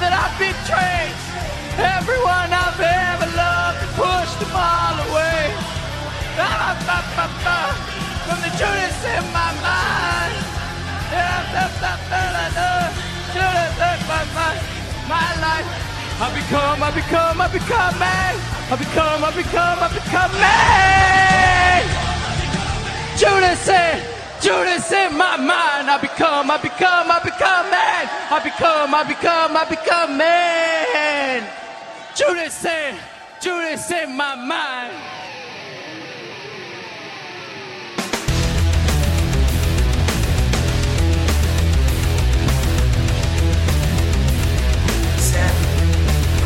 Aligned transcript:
that 0.00 0.16
I've 0.16 0.32
betrayed. 0.40 1.12
Everyone 1.76 2.48
I've 2.48 2.80
ever 2.80 3.28
loved 3.36 3.84
pushed 4.00 4.38
them 4.40 4.56
all 4.56 4.96
away. 5.12 5.52
From 8.24 8.38
the 8.40 8.52
Judas 8.56 8.98
in 9.04 9.24
my 9.32 9.52
mind. 9.60 10.34
Judas 13.32 13.76
in 13.76 14.00
my 14.08 14.24
mind. 14.32 14.60
My 15.04 15.28
life. 15.44 15.68
I 16.20 16.28
become, 16.36 16.82
I 16.82 16.90
become, 16.92 17.40
I 17.40 17.48
become 17.48 17.98
man. 17.98 18.34
I 18.70 18.76
become, 18.76 19.24
I 19.24 19.30
become, 19.36 19.78
I 19.80 19.88
become 19.88 20.32
man. 20.40 21.80
Judas 23.16 23.68
in, 23.68 24.00
Judas 24.40 24.92
in 24.92 25.16
my 25.16 25.36
mind. 25.36 25.90
I 25.90 25.98
become, 26.00 26.50
I 26.50 26.56
become, 26.56 27.10
I 27.10 27.20
become 27.24 27.70
man. 27.70 27.89
I 28.32 28.38
become, 28.44 28.94
I 28.94 29.02
become, 29.02 29.56
I 29.56 29.64
become 29.64 30.16
man. 30.16 31.42
Judas 32.14 32.64
in, 32.64 32.94
Judas 33.40 33.90
in 33.90 34.16
my 34.16 34.36
mind. 34.36 34.94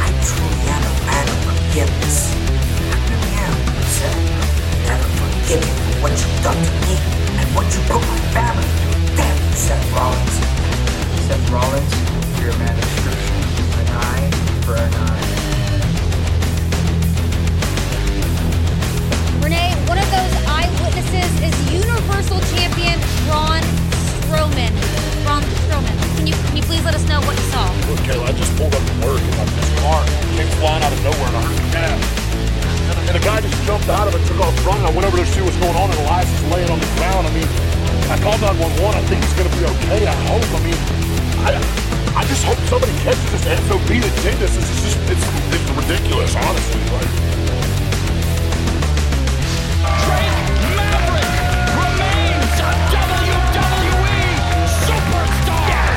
I 0.01 0.09
truly 0.25 0.57
am 0.73 0.85
forgiveness. 1.45 2.33
I 2.33 2.97
am, 3.45 3.55
Seth. 3.93 4.89
Never 4.89 5.09
forgive 5.21 5.61
you 5.61 5.75
for 5.93 6.01
what 6.01 6.13
you've 6.13 6.43
done 6.43 6.57
to 6.65 6.73
me 6.87 6.97
and 7.39 7.55
what 7.55 7.67
you 7.75 7.81
put 7.93 8.01
my 8.01 8.19
family 8.33 8.65
through. 8.81 9.17
Damn 9.17 9.37
Seth 9.53 9.93
Rollins. 9.93 10.34
Seth 11.25 11.49
Rollins, 11.49 11.89
you're 12.37 12.53
a 12.53 12.59
man 12.61 12.77
of 12.77 12.85
scripture. 13.01 13.33
An 13.81 13.89
eye 13.97 14.29
for 14.69 14.77
an 14.77 14.93
eye. 14.93 15.25
Renee, 19.41 19.73
one 19.89 19.97
of 19.97 20.05
those 20.13 20.35
eyewitnesses 20.45 21.33
is 21.41 21.55
Universal 21.73 22.45
Champion 22.53 23.01
Braun 23.25 23.65
Strowman. 24.21 24.69
Braun 25.25 25.41
Strowman. 25.65 25.97
Can 26.21 26.29
you 26.29 26.37
can 26.53 26.61
you 26.61 26.65
please 26.69 26.85
let 26.85 26.93
us 26.93 27.09
know 27.09 27.25
what 27.25 27.41
you 27.41 27.47
saw? 27.49 27.73
Look, 27.89 28.05
Kayla, 28.05 28.29
I 28.29 28.33
just 28.37 28.53
pulled 28.61 28.77
up 28.77 28.85
to 28.85 28.95
work 29.09 29.25
and 29.25 29.49
this 29.49 29.71
car 29.81 30.05
came 30.37 30.45
flying 30.61 30.85
out 30.85 30.93
of 30.93 31.01
nowhere 31.01 31.25
and 31.25 31.37
I 31.41 31.43
heard 31.49 31.57
the 31.57 31.69
cab. 31.73 31.97
And, 32.85 32.99
and 33.09 33.17
a 33.17 33.25
guy 33.25 33.41
just 33.41 33.57
jumped 33.65 33.89
out 33.89 34.09
of 34.09 34.13
it, 34.13 34.21
took 34.29 34.45
off 34.45 34.53
running. 34.69 34.85
I 34.85 34.93
went 34.93 35.09
over 35.09 35.17
to 35.17 35.25
see 35.25 35.41
what's 35.41 35.57
going 35.57 35.73
on 35.73 35.89
and 35.89 35.99
Elias 36.05 36.29
is 36.29 36.45
laying 36.53 36.69
on 36.69 36.77
the 36.77 36.91
ground. 37.01 37.25
I 37.25 37.33
mean, 37.33 37.49
I 38.13 38.21
called 38.21 38.45
911. 38.45 38.93
I 38.93 39.01
think 39.09 39.25
he's 39.25 39.33
going 39.33 39.49
to 39.49 39.57
be 39.57 39.65
okay. 39.65 40.05
I 40.05 40.13
hope. 40.29 40.45
I 40.53 40.61
mean, 40.61 41.04
I, 41.45 41.53
I 42.17 42.25
just 42.25 42.43
hope 42.45 42.57
somebody 42.73 42.93
catches 43.05 43.31
this 43.33 43.45
SOB 43.69 43.89
that 44.01 44.15
did 44.25 44.35
this. 44.41 44.57
Is 44.57 44.65
just, 44.81 44.97
it's, 45.13 45.27
it's 45.53 45.71
ridiculous, 45.77 46.35
honestly. 46.37 46.81
Like, 46.89 47.13
Drake 50.05 50.41
Maverick 50.73 51.29
remains 51.77 52.49
WWE 52.97 54.17
superstar. 54.89 55.93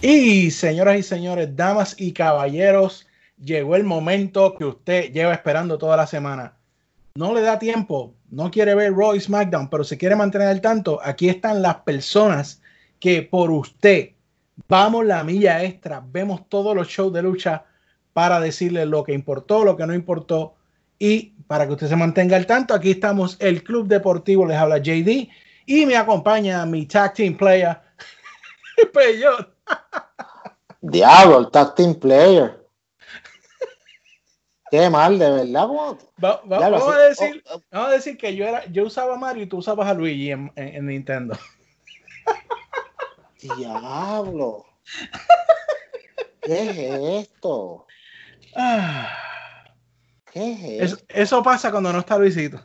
Y 0.00 0.50
señoras 0.50 0.96
y 0.96 1.02
señores, 1.02 1.54
damas 1.54 1.94
y 1.98 2.12
caballeros, 2.12 3.06
llegó 3.38 3.76
el 3.76 3.84
momento 3.84 4.54
que 4.56 4.64
usted 4.64 5.12
lleva 5.12 5.34
esperando 5.34 5.76
toda 5.76 5.98
la 5.98 6.06
semana. 6.06 6.54
No 7.16 7.34
le 7.34 7.42
da 7.42 7.58
tiempo, 7.58 8.14
no 8.30 8.50
quiere 8.50 8.74
ver 8.74 8.92
Raw 8.94 9.14
y 9.14 9.20
SmackDown, 9.20 9.68
pero 9.68 9.84
se 9.84 9.96
quiere 9.96 10.16
mantener 10.16 10.48
al 10.48 10.60
tanto. 10.60 11.00
Aquí 11.02 11.28
están 11.28 11.62
las 11.62 11.76
personas 11.76 12.60
que 13.00 13.22
por 13.22 13.50
usted 13.50 14.10
vamos 14.66 15.04
la 15.04 15.22
milla 15.22 15.62
extra, 15.62 16.02
vemos 16.04 16.48
todos 16.48 16.74
los 16.74 16.88
shows 16.88 17.12
de 17.12 17.22
lucha 17.22 17.64
para 18.12 18.40
decirle 18.40 18.84
lo 18.86 19.04
que 19.04 19.12
importó, 19.12 19.64
lo 19.64 19.76
que 19.76 19.86
no 19.86 19.94
importó 19.94 20.54
y 20.98 21.34
para 21.46 21.66
que 21.66 21.74
usted 21.74 21.88
se 21.88 21.96
mantenga 21.96 22.36
al 22.36 22.46
tanto. 22.46 22.74
Aquí 22.74 22.90
estamos, 22.90 23.36
el 23.40 23.62
Club 23.62 23.86
Deportivo, 23.86 24.46
les 24.46 24.56
habla 24.56 24.78
JD 24.78 25.28
y 25.66 25.86
me 25.86 25.96
acompaña 25.96 26.66
mi 26.66 26.86
tag 26.86 27.14
team 27.14 27.36
player, 27.36 27.78
Peyot. 28.92 29.54
Diablo, 30.80 31.38
el 31.38 31.50
tag 31.50 31.74
team 31.74 31.94
player. 31.94 32.57
Qué 34.70 34.90
mal, 34.90 35.18
de 35.18 35.30
verdad. 35.30 35.66
Va- 36.22 36.42
va- 36.50 36.60
Ya 36.60 36.70
lo 36.70 36.78
vamos, 36.78 36.94
a 36.94 36.98
decir, 36.98 37.42
Oh, 37.50 37.56
oh. 37.56 37.62
vamos 37.70 37.88
a 37.88 37.92
decir 37.92 38.16
que 38.18 38.34
yo 38.36 38.44
era, 38.46 38.64
yo 38.66 38.84
usaba 38.84 39.14
a 39.14 39.18
Mario 39.18 39.44
y 39.44 39.46
tú 39.46 39.58
usabas 39.58 39.88
a 39.88 39.94
Luigi 39.94 40.30
en, 40.30 40.52
en- 40.56 40.74
en 40.76 40.86
Nintendo. 40.86 41.38
Diablo. 43.40 44.66
¿Qué 46.42 46.62
es 46.70 47.26
esto? 47.28 47.86
Ah, 48.56 49.08
¿Qué 50.32 50.52
es 50.52 50.60
es- 50.62 50.92
esto? 50.92 51.04
eso 51.08 51.42
pasa 51.42 51.70
cuando 51.70 51.92
no 51.92 52.00
está 52.00 52.18
Luisito. 52.18 52.60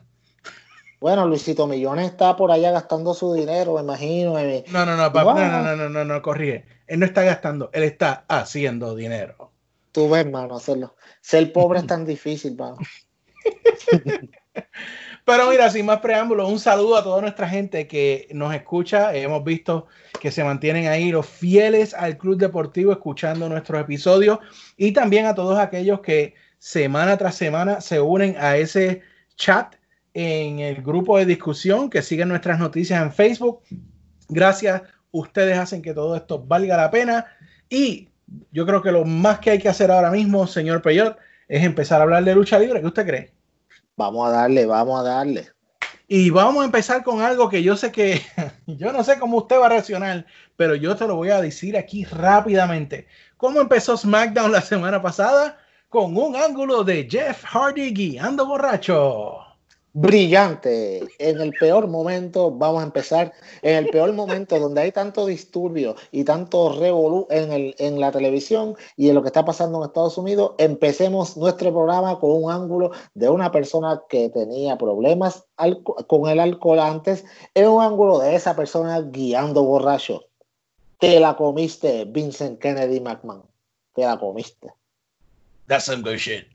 Bueno, 0.99 1.27
Luisito 1.27 1.67
Millones 1.67 2.05
está 2.11 2.35
por 2.37 2.49
allá 2.51 2.71
gastando 2.71 3.13
su 3.13 3.33
dinero, 3.33 3.75
me 3.75 3.81
imagino. 3.81 4.39
eh. 4.39 4.63
No, 4.69 4.85
no, 4.85 4.95
no, 4.95 5.11
papá, 5.11 5.33
no, 5.33 5.49
no, 5.61 5.63
no, 5.63 5.75
no, 5.75 5.89
no, 5.89 6.05
no, 6.05 6.21
corrige. 6.21 6.65
Él 6.87 6.99
no 6.99 7.05
está 7.05 7.23
gastando, 7.23 7.69
él 7.73 7.83
está 7.83 8.23
haciendo 8.29 8.95
dinero. 8.95 9.51
Tú 9.93 10.09
ves, 10.09 10.29
mano, 10.29 10.57
hacerlo. 10.57 10.95
Ser 11.21 11.53
pobre 11.53 11.79
es 11.79 11.87
tan 11.87 12.05
difícil, 12.05 12.57
mano. 12.57 12.77
Pero 15.25 15.49
mira, 15.49 15.69
sin 15.69 15.85
más 15.85 15.99
preámbulos, 16.01 16.49
un 16.49 16.59
saludo 16.59 16.97
a 16.97 17.03
toda 17.03 17.21
nuestra 17.21 17.47
gente 17.47 17.87
que 17.87 18.27
nos 18.33 18.53
escucha. 18.53 19.15
Hemos 19.15 19.41
visto 19.45 19.87
que 20.19 20.31
se 20.31 20.43
mantienen 20.43 20.87
ahí 20.87 21.11
los 21.11 21.25
fieles 21.25 21.93
al 21.93 22.17
Club 22.17 22.37
Deportivo 22.37 22.91
escuchando 22.91 23.47
nuestros 23.47 23.79
episodios 23.79 24.39
y 24.75 24.91
también 24.91 25.25
a 25.25 25.35
todos 25.35 25.57
aquellos 25.59 26.01
que 26.01 26.33
semana 26.57 27.17
tras 27.17 27.35
semana 27.35 27.79
se 27.79 28.01
unen 28.01 28.35
a 28.37 28.57
ese 28.57 29.01
chat 29.37 29.75
en 30.13 30.59
el 30.59 30.81
grupo 30.81 31.17
de 31.17 31.25
discusión 31.25 31.89
que 31.89 32.01
siguen 32.01 32.27
nuestras 32.27 32.59
noticias 32.59 33.01
en 33.01 33.13
Facebook. 33.13 33.61
Gracias, 34.27 34.81
ustedes 35.11 35.57
hacen 35.57 35.81
que 35.81 35.93
todo 35.93 36.17
esto 36.17 36.43
valga 36.43 36.75
la 36.75 36.91
pena 36.91 37.25
y 37.69 38.09
yo 38.51 38.65
creo 38.65 38.81
que 38.81 38.91
lo 38.91 39.05
más 39.05 39.39
que 39.39 39.51
hay 39.51 39.59
que 39.59 39.69
hacer 39.69 39.91
ahora 39.91 40.11
mismo, 40.11 40.47
señor 40.47 40.81
Peyot, 40.81 41.17
es 41.47 41.63
empezar 41.63 41.99
a 41.99 42.03
hablar 42.03 42.23
de 42.23 42.35
lucha 42.35 42.59
libre. 42.59 42.81
¿Qué 42.81 42.87
usted 42.87 43.05
cree? 43.05 43.33
Vamos 43.95 44.27
a 44.27 44.31
darle, 44.31 44.65
vamos 44.65 44.99
a 44.99 45.03
darle. 45.03 45.49
Y 46.07 46.29
vamos 46.29 46.61
a 46.61 46.65
empezar 46.65 47.03
con 47.03 47.21
algo 47.21 47.49
que 47.49 47.63
yo 47.63 47.75
sé 47.75 47.91
que, 47.91 48.21
yo 48.67 48.91
no 48.91 49.03
sé 49.03 49.19
cómo 49.19 49.37
usted 49.37 49.59
va 49.59 49.67
a 49.67 49.69
reaccionar, 49.69 50.25
pero 50.57 50.75
yo 50.75 50.95
te 50.95 51.07
lo 51.07 51.15
voy 51.15 51.29
a 51.29 51.41
decir 51.41 51.77
aquí 51.77 52.05
rápidamente. 52.05 53.07
¿Cómo 53.37 53.61
empezó 53.61 53.97
SmackDown 53.97 54.51
la 54.51 54.61
semana 54.61 55.01
pasada? 55.01 55.57
Con 55.89 56.17
un 56.17 56.35
ángulo 56.35 56.83
de 56.83 57.07
Jeff 57.09 57.43
Hardy 57.43 57.93
guiando 57.93 58.45
borracho. 58.45 59.52
Brillante. 59.95 61.07
En 61.19 61.39
el 61.39 61.53
peor 61.53 61.87
momento, 61.87 62.49
vamos 62.49 62.81
a 62.81 62.85
empezar, 62.85 63.31
en 63.61 63.75
el 63.75 63.89
peor 63.91 64.11
momento 64.13 64.59
donde 64.59 64.81
hay 64.81 64.91
tanto 64.91 65.27
disturbio 65.27 65.95
y 66.11 66.23
tanto 66.23 66.73
revolú 66.79 67.27
en, 67.29 67.75
en 67.77 67.99
la 67.99 68.11
televisión 68.11 68.75
y 68.97 69.09
en 69.09 69.15
lo 69.15 69.21
que 69.21 69.27
está 69.27 69.45
pasando 69.45 69.77
en 69.77 69.85
Estados 69.85 70.17
Unidos, 70.17 70.53
empecemos 70.57 71.37
nuestro 71.37 71.71
programa 71.71 72.19
con 72.19 72.31
un 72.31 72.51
ángulo 72.51 72.91
de 73.13 73.29
una 73.29 73.51
persona 73.51 74.01
que 74.09 74.29
tenía 74.29 74.79
problemas 74.79 75.45
con 76.07 76.27
el 76.27 76.39
alcohol 76.39 76.79
antes, 76.79 77.23
en 77.53 77.67
un 77.67 77.83
ángulo 77.83 78.17
de 78.17 78.35
esa 78.35 78.55
persona 78.55 78.99
guiando 78.99 79.63
borracho. 79.63 80.23
Te 80.97 81.19
la 81.19 81.35
comiste, 81.35 82.05
Vincent 82.05 82.59
Kennedy 82.59 82.99
McMahon. 82.99 83.43
Te 83.93 84.01
la 84.01 84.17
comiste. 84.17 84.73
That's 85.67 85.85
some 85.85 86.01
good 86.01 86.17
shit. 86.17 86.47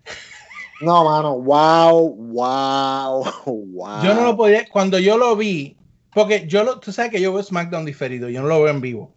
No, 0.80 1.04
mano, 1.04 1.38
wow, 1.40 2.14
wow, 2.14 3.24
wow. 3.46 4.02
Yo 4.02 4.14
no 4.14 4.22
lo 4.24 4.36
podía, 4.36 4.68
cuando 4.68 4.98
yo 4.98 5.18
lo 5.18 5.34
vi, 5.36 5.76
porque 6.14 6.46
yo 6.46 6.62
lo, 6.64 6.78
tú 6.78 6.92
sabes 6.92 7.10
que 7.10 7.20
yo 7.20 7.32
veo 7.32 7.42
SmackDown 7.42 7.84
diferido, 7.84 8.28
yo 8.28 8.42
no 8.42 8.48
lo 8.48 8.62
veo 8.62 8.72
en 8.72 8.80
vivo. 8.80 9.12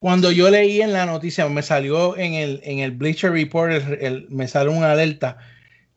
Cuando 0.00 0.32
yo 0.32 0.50
leí 0.50 0.82
en 0.82 0.92
la 0.92 1.06
noticia, 1.06 1.48
me 1.48 1.62
salió 1.62 2.16
en 2.16 2.34
el, 2.34 2.60
en 2.64 2.80
el 2.80 2.92
Bleacher 2.92 3.32
Report, 3.32 3.72
el- 3.72 3.94
el- 4.02 4.26
me 4.30 4.48
salió 4.48 4.72
una 4.72 4.92
alerta 4.92 5.38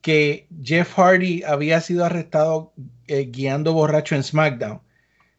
que 0.02 0.48
Jeff 0.64 0.94
Hardy 0.98 1.44
había 1.44 1.82
sido 1.82 2.06
arrestado 2.06 2.74
eh, 3.08 3.26
guiando 3.32 3.74
borracho 3.74 4.16
en 4.16 4.24
SmackDown. 4.24 4.82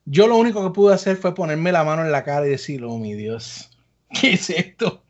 Yo 0.07 0.27
lo 0.29 0.37
único 0.37 0.65
que 0.65 0.75
pude 0.75 0.95
hacer 0.95 1.17
fue 1.17 1.35
ponerme 1.35 1.73
la 1.73 1.85
mano 1.85 2.05
en 2.05 2.13
la 2.13 2.25
cara 2.25 2.47
y 2.47 2.51
decir, 2.51 2.85
oh 2.85 2.99
mi 2.99 3.15
Dios, 3.15 3.71
¿qué 4.21 4.35
es 4.35 4.51
esto? 4.51 5.05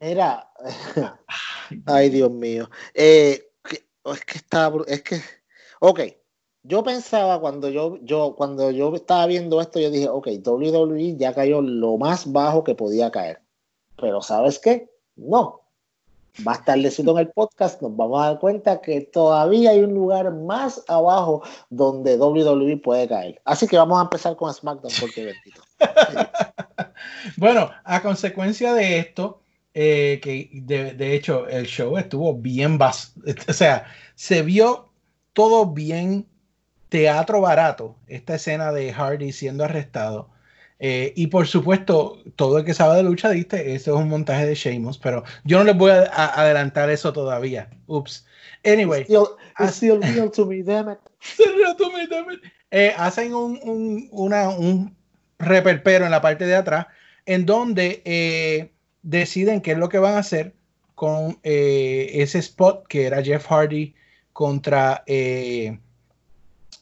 Mira, 0.00 0.50
ay 1.86 2.10
Dios 2.10 2.30
mío, 2.30 2.70
Eh, 2.94 3.51
que- 4.04 4.10
es 4.12 4.24
que 4.24 4.38
está, 4.38 4.72
es 4.86 5.02
que, 5.02 5.20
ok, 5.80 6.00
yo 6.64 6.82
pensaba 6.84 7.40
cuando 7.40 7.68
yo, 7.68 7.98
yo, 8.02 8.34
cuando 8.36 8.70
yo 8.70 8.94
estaba 8.94 9.26
viendo 9.26 9.60
esto, 9.60 9.80
yo 9.80 9.90
dije, 9.90 10.08
ok, 10.08 10.28
WWE 10.44 11.16
ya 11.16 11.34
cayó 11.34 11.60
lo 11.60 11.96
más 11.98 12.30
bajo 12.30 12.62
que 12.64 12.74
podía 12.74 13.10
caer, 13.10 13.40
pero 13.96 14.22
¿sabes 14.22 14.58
qué? 14.58 14.90
No, 15.16 15.62
más 16.44 16.64
tardecito 16.64 17.10
en 17.10 17.18
el 17.18 17.30
podcast 17.30 17.82
nos 17.82 17.94
vamos 17.96 18.22
a 18.22 18.26
dar 18.28 18.38
cuenta 18.38 18.80
que 18.80 19.02
todavía 19.02 19.70
hay 19.70 19.80
un 19.80 19.92
lugar 19.92 20.32
más 20.32 20.82
abajo 20.88 21.42
donde 21.68 22.16
WWE 22.16 22.76
puede 22.78 23.08
caer, 23.08 23.40
así 23.44 23.66
que 23.66 23.76
vamos 23.76 23.98
a 23.98 24.02
empezar 24.02 24.36
con 24.36 24.52
SmackDown 24.52 24.92
porque 25.00 25.24
bendito. 25.24 25.62
Bueno, 27.36 27.70
a 27.84 28.02
consecuencia 28.02 28.74
de 28.74 28.98
esto, 28.98 29.41
eh, 29.74 30.20
que 30.22 30.50
de, 30.52 30.92
de 30.92 31.14
hecho 31.14 31.48
el 31.48 31.66
show 31.66 31.96
estuvo 31.98 32.34
bien, 32.34 32.78
bas 32.78 33.14
o 33.48 33.52
sea, 33.52 33.86
se 34.14 34.42
vio 34.42 34.90
todo 35.32 35.66
bien 35.66 36.26
teatro 36.88 37.40
barato, 37.40 37.96
esta 38.06 38.34
escena 38.34 38.72
de 38.72 38.92
Hardy 38.92 39.32
siendo 39.32 39.64
arrestado. 39.64 40.30
Eh, 40.84 41.12
y 41.14 41.28
por 41.28 41.46
supuesto, 41.46 42.18
todo 42.34 42.58
el 42.58 42.64
que 42.64 42.74
sabe 42.74 42.96
de 42.96 43.04
lucha 43.04 43.30
dice, 43.30 43.74
eso 43.74 43.94
es 43.94 44.00
un 44.00 44.08
montaje 44.08 44.46
de 44.46 44.56
Sheamus, 44.56 44.98
pero 44.98 45.22
yo 45.44 45.58
no 45.58 45.64
les 45.64 45.76
voy 45.76 45.92
a, 45.92 46.10
a 46.12 46.42
adelantar 46.42 46.90
eso 46.90 47.12
todavía. 47.12 47.70
Ups. 47.86 48.26
Anyway. 48.64 49.04
Still, 49.04 49.28
it's 49.60 49.76
still 49.76 50.00
real 50.00 50.30
to 50.30 50.44
me, 50.44 50.62
damn 50.62 50.90
it. 50.90 50.98
Eh, 52.70 52.92
hacen 52.96 53.34
un, 53.34 53.60
un, 53.62 54.08
una, 54.10 54.48
un 54.48 54.96
reperpero 55.38 56.04
en 56.04 56.10
la 56.10 56.20
parte 56.20 56.46
de 56.46 56.56
atrás, 56.56 56.86
en 57.26 57.46
donde 57.46 58.02
eh, 58.04 58.71
deciden 59.02 59.60
qué 59.60 59.72
es 59.72 59.78
lo 59.78 59.88
que 59.88 59.98
van 59.98 60.14
a 60.14 60.18
hacer 60.18 60.54
con 60.94 61.38
eh, 61.42 62.10
ese 62.14 62.38
spot 62.38 62.86
que 62.86 63.06
era 63.06 63.22
Jeff 63.22 63.46
Hardy 63.48 63.94
contra 64.32 65.02
eh, 65.06 65.78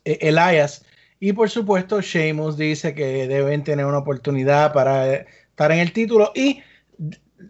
E- 0.05 0.19
Elias. 0.21 0.85
Y 1.19 1.33
por 1.33 1.51
supuesto, 1.51 2.01
Sheamus 2.01 2.57
dice 2.57 2.95
que 2.95 3.27
deben 3.29 3.65
tener 3.65 3.87
una 3.87 3.99
oportunidad 3.99 4.73
para 4.73 5.15
estar 5.15 5.73
en 5.73 5.79
el 5.79 5.93
título. 5.93 6.33
Y 6.35 6.63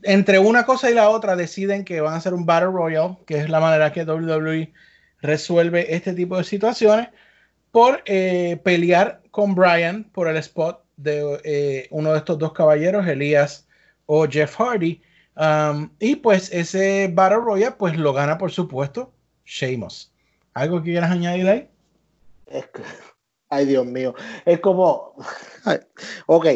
entre 0.03 0.39
una 0.39 0.65
cosa 0.65 0.91
y 0.91 0.95
la 0.95 1.09
otra 1.09 1.37
deciden 1.37 1.85
que 1.85 2.01
van 2.01 2.15
a 2.15 2.17
hacer 2.17 2.35
un 2.35 2.47
Battle 2.47 2.71
Royale, 2.71 3.19
que 3.27 3.39
es 3.39 3.49
la 3.49 3.61
manera 3.61 3.93
que 3.93 4.05
WWE 4.05 4.73
resuelve 5.23 5.95
este 5.95 6.15
tipo 6.15 6.37
de 6.37 6.45
situaciones, 6.45 7.09
por 7.71 8.03
eh, 8.07 8.61
pelear 8.65 9.23
con 9.31 9.55
Brian 9.55 10.05
por 10.05 10.29
el 10.29 10.37
spot 10.37 10.85
de 10.97 11.89
uno 11.91 12.13
de 12.13 12.19
estos 12.19 12.39
dos 12.39 12.53
caballeros, 12.53 13.07
Elias 13.07 13.67
o 14.13 14.27
Jeff 14.29 14.57
Hardy. 14.57 15.01
Um, 15.37 15.89
y 16.01 16.17
pues 16.17 16.53
ese 16.53 17.09
Battle 17.15 17.39
Royale 17.39 17.77
pues 17.79 17.97
lo 17.97 18.13
gana 18.13 18.37
por 18.37 18.51
supuesto 18.51 19.13
Sheamus. 19.45 20.13
¿Algo 20.53 20.79
que 20.83 20.91
quieras 20.91 21.13
añadir 21.13 21.49
ahí? 21.49 21.71
Es 22.47 22.67
que- 22.67 22.83
ay, 23.51 23.67
Dios 23.67 23.87
mío. 23.87 24.15
Es 24.45 24.59
como, 24.59 25.15
ok, 26.27 26.47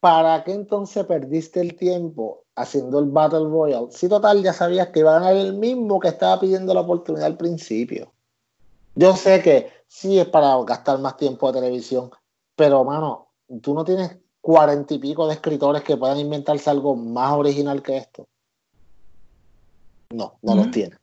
¿para 0.00 0.42
qué 0.42 0.52
entonces 0.52 1.06
perdiste 1.06 1.60
el 1.60 1.76
tiempo 1.76 2.44
haciendo 2.56 2.98
el 2.98 3.06
Battle 3.06 3.48
Royale? 3.48 3.92
Si 3.92 4.08
total 4.08 4.42
ya 4.42 4.52
sabías 4.52 4.88
que 4.88 5.00
iba 5.00 5.16
a 5.16 5.20
ganar 5.20 5.36
el 5.36 5.54
mismo 5.54 6.00
que 6.00 6.08
estaba 6.08 6.40
pidiendo 6.40 6.74
la 6.74 6.80
oportunidad 6.80 7.26
al 7.26 7.36
principio. 7.36 8.12
Yo 8.96 9.14
sé 9.14 9.40
que 9.42 9.70
sí 9.86 10.18
es 10.18 10.26
para 10.26 10.60
gastar 10.64 10.98
más 10.98 11.16
tiempo 11.16 11.52
de 11.52 11.60
televisión, 11.60 12.10
pero 12.56 12.82
mano, 12.82 13.28
tú 13.62 13.74
no 13.74 13.84
tienes 13.84 14.18
cuarenta 14.40 14.94
y 14.94 14.98
pico 14.98 15.26
de 15.26 15.34
escritores 15.34 15.82
que 15.82 15.96
puedan 15.96 16.18
inventarse 16.18 16.70
algo 16.70 16.96
más 16.96 17.32
original 17.32 17.82
que 17.82 17.96
esto. 17.96 18.26
No, 20.10 20.38
no 20.42 20.54
los 20.54 20.70
tiene. 20.70 20.96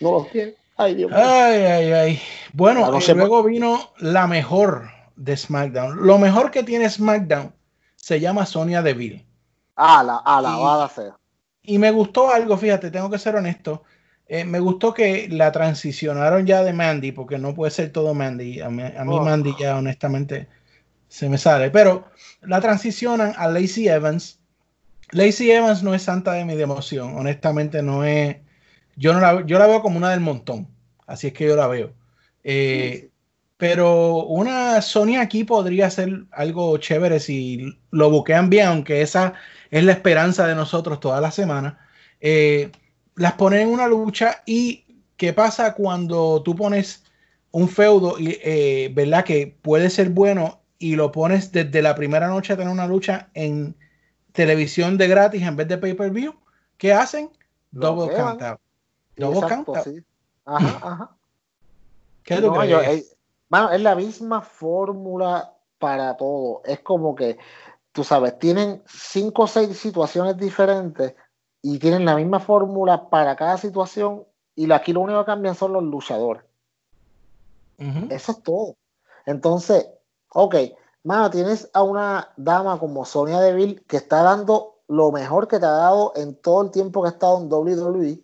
No 0.00 0.12
los 0.12 0.30
tiene. 0.30 0.54
Ay, 0.76 0.94
Dios 0.96 1.10
mío. 1.10 1.20
Ay, 1.22 1.60
ay, 1.62 1.92
ay. 1.92 2.20
Bueno, 2.52 2.80
Ya 2.80 2.90
no 2.90 3.00
sé 3.00 3.14
luego 3.14 3.42
vino 3.44 3.92
la 3.98 4.26
mejor 4.26 4.88
de 5.14 5.36
SmackDown. 5.36 6.04
Lo 6.04 6.18
mejor 6.18 6.50
que 6.50 6.64
tiene 6.64 6.90
SmackDown 6.90 7.52
se 7.94 8.18
llama 8.18 8.44
Sonia 8.44 8.82
Deville. 8.82 9.24
Ala, 9.76 10.16
alabada 10.24 10.88
sea. 10.88 11.16
Y 11.62 11.78
me 11.78 11.90
gustó 11.92 12.30
algo, 12.30 12.56
fíjate, 12.56 12.90
tengo 12.90 13.08
que 13.08 13.18
ser 13.18 13.36
honesto. 13.36 13.82
eh, 14.26 14.44
me 14.44 14.58
gustó 14.58 14.92
que 14.94 15.28
la 15.28 15.52
transicionaron 15.52 16.46
ya 16.46 16.62
de 16.64 16.72
Mandy, 16.72 17.12
porque 17.12 17.38
no 17.38 17.54
puede 17.54 17.70
ser 17.70 17.92
todo 17.92 18.14
Mandy. 18.14 18.60
A 18.60 18.68
mí, 18.70 18.82
a 18.82 19.04
mí 19.04 19.14
Oh. 19.16 19.22
Mandy 19.22 19.54
ya 19.60 19.76
honestamente 19.76 20.48
se 21.14 21.28
me 21.28 21.38
sale. 21.38 21.70
Pero 21.70 22.08
la 22.42 22.60
transicionan 22.60 23.34
a 23.36 23.46
Lacey 23.46 23.86
Evans. 23.86 24.40
Lacey 25.12 25.48
Evans 25.52 25.84
no 25.84 25.94
es 25.94 26.02
santa 26.02 26.32
de 26.32 26.44
mi 26.44 26.56
devoción. 26.56 27.16
Honestamente 27.16 27.82
no 27.82 28.02
es... 28.04 28.38
Yo, 28.96 29.14
no 29.14 29.20
la, 29.20 29.46
yo 29.46 29.60
la 29.60 29.68
veo 29.68 29.80
como 29.80 29.96
una 29.96 30.10
del 30.10 30.18
montón. 30.18 30.66
Así 31.06 31.28
es 31.28 31.32
que 31.32 31.46
yo 31.46 31.54
la 31.54 31.68
veo. 31.68 31.92
Eh, 32.42 32.98
Sí, 33.02 33.10
pero 33.56 34.24
una 34.24 34.82
Sony 34.82 35.16
aquí 35.20 35.44
podría 35.44 35.88
ser 35.88 36.24
algo 36.32 36.76
chévere 36.78 37.20
si 37.20 37.78
lo 37.92 38.10
buquean 38.10 38.50
bien, 38.50 38.66
aunque 38.66 39.00
esa 39.00 39.34
es 39.70 39.84
la 39.84 39.92
esperanza 39.92 40.48
de 40.48 40.56
nosotros 40.56 40.98
toda 40.98 41.20
la 41.20 41.30
semana. 41.30 41.78
Eh, 42.20 42.72
las 43.14 43.34
ponen 43.34 43.60
en 43.60 43.68
una 43.68 43.86
lucha 43.86 44.42
y 44.46 44.84
¿qué 45.16 45.32
pasa 45.32 45.74
cuando 45.74 46.42
tú 46.42 46.56
pones 46.56 47.04
un 47.52 47.68
feudo 47.68 48.18
y 48.18 48.36
eh, 48.42 48.90
verdad 48.92 49.24
que 49.24 49.56
puede 49.62 49.88
ser 49.90 50.10
bueno 50.10 50.63
y 50.84 50.96
lo 50.96 51.10
pones 51.10 51.50
desde 51.50 51.80
la 51.80 51.94
primera 51.94 52.28
noche 52.28 52.52
a 52.52 52.58
tener 52.58 52.70
una 52.70 52.86
lucha 52.86 53.30
en 53.32 53.74
televisión 54.32 54.98
de 54.98 55.08
gratis 55.08 55.40
en 55.42 55.56
vez 55.56 55.66
de 55.66 55.78
pay-per-view? 55.78 56.34
¿Qué 56.76 56.92
hacen? 56.92 57.30
Double 57.70 58.14
out. 58.18 58.60
Double 59.16 59.38
Exacto, 59.40 59.72
sí. 59.82 60.04
Ajá, 60.44 60.78
ajá. 60.82 61.16
¿Qué 62.22 62.36
tú 62.36 62.48
No, 62.48 62.56
crees? 62.56 62.70
yo- 62.70 62.82
eh, 62.82 63.02
mano, 63.48 63.70
es 63.70 63.80
la 63.80 63.94
misma 63.94 64.42
fórmula 64.42 65.54
para 65.78 66.18
todo. 66.18 66.60
Es 66.66 66.80
como 66.80 67.14
que, 67.14 67.38
tú 67.92 68.04
sabes, 68.04 68.38
tienen 68.38 68.82
cinco 68.86 69.44
o 69.44 69.46
seis 69.46 69.78
situaciones 69.78 70.36
diferentes 70.36 71.14
y 71.62 71.78
tienen 71.78 72.04
la 72.04 72.14
misma 72.14 72.40
fórmula 72.40 73.08
para 73.08 73.36
cada 73.36 73.56
situación 73.56 74.24
y 74.54 74.70
aquí 74.70 74.92
lo 74.92 75.00
único 75.00 75.20
que 75.20 75.32
cambian 75.32 75.54
son 75.54 75.72
los 75.72 75.82
luchadores. 75.82 76.44
Eso 78.10 78.32
es 78.32 78.42
todo. 78.42 78.76
Entonces, 79.24 79.88
ok, 80.34 80.54
mano, 81.04 81.30
tienes 81.30 81.70
a 81.72 81.82
una 81.82 82.28
dama 82.36 82.78
como 82.78 83.04
Sonia 83.04 83.40
Deville 83.40 83.82
que 83.86 83.96
está 83.96 84.22
dando 84.22 84.76
lo 84.88 85.10
mejor 85.10 85.48
que 85.48 85.58
te 85.58 85.64
ha 85.66 85.70
dado 85.70 86.12
en 86.16 86.34
todo 86.36 86.62
el 86.62 86.70
tiempo 86.70 87.02
que 87.02 87.08
ha 87.08 87.12
estado 87.12 87.38
en 87.38 87.50
WWE. 87.50 88.20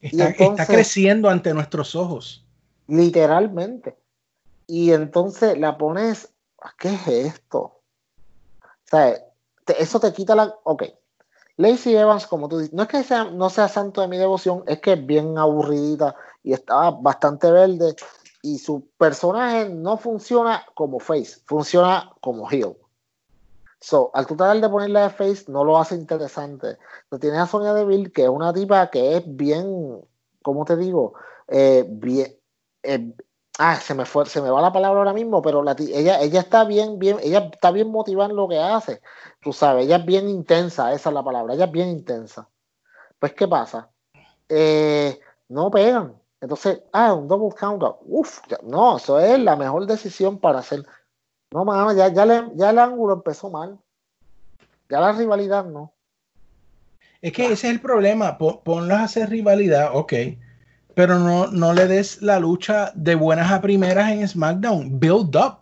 Está, 0.00 0.28
entonces- 0.28 0.60
está 0.60 0.66
creciendo 0.66 1.28
ante 1.28 1.52
nuestros 1.52 1.94
ojos. 1.96 2.44
literalmente. 2.86 3.96
Y 4.66 4.92
entonces 4.92 5.58
la 5.58 5.76
pones, 5.76 6.28
¿qué 6.78 6.94
es 6.94 7.08
esto? 7.08 7.58
O 7.58 7.80
sea, 8.84 9.14
te- 9.64 9.82
eso 9.82 9.98
te 10.00 10.12
quita 10.12 10.34
la... 10.34 10.54
Ok, 10.64 10.84
Lacey 11.56 11.94
Evans, 11.96 12.26
como 12.26 12.48
tú 12.48 12.58
dices, 12.58 12.72
no 12.72 12.82
es 12.84 12.88
que 12.88 13.02
sea, 13.02 13.24
no 13.24 13.50
sea 13.50 13.68
santo 13.68 14.00
de 14.00 14.08
mi 14.08 14.16
devoción, 14.18 14.62
es 14.66 14.80
que 14.80 14.92
es 14.94 15.04
bien 15.06 15.36
aburridita 15.36 16.14
y 16.42 16.52
estaba 16.52 16.90
bastante 16.92 17.50
verde 17.50 17.94
y 18.42 18.58
su 18.58 18.88
personaje 18.98 19.68
no 19.68 19.96
funciona 19.96 20.66
como 20.74 20.98
face, 20.98 21.40
funciona 21.46 22.12
como 22.20 22.50
heel. 22.50 22.76
So, 23.80 24.10
al 24.14 24.26
tratar 24.26 24.60
de 24.60 24.68
ponerle 24.68 25.00
de 25.00 25.10
face, 25.10 25.44
no 25.48 25.64
lo 25.64 25.78
hace 25.78 25.94
interesante. 25.94 26.76
Tú 27.10 27.18
tienes 27.18 27.40
a 27.40 27.46
Sonia 27.46 27.72
Deville, 27.72 28.12
que 28.12 28.24
es 28.24 28.28
una 28.28 28.52
tipa 28.52 28.90
que 28.90 29.16
es 29.16 29.24
bien, 29.26 30.00
¿cómo 30.42 30.64
te 30.64 30.76
digo? 30.76 31.14
Eh, 31.48 31.84
bien, 31.88 32.36
eh, 32.82 33.12
ah, 33.58 33.76
se 33.76 33.94
me 33.94 34.04
fue, 34.04 34.26
se 34.26 34.40
me 34.40 34.50
va 34.50 34.60
la 34.62 34.72
palabra 34.72 35.00
ahora 35.00 35.12
mismo, 35.12 35.42
pero 35.42 35.62
la, 35.62 35.74
ella, 35.78 36.20
ella 36.20 36.40
está 36.40 36.64
bien, 36.64 36.98
bien, 36.98 37.18
ella 37.22 37.50
está 37.52 37.70
bien 37.72 37.90
motivada 37.90 38.30
en 38.30 38.36
lo 38.36 38.48
que 38.48 38.58
hace. 38.58 39.00
Tú 39.40 39.52
sabes, 39.52 39.86
ella 39.86 39.96
es 39.96 40.06
bien 40.06 40.28
intensa, 40.28 40.92
esa 40.92 41.10
es 41.10 41.14
la 41.14 41.24
palabra, 41.24 41.54
ella 41.54 41.64
es 41.66 41.72
bien 41.72 41.88
intensa. 41.88 42.48
Pues, 43.18 43.34
¿qué 43.34 43.48
pasa? 43.48 43.90
Eh, 44.48 45.18
no 45.48 45.70
pegan. 45.70 46.21
Entonces, 46.42 46.82
ah, 46.92 47.14
un 47.14 47.28
double 47.28 47.54
counter. 47.58 47.90
Uf, 48.04 48.40
no, 48.64 48.96
eso 48.96 49.18
es 49.20 49.38
la 49.38 49.54
mejor 49.56 49.86
decisión 49.86 50.38
para 50.38 50.58
hacer. 50.58 50.84
No, 51.52 51.64
mano, 51.64 51.92
ya, 51.92 52.08
ya, 52.08 52.26
le- 52.26 52.50
ya 52.56 52.70
el 52.70 52.78
ángulo 52.80 53.14
empezó 53.14 53.48
mal. 53.48 53.78
Ya 54.90 55.00
la 55.00 55.12
rivalidad 55.12 55.64
no. 55.64 55.92
Es 57.22 57.32
que 57.32 57.44
ese 57.44 57.52
es 57.68 57.72
el 57.74 57.80
problema. 57.80 58.36
Po- 58.38 58.60
Ponlas 58.62 58.98
a 58.98 59.04
hacer 59.04 59.30
rivalidad, 59.30 59.90
ok. 59.94 60.12
Pero 60.94 61.18
no, 61.20 61.46
no 61.46 61.72
le 61.72 61.86
des 61.86 62.20
la 62.20 62.40
lucha 62.40 62.90
de 62.96 63.14
buenas 63.14 63.52
a 63.52 63.60
primeras 63.60 64.10
en 64.10 64.26
SmackDown. 64.26 64.98
Build 64.98 65.36
up. 65.36 65.58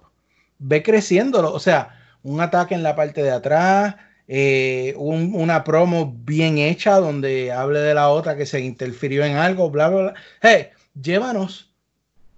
Ve 0.58 0.82
creciéndolo. 0.82 1.52
O 1.52 1.60
sea, 1.60 1.90
un 2.22 2.40
ataque 2.40 2.74
en 2.74 2.82
la 2.82 2.96
parte 2.96 3.22
de 3.22 3.30
atrás. 3.30 3.96
Eh, 4.32 4.94
un- 4.96 5.32
una 5.34 5.64
promo 5.64 6.14
bien 6.24 6.58
hecha 6.58 7.00
donde 7.00 7.50
hable 7.50 7.80
de 7.80 7.94
la 7.94 8.10
otra 8.10 8.36
que 8.36 8.46
se 8.46 8.60
interfirió 8.60 9.24
en 9.24 9.36
algo, 9.36 9.70
bla, 9.70 9.88
bla, 9.88 10.00
bla. 10.02 10.14
Hey, 10.40 10.68
llévanos. 10.94 11.72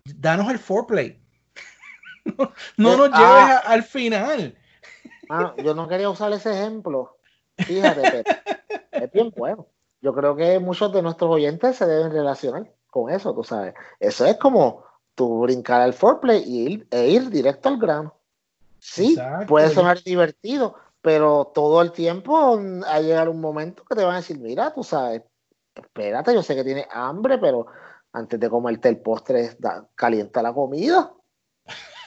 Danos 0.04 0.50
el 0.50 0.58
foreplay. 0.58 1.18
no 2.24 2.34
no 2.78 2.94
Eh, 2.94 2.96
nos 2.96 3.10
ah. 3.12 3.18
lleves 3.18 3.56
a- 3.56 3.58
al 3.58 3.82
final. 3.82 4.56
Mano, 5.28 5.54
yo 5.62 5.74
no 5.74 5.86
quería 5.86 6.08
usar 6.08 6.32
ese 6.32 6.50
ejemplo. 6.52 7.18
Fíjate, 7.58 8.00
pero 8.10 9.04
es 9.04 9.12
bien 9.12 9.30
bueno. 9.36 9.66
Yo 10.00 10.14
creo 10.14 10.34
que 10.34 10.58
muchos 10.58 10.92
de 10.94 11.02
nuestros 11.02 11.30
oyentes 11.30 11.76
se 11.76 11.86
deben 11.86 12.10
relacionar 12.10 12.72
con 12.88 13.10
eso, 13.12 13.34
tú 13.34 13.44
sabes. 13.44 13.74
Eso 14.00 14.24
es 14.26 14.36
como 14.38 14.84
tú 15.14 15.42
brincar 15.42 15.82
al 15.82 15.92
foreplay 15.92 16.42
y 16.44 16.72
ir, 16.72 16.86
e 16.90 17.08
ir 17.08 17.28
directo 17.28 17.68
al 17.68 17.76
grano. 17.78 18.14
Sí, 18.78 19.12
Exacto. 19.12 19.46
puede 19.46 19.68
sonar 19.70 20.02
divertido, 20.02 20.74
pero 21.02 21.50
todo 21.54 21.82
el 21.82 21.92
tiempo 21.92 22.56
mm, 22.58 22.82
va 22.84 22.94
a 22.94 23.00
llegar 23.00 23.28
un 23.28 23.40
momento 23.40 23.84
que 23.84 23.94
te 23.96 24.04
van 24.04 24.14
a 24.14 24.18
decir, 24.18 24.38
mira, 24.38 24.72
tú 24.72 24.82
sabes, 24.84 25.22
espérate, 25.74 26.32
yo 26.32 26.42
sé 26.42 26.54
que 26.54 26.64
tienes 26.64 26.86
hambre, 26.92 27.36
pero 27.38 27.66
antes 28.12 28.38
de 28.40 28.48
comerte 28.48 28.88
el 28.88 28.98
postre, 28.98 29.50
da- 29.58 29.86
calienta 29.94 30.40
la 30.42 30.52
comida. 30.52 31.12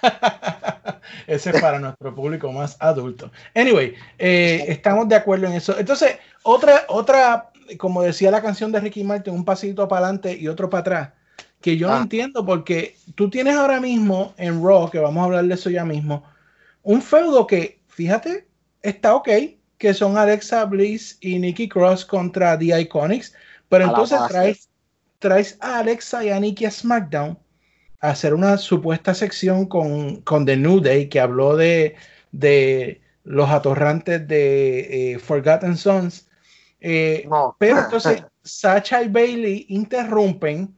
Ese 1.27 1.49
es 1.51 1.61
para 1.61 1.79
nuestro 1.79 2.13
público 2.13 2.51
más 2.51 2.77
adulto. 2.79 3.31
Anyway, 3.55 3.93
eh, 4.17 4.65
estamos 4.67 5.07
de 5.07 5.15
acuerdo 5.15 5.47
en 5.47 5.53
eso. 5.53 5.77
Entonces, 5.77 6.17
otra, 6.43 6.83
otra, 6.89 7.51
como 7.77 8.01
decía 8.03 8.31
la 8.31 8.41
canción 8.41 8.71
de 8.71 8.79
Ricky 8.79 9.03
Martin, 9.03 9.33
un 9.33 9.45
pasito 9.45 9.87
para 9.87 10.05
adelante 10.05 10.37
y 10.37 10.47
otro 10.47 10.69
para 10.69 10.81
atrás, 10.81 11.09
que 11.61 11.77
yo 11.77 11.87
no 11.87 11.95
Ah. 11.95 12.01
entiendo 12.01 12.45
porque 12.45 12.95
tú 13.15 13.29
tienes 13.29 13.55
ahora 13.55 13.79
mismo 13.79 14.33
en 14.37 14.63
Raw, 14.63 14.89
que 14.89 14.99
vamos 14.99 15.21
a 15.21 15.25
hablar 15.25 15.45
de 15.45 15.53
eso 15.55 15.69
ya 15.69 15.85
mismo, 15.85 16.23
un 16.83 17.01
feudo 17.01 17.47
que, 17.47 17.81
fíjate, 17.87 18.47
está 18.85 19.15
ok, 19.15 19.29
que 19.77 19.93
son 19.93 20.17
Alexa 20.17 20.65
Bliss 20.65 21.17
y 21.21 21.39
Nikki 21.39 21.67
Cross 21.67 22.05
contra 22.05 22.57
The 22.57 22.79
Iconics, 22.81 23.33
pero 23.69 23.85
A 23.85 23.87
entonces 23.89 24.19
traes, 24.29 24.69
traes 25.19 25.57
a 25.59 25.79
Alexa 25.79 26.23
y 26.23 26.29
a 26.29 26.39
Nikki 26.39 26.65
a 26.65 26.71
SmackDown 26.71 27.37
a 28.01 28.09
hacer 28.09 28.33
una 28.33 28.57
supuesta 28.57 29.13
sección 29.13 29.65
con, 29.65 30.21
con 30.21 30.45
The 30.45 30.57
New 30.57 30.79
Day 30.79 31.09
que 31.09 31.19
habló 31.19 31.55
de, 31.55 31.95
de 32.31 33.01
los 33.23 33.49
atorrantes 33.49 34.27
de 34.27 35.13
eh, 35.13 35.19
Forgotten 35.19 35.75
Sons. 35.77 36.27
Eh, 36.79 37.25
No. 37.29 37.55
pero 37.59 37.79
entonces 37.85 38.23
Sacha 38.43 39.01
y 39.01 39.07
Bailey 39.07 39.65
interrumpen 39.69 40.75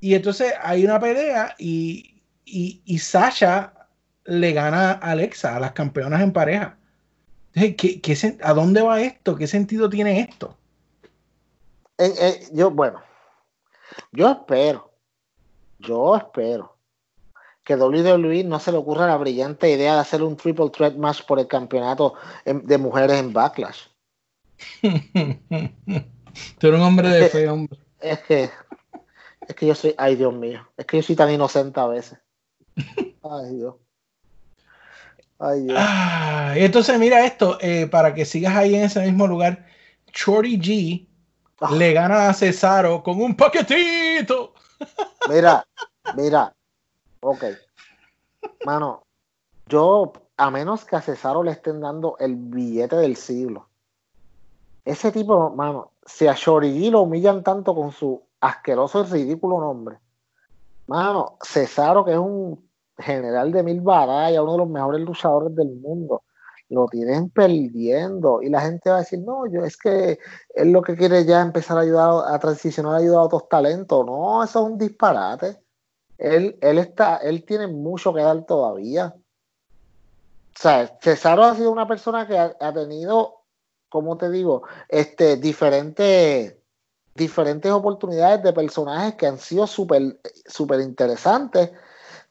y 0.00 0.14
entonces 0.14 0.52
hay 0.62 0.84
una 0.84 0.98
pelea 1.00 1.54
y, 1.58 2.22
y, 2.44 2.82
y 2.84 2.98
Sasha 2.98 3.72
le 4.24 4.52
gana 4.52 4.92
a 4.92 5.10
Alexa, 5.12 5.56
a 5.56 5.60
las 5.60 5.72
campeonas 5.72 6.22
en 6.22 6.32
pareja. 6.32 6.78
¿Qué- 7.54 8.00
qué 8.00 8.38
¿A 8.42 8.54
dónde 8.54 8.82
va 8.82 9.00
esto? 9.00 9.36
¿Qué 9.36 9.46
sentido 9.46 9.88
tiene 9.88 10.20
esto? 10.20 10.56
Eh, 11.98 12.12
eh, 12.18 12.48
yo, 12.52 12.70
bueno, 12.70 13.00
yo 14.12 14.30
espero, 14.30 14.90
yo 15.78 16.16
espero 16.16 16.76
que 17.64 17.76
WWE 17.76 18.44
no 18.44 18.58
se 18.58 18.72
le 18.72 18.78
ocurra 18.78 19.06
la 19.06 19.16
brillante 19.16 19.70
idea 19.70 19.94
de 19.94 20.00
hacer 20.00 20.22
un 20.22 20.36
triple 20.36 20.70
threat 20.70 20.94
match 20.96 21.24
por 21.24 21.38
el 21.38 21.46
campeonato 21.46 22.14
de 22.44 22.78
mujeres 22.78 23.18
en 23.18 23.32
Backlash. 23.32 23.82
Tú 24.82 26.66
eres 26.66 26.80
un 26.80 26.86
hombre 26.86 27.08
de 27.08 27.28
fe, 27.28 27.48
hombre. 27.48 27.78
Es 28.00 28.20
que, 28.20 28.50
es 29.46 29.54
que 29.54 29.66
yo 29.66 29.74
soy, 29.74 29.94
ay 29.98 30.16
Dios 30.16 30.34
mío, 30.34 30.66
es 30.76 30.86
que 30.86 30.96
yo 30.96 31.02
soy 31.02 31.14
tan 31.14 31.30
inocente 31.30 31.78
a 31.78 31.86
veces. 31.86 32.18
Ay 33.22 33.54
Dios. 33.54 33.76
Ay 35.42 35.62
Dios. 35.64 35.78
Ah, 35.80 36.54
y 36.56 36.64
entonces 36.64 36.98
mira 36.98 37.24
esto, 37.24 37.58
eh, 37.60 37.86
para 37.86 38.14
que 38.14 38.24
sigas 38.24 38.54
ahí 38.54 38.74
en 38.74 38.84
ese 38.84 39.00
mismo 39.02 39.26
lugar, 39.26 39.66
Shorty 40.12 40.58
G 40.58 41.08
Ah. 41.62 41.70
le 41.70 41.92
gana 41.92 42.28
a 42.28 42.34
Cesaro 42.34 43.04
con 43.04 43.22
un 43.22 43.36
paquetito. 43.36 44.52
Mira, 45.28 45.64
mira, 46.16 46.52
ok. 47.20 47.44
Mano, 48.64 49.04
yo, 49.68 50.12
a 50.36 50.50
menos 50.50 50.84
que 50.84 50.96
a 50.96 51.00
Cesaro 51.00 51.44
le 51.44 51.52
estén 51.52 51.80
dando 51.80 52.16
el 52.18 52.34
billete 52.34 52.96
del 52.96 53.14
siglo, 53.14 53.68
ese 54.84 55.12
tipo, 55.12 55.50
mano, 55.50 55.92
si 56.04 56.26
a 56.26 56.34
Shorty 56.34 56.90
lo 56.90 57.02
humillan 57.02 57.44
tanto 57.44 57.76
con 57.76 57.92
su 57.92 58.20
asqueroso 58.40 59.02
y 59.02 59.22
ridículo 59.22 59.60
nombre, 59.60 59.98
mano, 60.88 61.38
Cesaro, 61.42 62.04
que 62.04 62.10
es 62.10 62.18
un 62.18 62.68
general 63.02 63.52
de 63.52 63.62
mil 63.62 63.80
batallas, 63.80 64.40
uno 64.40 64.52
de 64.52 64.58
los 64.58 64.68
mejores 64.68 65.00
luchadores 65.02 65.54
del 65.54 65.70
mundo, 65.76 66.22
lo 66.72 66.86
tienen 66.86 67.28
perdiendo 67.30 68.40
y 68.42 68.48
la 68.48 68.62
gente 68.62 68.88
va 68.90 68.96
a 68.96 69.00
decir, 69.00 69.20
no, 69.20 69.46
yo 69.46 69.64
es 69.64 69.76
que 69.76 70.18
él 70.54 70.72
lo 70.72 70.82
que 70.82 70.96
quiere 70.96 71.24
ya 71.24 71.42
empezar 71.42 71.76
a 71.76 71.82
ayudar 71.82 72.24
a 72.34 72.38
transicionar, 72.38 72.94
a 72.94 72.98
ayudar 72.98 73.20
a 73.20 73.24
otros 73.24 73.48
talentos. 73.48 74.06
No, 74.06 74.42
eso 74.42 74.64
es 74.64 74.72
un 74.72 74.78
disparate. 74.78 75.58
Él, 76.16 76.56
él 76.60 76.78
está, 76.78 77.18
él 77.18 77.44
tiene 77.44 77.66
mucho 77.66 78.14
que 78.14 78.22
dar 78.22 78.44
todavía. 78.46 79.14
O 80.54 80.58
sea, 80.58 80.98
Cesaro 81.00 81.44
ha 81.44 81.54
sido 81.54 81.70
una 81.70 81.86
persona 81.86 82.26
que 82.26 82.38
ha, 82.38 82.72
tenido, 82.72 83.42
como 83.88 84.16
te 84.16 84.30
digo, 84.30 84.62
este, 84.88 85.36
diferentes, 85.36 86.56
diferentes 87.14 87.72
oportunidades 87.72 88.42
de 88.42 88.52
personajes 88.52 89.14
que 89.14 89.26
han 89.26 89.38
sido 89.38 89.66
súper 89.66 90.20
súper 90.46 90.80
interesantes. 90.80 91.70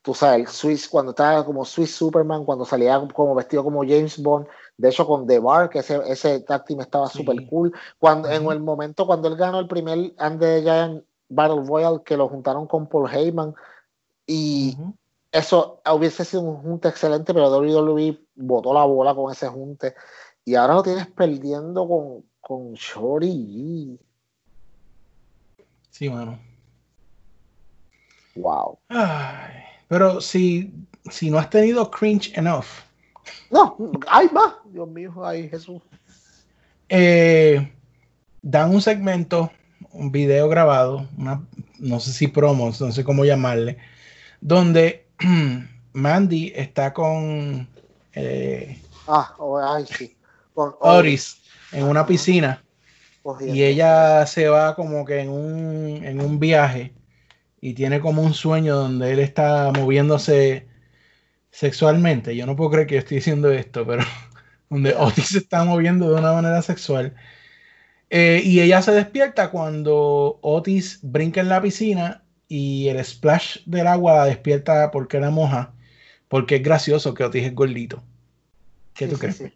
Tú 0.04 0.16
sabes, 0.16 0.40
el 0.40 0.48
Swiss, 0.48 0.90
cuando 0.90 1.12
estaba 1.12 1.46
como 1.46 1.64
Swiss 1.64 1.94
Superman, 1.96 2.44
cuando 2.44 2.66
salía 2.66 3.00
como 3.14 3.36
vestido 3.36 3.64
como 3.64 3.82
James 3.84 4.18
Bond, 4.22 4.48
de 4.78 4.90
hecho 4.90 5.06
con 5.06 5.28
The 5.28 5.38
Bar, 5.40 5.70
que 5.70 5.80
ese, 5.80 6.02
ese 6.12 6.40
tag 6.40 6.66
team 6.66 6.82
estaba 6.82 7.08
Sí. 7.08 7.20
súper 7.20 7.48
cool. 7.48 7.72
Cuando, 8.00 8.28
En 8.30 8.46
el 8.52 8.60
momento 8.60 9.06
cuando 9.06 9.28
él 9.28 9.36
ganó 9.36 9.60
el 9.60 9.68
primer 9.68 10.14
And 10.18 10.40
the 10.40 10.62
Giant 10.64 11.04
Battle 11.30 11.64
Royal, 11.68 12.02
que 12.04 12.18
lo 12.18 12.28
juntaron 12.30 12.66
con 12.66 12.88
Paul 12.88 13.10
Heyman, 13.12 13.54
y 14.26 14.76
eso 15.32 15.82
hubiese 15.94 16.26
sido 16.26 16.42
un 16.44 16.58
junte 16.64 16.88
excelente, 16.88 17.34
pero 17.34 17.50
WWE 17.52 18.20
botó 18.36 18.74
la 18.74 18.84
bola 18.86 19.14
con 19.14 19.32
ese 19.32 19.48
junte. 19.50 19.94
Y 20.46 20.56
ahora 20.56 20.74
lo 20.76 20.84
tienes 20.84 21.08
perdiendo 21.08 21.88
con, 21.88 22.24
con 22.42 22.74
Shorty. 22.74 24.00
Sí, 25.92 26.10
mano. 26.10 26.40
Wow. 28.36 28.80
Ay, 28.90 29.54
pero 29.92 30.22
si, 30.22 30.72
si 31.10 31.30
no 31.30 31.38
has 31.38 31.50
tenido 31.50 31.92
cringe 31.92 32.32
enough, 32.38 32.66
No, 33.52 33.76
hay 34.08 34.30
más. 34.30 34.54
Dios 34.72 34.88
mío, 34.88 35.12
ay 35.26 35.50
Jesús. 35.50 35.82
eh, 36.88 37.72
dan 38.42 38.74
un 38.74 38.82
segmento, 38.82 39.52
un 39.92 40.12
video 40.12 40.48
grabado, 40.48 41.08
una, 41.18 41.42
no 41.80 42.00
sé 42.00 42.14
si 42.14 42.28
promos, 42.28 42.80
no 42.80 42.92
sé 42.94 43.04
cómo 43.04 43.26
llamarle, 43.26 43.78
donde 44.40 45.06
Mandy 45.94 46.54
está 46.56 46.94
con 46.94 47.68
eh, 48.14 48.80
Ah, 49.08 49.36
oh, 49.40 49.58
ay, 49.60 49.86
sí. 49.86 50.16
Con 50.54 50.74
Oris 50.80 51.42
en 51.74 51.84
una 51.84 52.06
piscina 52.06 52.64
cogiendo. 53.24 53.56
y 53.56 53.64
ella 53.64 54.26
se 54.26 54.48
va 54.48 54.74
como 54.76 55.04
que 55.06 55.20
en 55.20 55.30
un, 55.30 56.04
en 56.06 56.22
un 56.22 56.40
viaje 56.40 56.94
y 57.62 57.74
tiene 57.76 58.02
como 58.02 58.24
un 58.24 58.34
sueño 58.34 58.76
donde 58.78 59.14
él 59.14 59.20
está 59.20 59.72
moviéndose 59.74 60.68
sexualmente. 61.52 62.36
Yo 62.36 62.46
no 62.46 62.56
puedo 62.56 62.72
creer 62.72 62.88
que 62.88 62.96
yo 62.96 63.00
estoy 63.02 63.18
diciendo 63.18 63.52
esto, 63.52 63.86
pero 63.88 64.04
donde 64.70 64.96
Otis 64.96 65.30
se 65.30 65.40
está 65.40 65.64
moviendo 65.66 66.10
de 66.12 66.20
una 66.20 66.34
manera 66.34 66.62
sexual. 66.62 67.16
Eh, 68.10 68.42
y 68.44 68.62
ella 68.62 68.82
se 68.82 68.92
despierta 68.92 69.52
cuando 69.52 70.40
Otis 70.42 71.00
brinca 71.04 71.42
en 71.42 71.50
la 71.50 71.62
piscina 71.62 72.26
y 72.48 72.90
el 72.90 73.04
splash 73.06 73.60
del 73.66 73.88
agua 73.88 74.14
la 74.16 74.26
despierta 74.26 74.92
porque 74.92 75.20
la 75.20 75.30
moja, 75.32 75.74
porque 76.30 76.58
es 76.58 76.64
gracioso 76.64 77.14
que 77.14 77.24
Otis 77.24 77.46
es 77.46 77.56
gordito. 77.56 78.04
¿Qué 78.96 79.08
Sí, 79.08 79.10
tú 79.10 79.18
sí, 79.18 79.32
crees? 79.32 79.38
sí. 79.38 79.54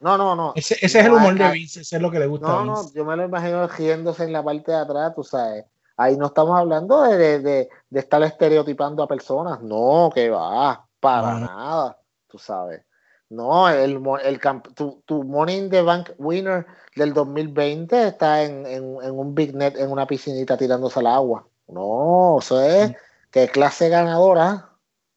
No, 0.00 0.16
no, 0.18 0.36
no. 0.36 0.54
Ese, 0.54 0.74
ese 0.80 1.00
es 1.00 1.06
el 1.06 1.12
No, 1.12 1.14
humor 1.14 1.36
de 1.38 1.50
Vince, 1.50 1.82
ese 1.82 1.96
es 1.96 2.02
lo 2.02 2.10
que 2.10 2.18
le 2.18 2.26
gusta 2.26 2.52
No, 2.52 2.54
a 2.54 2.58
no, 2.66 2.76
Vince. 2.76 2.94
yo 2.94 3.04
me 3.04 3.16
lo 3.16 3.24
imagino 3.24 3.66
riéndose 3.68 4.24
en 4.24 4.32
la 4.32 4.44
parte 4.44 4.72
de 4.72 4.78
atrás, 4.78 5.14
tú 5.14 5.24
sabes. 5.24 5.64
Ahí 5.96 6.16
no 6.16 6.26
estamos 6.26 6.58
hablando 6.58 7.02
de, 7.02 7.16
de, 7.16 7.38
de, 7.40 7.68
de 7.90 8.00
estar 8.00 8.22
estereotipando 8.22 9.02
a 9.02 9.08
personas. 9.08 9.60
No, 9.62 10.10
que 10.14 10.28
va, 10.30 10.86
para 11.00 11.38
nada, 11.38 11.98
tú 12.28 12.38
sabes. 12.38 12.82
No, 13.30 13.68
el, 13.68 14.00
el 14.24 14.40
tu, 14.74 15.02
tu 15.04 15.24
Money 15.24 15.56
in 15.56 15.70
the 15.70 15.82
Bank 15.82 16.10
winner 16.18 16.66
del 16.94 17.12
2020 17.14 18.08
está 18.08 18.42
en, 18.42 18.66
en, 18.66 18.96
en 19.02 19.18
un 19.18 19.34
big 19.34 19.54
net, 19.54 19.76
en 19.76 19.90
una 19.90 20.06
piscinita 20.06 20.56
tirándose 20.56 21.00
al 21.00 21.06
agua. 21.06 21.46
No, 21.68 22.38
eso 22.40 22.60
es 22.60 22.90
Mm. 22.90 22.94
que 23.30 23.48
clase 23.48 23.88
ganadora. 23.88 24.70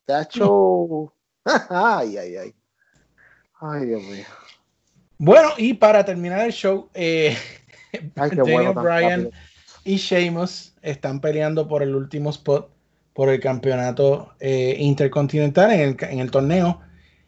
Te 0.06 0.14
ha 0.14 0.22
hecho. 0.24 1.14
ay, 1.70 2.18
ay, 2.18 2.36
ay. 2.38 2.56
Ay, 3.60 3.86
Dios 3.86 4.02
mío. 4.04 4.26
Bueno, 5.20 5.50
y 5.58 5.74
para 5.74 6.06
terminar 6.06 6.42
el 6.42 6.52
show, 6.54 6.90
eh, 6.94 7.36
Ay, 8.16 8.30
Daniel 8.32 8.44
bueno. 8.74 8.74
Bryan 8.82 9.24
rápido. 9.26 9.32
Y 9.88 9.98
Sheamus 9.98 10.75
están 10.82 11.22
peleando 11.22 11.67
por 11.67 11.84
el 11.84 11.96
último 11.96 12.29
spot 12.32 12.72
por 13.13 13.29
el 13.29 13.39
campeonato 13.39 14.36
eh, 14.39 14.75
intercontinental 14.79 15.72
en 15.72 15.79
el, 15.82 15.98
en 16.01 16.20
el 16.20 16.32
torneo. 16.32 16.82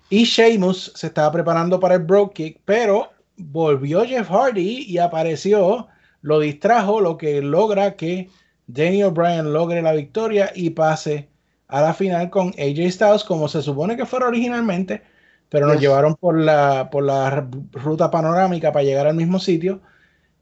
Y 0.10 0.26
Sheamus 0.26 0.94
se 0.96 1.08
estaba 1.08 1.32
preparando 1.32 1.80
para 1.80 1.96
el 1.96 2.04
Broke 2.04 2.34
Kick, 2.34 2.62
pero 2.66 3.12
volvió 3.38 4.06
Jeff 4.06 4.30
Hardy 4.30 4.84
y 4.88 4.98
apareció, 5.00 5.88
lo 6.22 6.40
distrajo, 6.40 7.02
lo 7.02 7.18
que 7.18 7.42
logra 7.42 7.96
que 7.96 8.30
Daniel 8.68 9.12
Bryan 9.12 9.54
logre 9.54 9.82
la 9.82 9.94
victoria 9.94 10.52
y 10.56 10.72
pase 10.72 11.30
a 11.68 11.82
la 11.82 11.94
final 11.94 12.30
con 12.30 12.50
AJ 12.50 12.92
Styles, 12.92 13.24
como 13.24 13.48
se 13.48 13.62
supone 13.62 13.98
que 13.98 14.06
fuera 14.06 14.28
originalmente, 14.28 15.04
pero 15.50 15.68
nos 15.68 15.80
Yes. 15.80 15.82
llevaron 15.82 16.16
por 16.16 16.38
la, 16.40 16.90
por 16.92 17.04
la 17.04 17.48
ruta 17.74 18.12
panorámica 18.12 18.72
para 18.72 18.84
llegar 18.84 19.08
al 19.08 19.16
mismo 19.16 19.40
sitio. 19.40 19.82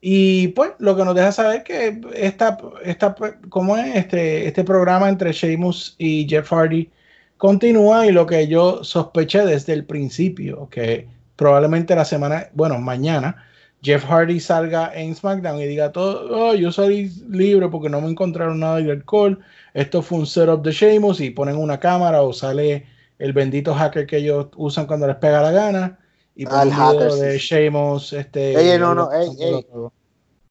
Y 0.02 0.50
pues 0.50 0.72
lo 0.80 0.96
que 0.96 1.06
nos 1.06 1.16
deja 1.16 1.32
saber 1.32 1.64
que 1.64 2.02
esta, 2.14 2.58
esta 2.84 3.16
como 3.50 3.78
es 3.78 3.96
este, 3.96 4.48
este 4.48 4.64
programa 4.64 5.10
entre 5.10 5.32
Sheamus 5.32 5.96
y 5.98 6.28
Jeff 6.30 6.52
Hardy 6.52 6.90
continúa 7.38 8.06
y 8.06 8.12
lo 8.12 8.26
que 8.26 8.48
yo 8.48 8.84
sospeché 8.84 9.46
desde 9.46 9.74
el 9.74 9.86
principio, 9.86 10.70
que 10.70 11.08
probablemente 11.36 11.96
la 11.96 12.06
semana, 12.06 12.48
bueno, 12.54 12.80
mañana, 12.80 13.44
Jeff 13.82 14.06
Hardy 14.06 14.40
salga 14.40 14.92
en 14.96 15.16
SmackDown 15.16 15.60
y 15.60 15.66
diga 15.68 15.92
todo, 15.92 16.28
oh, 16.32 16.56
yo 16.56 16.72
salí 16.72 17.12
libre 17.30 17.70
porque 17.70 17.90
no 17.90 18.02
me 18.02 18.10
encontraron 18.10 18.60
nada 18.60 18.78
de 18.78 18.92
alcohol, 18.92 19.40
esto 19.74 20.02
fue 20.02 20.20
un 20.20 20.28
setup 20.28 20.64
de 20.64 20.72
Sheamus 20.72 21.22
y 21.22 21.30
ponen 21.30 21.58
una 21.58 21.80
cámara 21.80 22.22
o 22.22 22.34
sale 22.34 22.86
el 23.20 23.34
bendito 23.34 23.74
hacker 23.74 24.08
que 24.08 24.18
ellos 24.18 24.48
usan 24.56 24.88
cuando 24.88 25.08
les 25.08 25.16
pega 25.18 25.42
la 25.42 25.52
gana. 25.52 26.00
Y 26.40 26.46
Ah, 26.48 26.62
el 26.62 26.72
hacker, 26.72 27.12
sí, 27.12 27.20
de 27.20 27.40
sí. 27.40 27.48
Sheamus, 27.48 28.14
este. 28.14 28.56
Oye, 28.56 28.78
no, 28.78 28.94
no, 28.94 29.08
dándolo 29.10 29.32
ey, 29.42 29.54
ey. 29.56 29.64
todo. 29.64 29.94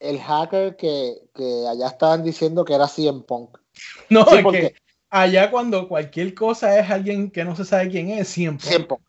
El 0.01 0.21
hacker 0.21 0.77
que, 0.77 1.15
que 1.33 1.65
allá 1.69 1.87
estaban 1.87 2.23
diciendo 2.25 2.65
que 2.65 2.75
era 2.75 2.89
CM 2.89 3.23
Punk. 3.23 3.57
No, 4.11 4.25
Sí, 4.27 4.37
es 4.39 4.43
porque- 4.43 4.61
que 4.73 4.75
allá 5.11 5.51
cuando 5.51 5.89
cualquier 5.89 6.35
cosa 6.35 6.77
es 6.79 6.91
alguien 6.91 7.31
que 7.31 7.45
no 7.45 7.55
se 7.55 7.65
sabe 7.65 7.89
quién 7.89 8.11
es, 8.11 8.27
siempre. 8.29 8.67
CM 8.69 8.85
Punk. 8.87 9.01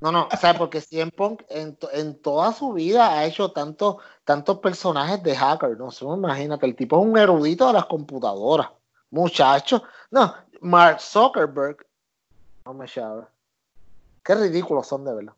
No, 0.00 0.10
no, 0.12 0.28
o 0.30 0.36
sea, 0.36 0.52
porque 0.58 0.80
CM 0.80 1.10
Punk 1.12 1.42
en, 1.48 1.78
en 1.92 2.20
toda 2.20 2.52
su 2.52 2.72
vida 2.74 3.16
ha 3.18 3.24
hecho 3.24 3.52
tantos 3.52 3.96
tantos 4.24 4.58
personajes 4.58 5.22
de 5.22 5.34
hacker, 5.36 5.78
no 5.78 5.90
sé, 5.92 6.04
imagínate, 6.04 6.66
el 6.66 6.74
tipo 6.74 7.00
es 7.00 7.06
un 7.06 7.16
erudito 7.16 7.66
de 7.68 7.72
las 7.74 7.86
computadoras, 7.86 8.68
muchacho. 9.10 9.84
No, 10.10 10.34
Mark 10.60 11.00
Zuckerberg, 11.00 11.86
no 12.66 12.74
me 12.74 12.86
llave. 12.88 13.22
Qué 14.24 14.34
ridículos 14.34 14.86
son 14.88 15.04
de 15.04 15.14
verdad. 15.14 15.32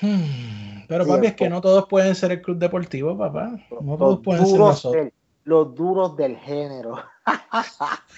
Hmm, 0.00 0.82
Pero 0.88 1.06
papi, 1.06 1.26
es 1.28 1.34
que 1.34 1.48
no 1.48 1.60
todos 1.60 1.86
pueden 1.88 2.14
ser 2.14 2.32
el 2.32 2.42
club 2.42 2.58
deportivo, 2.58 3.16
papá. 3.18 3.58
No 3.80 3.96
todos 3.96 4.16
Los 4.16 4.24
pueden 4.24 4.46
ser 4.46 4.52
duros, 4.56 4.68
nosotros. 4.68 5.04
del, 5.04 5.12
los 5.44 5.74
duros 5.74 6.16
del 6.16 6.36
género. 6.38 7.02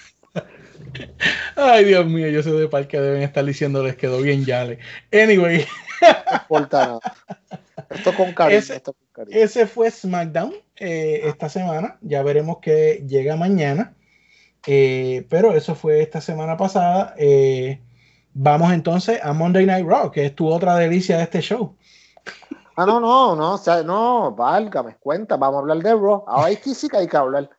Ay, 1.55 1.85
Dios 1.85 2.05
mío, 2.05 2.27
yo 2.29 2.43
sé 2.43 2.51
de 2.51 2.67
par 2.67 2.87
que 2.87 2.99
deben 2.99 3.21
estar 3.21 3.43
diciendo 3.45 3.83
les 3.83 3.95
quedó 3.95 4.21
bien 4.21 4.45
yale. 4.45 4.79
Anyway, 5.11 5.65
No 6.01 6.37
importa 6.41 6.87
nada. 6.87 6.99
Esto 7.89 8.13
con 8.15 8.33
cariño, 8.33 8.59
Ese- 8.59 8.75
esto 8.77 8.93
con 8.93 9.03
cariño. 9.11 9.37
ese 9.37 9.67
fue 9.67 9.91
SmackDown 9.91 10.53
eh, 10.77 11.21
esta 11.25 11.49
semana. 11.49 11.97
Ya 12.01 12.23
veremos 12.23 12.57
que 12.59 13.03
llega 13.07 13.35
mañana. 13.35 13.93
Eh, 14.67 15.25
pero 15.29 15.55
eso 15.55 15.75
fue 15.75 16.01
esta 16.01 16.21
semana 16.21 16.57
pasada. 16.57 17.13
Eh, 17.17 17.81
vamos 18.33 18.71
entonces 18.73 19.19
a 19.23 19.33
Monday 19.33 19.65
Night 19.65 19.85
Raw, 19.85 20.11
que 20.11 20.25
es 20.25 20.35
tu 20.35 20.47
otra 20.47 20.75
delicia 20.75 21.17
de 21.17 21.23
este 21.23 21.41
show. 21.41 21.75
Ah, 22.75 22.85
no, 22.85 22.99
no, 22.99 23.35
no, 23.35 23.53
o 23.53 23.57
sea, 23.57 23.83
no, 23.83 24.33
válgame, 24.33 24.95
cuenta, 24.97 25.37
vamos 25.37 25.57
a 25.57 25.59
hablar 25.59 25.77
de 25.79 25.93
Raw. 25.93 26.23
Ahora 26.27 26.53
sí 26.63 26.87
que 26.87 26.97
hay 26.97 27.07
que 27.07 27.17
hablar. 27.17 27.49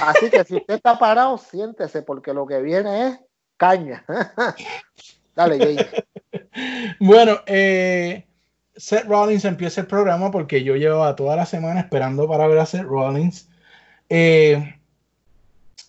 Así 0.00 0.30
que 0.30 0.44
si 0.44 0.56
usted 0.56 0.74
está 0.74 0.98
parado, 0.98 1.38
siéntese, 1.38 2.02
porque 2.02 2.32
lo 2.32 2.46
que 2.46 2.60
viene 2.60 3.08
es 3.08 3.20
caña. 3.56 4.04
Dale, 5.34 5.58
Jay. 5.58 5.76
Bueno, 6.98 7.38
eh, 7.46 8.26
Seth 8.76 9.06
Rollins 9.06 9.44
empieza 9.44 9.80
el 9.80 9.86
programa 9.86 10.30
porque 10.30 10.62
yo 10.62 10.76
llevaba 10.76 11.16
toda 11.16 11.36
la 11.36 11.46
semana 11.46 11.80
esperando 11.80 12.28
para 12.28 12.46
ver 12.46 12.58
a 12.58 12.66
Seth 12.66 12.82
Rollins. 12.82 13.48
Eh, 14.08 14.78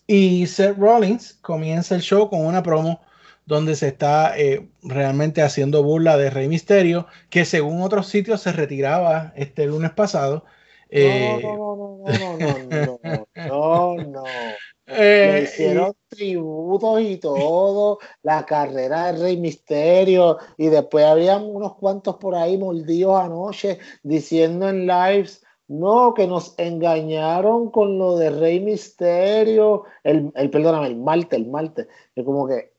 y 0.07 0.45
Seth 0.47 0.77
Rollins 0.77 1.33
comienza 1.41 1.95
el 1.95 2.01
show 2.01 2.29
con 2.29 2.45
una 2.45 2.63
promo 2.63 3.01
donde 3.45 3.75
se 3.75 3.87
está 3.87 4.37
eh, 4.37 4.69
realmente 4.83 5.41
haciendo 5.41 5.83
burla 5.83 6.17
de 6.17 6.29
Rey 6.29 6.47
Misterio, 6.47 7.07
que 7.29 7.45
según 7.45 7.81
otros 7.81 8.07
sitios 8.07 8.41
se 8.41 8.51
retiraba 8.51 9.33
este 9.35 9.65
lunes 9.65 9.91
pasado. 9.91 10.45
Eh... 10.89 11.39
No, 11.41 11.55
no, 11.55 12.03
no, 12.05 12.37
no, 12.37 12.99
no, 13.07 13.97
no, 13.97 14.03
no, 14.03 14.23
eh, 14.87 15.31
Le 15.33 15.43
hicieron 15.43 15.93
tributos 16.09 17.01
y 17.01 17.17
todo, 17.17 17.99
la 18.23 18.45
carrera 18.45 19.11
de 19.11 19.19
Rey 19.21 19.37
Misterio, 19.37 20.37
y 20.57 20.67
después 20.67 21.05
habían 21.05 21.43
unos 21.43 21.75
cuantos 21.75 22.17
por 22.17 22.35
ahí 22.35 22.57
mordidos 22.57 23.19
anoche 23.19 23.79
diciendo 24.03 24.69
en 24.69 24.85
lives. 24.85 25.43
No, 25.67 26.13
que 26.13 26.27
nos 26.27 26.53
engañaron 26.57 27.71
con 27.71 27.97
lo 27.97 28.17
de 28.17 28.29
Rey 28.29 28.59
Misterio, 28.59 29.85
el, 30.03 30.29
el 30.35 30.49
perdóname, 30.49 30.87
el 30.87 30.97
Marte, 30.97 31.37
el 31.37 31.47
Marte. 31.47 31.87
Que 32.13 32.25
como 32.25 32.45
que 32.45 32.70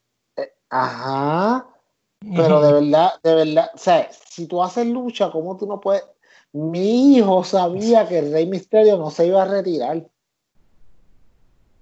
ajá, 0.73 1.67
pero 2.35 2.63
de 2.63 2.73
verdad, 2.73 3.13
de 3.23 3.35
verdad, 3.35 3.71
o 3.75 3.79
sea, 3.79 4.11
si 4.11 4.47
tú 4.47 4.63
haces 4.63 4.87
lucha, 4.87 5.31
¿cómo 5.31 5.57
tú 5.57 5.67
no 5.67 5.81
puedes? 5.81 6.05
Mi 6.53 7.17
hijo 7.17 7.45
sabía 7.45 8.09
que 8.09 8.19
el 8.19 8.33
Rey 8.33 8.47
Misterio 8.47 8.97
no 8.97 9.11
se 9.11 9.27
iba 9.27 9.43
a 9.43 9.47
retirar. 9.47 10.09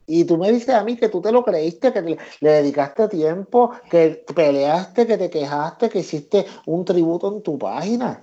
Y 0.07 0.25
tú 0.25 0.37
me 0.37 0.51
dices 0.51 0.75
a 0.75 0.83
mí 0.83 0.97
que 0.97 1.09
tú 1.09 1.21
te 1.21 1.31
lo 1.31 1.45
creíste, 1.45 1.93
que 1.93 2.03
le 2.03 2.51
dedicaste 2.51 3.07
tiempo, 3.07 3.71
que 3.89 4.25
peleaste, 4.35 5.07
que 5.07 5.17
te 5.17 5.31
quejaste, 5.31 5.89
que 5.89 6.01
hiciste 6.01 6.47
un 6.67 6.85
tributo 6.85 7.33
en 7.33 7.43
tu 7.43 7.57
página. 7.57 8.21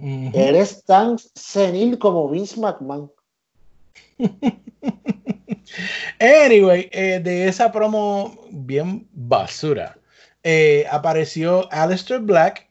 Eres 0.00 0.84
tan 0.84 1.18
senil 1.18 2.00
como 2.00 2.28
Vince 2.28 2.60
McMahon. 2.60 3.12
Anyway, 6.18 6.88
eh, 6.92 7.20
de 7.22 7.48
esa 7.48 7.72
promo 7.72 8.46
bien 8.50 9.08
basura, 9.12 9.98
eh, 10.42 10.86
apareció 10.90 11.70
Aleister 11.72 12.20
Black, 12.20 12.68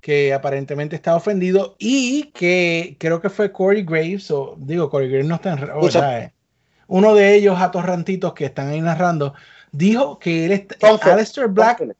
que 0.00 0.34
aparentemente 0.34 0.96
está 0.96 1.14
ofendido, 1.14 1.76
y 1.78 2.24
que 2.34 2.96
creo 2.98 3.20
que 3.20 3.30
fue 3.30 3.52
Corey 3.52 3.84
Graves, 3.84 4.30
o 4.30 4.56
digo, 4.58 4.90
Corey 4.90 5.08
Graves 5.08 5.26
no 5.26 5.36
está 5.36 5.52
en... 5.52 5.58
eh, 6.04 6.32
uno 6.88 7.14
de 7.14 7.34
ellos 7.34 7.60
atorrantitos 7.60 8.34
que 8.34 8.46
están 8.46 8.68
ahí 8.68 8.80
narrando, 8.80 9.34
dijo 9.70 10.18
que 10.18 10.46
él 10.46 10.52
está, 10.52 10.88
Aleister 11.12 11.48
Black, 11.48 11.96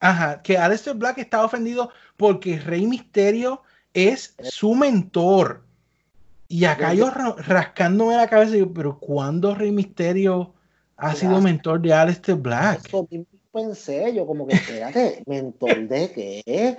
ajá, 0.00 0.42
que 0.42 0.58
Aleister 0.58 0.94
Black 0.94 1.18
está 1.18 1.44
ofendido 1.44 1.90
porque 2.16 2.58
Rey 2.58 2.86
Misterio 2.86 3.62
es 3.94 4.34
su 4.42 4.74
mentor. 4.74 5.64
Y 6.52 6.66
acá 6.66 6.92
yo 6.92 7.08
ra- 7.08 7.34
rascándome 7.38 8.14
la 8.14 8.28
cabeza, 8.28 8.52
digo, 8.52 8.70
pero 8.74 8.98
¿cuándo 8.98 9.54
Rey 9.54 9.72
Misterio 9.72 10.52
ha 10.98 11.14
sido 11.14 11.40
mentor 11.40 11.80
de 11.80 11.94
Aleister 11.94 12.34
Black? 12.34 12.86
Eso 12.86 13.08
mismo 13.10 13.26
pensé 13.50 14.14
yo, 14.14 14.26
como 14.26 14.46
que 14.46 14.52
espérate, 14.56 15.22
mentor 15.26 15.88
de 15.88 16.12
qué? 16.12 16.78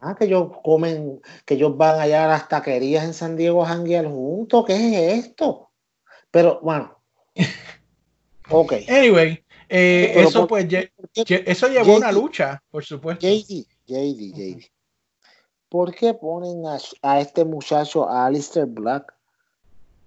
Ah, 0.00 0.16
que 0.18 0.24
ellos 0.24 0.52
comen, 0.64 1.20
que 1.44 1.54
ellos 1.54 1.76
van 1.76 2.00
allá 2.00 2.24
a 2.24 2.28
las 2.28 2.48
taquerías 2.48 3.04
en 3.04 3.12
San 3.12 3.36
Diego 3.36 3.62
a 3.62 3.68
janguear 3.68 4.06
juntos, 4.06 4.64
¿qué 4.66 4.74
es 5.18 5.26
esto? 5.26 5.70
Pero 6.30 6.58
bueno, 6.62 6.96
ok. 8.50 8.72
Anyway, 8.88 9.44
eh, 9.68 10.14
eso 10.16 10.40
por- 10.40 10.48
pues, 10.48 10.66
lle- 10.66 10.90
¿por 10.96 11.10
qué- 11.10 11.24
lle- 11.24 11.42
eso 11.44 11.68
llevó 11.68 11.94
una 11.94 12.10
JD. 12.10 12.14
lucha, 12.14 12.62
por 12.70 12.84
supuesto. 12.86 13.26
JD, 13.26 13.66
JD, 13.86 14.32
JD. 14.32 14.70
¿Por 15.68 15.94
qué 15.94 16.14
ponen 16.14 16.66
a, 16.66 16.78
a 17.02 17.20
este 17.20 17.44
muchacho, 17.44 18.08
a 18.08 18.26
Alistair 18.26 18.66
Black? 18.66 19.14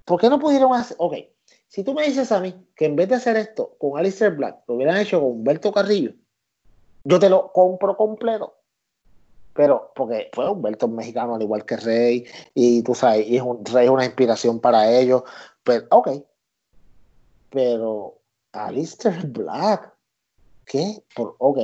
¿Por 0.06 0.19
qué 0.19 0.30
no 0.30 0.39
pudieron 0.39 0.74
hacer? 0.74 0.97
Ok, 1.00 1.15
si 1.67 1.84
tú 1.84 1.93
me 1.93 2.06
dices 2.06 2.32
a 2.32 2.39
mí 2.39 2.54
que 2.76 2.86
en 2.86 2.95
vez 2.95 3.08
de 3.08 3.15
hacer 3.15 3.38
esto 3.38 3.76
con 3.80 3.97
Alistair 3.97 4.36
Black, 4.36 4.63
lo 4.67 4.76
hubieran 4.76 4.97
hecho 4.97 5.21
con 5.21 5.32
Humberto 5.32 5.71
Carrillo, 5.71 6.13
yo 7.04 7.19
te 7.19 7.30
lo 7.30 7.52
compro 7.52 7.95
completo. 7.95 8.56
Pero, 9.54 9.91
porque 9.95 10.30
fue 10.34 10.50
Humberto 10.50 10.86
es 10.86 10.91
mexicano, 10.91 11.36
al 11.36 11.41
igual 11.41 11.65
que 11.65 11.78
Rey, 11.78 12.26
y 12.54 12.84
tú 12.84 12.95
sabes, 12.95 13.28
y 13.28 13.38
es 13.38 13.41
un, 13.41 13.63
Rey 13.65 13.86
es 13.86 13.91
una 13.91 14.06
inspiración 14.06 14.60
para 14.60 14.91
ellos. 14.91 15.24
Pero, 15.63 15.88
ok. 15.91 16.10
Pero, 17.50 18.19
Alistair 18.52 19.28
Black, 19.28 19.93
¿qué? 20.65 21.04
Por, 21.15 21.36
ok. 21.38 21.60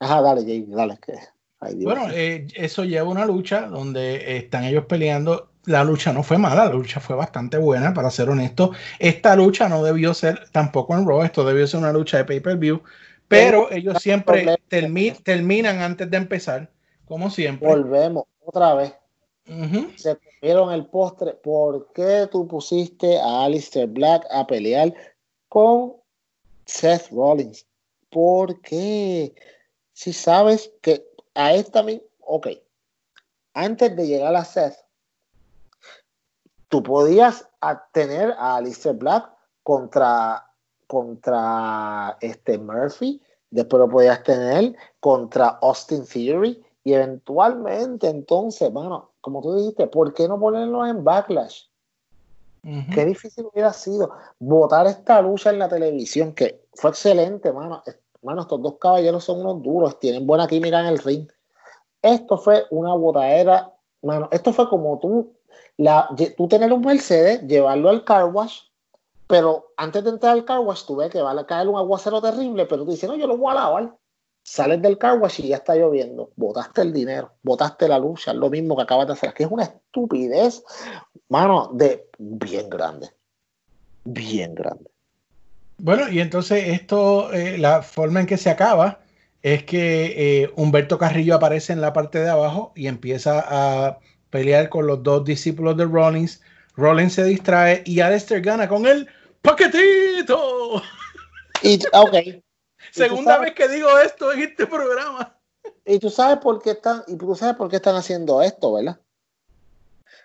Ajá, 0.00 0.22
dale, 0.22 0.42
Jay, 0.42 0.64
dale. 0.68 0.98
Que, 0.98 1.18
ay, 1.64 1.74
Dios. 1.74 1.92
Bueno, 1.92 2.12
eh, 2.12 2.46
eso 2.54 2.84
lleva 2.84 3.08
una 3.08 3.24
lucha 3.26 3.62
donde 3.62 4.36
están 4.36 4.64
ellos 4.64 4.84
peleando. 4.86 5.50
La 5.66 5.82
lucha 5.82 6.12
no 6.12 6.22
fue 6.22 6.36
mala, 6.36 6.66
la 6.66 6.72
lucha 6.72 7.00
fue 7.00 7.16
bastante 7.16 7.56
buena, 7.56 7.94
para 7.94 8.10
ser 8.10 8.28
honesto. 8.28 8.72
Esta 8.98 9.34
lucha 9.34 9.68
no 9.68 9.82
debió 9.82 10.12
ser 10.12 10.50
tampoco 10.50 10.94
en 10.94 11.08
Raw, 11.08 11.22
esto 11.22 11.42
debió 11.42 11.66
ser 11.66 11.80
una 11.80 11.92
lucha 11.92 12.18
de 12.18 12.26
pay-per-view, 12.26 12.82
pero 13.28 13.70
ellos 13.72 13.96
siempre 14.02 14.44
termi- 14.68 15.16
terminan 15.22 15.80
antes 15.80 16.10
de 16.10 16.18
empezar, 16.18 16.70
como 17.06 17.30
siempre. 17.30 17.66
Volvemos 17.66 18.24
otra 18.44 18.74
vez. 18.74 18.94
Ujú. 19.48 19.90
Se 19.96 20.16
comieron 20.16 20.72
el 20.72 20.86
postre. 20.86 21.32
¿Por 21.32 21.92
qué 21.94 22.28
tú 22.30 22.46
pusiste 22.46 23.18
a 23.18 23.44
Alistair 23.44 23.86
Black 23.86 24.26
a 24.30 24.46
pelear 24.46 24.92
con 25.48 25.94
Seth 26.66 27.10
Rollins? 27.10 27.66
¿Por 28.10 28.60
qué? 28.60 29.34
Si 29.92 30.12
sabes 30.12 30.70
que 30.82 31.06
a 31.34 31.52
esta 31.54 31.82
misma. 31.82 32.06
Ok. 32.20 32.48
Antes 33.52 33.94
de 33.94 34.06
llegar 34.06 34.34
a 34.34 34.44
Seth, 34.44 34.76
tú 36.68 36.82
podías 36.82 37.48
tener 37.92 38.32
a 38.32 38.56
Alistair 38.56 38.96
Black 38.96 39.30
contra, 39.62 40.44
contra 40.86 42.16
este 42.20 42.58
Murphy. 42.58 43.22
Después 43.50 43.80
lo 43.80 43.88
podías 43.88 44.22
tener 44.24 44.74
contra 44.98 45.58
Austin 45.62 46.04
Theory. 46.04 46.64
Y 46.82 46.92
eventualmente, 46.92 48.08
entonces, 48.08 48.70
bueno, 48.72 49.12
como 49.20 49.40
tú 49.40 49.54
dijiste, 49.54 49.86
¿por 49.86 50.12
qué 50.12 50.28
no 50.28 50.38
ponerlo 50.38 50.84
en 50.84 51.02
Backlash? 51.02 51.62
Ujú. 52.64 52.92
Qué 52.92 53.04
difícil 53.04 53.46
hubiera 53.52 53.72
sido 53.72 54.12
votar 54.38 54.86
esta 54.86 55.22
lucha 55.22 55.50
en 55.50 55.58
la 55.60 55.68
televisión, 55.68 56.34
que 56.34 56.66
fue 56.74 56.90
excelente, 56.90 57.52
mano. 57.52 57.82
Mano, 58.24 58.40
estos 58.40 58.62
dos 58.62 58.76
caballeros 58.78 59.22
son 59.22 59.40
unos 59.40 59.62
duros, 59.62 59.98
tienen 60.00 60.26
buena 60.26 60.46
química 60.46 60.80
en 60.80 60.86
el 60.86 60.98
ring. 60.98 61.28
Esto 62.00 62.38
fue 62.38 62.64
una 62.70 62.94
botadera, 62.94 63.70
mano. 64.02 64.28
Esto 64.32 64.52
fue 64.52 64.66
como 64.68 64.98
tú, 64.98 65.34
la, 65.76 66.08
tú 66.34 66.48
tener 66.48 66.72
un 66.72 66.80
Mercedes, 66.80 67.42
llevarlo 67.42 67.90
al 67.90 68.02
car 68.04 68.24
wash, 68.24 68.62
pero 69.26 69.72
antes 69.76 70.02
de 70.04 70.10
entrar 70.10 70.32
al 70.32 70.46
car 70.46 70.60
wash, 70.60 70.86
tú 70.86 70.96
ves 70.96 71.10
que 71.10 71.20
va 71.20 71.32
a 71.32 71.46
caer 71.46 71.68
un 71.68 71.76
aguacero 71.76 72.22
terrible, 72.22 72.64
pero 72.64 72.84
tú 72.84 72.92
dices, 72.92 73.08
no, 73.08 73.14
yo 73.14 73.26
lo 73.26 73.36
voy 73.36 73.52
a 73.52 73.54
lavar. 73.54 73.94
Sales 74.42 74.80
del 74.80 74.98
car 74.98 75.18
wash 75.18 75.40
y 75.40 75.48
ya 75.48 75.56
está 75.56 75.74
lloviendo. 75.74 76.30
Botaste 76.36 76.80
el 76.80 76.92
dinero, 76.94 77.32
botaste 77.42 77.88
la 77.88 77.98
lucha, 77.98 78.30
es 78.30 78.38
lo 78.38 78.48
mismo 78.48 78.74
que 78.74 78.82
acabas 78.82 79.06
de 79.06 79.12
hacer. 79.12 79.28
Es 79.30 79.34
que 79.34 79.42
es 79.44 79.50
una 79.50 79.64
estupidez, 79.64 80.64
mano, 81.28 81.70
de 81.74 82.08
bien 82.18 82.70
grande. 82.70 83.10
Bien 84.04 84.54
grande. 84.54 84.93
Bueno, 85.78 86.08
y 86.08 86.20
entonces 86.20 86.68
esto, 86.68 87.32
eh, 87.32 87.58
la 87.58 87.82
forma 87.82 88.20
en 88.20 88.26
que 88.26 88.36
se 88.36 88.50
acaba 88.50 89.00
es 89.42 89.64
que 89.64 90.42
eh, 90.42 90.52
Humberto 90.56 90.98
Carrillo 90.98 91.34
aparece 91.34 91.72
en 91.72 91.80
la 91.80 91.92
parte 91.92 92.18
de 92.18 92.30
abajo 92.30 92.72
y 92.74 92.86
empieza 92.86 93.44
a 93.46 93.98
pelear 94.30 94.68
con 94.68 94.86
los 94.86 95.02
dos 95.02 95.24
discípulos 95.24 95.76
de 95.76 95.84
Rollins. 95.84 96.40
Rollins 96.76 97.12
se 97.14 97.24
distrae 97.24 97.82
y 97.84 98.00
Aleister 98.00 98.40
gana 98.40 98.68
con 98.68 98.86
el 98.86 99.08
paquetito. 99.42 100.82
Y, 101.62 101.78
ok. 101.92 102.42
Segunda 102.92 103.38
vez 103.38 103.54
que 103.54 103.68
digo 103.68 103.88
esto 103.98 104.32
en 104.32 104.42
este 104.42 104.66
programa. 104.66 105.36
Y 105.84 105.98
tú 105.98 106.08
sabes 106.08 106.38
por 106.38 106.62
qué 106.62 106.70
están, 106.70 107.02
y 107.06 107.16
tú 107.16 107.34
sabes 107.34 107.56
por 107.56 107.68
qué 107.68 107.76
están 107.76 107.96
haciendo 107.96 108.40
esto, 108.42 108.72
¿verdad? 108.72 108.98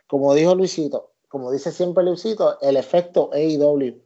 Como 0.08 0.34
dijo 0.34 0.56
Luisito, 0.56 1.12
como 1.28 1.52
dice 1.52 1.72
siempre 1.72 2.04
Luisito, 2.04 2.60
el 2.62 2.78
efecto 2.78 3.30
AEW. 3.34 4.02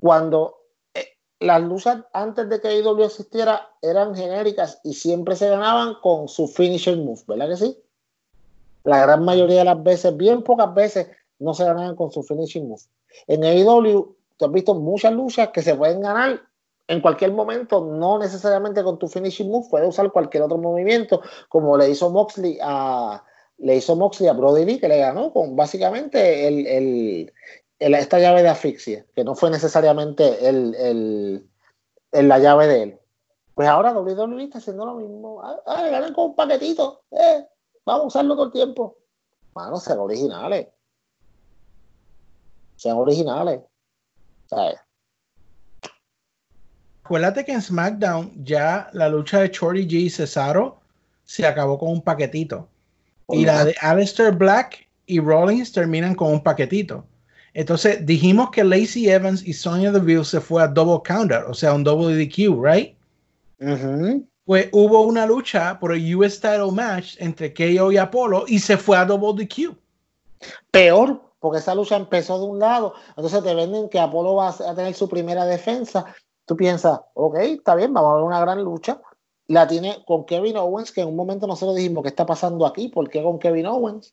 Cuando 0.00 0.56
eh, 0.94 1.06
las 1.40 1.62
luchas 1.62 1.98
antes 2.12 2.48
de 2.48 2.60
que 2.60 2.68
AEW 2.68 3.04
existiera 3.04 3.68
eran 3.82 4.14
genéricas 4.14 4.80
y 4.84 4.94
siempre 4.94 5.36
se 5.36 5.48
ganaban 5.48 5.94
con 6.02 6.28
su 6.28 6.48
finisher 6.48 6.96
move, 6.96 7.20
¿verdad 7.26 7.48
que 7.48 7.56
sí? 7.56 7.78
La 8.84 9.00
gran 9.02 9.24
mayoría 9.24 9.58
de 9.58 9.64
las 9.64 9.82
veces, 9.82 10.16
bien 10.16 10.42
pocas 10.42 10.72
veces, 10.74 11.08
no 11.38 11.54
se 11.54 11.64
ganaban 11.64 11.96
con 11.96 12.10
su 12.10 12.22
finishing 12.22 12.68
move. 12.68 12.82
En 13.26 13.42
AEW, 13.44 14.14
tú 14.36 14.44
has 14.44 14.52
visto 14.52 14.74
muchas 14.74 15.12
luchas 15.12 15.48
que 15.48 15.62
se 15.62 15.74
pueden 15.74 16.00
ganar 16.00 16.40
en 16.88 17.00
cualquier 17.00 17.32
momento, 17.32 17.84
no 17.84 18.18
necesariamente 18.18 18.84
con 18.84 18.98
tu 18.98 19.08
finishing 19.08 19.50
move, 19.50 19.66
puedes 19.68 19.88
usar 19.88 20.12
cualquier 20.12 20.44
otro 20.44 20.56
movimiento, 20.56 21.20
como 21.48 21.76
le 21.76 21.90
hizo 21.90 22.10
Moxley 22.10 22.58
a 22.62 23.24
le 23.58 23.76
hizo 23.76 23.96
Moxley 23.96 24.28
a 24.28 24.34
Brody 24.34 24.66
Lee, 24.66 24.78
que 24.78 24.86
le 24.88 24.98
ganó 24.98 25.32
con 25.32 25.56
básicamente 25.56 26.46
el- 26.46 26.66
el- 26.66 27.32
esta 27.78 28.18
llave 28.18 28.42
de 28.42 28.48
asfixia, 28.48 29.04
que 29.14 29.24
no 29.24 29.34
fue 29.34 29.50
necesariamente 29.50 30.48
el, 30.48 30.74
el- 30.74 31.50
el- 32.12 32.28
la 32.28 32.38
llave 32.38 32.66
de 32.66 32.82
él. 32.82 33.00
Pues 33.54 33.68
ahora 33.68 33.92
WWE 33.92 34.44
está 34.44 34.58
haciendo 34.58 34.84
lo 34.86 34.94
mismo. 34.94 35.40
Ah, 35.42 35.56
ah, 35.66 35.88
ganan 35.88 36.12
con 36.14 36.26
un 36.26 36.36
paquetito. 36.36 37.02
Eh, 37.10 37.46
vamos 37.84 38.04
a 38.04 38.06
usarlo 38.08 38.34
todo 38.34 38.46
el 38.46 38.52
tiempo. 38.52 38.96
Mano, 39.54 39.78
sean 39.78 39.98
originales. 39.98 40.68
Sean 42.76 42.96
originales. 42.98 43.60
¿Sabes? 44.46 44.78
Acuérdate 47.02 47.44
que 47.44 47.52
en 47.52 47.62
SmackDown 47.62 48.44
ya 48.44 48.90
la 48.92 49.08
lucha 49.08 49.40
de 49.40 49.48
Shorty 49.48 49.86
G 49.86 49.92
y 49.92 50.10
Cesaro 50.10 50.80
se 51.24 51.46
acabó 51.46 51.78
con 51.78 51.90
un 51.90 52.02
paquetito. 52.02 52.68
Y 53.28 53.44
la 53.44 53.64
de 53.64 53.74
Aleister 53.80 54.32
Black 54.32 54.88
y 55.06 55.20
Rollins 55.20 55.72
terminan 55.72 56.14
con 56.14 56.32
un 56.32 56.42
paquetito. 56.42 57.04
Entonces 57.56 58.04
dijimos 58.04 58.50
que 58.50 58.62
Lacey 58.62 59.08
Evans 59.08 59.42
y 59.42 59.54
Sonya 59.54 59.90
Deville 59.90 60.26
se 60.26 60.42
fue 60.42 60.62
a 60.62 60.68
double 60.68 61.00
counter, 61.02 61.42
o 61.44 61.54
sea, 61.54 61.72
un 61.72 61.82
double 61.82 62.14
DQ, 62.14 62.62
right? 62.62 62.94
Ujú. 63.58 64.26
Pues 64.44 64.68
hubo 64.72 65.00
una 65.00 65.24
lucha 65.24 65.80
por 65.80 65.94
el 65.94 66.14
US 66.16 66.38
title 66.38 66.70
match 66.70 67.16
entre 67.18 67.54
KO 67.54 67.90
y 67.90 67.96
Apollo 67.96 68.44
y 68.46 68.58
se 68.58 68.76
fue 68.76 68.98
a 68.98 69.06
double 69.06 69.42
DQ. 69.42 69.74
Peor, 70.70 71.22
porque 71.40 71.60
esa 71.60 71.74
lucha 71.74 71.96
empezó 71.96 72.38
de 72.38 72.44
un 72.44 72.58
lado, 72.58 72.92
entonces 73.16 73.42
te 73.42 73.54
venden 73.54 73.88
que 73.88 74.00
Apolo 74.00 74.34
va 74.34 74.50
a 74.50 74.74
tener 74.74 74.92
su 74.92 75.08
primera 75.08 75.46
defensa. 75.46 76.04
Tú 76.44 76.58
piensas, 76.58 77.00
ok, 77.14 77.36
está 77.36 77.74
bien, 77.74 77.94
vamos 77.94 78.10
a 78.10 78.14
ver 78.16 78.24
una 78.24 78.40
gran 78.40 78.62
lucha. 78.62 79.00
La 79.46 79.66
tiene 79.66 80.04
con 80.06 80.26
Kevin 80.26 80.58
Owens, 80.58 80.92
que 80.92 81.00
en 81.00 81.08
un 81.08 81.16
momento 81.16 81.46
nosotros 81.46 81.76
dijimos, 81.76 82.02
¿qué 82.02 82.10
está 82.10 82.26
pasando 82.26 82.66
aquí? 82.66 82.88
¿Por 82.88 83.08
qué 83.08 83.22
con 83.22 83.38
Kevin 83.38 83.64
Owens? 83.64 84.12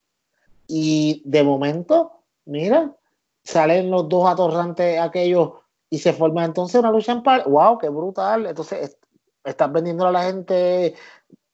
Y 0.65 1.21
de 1.25 1.43
momento, 1.43 2.13
mira, 2.45 2.95
salen 3.43 3.91
los 3.91 4.07
dos 4.09 4.29
atorrantes 4.29 4.99
aquellos 4.99 5.51
y 5.89 5.99
se 5.99 6.13
forma 6.13 6.43
entonces 6.45 6.79
una 6.79 6.91
lucha 6.91 7.11
en 7.11 7.23
par. 7.23 7.47
¡Wow! 7.47 7.77
¡Qué 7.77 7.89
brutal! 7.89 8.45
Entonces, 8.45 8.81
es- 8.89 8.97
estás 9.43 9.71
vendiendo 9.71 10.07
a 10.07 10.11
la 10.11 10.23
gente 10.23 10.95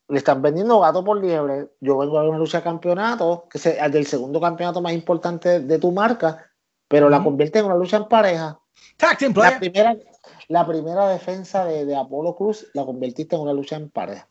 le 0.07 0.17
están 0.17 0.41
vendiendo 0.41 0.79
gato 0.79 1.03
por 1.03 1.23
liebre. 1.23 1.67
Yo 1.81 1.97
vengo 1.99 2.17
a 2.17 2.21
ver 2.21 2.29
una 2.31 2.39
lucha 2.39 2.57
de 2.59 2.63
campeonato, 2.63 3.45
que 3.47 3.59
es 3.59 3.65
el 3.67 3.91
del 3.91 4.07
segundo 4.07 4.41
campeonato 4.41 4.81
más 4.81 4.93
importante 4.93 5.59
de 5.59 5.77
tu 5.77 5.91
marca, 5.91 6.49
pero 6.87 7.09
la 7.09 7.23
convierte 7.23 7.59
en 7.59 7.65
una 7.65 7.75
lucha 7.75 7.97
en 7.97 8.07
pareja. 8.07 8.59
Team 8.97 9.33
La 9.33 9.33
player. 9.33 9.59
primera, 9.59 9.95
la 10.47 10.65
primera 10.65 11.07
defensa 11.09 11.63
de, 11.65 11.85
de 11.85 11.95
Apolo 11.95 12.35
Cruz 12.35 12.65
la 12.73 12.85
convertiste 12.85 13.35
en 13.35 13.43
una 13.43 13.53
lucha 13.53 13.75
en 13.75 13.91
pareja. 13.91 14.27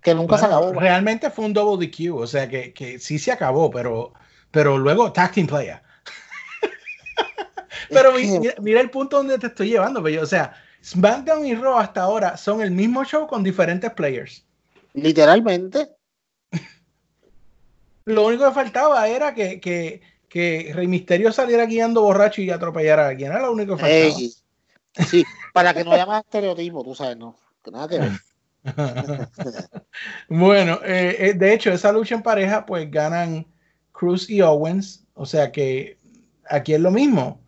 Que 0.00 0.14
nunca 0.14 0.38
se 0.38 0.46
Bueno, 0.46 0.58
acabó. 0.68 0.80
realmente 0.80 1.30
fue 1.30 1.46
un 1.46 1.52
double 1.52 1.84
DQ, 1.84 2.14
o 2.16 2.26
sea 2.28 2.48
que, 2.48 2.72
que 2.72 3.00
sí 3.00 3.18
se 3.18 3.32
acabó, 3.32 3.72
pero, 3.72 4.12
pero 4.52 4.78
luego 4.78 5.12
tag 5.12 5.32
team 5.32 5.48
player. 5.48 5.82
Pero 7.92 8.12
mi- 8.12 8.38
mira, 8.38 8.54
mira 8.60 8.80
el 8.80 8.90
punto 8.90 9.18
donde 9.18 9.38
te 9.38 9.48
estoy 9.48 9.68
llevando, 9.68 10.02
bello. 10.02 10.22
O 10.22 10.26
sea, 10.26 10.54
SmackDown 10.84 11.46
y 11.46 11.54
Raw 11.54 11.78
hasta 11.78 12.02
ahora 12.02 12.36
son 12.36 12.62
el 12.62 12.70
mismo 12.70 13.04
show 13.04 13.26
con 13.26 13.42
diferentes 13.42 13.90
players. 13.92 14.44
Literalmente. 14.94 15.90
Lo 18.04 18.26
único 18.26 18.46
que 18.46 18.54
faltaba 18.54 19.06
era 19.08 19.34
que, 19.34 19.60
que, 19.60 20.02
que 20.28 20.72
Rey 20.74 20.88
Misterio 20.88 21.32
saliera 21.32 21.66
guiando 21.66 22.02
borracho 22.02 22.42
y 22.42 22.50
atropellara 22.50 23.06
a 23.06 23.08
alguien. 23.08 23.30
Era 23.30 23.42
lo 23.42 23.52
único 23.52 23.76
que 23.76 23.82
faltaba. 23.82 24.18
Ey, 24.18 24.32
sí, 25.06 25.24
para 25.52 25.72
que 25.72 25.84
no 25.84 25.92
haya 25.92 26.06
más 26.06 26.24
estereotipo, 26.24 26.82
tú 26.82 26.94
sabes, 26.94 27.16
no. 27.16 27.36
que 27.62 27.70
Nada 27.70 27.88
que 27.88 27.98
ver. 27.98 28.10
bueno, 30.28 30.78
eh, 30.84 31.16
eh, 31.18 31.34
de 31.34 31.54
hecho, 31.54 31.72
esa 31.72 31.92
lucha 31.92 32.14
en 32.14 32.22
pareja, 32.22 32.64
pues 32.64 32.90
ganan 32.90 33.46
Cruz 33.92 34.28
y 34.30 34.40
Owens. 34.40 35.04
O 35.14 35.26
sea 35.26 35.52
que 35.52 35.98
aquí 36.48 36.74
es 36.74 36.80
lo 36.80 36.90
mismo. 36.90 37.41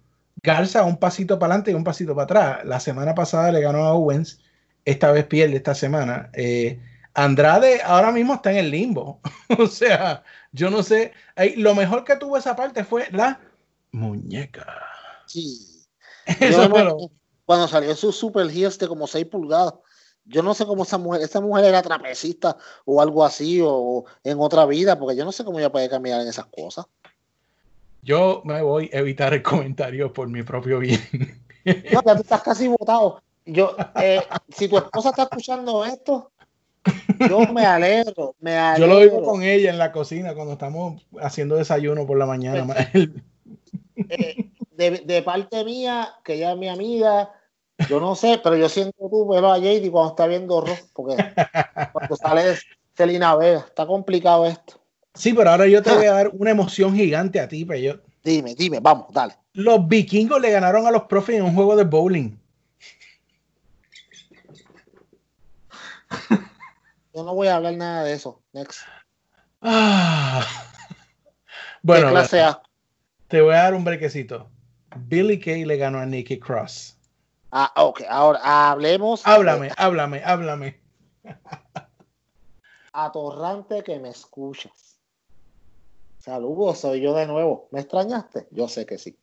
Garza 0.44 0.84
un 0.84 0.98
pasito 0.98 1.38
para 1.38 1.54
adelante 1.54 1.70
y 1.70 1.74
un 1.74 1.84
pasito 1.84 2.14
para 2.14 2.24
atrás. 2.24 2.64
La 2.66 2.78
semana 2.78 3.14
pasada 3.14 3.50
le 3.50 3.62
ganó 3.62 3.86
a 3.86 3.94
Owens. 3.94 4.40
Esta 4.84 5.10
vez 5.10 5.24
pierde 5.24 5.56
esta 5.56 5.74
semana. 5.74 6.28
Eh, 6.34 6.78
Andrade 7.14 7.80
ahora 7.82 8.12
mismo 8.12 8.34
está 8.34 8.50
en 8.50 8.58
el 8.58 8.70
limbo. 8.70 9.22
o 9.58 9.66
sea, 9.66 10.22
yo 10.52 10.68
no 10.68 10.82
sé. 10.82 11.14
Lo 11.56 11.74
mejor 11.74 12.04
que 12.04 12.16
tuvo 12.16 12.36
esa 12.36 12.54
parte 12.54 12.84
fue 12.84 13.08
la 13.10 13.40
muñeca. 13.90 14.66
Sí. 15.26 15.86
Eso 16.40 16.68
cuando 17.46 17.66
salió 17.66 17.94
su 17.96 18.12
super 18.12 18.46
heels 18.50 18.78
de 18.78 18.86
como 18.86 19.06
6 19.06 19.24
pulgadas. 19.26 19.74
Yo 20.26 20.42
no 20.42 20.52
sé 20.52 20.66
cómo 20.66 20.82
esa 20.82 20.98
mujer, 20.98 21.22
esa 21.22 21.40
mujer 21.40 21.64
era 21.64 21.80
trapecista 21.80 22.56
o 22.84 23.00
algo 23.00 23.24
así, 23.24 23.60
o 23.62 24.04
en 24.22 24.38
otra 24.40 24.66
vida, 24.66 24.98
porque 24.98 25.16
yo 25.16 25.24
no 25.24 25.32
sé 25.32 25.44
cómo 25.44 25.58
ella 25.58 25.72
puede 25.72 25.88
caminar 25.88 26.20
en 26.20 26.28
esas 26.28 26.46
cosas. 26.46 26.86
Yo 28.04 28.42
me 28.44 28.60
voy 28.62 28.90
a 28.92 28.98
evitar 28.98 29.32
el 29.34 29.42
comentario 29.42 30.12
por 30.12 30.28
mi 30.28 30.42
propio 30.42 30.78
bien. 30.78 31.00
No, 31.90 32.02
ya 32.04 32.14
tú 32.14 32.20
estás 32.20 32.42
casi 32.42 32.68
votado. 32.68 33.22
Yo, 33.46 33.74
eh, 33.98 34.22
si 34.50 34.68
tu 34.68 34.76
esposa 34.76 35.08
está 35.10 35.22
escuchando 35.22 35.82
esto, 35.86 36.30
yo 37.18 37.46
me 37.54 37.64
alegro, 37.64 38.36
me 38.40 38.52
Yo 38.76 38.84
alegro. 38.84 38.86
lo 38.94 39.00
vivo 39.00 39.22
con 39.22 39.42
ella 39.42 39.70
en 39.70 39.78
la 39.78 39.90
cocina 39.90 40.34
cuando 40.34 40.52
estamos 40.52 41.06
haciendo 41.22 41.56
desayuno 41.56 42.06
por 42.06 42.18
la 42.18 42.26
mañana. 42.26 42.64
ma- 42.66 42.74
Eh, 44.10 44.50
de, 44.72 44.90
de 44.90 45.22
parte 45.22 45.64
mía, 45.64 46.10
que 46.22 46.34
ella 46.34 46.52
es 46.52 46.58
mi 46.58 46.68
amiga, 46.68 47.32
yo 47.88 47.98
no 47.98 48.14
sé, 48.14 48.38
pero 48.44 48.56
yo 48.56 48.68
siento 48.68 49.08
tú 49.08 49.26
velo 49.26 49.50
a 49.50 49.58
JD 49.58 49.90
cuando 49.90 50.10
está 50.10 50.26
viendo 50.26 50.60
Rock, 50.60 50.80
porque 50.92 51.16
cuando 51.92 52.16
sale 52.16 52.58
Celina 52.94 53.34
Vega, 53.36 53.60
está 53.60 53.86
complicado 53.86 54.44
esto. 54.44 54.74
Sí, 55.14 55.32
pero 55.32 55.50
ahora 55.50 55.66
yo 55.66 55.82
te 55.82 55.94
voy 55.94 56.06
a 56.06 56.12
dar 56.12 56.30
una 56.34 56.50
emoción 56.50 56.94
gigante 56.94 57.40
a 57.40 57.48
ti, 57.48 57.64
pero 57.64 57.78
yo. 57.78 57.94
Dime, 58.22 58.54
dime, 58.54 58.80
vamos, 58.80 59.06
dale. 59.12 59.34
Los 59.52 59.86
vikingos 59.86 60.40
le 60.40 60.50
ganaron 60.50 60.86
a 60.86 60.90
los 60.90 61.04
profes 61.04 61.36
en 61.36 61.44
un 61.44 61.54
juego 61.54 61.76
de 61.76 61.84
bowling. 61.84 62.36
Yo 67.14 67.22
no 67.22 67.34
voy 67.34 67.46
a 67.46 67.56
hablar 67.56 67.74
nada 67.74 68.02
de 68.02 68.14
eso. 68.14 68.42
Next. 68.52 68.80
Ah. 69.62 70.44
¿Qué 70.88 70.94
Bueno, 71.82 72.10
clase 72.10 72.42
A? 72.42 72.60
te 73.28 73.40
voy 73.40 73.54
a 73.54 73.58
dar 73.58 73.74
un 73.74 73.84
brequecito. 73.84 74.50
Billy 74.96 75.38
Kay 75.38 75.64
le 75.64 75.76
ganó 75.76 75.98
a 75.98 76.06
Nikki 76.06 76.40
Cross. 76.40 76.96
Ah, 77.52 77.72
ok, 77.76 78.02
ahora 78.08 78.70
hablemos. 78.70 79.24
Háblame, 79.24 79.70
háblame, 79.76 80.22
háblame. 80.24 80.80
Atorrante 82.92 83.82
que 83.84 83.98
me 84.00 84.08
escuchas. 84.08 84.93
Saludos, 86.24 86.78
soy 86.78 87.02
yo 87.02 87.12
de 87.14 87.26
nuevo. 87.26 87.68
¿Me 87.70 87.80
extrañaste? 87.80 88.48
Yo 88.50 88.66
sé 88.66 88.86
que 88.86 88.96
sí. 88.96 89.14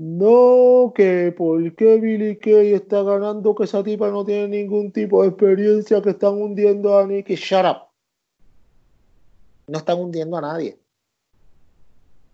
No, 0.00 0.92
que 0.92 1.32
por 1.36 1.72
qué 1.76 2.00
Billy 2.00 2.36
Kay 2.36 2.72
está 2.74 3.04
ganando 3.04 3.54
que 3.54 3.62
esa 3.62 3.84
tipa 3.84 4.08
no 4.10 4.24
tiene 4.24 4.48
ningún 4.48 4.90
tipo 4.90 5.22
de 5.22 5.28
experiencia, 5.28 6.02
que 6.02 6.10
están 6.10 6.34
hundiendo 6.34 6.98
a 6.98 7.06
Nicky. 7.06 7.36
Shut 7.36 7.64
up. 7.64 7.76
No 9.68 9.78
están 9.78 10.00
hundiendo 10.00 10.36
a 10.36 10.40
nadie. 10.40 10.80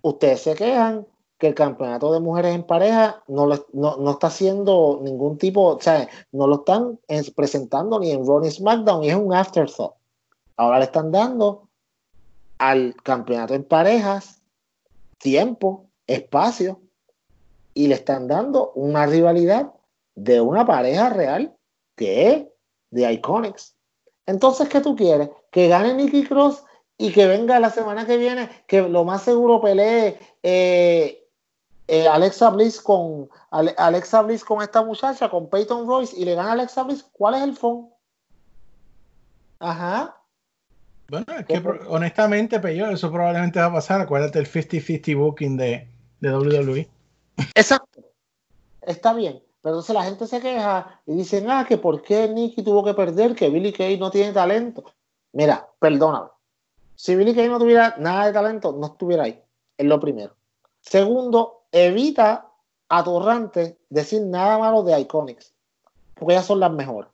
Ustedes 0.01 0.41
se 0.41 0.55
quejan 0.55 1.07
que 1.37 1.49
el 1.49 1.55
campeonato 1.55 2.15
de 2.15 2.21
mujeres 2.21 2.55
en 2.55 2.63
pareja 2.63 3.23
no, 3.29 3.45
lo- 3.45 3.67
no, 3.75 3.99
no 3.99 4.13
está 4.13 4.29
haciendo 4.29 5.01
ningún 5.03 5.37
tipo, 5.37 5.77
o 5.77 5.81
sea, 5.83 6.09
no 6.33 6.47
lo 6.47 6.61
están 6.61 6.99
presentando 7.35 7.99
ni 8.01 8.11
en 8.13 8.27
Raw 8.27 8.41
ni 8.41 8.51
SmackDown 8.51 9.05
y 9.05 9.11
es 9.11 9.17
un 9.17 9.35
afterthought. 9.35 9.97
Ahora 10.57 10.79
le 10.79 10.87
están 10.87 11.13
dando 11.13 11.66
al 12.59 12.95
campeonato 13.03 13.55
en 13.55 13.65
parejas 13.65 14.41
tiempo, 15.19 15.87
espacio 16.07 16.81
y 17.75 17.89
le 17.89 17.95
están 17.97 18.29
dando 18.29 18.73
una 18.73 19.07
rivalidad 19.07 19.73
de 20.15 20.41
una 20.41 20.65
pareja 20.67 21.11
real 21.11 21.55
que 21.95 22.31
es 22.31 22.45
de 22.91 23.13
Iconics. 23.13 23.75
Entonces, 24.27 24.69
¿qué 24.69 24.81
tú 24.81 24.97
quieres? 24.97 25.31
Que 25.51 25.69
gane 25.69 25.95
Nikki 25.95 26.25
Cross 26.25 26.65
y 26.99 27.13
que 27.13 27.27
venga 27.27 27.61
la 27.61 27.71
semana 27.71 28.07
que 28.07 28.17
viene, 28.17 28.49
que 28.67 28.83
lo 28.83 29.05
más 29.05 29.23
seguro 29.23 29.61
pelee 29.61 30.19
eh, 30.43 31.29
eh, 31.89 32.09
Alexa 32.09 32.51
Bliss 32.51 32.81
con 32.81 33.29
Ale- 33.51 33.75
Alexa 33.77 34.23
Bliss 34.23 34.45
con 34.45 34.63
esta 34.63 34.83
muchacha, 34.83 35.29
con 35.29 35.49
Peyton 35.49 35.87
Royce, 35.87 36.17
y 36.17 36.25
le 36.25 36.35
gana 36.35 36.53
Alexa 36.53 36.83
Bliss. 36.83 37.05
¿Cuál 37.13 37.35
es 37.35 37.43
el 37.43 37.57
fondo? 37.57 37.91
Ajá. 39.59 40.17
Bueno, 41.09 41.27
es 41.39 41.47
que 41.47 41.63
honestamente, 41.89 42.59
Peyo, 42.59 42.89
eso 42.89 43.11
probablemente 43.11 43.61
va 43.61 43.67
a 43.67 43.73
pasar. 43.73 44.01
Acuérdate 44.01 44.39
el 44.39 44.47
50-50 44.47 45.17
booking 45.17 45.57
de, 45.57 45.89
de 46.21 46.37
WWE. 46.37 46.89
Exacto. 47.55 48.01
Está 48.83 49.13
bien. 49.15 49.43
Pero 49.63 49.75
entonces 49.75 49.95
la 49.95 50.05
gente 50.05 50.27
se 50.27 50.41
queja 50.41 51.01
y 51.07 51.15
dicen, 51.15 51.51
ah, 51.51 51.65
que 51.69 51.77
por 51.77 52.03
qué 52.03 52.29
Nicky 52.29 52.63
tuvo 52.63 52.85
que 52.85 52.95
perder, 52.95 53.35
que 53.35 53.51
Billy 53.51 53.73
Kay 53.73 53.99
no 53.99 54.11
tiene 54.11 54.33
talento. 54.33 54.85
Mira, 55.33 55.69
perdóname. 55.81 56.29
Si 56.95 57.15
Billy 57.17 57.35
Kay 57.35 57.49
no 57.49 57.59
tuviera 57.59 57.97
nada 57.99 58.27
de 58.27 58.33
talento, 58.33 58.73
no 58.73 58.87
estuviera 58.87 59.25
ahí. 59.25 59.43
Es 59.77 59.87
lo 59.87 59.99
primero. 59.99 60.37
Segundo, 60.81 61.65
evita 61.73 62.49
atorrante 62.89 63.79
decir 63.91 64.23
nada 64.23 64.59
malo 64.59 64.83
de 64.83 65.01
Iconics. 65.01 65.53
Porque 66.15 66.35
ellas 66.35 66.47
son 66.47 66.61
las 66.61 66.73
mejores. 66.73 67.11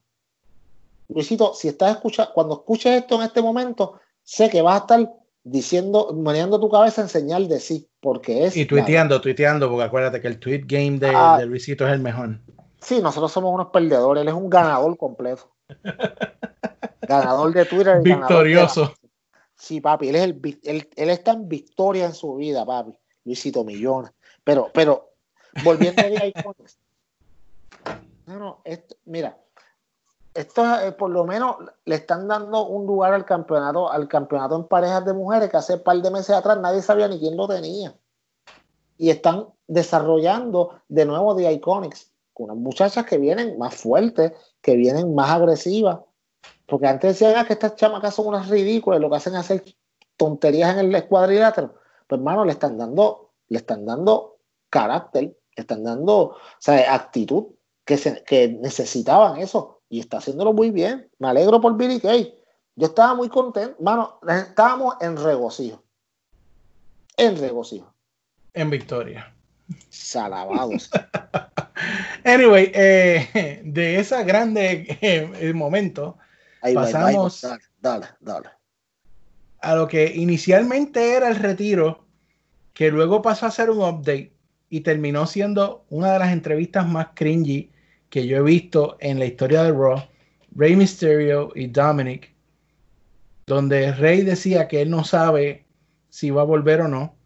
Luisito, 1.12 1.54
si 1.54 1.68
estás 1.68 1.92
escuchando, 1.96 2.32
cuando 2.34 2.54
escuches 2.54 3.00
esto 3.02 3.16
en 3.16 3.22
este 3.22 3.42
momento, 3.42 4.00
sé 4.22 4.48
que 4.50 4.62
vas 4.62 4.74
a 4.74 4.78
estar 4.78 5.12
diciendo, 5.44 6.12
maneando 6.14 6.58
tu 6.60 6.68
cabeza 6.70 7.02
en 7.02 7.08
señal 7.08 7.48
de 7.48 7.60
sí, 7.60 7.88
porque 8.00 8.46
es. 8.46 8.56
Y 8.56 8.64
tuiteando, 8.66 9.20
tuiteando, 9.20 9.68
porque 9.68 9.84
acuérdate 9.84 10.20
que 10.20 10.28
el 10.28 10.38
tweet 10.38 10.62
game 10.66 10.98
de, 10.98 11.12
Ah. 11.14 11.36
de 11.38 11.46
Luisito 11.46 11.86
es 11.86 11.92
el 11.92 12.00
mejor. 12.00 12.38
Sí, 12.80 13.00
nosotros 13.00 13.30
somos 13.32 13.52
unos 13.54 13.68
perdedores. 13.68 14.22
Él 14.22 14.28
es 14.28 14.34
un 14.34 14.48
ganador 14.50 14.96
completo. 14.96 15.50
ganador 17.02 17.52
de 17.52 17.64
Twitter. 17.64 18.00
de- 18.02 18.14
Victorioso. 18.14 18.92
Sí, 19.56 19.80
papi. 19.80 20.08
Él, 20.08 20.16
es 20.16 20.22
el, 20.24 20.40
él, 20.64 20.88
él 20.96 21.10
está 21.10 21.32
en 21.32 21.48
victoria 21.48 22.06
en 22.06 22.14
su 22.14 22.34
vida, 22.36 22.64
papi. 22.66 22.92
Luisito 23.24 23.64
Millones. 23.64 24.12
Pero, 24.42 24.70
pero, 24.74 25.12
volviendo 25.62 26.02
a 26.02 26.26
Iconics. 26.26 26.78
No, 28.26 28.38
no, 28.38 28.60
esto, 28.64 28.96
mira. 29.04 29.36
Esto 30.34 30.80
eh, 30.80 30.92
por 30.92 31.10
lo 31.10 31.24
menos 31.24 31.56
le 31.84 31.96
están 31.96 32.26
dando 32.26 32.66
un 32.66 32.86
lugar 32.86 33.12
al 33.12 33.24
campeonato, 33.24 33.90
al 33.90 34.08
campeonato 34.08 34.56
en 34.56 34.66
parejas 34.66 35.04
de 35.04 35.12
mujeres 35.12 35.50
que 35.50 35.56
hace 35.58 35.74
un 35.74 35.82
par 35.82 36.00
de 36.00 36.10
meses 36.10 36.34
atrás 36.34 36.58
nadie 36.58 36.80
sabía 36.80 37.06
ni 37.08 37.18
quién 37.18 37.36
lo 37.36 37.46
tenía. 37.46 37.94
Y 38.96 39.10
están 39.10 39.48
desarrollando 39.66 40.80
de 40.88 41.04
nuevo 41.04 41.36
The 41.36 41.52
Iconics 41.52 42.12
con 42.32 42.44
unas 42.44 42.56
muchachas 42.56 43.04
que 43.04 43.18
vienen 43.18 43.58
más 43.58 43.74
fuertes, 43.74 44.32
que 44.62 44.76
vienen 44.76 45.14
más 45.14 45.30
agresivas. 45.30 46.00
Porque 46.66 46.86
antes 46.86 47.12
decían 47.18 47.34
"Ah, 47.36 47.44
que 47.46 47.52
estas 47.52 47.76
chamacas 47.76 48.14
son 48.14 48.28
unas 48.28 48.48
ridículas, 48.48 49.00
lo 49.00 49.10
que 49.10 49.16
hacen 49.16 49.34
es 49.34 49.40
hacer 49.40 49.64
tonterías 50.16 50.76
en 50.78 50.94
el 50.94 51.08
cuadrilátero. 51.08 51.74
Pues 52.06 52.18
hermano, 52.18 52.44
le 52.44 52.52
están 52.52 52.78
dando, 52.78 53.32
le 53.48 53.58
están 53.58 53.84
dando 53.84 54.38
carácter, 54.70 55.24
le 55.24 55.60
están 55.60 55.84
dando 55.84 56.14
o 56.18 56.36
sea, 56.58 56.94
actitud 56.94 57.48
que, 57.84 57.98
se, 57.98 58.22
que 58.24 58.48
necesitaban 58.48 59.36
eso. 59.38 59.81
Y 59.92 60.00
está 60.00 60.16
haciéndolo 60.16 60.54
muy 60.54 60.70
bien. 60.70 61.06
Me 61.18 61.28
alegro 61.28 61.60
por 61.60 61.76
Billy 61.76 62.00
Kay. 62.00 62.34
Yo 62.76 62.86
estaba 62.86 63.14
muy 63.14 63.28
contento. 63.28 63.76
Mano, 63.78 64.18
estábamos 64.26 64.94
en 65.02 65.18
regocijo. 65.18 65.84
En 67.18 67.36
regocijo. 67.36 67.92
En 68.54 68.70
victoria. 68.70 69.30
Salabados. 69.90 70.90
Anyway, 72.24 72.70
eh, 72.74 73.60
de 73.64 73.98
ese 73.98 74.22
grande 74.22 74.96
eh, 75.00 75.52
momento 75.52 76.16
Ahí 76.60 76.74
va, 76.74 76.84
ahí 76.84 76.92
va, 76.92 77.06
ahí 77.06 77.16
va. 77.16 77.22
Pasamos- 77.24 77.42
Dale, 77.42 77.60
dale, 77.80 78.06
dale. 78.20 78.48
a 79.60 79.74
lo 79.74 79.88
que 79.88 80.12
inicialmente 80.14 81.14
era 81.14 81.28
el 81.28 81.36
retiro, 81.36 82.04
que 82.72 82.92
luego 82.92 83.20
pasó 83.20 83.46
a 83.46 83.50
ser 83.50 83.70
un 83.70 83.78
update 83.82 84.32
y 84.70 84.80
terminó 84.82 85.26
siendo 85.26 85.84
una 85.90 86.12
de 86.12 86.18
las 86.20 86.32
entrevistas 86.32 86.86
más 86.86 87.08
cringy 87.14 87.71
que 88.12 88.26
yo 88.26 88.36
he 88.36 88.42
visto 88.42 88.98
en 89.00 89.18
la 89.18 89.24
historia 89.24 89.62
de 89.62 89.72
Raw, 89.72 90.04
Rey 90.54 90.76
Mysterio 90.76 91.50
y 91.54 91.66
Dominic, 91.68 92.30
donde 93.46 93.90
Rey 93.92 94.20
decía 94.20 94.68
que 94.68 94.82
él 94.82 94.90
no 94.90 95.02
sabe 95.02 95.64
si 96.10 96.28
va 96.30 96.42
a 96.42 96.44
volver 96.44 96.82
o 96.82 96.88
no, 96.88 97.16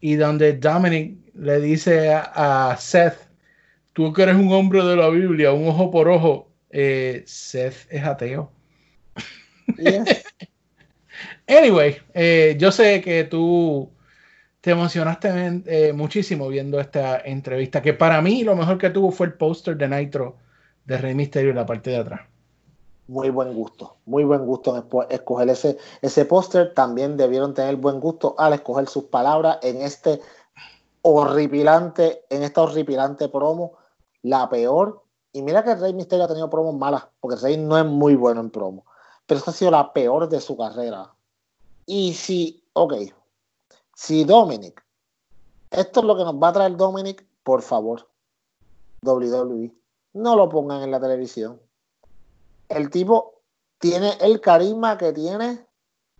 y 0.00 0.14
donde 0.14 0.54
Dominic 0.54 1.18
le 1.34 1.60
dice 1.60 2.14
a, 2.14 2.70
a 2.70 2.76
Seth, 2.78 3.28
tú 3.92 4.10
que 4.14 4.22
eres 4.22 4.36
un 4.36 4.50
hombre 4.54 4.82
de 4.82 4.96
la 4.96 5.10
Biblia, 5.10 5.52
un 5.52 5.68
ojo 5.68 5.90
por 5.90 6.08
ojo, 6.08 6.50
eh, 6.70 7.22
Seth 7.26 7.86
es 7.90 8.02
ateo. 8.02 8.50
Anyway, 11.46 11.98
eh, 12.14 12.56
yo 12.58 12.72
sé 12.72 13.02
que 13.02 13.24
tú 13.24 13.90
te 14.62 14.70
emocionaste 14.70 15.62
eh, 15.66 15.92
muchísimo 15.92 16.46
viendo 16.46 16.78
esta 16.78 17.18
entrevista, 17.18 17.82
que 17.82 17.94
para 17.94 18.22
mí 18.22 18.44
lo 18.44 18.54
mejor 18.54 18.78
que 18.78 18.90
tuvo 18.90 19.10
fue 19.10 19.26
el 19.26 19.34
póster 19.34 19.76
de 19.76 19.88
Nitro 19.88 20.36
de 20.84 20.98
Rey 20.98 21.16
Misterio 21.16 21.50
en 21.50 21.56
la 21.56 21.66
parte 21.66 21.90
de 21.90 21.96
atrás. 21.96 22.20
Muy 23.08 23.30
buen 23.30 23.52
gusto, 23.54 23.96
muy 24.06 24.22
buen 24.22 24.46
gusto 24.46 24.76
en 24.76 24.84
escoger 25.10 25.48
ese, 25.48 25.78
ese 26.00 26.24
póster. 26.24 26.72
También 26.74 27.16
debieron 27.16 27.54
tener 27.54 27.74
buen 27.74 27.98
gusto 27.98 28.36
al 28.38 28.52
escoger 28.52 28.86
sus 28.88 29.04
palabras 29.04 29.58
en 29.62 29.82
este 29.82 30.20
horripilante, 31.02 32.24
en 32.30 32.44
esta 32.44 32.62
horripilante 32.62 33.28
promo, 33.28 33.72
la 34.22 34.48
peor. 34.48 35.02
Y 35.32 35.42
mira 35.42 35.64
que 35.64 35.74
Rey 35.74 35.92
Misterio 35.92 36.26
ha 36.26 36.28
tenido 36.28 36.48
promos 36.48 36.76
malas, 36.76 37.08
porque 37.18 37.40
Rey 37.42 37.56
no 37.56 37.76
es 37.76 37.84
muy 37.84 38.14
bueno 38.14 38.40
en 38.40 38.50
promo, 38.50 38.86
pero 39.26 39.38
esta 39.38 39.50
ha 39.50 39.54
sido 39.54 39.72
la 39.72 39.92
peor 39.92 40.28
de 40.28 40.40
su 40.40 40.56
carrera. 40.56 41.10
Y 41.84 42.12
si, 42.12 42.62
ok, 42.74 42.94
si 44.02 44.24
Dominic, 44.24 44.84
esto 45.70 46.00
es 46.00 46.06
lo 46.06 46.16
que 46.16 46.24
nos 46.24 46.34
va 46.34 46.48
a 46.48 46.52
traer 46.52 46.76
Dominic, 46.76 47.26
por 47.42 47.62
favor, 47.62 48.08
WWE, 49.02 49.72
no 50.14 50.36
lo 50.36 50.48
pongan 50.48 50.82
en 50.82 50.90
la 50.90 51.00
televisión 51.00 51.60
el 52.76 52.90
tipo 52.90 53.42
tiene 53.78 54.12
el 54.20 54.40
carisma 54.40 54.96
que 54.96 55.12
tiene 55.12 55.66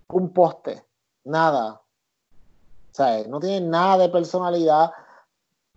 un 0.08 0.32
poste. 0.32 0.84
Nada. 1.24 1.74
O 1.74 2.94
sea, 2.94 3.26
no 3.26 3.40
tiene 3.40 3.66
nada 3.66 3.98
de 3.98 4.08
personalidad. 4.08 4.90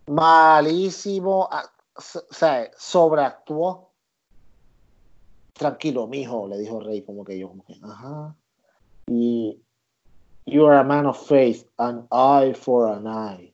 Malísimo. 0.06 1.48
ah, 1.50 1.64
O 1.94 2.34
sea, 2.34 2.70
sobreactuó. 2.76 3.90
Tranquilo, 5.54 6.06
mijo, 6.06 6.46
le 6.46 6.58
dijo 6.58 6.80
Rey, 6.80 7.02
como 7.02 7.24
que 7.24 7.38
yo, 7.38 7.48
como 7.48 7.64
que, 7.64 7.78
ajá. 7.82 8.36
Y 9.06 9.62
you 10.46 10.64
are 10.66 10.78
a 10.78 10.84
man 10.84 11.06
of 11.06 11.18
faith, 11.26 11.66
an 11.78 12.06
eye 12.10 12.54
for 12.54 12.88
an 12.88 13.06
eye. 13.06 13.52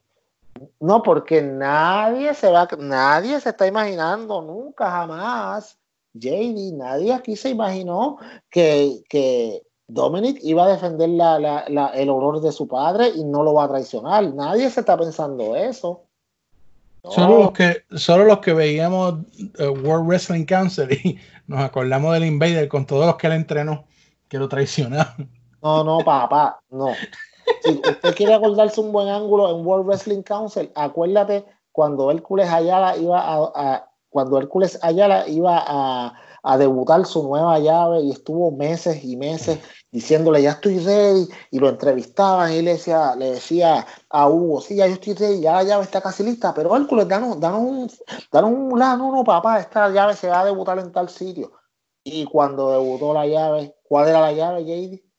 No, 0.80 1.02
porque 1.02 1.42
nadie 1.42 2.34
se 2.34 2.50
va, 2.50 2.68
nadie 2.78 3.40
se 3.40 3.50
está 3.50 3.66
imaginando 3.66 4.42
nunca, 4.42 4.90
jamás. 4.90 5.78
JD, 6.14 6.74
nadie 6.74 7.12
aquí 7.12 7.36
se 7.36 7.48
imaginó 7.48 8.18
que, 8.50 9.02
que 9.08 9.62
Dominic 9.88 10.38
iba 10.42 10.64
a 10.64 10.72
defender 10.72 11.08
el 11.08 12.10
honor 12.10 12.40
de 12.40 12.52
su 12.52 12.68
padre 12.68 13.08
y 13.08 13.24
no 13.24 13.42
lo 13.42 13.54
va 13.54 13.64
a 13.64 13.68
traicionar. 13.68 14.34
Nadie 14.34 14.70
se 14.70 14.80
está 14.80 14.96
pensando 14.96 15.56
eso. 15.56 16.04
Solo, 17.04 17.38
los 17.40 17.52
que, 17.52 17.82
solo 17.96 18.24
los 18.24 18.38
que 18.38 18.52
veíamos 18.52 19.14
eh, 19.58 19.66
World 19.66 20.06
Wrestling 20.06 20.44
Council 20.44 20.92
y 20.92 21.18
nos 21.48 21.60
acordamos 21.60 22.12
del 22.12 22.26
Invader 22.26 22.68
con 22.68 22.86
todos 22.86 23.06
los 23.06 23.16
que 23.16 23.26
él 23.26 23.32
entrenó, 23.32 23.86
que 24.28 24.38
lo 24.38 24.48
traicionaron. 24.48 25.28
No, 25.62 25.84
no, 25.84 25.98
papá, 26.04 26.60
no. 26.70 26.88
Si 27.60 27.70
usted 27.72 28.14
quiere 28.16 28.34
acordarse 28.34 28.80
un 28.80 28.92
buen 28.92 29.08
ángulo 29.08 29.50
en 29.50 29.64
World 29.66 29.86
Wrestling 29.86 30.22
Council, 30.22 30.70
acuérdate 30.74 31.44
cuando 31.70 32.10
Hércules 32.10 32.48
Ayala 32.50 32.96
iba 32.96 33.20
a, 33.20 33.52
a- 33.54 33.88
cuando 34.08 34.38
Hércules 34.38 34.78
Ayala 34.82 35.26
iba 35.28 35.62
a, 35.66 36.14
debutar 36.58 37.06
su 37.06 37.22
nueva 37.22 37.58
llave 37.60 38.00
y 38.00 38.10
estuvo 38.10 38.50
meses 38.50 39.04
y 39.04 39.16
meses 39.16 39.60
diciéndole 39.92 40.42
ya 40.42 40.50
estoy 40.52 40.78
ready 40.80 41.28
y 41.52 41.58
lo 41.60 41.68
entrevistaban 41.68 42.52
y 42.52 42.62
le 42.62 42.72
decía, 42.72 43.14
le 43.16 43.30
decía 43.32 43.86
a 44.10 44.28
Hugo, 44.28 44.60
sí, 44.60 44.74
ya 44.76 44.86
yo 44.88 44.94
estoy 44.94 45.14
ready, 45.14 45.40
ya 45.40 45.52
la 45.52 45.62
llave 45.62 45.84
está 45.84 46.00
casi 46.00 46.24
lista, 46.24 46.52
pero 46.52 46.76
Hércules, 46.76 47.06
danos, 47.08 47.38
danos 47.40 47.60
un, 47.60 47.90
danos 48.32 48.50
un 48.50 48.70
no, 48.78 48.96
no, 48.96 49.24
papá, 49.24 49.60
esta 49.60 49.88
llave 49.90 50.14
se 50.14 50.28
va 50.28 50.40
a 50.40 50.44
debutar 50.44 50.78
en 50.80 50.90
tal 50.92 51.08
sitio. 51.08 51.52
Y 52.04 52.24
cuando 52.24 52.72
debutó 52.72 53.14
la 53.14 53.26
llave, 53.26 53.76
¿cuál 53.84 54.08
era 54.08 54.20
la 54.20 54.32
llave, 54.32 54.64
JD? 54.64 55.11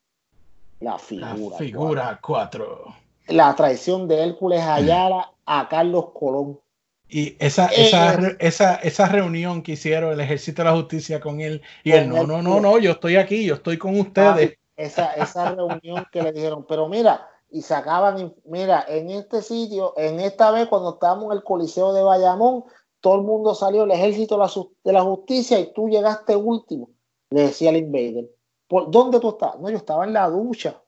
La 0.83 0.91
La 0.91 0.99
figura. 0.99 1.57
figura 1.57 2.19
4. 2.21 2.95
la 3.29 3.55
traición 3.55 4.07
de 4.07 4.21
Hércules 4.23 4.61
Ayala 4.61 5.31
a 5.45 5.67
Carlos 5.69 6.07
Colón. 6.13 6.59
Y 7.07 7.35
esa, 7.39 7.67
Eh, 7.67 7.87
esa, 7.87 8.13
re- 8.17 8.37
esa, 8.39 8.75
esa 8.75 9.07
reunión 9.07 9.61
que 9.61 9.73
hicieron 9.73 10.11
el 10.11 10.19
Ejército 10.19 10.61
de 10.61 10.69
la 10.69 10.75
Justicia 10.75 11.19
con 11.19 11.39
él, 11.41 11.61
y 11.83 11.91
él, 11.91 12.09
no, 12.09 12.25
no, 12.25 12.41
no, 12.41 12.59
no, 12.59 12.79
yo 12.79 12.91
estoy 12.91 13.15
aquí, 13.17 13.45
yo 13.45 13.55
estoy 13.55 13.77
con 13.77 13.97
ustedes. 13.99 14.57
Esa, 14.75 15.13
esa 15.13 15.51
reunión 15.53 16.05
que 16.11 16.21
le 16.23 16.31
dijeron, 16.33 16.65
pero 16.67 16.87
mira, 16.89 17.27
y 17.51 17.61
sacaban, 17.61 18.33
mira, 18.45 18.83
en 18.87 19.11
este 19.11 19.41
sitio, 19.43 19.93
en 19.95 20.19
esta 20.19 20.49
vez 20.51 20.67
cuando 20.67 20.95
estábamos 20.95 21.25
en 21.31 21.37
el 21.37 21.43
Coliseo 21.43 21.93
de 21.93 22.01
Bayamón, 22.01 22.63
todo 22.99 23.15
el 23.15 23.21
mundo 23.21 23.53
salió, 23.53 23.83
el 23.83 23.91
ejército 23.91 24.35
de 24.35 24.45
la, 24.45 24.51
de 24.83 24.93
la 24.93 25.01
justicia, 25.03 25.59
y 25.59 25.71
tú 25.71 25.87
llegaste 25.89 26.35
último, 26.35 26.89
le 27.29 27.41
decía 27.43 27.69
el 27.69 27.77
invader. 27.77 28.25
¿Por 28.73 28.89
dónde 28.89 29.19
tú 29.19 29.29
estás? 29.29 29.59
No, 29.59 29.69
yo 29.69 29.77
estaba 29.77 30.03
en 30.03 30.13
la 30.13 30.27
ducha, 30.27 30.81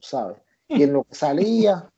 ¿sabes? 0.00 0.36
Y 0.68 0.84
en 0.84 0.92
lo 0.92 1.02
que 1.02 1.16
salía, 1.16 1.90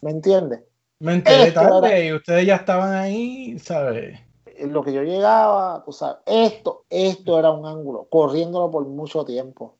¿me 0.00 0.12
entiendes? 0.12 0.60
Me 1.00 1.14
enteré 1.14 1.48
Esto 1.48 1.60
tarde 1.60 1.88
era- 1.88 2.04
y 2.04 2.12
ustedes 2.12 2.46
ya 2.46 2.54
estaban 2.54 2.94
ahí, 2.94 3.58
¿sabes? 3.58 4.16
En 4.46 4.72
lo 4.72 4.84
que 4.84 4.92
yo 4.92 5.02
llegaba, 5.02 5.82
tú 5.84 5.90
sabes, 5.90 6.18
esto, 6.26 6.84
esto 6.88 7.36
era 7.36 7.50
un 7.50 7.66
ángulo, 7.66 8.06
corriéndolo 8.08 8.70
por 8.70 8.86
mucho 8.86 9.24
tiempo. 9.24 9.74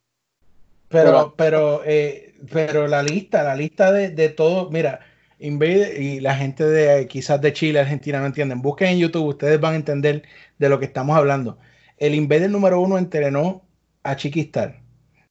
Pero, 0.88 1.34
pero, 1.36 1.82
eh, 1.84 2.34
pero 2.52 2.88
la 2.88 3.04
lista, 3.04 3.44
la 3.44 3.54
lista 3.54 3.92
de, 3.92 4.10
de 4.10 4.28
todo, 4.30 4.70
mira, 4.70 4.98
Invader 5.38 6.02
y 6.02 6.18
la 6.18 6.34
gente 6.34 6.64
de 6.64 7.06
quizás 7.06 7.40
de 7.40 7.52
Chile, 7.52 7.78
Argentina 7.78 8.18
no 8.18 8.26
entienden. 8.26 8.60
Busquen 8.60 8.88
en 8.88 8.98
YouTube, 8.98 9.26
ustedes 9.26 9.60
van 9.60 9.74
a 9.74 9.76
entender 9.76 10.24
de 10.58 10.68
lo 10.68 10.80
que 10.80 10.86
estamos 10.86 11.16
hablando. 11.16 11.58
El 11.96 12.16
Invader 12.16 12.50
número 12.50 12.80
uno 12.80 12.98
entrenó 12.98 13.62
a 14.04 14.14
Chiquistar. 14.16 14.80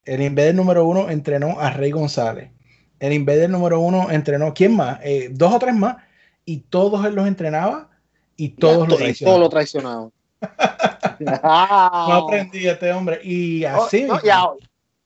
El 0.03 0.21
Invader 0.21 0.53
número 0.55 0.85
uno 0.85 1.09
entrenó 1.09 1.59
a 1.59 1.69
Rey 1.69 1.91
González. 1.91 2.51
El 2.99 3.13
Invader 3.13 3.49
número 3.49 3.79
uno 3.79 4.11
entrenó, 4.11 4.53
¿quién 4.53 4.75
más? 4.75 4.99
Eh, 5.03 5.29
dos 5.31 5.53
o 5.53 5.59
tres 5.59 5.73
más. 5.75 5.97
Y 6.45 6.57
todos 6.59 7.05
él 7.05 7.15
los 7.15 7.25
entrenaba 7.27 7.89
y 8.35 8.49
todos 8.49 8.87
lo 8.89 8.95
traicionaban. 8.97 9.39
Todos 9.39 9.39
lo 9.39 9.49
traicionaban. 9.49 10.11
No 11.19 12.13
aprendí 12.15 12.67
este 12.67 12.91
hombre. 12.91 13.19
Y 13.23 13.63
así. 13.65 14.05
Oh, 14.09 14.15
No, 14.15 14.19
y, 14.23 14.29
ahora, 14.29 14.57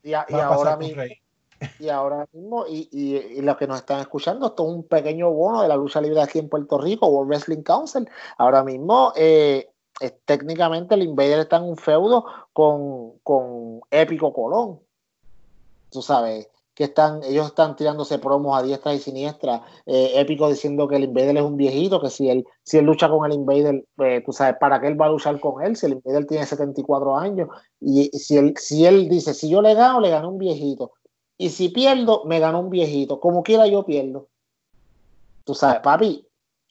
y 0.03 0.13
a- 0.13 0.25
a 0.32 0.45
ahora 0.47 0.77
mismo, 0.77 1.03
y 1.80 1.89
ahora 1.89 2.27
mismo, 2.32 2.65
y, 2.67 2.88
y, 2.91 3.15
y 3.38 3.41
los 3.41 3.58
que 3.58 3.67
nos 3.67 3.77
están 3.80 3.99
escuchando, 3.99 4.47
esto 4.47 4.63
es 4.67 4.73
un 4.75 4.84
pequeño 4.84 5.30
bono 5.32 5.62
de 5.62 5.67
la 5.67 5.75
lucha 5.75 5.99
libre 6.01 6.21
aquí 6.21 6.39
en 6.39 6.49
Puerto 6.49 6.77
Rico, 6.80 7.08
World 7.08 7.30
Wrestling 7.30 7.62
Council. 7.63 8.08
Ahora 8.38 8.63
mismo, 8.63 9.12
eh, 9.15 9.69
es- 9.99 10.15
técnicamente 10.25 10.95
el 10.95 11.03
Invader 11.03 11.39
está 11.39 11.57
en 11.57 11.63
un 11.63 11.77
feudo 11.77 12.25
con, 12.53 13.17
con 13.23 13.81
Épico 13.91 14.33
Colón. 14.33 14.79
Tú 15.89 16.01
sabes, 16.01 16.49
que 16.77 16.83
están, 16.83 17.23
ellos 17.23 17.47
están 17.47 17.75
tirándose 17.75 18.19
promos 18.19 18.55
a 18.55 18.62
diestra 18.62 18.93
y 18.93 18.99
siniestra. 18.99 19.63
eh, 19.88 20.12
Épico 20.15 20.47
diciendo 20.47 20.88
que 20.88 20.97
el 20.97 21.05
Invader 21.05 21.38
es 21.38 21.43
un 21.43 21.57
viejito, 21.57 21.99
que 21.99 22.12
si 22.12 22.29
él, 22.29 22.45
si 22.63 22.77
él 22.77 22.86
lucha 22.86 23.10
con 23.10 23.25
el 23.25 23.36
Invader, 23.36 23.83
eh, 23.97 24.21
tú 24.23 24.31
sabes, 24.31 24.57
¿para 24.60 24.79
qué 24.79 24.88
él 24.88 25.01
va 25.01 25.07
a 25.07 25.10
luchar 25.10 25.39
con 25.39 25.63
él? 25.63 25.75
Si 25.75 25.88
el 25.88 25.93
Invader 25.93 26.27
tiene 26.27 26.45
74 26.45 27.17
años. 27.17 27.49
Y 27.79 28.10
si 28.10 28.38
él, 28.38 28.53
si 28.57 28.86
él 28.86 29.10
dice, 29.10 29.33
si 29.33 29.49
yo 29.49 29.62
le 29.63 29.73
gano, 29.73 29.99
le 29.99 30.12
gano 30.12 30.29
un 30.29 30.38
viejito. 30.38 30.91
Y 31.39 31.49
si 31.49 31.69
pierdo, 31.69 32.25
me 32.25 32.39
gano 32.39 32.60
un 32.60 32.69
viejito. 32.69 33.19
Como 33.19 33.41
quiera, 33.41 33.65
yo 33.65 33.83
pierdo. 33.83 34.27
Tú 35.45 35.55
sabes, 35.55 35.79
papi, 35.79 36.27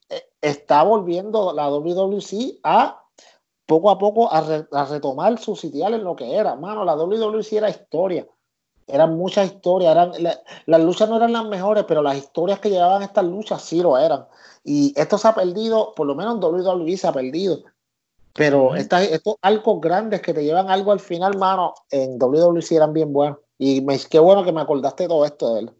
eh, 0.08 0.22
está 0.40 0.84
volviendo 0.84 1.52
la 1.52 1.68
WWC 1.68 2.60
a 2.62 3.05
poco 3.66 3.90
a 3.90 3.98
poco 3.98 4.32
a, 4.32 4.40
re- 4.40 4.66
a 4.72 4.84
retomar 4.84 5.38
su 5.38 5.56
sitial 5.56 5.94
en 5.94 6.04
lo 6.04 6.14
que 6.16 6.34
era. 6.36 6.54
Mano, 6.54 6.84
la 6.84 6.94
WWC 6.94 7.52
era 7.52 7.68
historia. 7.68 8.26
Eran 8.86 9.16
muchas 9.16 9.46
historias. 9.52 9.92
Eran, 9.92 10.12
la- 10.22 10.40
las 10.66 10.80
luchas 10.80 11.08
no 11.08 11.16
eran 11.16 11.32
las 11.32 11.44
mejores, 11.46 11.84
pero 11.86 12.02
las 12.02 12.16
historias 12.16 12.60
que 12.60 12.70
llevaban 12.70 13.02
estas 13.02 13.24
luchas 13.24 13.62
sí 13.62 13.82
lo 13.82 13.98
eran. 13.98 14.26
Y 14.64 14.92
esto 14.96 15.18
se 15.18 15.28
ha 15.28 15.34
perdido, 15.34 15.92
por 15.94 16.06
lo 16.06 16.14
menos 16.14 16.34
en 16.36 16.40
WWE 16.40 16.96
se 16.96 17.08
ha 17.08 17.12
perdido. 17.12 17.64
Pero 18.32 18.76
estas- 18.76 19.10
estos 19.10 19.36
arcos 19.42 19.80
grandes 19.80 20.20
que 20.20 20.34
te 20.34 20.44
llevan 20.44 20.70
algo 20.70 20.92
al 20.92 21.00
final, 21.00 21.36
mano, 21.36 21.74
en 21.90 22.18
WWC 22.18 22.76
eran 22.76 22.92
bien 22.92 23.12
buenos. 23.12 23.38
Y 23.58 23.80
me, 23.80 23.98
qué 23.98 24.18
bueno 24.18 24.44
que 24.44 24.52
me 24.52 24.60
acordaste 24.60 25.04
de 25.04 25.08
todo 25.08 25.24
esto 25.24 25.54
de 25.54 25.60
él. 25.60 25.70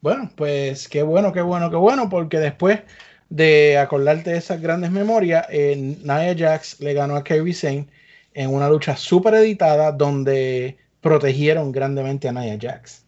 Bueno, 0.00 0.30
pues 0.34 0.88
qué 0.88 1.02
bueno, 1.02 1.30
qué 1.32 1.42
bueno, 1.42 1.68
qué 1.68 1.76
bueno, 1.76 2.08
porque 2.08 2.38
después 2.38 2.80
de 3.30 3.78
acordarte 3.78 4.30
de 4.30 4.38
esas 4.38 4.60
grandes 4.60 4.90
memorias, 4.90 5.46
eh, 5.50 5.76
Nia 5.76 6.34
Jax 6.36 6.80
le 6.80 6.92
ganó 6.92 7.16
a 7.16 7.24
Kairi 7.24 7.54
Sane 7.54 7.88
en 8.34 8.52
una 8.52 8.68
lucha 8.68 8.96
súper 8.96 9.34
editada 9.34 9.92
donde 9.92 10.76
protegieron 11.00 11.72
grandemente 11.72 12.28
a 12.28 12.32
Nia 12.32 12.58
Jax. 12.60 13.06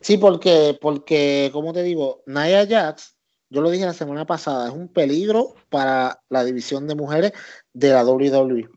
Sí, 0.00 0.18
porque, 0.18 0.78
porque, 0.80 1.50
como 1.52 1.72
te 1.72 1.82
digo, 1.82 2.22
Nia 2.26 2.66
Jax, 2.66 3.16
yo 3.48 3.62
lo 3.62 3.70
dije 3.70 3.86
la 3.86 3.94
semana 3.94 4.26
pasada, 4.26 4.68
es 4.68 4.74
un 4.74 4.88
peligro 4.88 5.54
para 5.70 6.20
la 6.28 6.44
división 6.44 6.86
de 6.86 6.94
mujeres 6.94 7.32
de 7.72 7.90
la 7.90 8.04
WWE. 8.04 8.68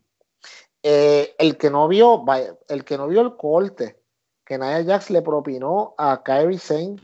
Eh, 0.82 1.34
el 1.38 1.58
que 1.58 1.70
no 1.70 1.86
vio, 1.86 2.24
el 2.68 2.84
que 2.84 2.96
no 2.96 3.08
vio 3.08 3.20
el 3.20 3.36
corte 3.36 4.00
que 4.46 4.56
Nia 4.56 4.82
Jax 4.82 5.10
le 5.10 5.20
propinó 5.20 5.94
a 5.98 6.22
Kairi 6.22 6.56
Sane 6.56 6.96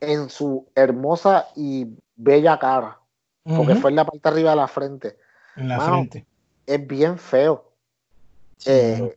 en 0.00 0.28
su 0.28 0.66
hermosa 0.74 1.48
y 1.56 1.86
bella 2.18 2.58
cara, 2.58 3.00
porque 3.44 3.74
fue 3.76 3.90
en 3.90 3.96
la 3.96 4.04
parte 4.04 4.28
arriba 4.28 4.50
de 4.50 4.56
la 4.56 4.68
frente, 4.68 5.18
en 5.56 5.68
la 5.68 5.78
Mano, 5.78 5.92
frente. 5.92 6.26
es 6.66 6.86
bien 6.86 7.16
feo. 7.18 7.72
Sí, 8.58 8.70
Eh, 8.70 9.16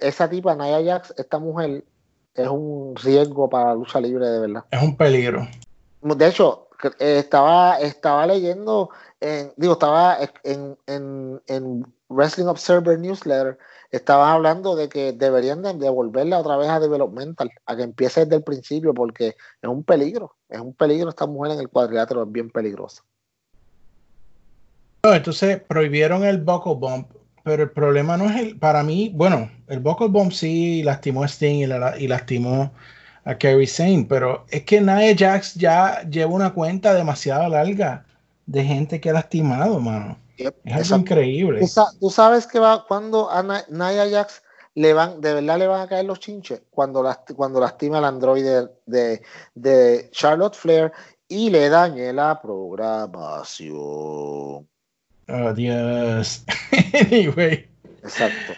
esa 0.00 0.28
tipa, 0.28 0.54
Nia 0.54 0.82
Jax, 0.84 1.14
esta 1.16 1.38
mujer, 1.38 1.84
es 2.34 2.48
un 2.48 2.94
riesgo 2.96 3.48
para 3.48 3.66
la 3.66 3.74
lucha 3.74 4.00
libre 4.00 4.26
de 4.28 4.40
verdad. 4.40 4.64
es 4.70 4.82
un 4.82 4.96
peligro. 4.96 5.46
De 6.00 6.26
hecho, 6.26 6.68
eh, 6.98 7.18
estaba, 7.18 7.78
estaba 7.78 8.26
leyendo, 8.26 8.90
en- 9.20 9.52
digo, 9.56 9.74
estaba 9.74 10.18
en, 10.42 10.76
en, 10.86 11.42
en 11.46 11.93
Wrestling 12.08 12.46
Observer 12.46 12.98
Newsletter, 12.98 13.58
estaban 13.90 14.28
hablando 14.28 14.76
de 14.76 14.88
que 14.88 15.12
deberían 15.12 15.62
de 15.62 15.74
devolverla 15.74 16.38
otra 16.38 16.56
vez 16.56 16.68
a 16.68 16.80
Developmental, 16.80 17.50
a 17.66 17.76
que 17.76 17.82
empiece 17.82 18.24
desde 18.24 18.36
el 18.36 18.42
principio, 18.42 18.92
porque 18.92 19.28
es 19.28 19.68
un 19.68 19.84
peligro, 19.84 20.36
es 20.48 20.60
un 20.60 20.74
peligro 20.74 21.08
esta 21.08 21.26
mujer 21.26 21.52
en 21.52 21.60
el 21.60 21.68
cuadrilátero, 21.68 22.22
es 22.22 22.32
bien 22.32 22.50
peligrosa. 22.50 23.02
No, 25.04 25.14
entonces 25.14 25.60
prohibieron 25.60 26.24
el 26.24 26.38
buckle 26.38 26.74
bump, 26.76 27.08
pero 27.42 27.62
el 27.62 27.70
problema 27.70 28.16
no 28.16 28.28
es 28.30 28.36
el, 28.36 28.58
para 28.58 28.82
mí, 28.82 29.12
bueno, 29.14 29.50
el 29.68 29.80
buckle 29.80 30.08
bump 30.08 30.32
sí 30.32 30.82
lastimó 30.82 31.22
a 31.22 31.28
Sting 31.28 31.68
y 31.98 32.08
lastimó 32.08 32.72
a 33.24 33.36
Kerry 33.36 33.66
Sane, 33.66 34.06
pero 34.08 34.44
es 34.50 34.64
que 34.64 34.80
Nia 34.80 35.14
Jax 35.16 35.54
ya 35.54 36.02
lleva 36.08 36.32
una 36.32 36.52
cuenta 36.52 36.94
demasiado 36.94 37.48
larga 37.48 38.04
de 38.46 38.64
gente 38.64 39.00
que 39.00 39.10
ha 39.10 39.14
lastimado, 39.14 39.78
mano. 39.80 40.18
Yep, 40.36 40.56
Es 40.64 40.92
algo 40.92 41.02
increíble. 41.02 41.60
¿Tú, 41.60 41.66
sa- 41.66 41.90
tú 42.00 42.10
sabes 42.10 42.46
que 42.46 42.58
va 42.58 42.84
cuando 42.86 43.30
a 43.30 43.42
Nia 43.42 44.08
Jax 44.10 44.42
le 44.74 44.92
van, 44.92 45.20
de 45.20 45.34
verdad 45.34 45.58
le 45.58 45.66
van 45.68 45.80
a 45.82 45.88
caer 45.88 46.04
los 46.04 46.18
chinches 46.20 46.62
cuando, 46.70 47.02
last- 47.02 47.32
cuando 47.34 47.60
lastima 47.60 47.98
al 47.98 48.04
androide 48.06 48.68
de, 48.86 49.22
de 49.54 50.08
Charlotte 50.10 50.56
Flair 50.56 50.92
y 51.28 51.50
le 51.50 51.68
dañe 51.68 52.12
la 52.12 52.40
programación. 52.42 54.66
Oh, 55.26 55.26
anyway. 57.10 57.66
Exacto. 58.02 58.54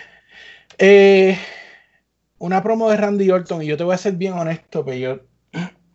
Eh, 0.79 1.39
una 2.39 2.63
promo 2.63 2.91
de 2.91 2.97
Randy 2.97 3.31
Orton, 3.31 3.63
y 3.63 3.67
yo 3.67 3.77
te 3.77 3.85
voy 3.85 3.95
a 3.95 3.99
ser 3.99 4.15
bien 4.15 4.33
honesto, 4.35 4.85
pero 4.85 4.97
yo, 4.97 5.19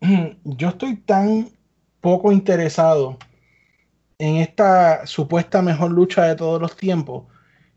yo 0.44 0.68
estoy 0.68 0.96
tan 0.96 1.50
poco 2.00 2.32
interesado 2.32 3.18
en 4.22 4.36
esta 4.36 5.06
supuesta 5.06 5.62
mejor 5.62 5.90
lucha 5.90 6.24
de 6.24 6.36
todos 6.36 6.60
los 6.60 6.76
tiempos 6.76 7.24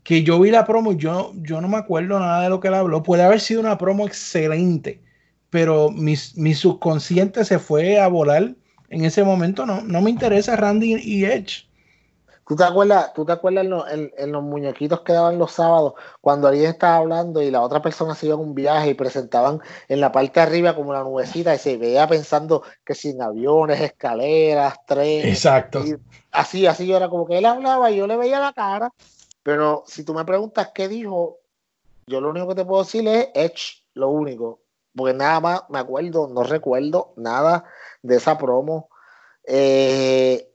que 0.04 0.22
yo 0.22 0.40
vi 0.40 0.50
la 0.52 0.64
promo 0.66 0.92
y 0.92 0.96
yo, 0.96 1.32
yo 1.36 1.60
no 1.60 1.68
me 1.68 1.78
acuerdo 1.78 2.20
nada 2.20 2.42
de 2.42 2.48
lo 2.50 2.60
que 2.60 2.68
él 2.68 2.74
habló. 2.74 3.02
Puede 3.02 3.24
haber 3.24 3.40
sido 3.40 3.60
una 3.60 3.78
promo 3.78 4.06
excelente, 4.06 5.02
pero 5.50 5.90
mi, 5.90 6.14
mi 6.36 6.54
subconsciente 6.54 7.44
se 7.44 7.58
fue 7.58 7.98
a 8.00 8.06
volar 8.08 8.54
en 8.90 9.04
ese 9.04 9.24
momento. 9.24 9.66
No, 9.66 9.82
no 9.82 10.00
me 10.02 10.10
interesa 10.10 10.56
Randy 10.56 10.94
y 11.02 11.24
Edge. 11.24 11.65
¿Tú 12.46 12.54
te 12.54 12.62
acuerdas, 12.62 13.12
tú 13.12 13.24
te 13.24 13.32
acuerdas 13.32 13.64
en, 13.64 13.70
lo- 13.70 13.88
en- 13.88 14.12
en 14.16 14.30
los 14.32 14.42
muñequitos 14.42 15.00
que 15.00 15.12
daban 15.12 15.36
los 15.36 15.50
sábados 15.50 15.94
cuando 16.20 16.46
alguien 16.46 16.70
estaba 16.70 16.96
hablando 16.98 17.42
y 17.42 17.50
la 17.50 17.60
otra 17.60 17.82
persona 17.82 18.14
se 18.14 18.26
iba 18.26 18.36
en 18.36 18.40
un 18.40 18.54
viaje 18.54 18.90
y 18.90 18.94
presentaban 18.94 19.60
en 19.88 20.00
la 20.00 20.12
parte 20.12 20.38
de 20.38 20.46
arriba 20.46 20.74
como 20.76 20.92
la 20.92 21.02
nubecita 21.02 21.54
y 21.54 21.58
se 21.58 21.76
veía 21.76 22.06
pensando 22.06 22.62
que 22.84 22.94
sin 22.94 23.20
aviones, 23.20 23.80
escaleras, 23.80 24.76
trenes. 24.86 25.26
Exacto. 25.26 25.80
Y 25.84 25.96
así, 26.30 26.66
así 26.68 26.86
yo 26.86 26.96
era 26.96 27.08
como 27.08 27.26
que 27.26 27.38
él 27.38 27.46
hablaba 27.46 27.90
y 27.90 27.96
yo 27.96 28.06
le 28.06 28.16
veía 28.16 28.38
la 28.38 28.52
cara. 28.52 28.92
Pero 29.42 29.82
si 29.86 30.04
tú 30.04 30.14
me 30.14 30.24
preguntas 30.24 30.70
qué 30.72 30.86
dijo, 30.86 31.38
yo 32.06 32.20
lo 32.20 32.30
único 32.30 32.46
que 32.48 32.54
te 32.54 32.64
puedo 32.64 32.84
decir 32.84 33.08
es 33.08 33.28
Edge, 33.34 33.82
lo 33.94 34.08
único. 34.10 34.60
Porque 34.94 35.14
nada 35.14 35.40
más 35.40 35.64
me 35.68 35.80
acuerdo, 35.80 36.28
no 36.28 36.44
recuerdo 36.44 37.12
nada 37.16 37.64
de 38.02 38.16
esa 38.16 38.38
promo. 38.38 38.88
Eh, 39.44 40.48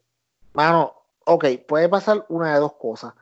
mano, 0.54 1.01
ok, 1.26 1.46
puede 1.68 1.90
pasar 1.90 2.26
una 2.30 2.54
de 2.54 2.60
dos 2.60 2.74
cosas. 2.74 3.14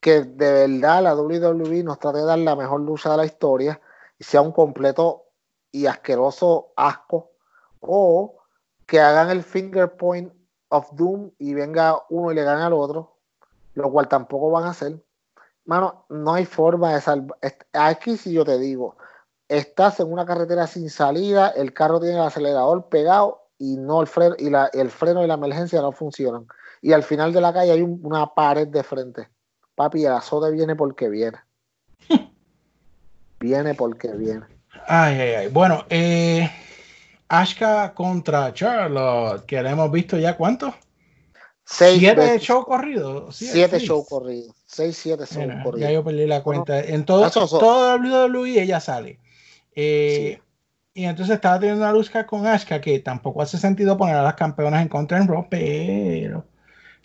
Que 0.00 0.22
de 0.22 0.68
verdad 0.68 1.02
la 1.02 1.14
WWE 1.14 1.82
nos 1.82 1.98
trate 1.98 2.18
de 2.18 2.24
dar 2.24 2.38
la 2.38 2.56
mejor 2.56 2.80
lucha 2.80 3.10
de 3.10 3.16
la 3.16 3.24
historia 3.24 3.80
y 4.18 4.24
sea 4.24 4.40
un 4.40 4.52
completo 4.52 5.24
y 5.72 5.86
asqueroso 5.86 6.72
asco, 6.76 7.32
o 7.80 8.36
que 8.86 9.00
hagan 9.00 9.30
el 9.30 9.42
finger 9.42 9.96
point 9.96 10.32
of 10.68 10.90
doom 10.92 11.30
y 11.38 11.54
venga 11.54 12.02
uno 12.08 12.32
y 12.32 12.34
le 12.34 12.44
gane 12.44 12.62
al 12.62 12.72
otro, 12.72 13.16
lo 13.74 13.90
cual 13.90 14.08
tampoco 14.08 14.50
van 14.50 14.64
a 14.64 14.70
hacer. 14.70 15.02
Mano, 15.64 16.06
no 16.08 16.34
hay 16.34 16.46
forma 16.46 16.94
de 16.94 17.00
salvar. 17.00 17.38
Aquí 17.72 18.16
si 18.16 18.32
yo 18.32 18.44
te 18.44 18.58
digo, 18.58 18.96
estás 19.48 20.00
en 20.00 20.10
una 20.10 20.24
carretera 20.24 20.66
sin 20.66 20.88
salida, 20.90 21.48
el 21.48 21.74
carro 21.74 22.00
tiene 22.00 22.16
el 22.16 22.22
acelerador 22.22 22.88
pegado 22.88 23.48
y 23.58 23.76
no 23.76 24.00
el 24.00 24.06
freno 24.06 24.36
y 24.38 24.50
la, 24.50 24.66
el 24.72 24.90
freno 24.90 25.22
y 25.22 25.26
la 25.26 25.34
emergencia 25.34 25.82
no 25.82 25.92
funcionan. 25.92 26.46
Y 26.82 26.92
al 26.92 27.02
final 27.02 27.32
de 27.32 27.40
la 27.40 27.52
calle 27.52 27.72
hay 27.72 27.82
un- 27.82 28.00
una 28.02 28.26
pared 28.26 28.68
de 28.68 28.82
frente. 28.82 29.28
Papi, 29.74 30.04
el 30.04 30.12
azote 30.12 30.50
viene 30.52 30.74
porque 30.76 31.08
viene. 31.08 31.38
viene 33.40 33.74
porque 33.74 34.08
viene. 34.12 34.42
Ay, 34.86 35.20
ay, 35.20 35.34
ay. 35.34 35.48
Bueno, 35.48 35.84
eh, 35.88 36.50
Ashka 37.28 37.92
contra 37.94 38.52
Charlotte, 38.52 39.44
que 39.46 39.62
la 39.62 39.70
hemos 39.70 39.90
visto 39.90 40.16
ya 40.18 40.36
cuántos? 40.36 40.74
Seis 41.64 41.98
Siete 41.98 42.38
shows 42.38 42.64
corridos. 42.64 43.36
siete 43.36 43.78
seis. 43.78 43.82
shows 43.88 44.08
corridos. 44.08 44.54
Seis, 44.66 44.96
siete 44.96 45.24
shows 45.26 45.36
Mira, 45.46 45.56
ya 45.58 45.62
corridos. 45.62 45.92
yo 45.92 46.04
perdí 46.04 46.26
la 46.26 46.42
cuenta. 46.42 46.80
En 46.80 47.04
todo, 47.04 47.28
todo 47.30 47.96
WWE 47.98 48.62
ella 48.62 48.80
sale. 48.80 49.18
Eh, 49.74 50.40
Y 50.94 51.04
entonces 51.04 51.36
estaba 51.36 51.60
teniendo 51.60 51.84
una 51.84 51.92
lucha 51.92 52.26
con 52.26 52.44
Ashka 52.46 52.80
que 52.80 52.98
tampoco 52.98 53.40
hace 53.42 53.56
sentido 53.58 53.96
poner 53.96 54.16
a 54.16 54.22
las 54.22 54.34
campeonas 54.34 54.82
en 54.82 54.88
contra 54.88 55.18
en 55.18 55.28
Raw, 55.28 55.46
pero 55.48 56.44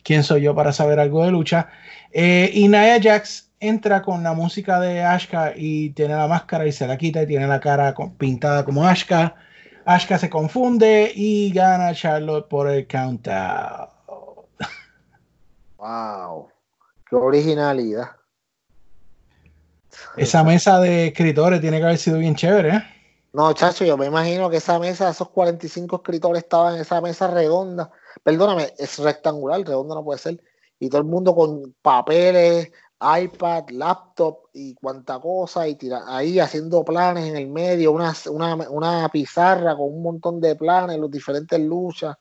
¿quién 0.04 0.24
soy 0.24 0.42
yo 0.42 0.54
para 0.56 0.72
saber 0.74 1.00
algo 1.00 1.24
de 1.26 1.32
lucha? 1.32 1.70
Eh, 2.12 2.52
y 2.54 2.68
Nia 2.68 3.00
Jax 3.02 3.50
entra 3.60 4.02
con 4.02 4.22
la 4.24 4.34
música 4.34 4.80
de 4.80 5.02
Ashka 5.04 5.54
y 5.56 5.92
tiene 5.92 6.16
la 6.16 6.28
máscara 6.28 6.68
y 6.68 6.72
se 6.72 6.86
la 6.86 6.98
quita 6.98 7.24
y 7.24 7.28
tiene 7.28 7.48
la 7.48 7.60
cara 7.60 7.94
con- 7.94 8.16
pintada 8.16 8.66
como 8.66 8.86
Ashka. 8.86 9.36
Ashka 9.86 10.18
se 10.18 10.30
confunde 10.30 11.12
y 11.16 11.52
gana 11.52 11.94
Charlotte 11.94 12.48
por 12.48 12.70
el 12.70 12.88
countdown. 12.88 13.88
Wow. 15.78 16.48
Qué 17.10 17.16
originalidad. 17.18 18.12
Esa 20.16 20.44
mesa 20.44 20.80
de 20.80 21.08
escritores 21.08 21.60
tiene 21.60 21.80
que 21.80 21.84
haber 21.84 21.98
sido 21.98 22.18
bien 22.20 22.36
chévere, 22.36 22.70
¿eh? 22.70 22.84
No, 23.34 23.52
chacho, 23.54 23.84
yo 23.84 23.98
me 23.98 24.06
imagino 24.06 24.50
que 24.50 24.58
esa 24.58 24.78
mesa, 24.80 25.10
esos 25.10 25.30
45 25.30 25.98
escritores 25.98 26.44
estaban 26.44 26.76
en 26.76 26.82
esa 26.82 27.02
mesa 27.02 27.28
redonda. 27.28 27.92
Perdóname, 28.22 28.74
es 28.78 29.00
rectangular, 29.00 29.62
redonda 29.62 29.96
no 29.96 30.04
puede 30.04 30.20
ser. 30.20 30.42
Y 30.80 30.90
todo 30.90 31.00
el 31.00 31.08
mundo 31.08 31.34
con 31.34 31.74
papeles, 31.82 32.72
iPad, 33.00 33.70
laptop 33.70 34.48
y 34.54 34.76
cuanta 34.76 35.20
cosa, 35.20 35.68
y 35.68 35.76
tira, 35.76 36.04
ahí 36.08 36.40
haciendo 36.40 36.84
planes 36.86 37.26
en 37.26 37.36
el 37.36 37.48
medio, 37.48 37.92
una, 37.92 38.14
una, 38.30 38.56
una 38.70 39.10
pizarra 39.10 39.76
con 39.76 39.94
un 39.94 40.02
montón 40.04 40.40
de 40.40 40.56
planes, 40.56 40.98
los 40.98 41.12
diferentes 41.12 41.60
luchas. 41.60 42.16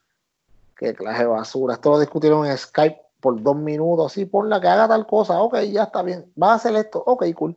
Qué 0.76 0.94
clase 0.94 1.20
de 1.22 1.26
basura. 1.26 1.74
Esto 1.74 1.90
lo 1.90 2.00
discutieron 2.00 2.46
en 2.46 2.56
Skype 2.58 3.00
por 3.20 3.40
dos 3.40 3.56
minutos. 3.56 4.12
Sí, 4.12 4.24
ponla 4.24 4.60
que 4.60 4.66
haga 4.66 4.88
tal 4.88 5.06
cosa. 5.06 5.40
Ok, 5.40 5.58
ya 5.70 5.84
está 5.84 6.02
bien. 6.02 6.32
Va 6.40 6.52
a 6.52 6.54
hacer 6.56 6.74
esto. 6.74 7.02
Ok, 7.06 7.24
cool. 7.34 7.56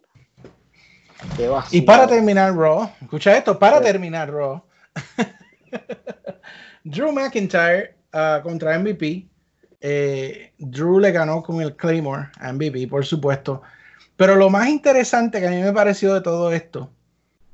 Qué 1.36 1.48
basura. 1.48 1.76
Y 1.78 1.82
para 1.82 2.06
terminar 2.08 2.56
Raw, 2.56 2.88
escucha 3.02 3.36
esto, 3.36 3.58
para 3.58 3.80
Sí. 3.80 3.84
terminar 3.86 4.32
Raw, 4.32 4.62
Drew 6.84 7.12
McIntyre 7.12 7.96
ah, 8.16 8.39
contra 8.41 8.80
MVP. 8.80 9.28
Eh, 9.82 10.53
Drew 10.57 10.99
le 10.99 11.11
ganó 11.11 11.43
con 11.43 11.61
el 11.61 11.76
Claymore 11.76 12.30
a 12.39 12.51
MVP, 12.51 12.88
por 12.88 13.05
supuesto. 13.05 13.61
Pero 14.16 14.36
lo 14.36 14.49
más 14.49 14.68
interesante 14.70 15.39
que 15.39 15.47
a 15.47 15.51
mí 15.51 15.61
me 15.61 15.74
pareció 15.74 16.13
de 16.13 16.22
todo 16.22 16.51
esto 16.51 16.89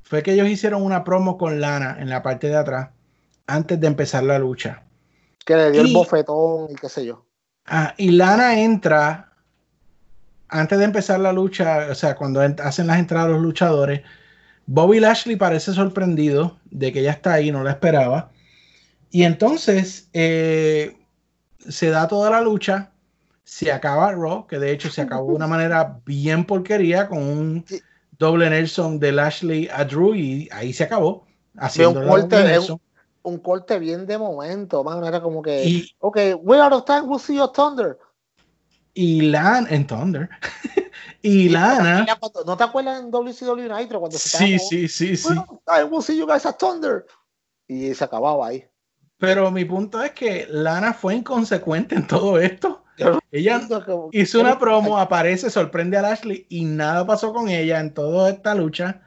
fue 0.03 0.23
que 0.23 0.33
ellos 0.33 0.47
hicieron 0.47 0.83
una 0.83 1.03
promo 1.03 1.37
con 1.37 1.59
Lana 1.59 1.97
en 1.99 2.09
la 2.09 2.21
parte 2.23 2.47
de 2.47 2.55
atrás 2.55 2.89
antes 3.47 3.79
de 3.79 3.87
empezar 3.87 4.23
la 4.23 4.39
lucha. 4.39 4.83
que 5.43 5.55
le 5.55 5.71
dio 5.71 5.83
Y- 5.83 5.87
el 5.87 5.93
bofetón 5.93 6.67
y 6.71 6.75
qué 6.75 6.87
sé 6.87 7.03
yo. 7.05 7.25
Ah, 7.65 7.95
y 7.97 8.11
Lana 8.11 8.61
entra 8.61 9.31
antes 10.49 10.77
de 10.77 10.85
empezar 10.85 11.19
la 11.19 11.33
lucha, 11.33 11.87
o 11.89 11.95
sea, 11.95 12.15
cuando 12.15 12.43
en- 12.43 12.55
hacen 12.61 12.85
las 12.87 12.99
entradas 12.99 13.29
los 13.31 13.41
luchadores. 13.41 14.01
Bobby 14.67 14.99
Lashley 14.99 15.35
parece 15.37 15.73
sorprendido 15.73 16.57
de 16.69 16.91
que 16.93 16.99
ella 16.99 17.11
está 17.11 17.33
ahí, 17.33 17.51
no 17.51 17.63
la 17.63 17.71
esperaba. 17.71 18.30
Y 19.11 19.23
entonces 19.23 20.09
eh, 20.13 20.97
se 21.59 21.89
da 21.89 22.07
toda 22.07 22.29
la 22.29 22.41
lucha, 22.41 22.91
se 23.43 23.71
acaba 23.71 24.11
Raw, 24.13 24.47
que 24.47 24.57
de 24.57 24.71
hecho 24.71 24.89
se 24.89 25.01
acabó 25.01 25.29
de 25.31 25.35
una 25.35 25.47
manera 25.47 25.99
bien 26.05 26.45
porquería 26.45 27.07
con 27.07 27.19
un 27.19 27.65
Sí. 27.67 27.81
doble 28.17 28.49
Nelson 28.49 28.99
de 28.99 29.11
Lashley 29.11 29.67
a 29.71 29.83
Drew 29.83 30.15
y 30.15 30.47
ahí 30.51 30.71
se 30.73 30.83
acabó. 30.85 31.25
Haciendo 31.57 31.99
un 31.99 32.07
corte, 32.07 32.59
un 33.23 33.37
corte 33.39 33.77
bien 33.79 34.05
de 34.07 34.17
momento, 34.17 34.83
mano. 34.83 35.05
Era 35.05 35.21
como 35.21 35.41
que, 35.41 35.65
Y- 35.67 35.91
ok, 35.99 36.17
we 36.41 36.57
out 36.59 36.71
of 36.71 36.85
time, 36.85 37.01
we'll 37.01 37.19
see 37.19 37.35
you 37.35 37.47
Thunder. 37.49 37.97
Y 38.93 39.21
Lana, 39.21 39.67
en 39.69 39.85
Thunder. 39.85 40.29
y 41.21 41.49
Lana. 41.49 42.05
Cuando- 42.19 42.43
¿No 42.45 42.55
te 42.57 42.63
acuerdas 42.63 43.01
en 43.01 43.11
WCW 43.11 43.67
Nitro 43.77 43.99
cuando 43.99 44.17
se 44.17 44.29
Sí, 44.37 44.59
sí, 44.59 44.87
sí, 44.87 45.17
sí. 45.17 45.27
"We 45.29 45.37
out 45.37 45.49
of 45.49 45.59
time, 45.65 45.83
we'll 45.85 46.01
see 46.03 46.17
you 46.17 46.25
guys 46.25 46.45
at 46.45 46.57
Thunder. 46.57 47.05
Y 47.67 47.93
se 47.93 48.03
acababa 48.03 48.47
ahí. 48.47 48.65
Pero 49.21 49.51
mi 49.51 49.65
punto 49.65 50.01
es 50.01 50.13
que 50.13 50.47
Lana 50.49 50.95
fue 50.95 51.13
inconsecuente 51.13 51.93
en 51.93 52.07
todo 52.07 52.39
esto. 52.39 52.83
Ella 53.31 53.61
hizo 54.13 54.39
una 54.39 54.57
promo, 54.57 54.97
aparece, 54.97 55.51
sorprende 55.51 55.95
a 55.95 56.01
Lashley 56.01 56.47
y 56.49 56.65
nada 56.65 57.05
pasó 57.05 57.31
con 57.31 57.47
ella 57.47 57.79
en 57.79 57.93
toda 57.93 58.31
esta 58.31 58.55
lucha. 58.55 58.99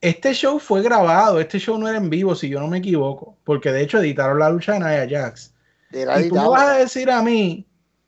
Este 0.00 0.32
show 0.32 0.58
fue 0.58 0.80
grabado, 0.80 1.40
este 1.40 1.58
show 1.58 1.76
no 1.78 1.86
era 1.86 1.98
en 1.98 2.08
vivo, 2.08 2.34
si 2.34 2.48
yo 2.48 2.58
no 2.58 2.68
me 2.68 2.78
equivoco, 2.78 3.36
porque 3.44 3.70
de 3.70 3.82
hecho 3.82 3.98
editaron 3.98 4.38
la 4.38 4.48
lucha 4.48 4.72
de 4.72 4.78
Nia 4.78 5.06
Jax. 5.06 5.52
Era 5.92 6.18
Y 6.18 6.26
tú 6.26 6.36
me 6.36 6.46
editado. 6.46 6.50
vas 6.50 6.68
a 6.70 6.78
decir 6.78 7.10
a 7.10 7.20
mí 7.20 7.66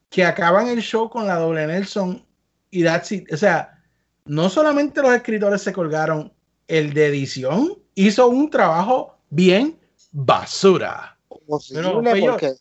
que 0.08 0.24
acaban 0.24 0.68
el 0.68 0.80
show 0.80 1.10
con 1.10 1.26
la 1.26 1.36
doble 1.36 1.66
Nelson 1.66 2.24
y 2.70 2.82
that's 2.82 3.12
it. 3.12 3.30
O 3.30 3.36
sea, 3.36 3.78
no 4.24 4.48
solamente 4.48 5.02
los 5.02 5.12
escritores 5.12 5.60
se 5.60 5.74
colgaron, 5.74 6.32
el 6.66 6.94
de 6.94 7.08
edición 7.08 7.74
hizo 7.94 8.26
un 8.26 8.48
trabajo 8.48 9.18
bien 9.28 9.78
basura. 10.12 11.15
Horrible, 11.46 11.80
Pero, 11.82 12.02
Pello, 12.02 12.30
porque 12.32 12.54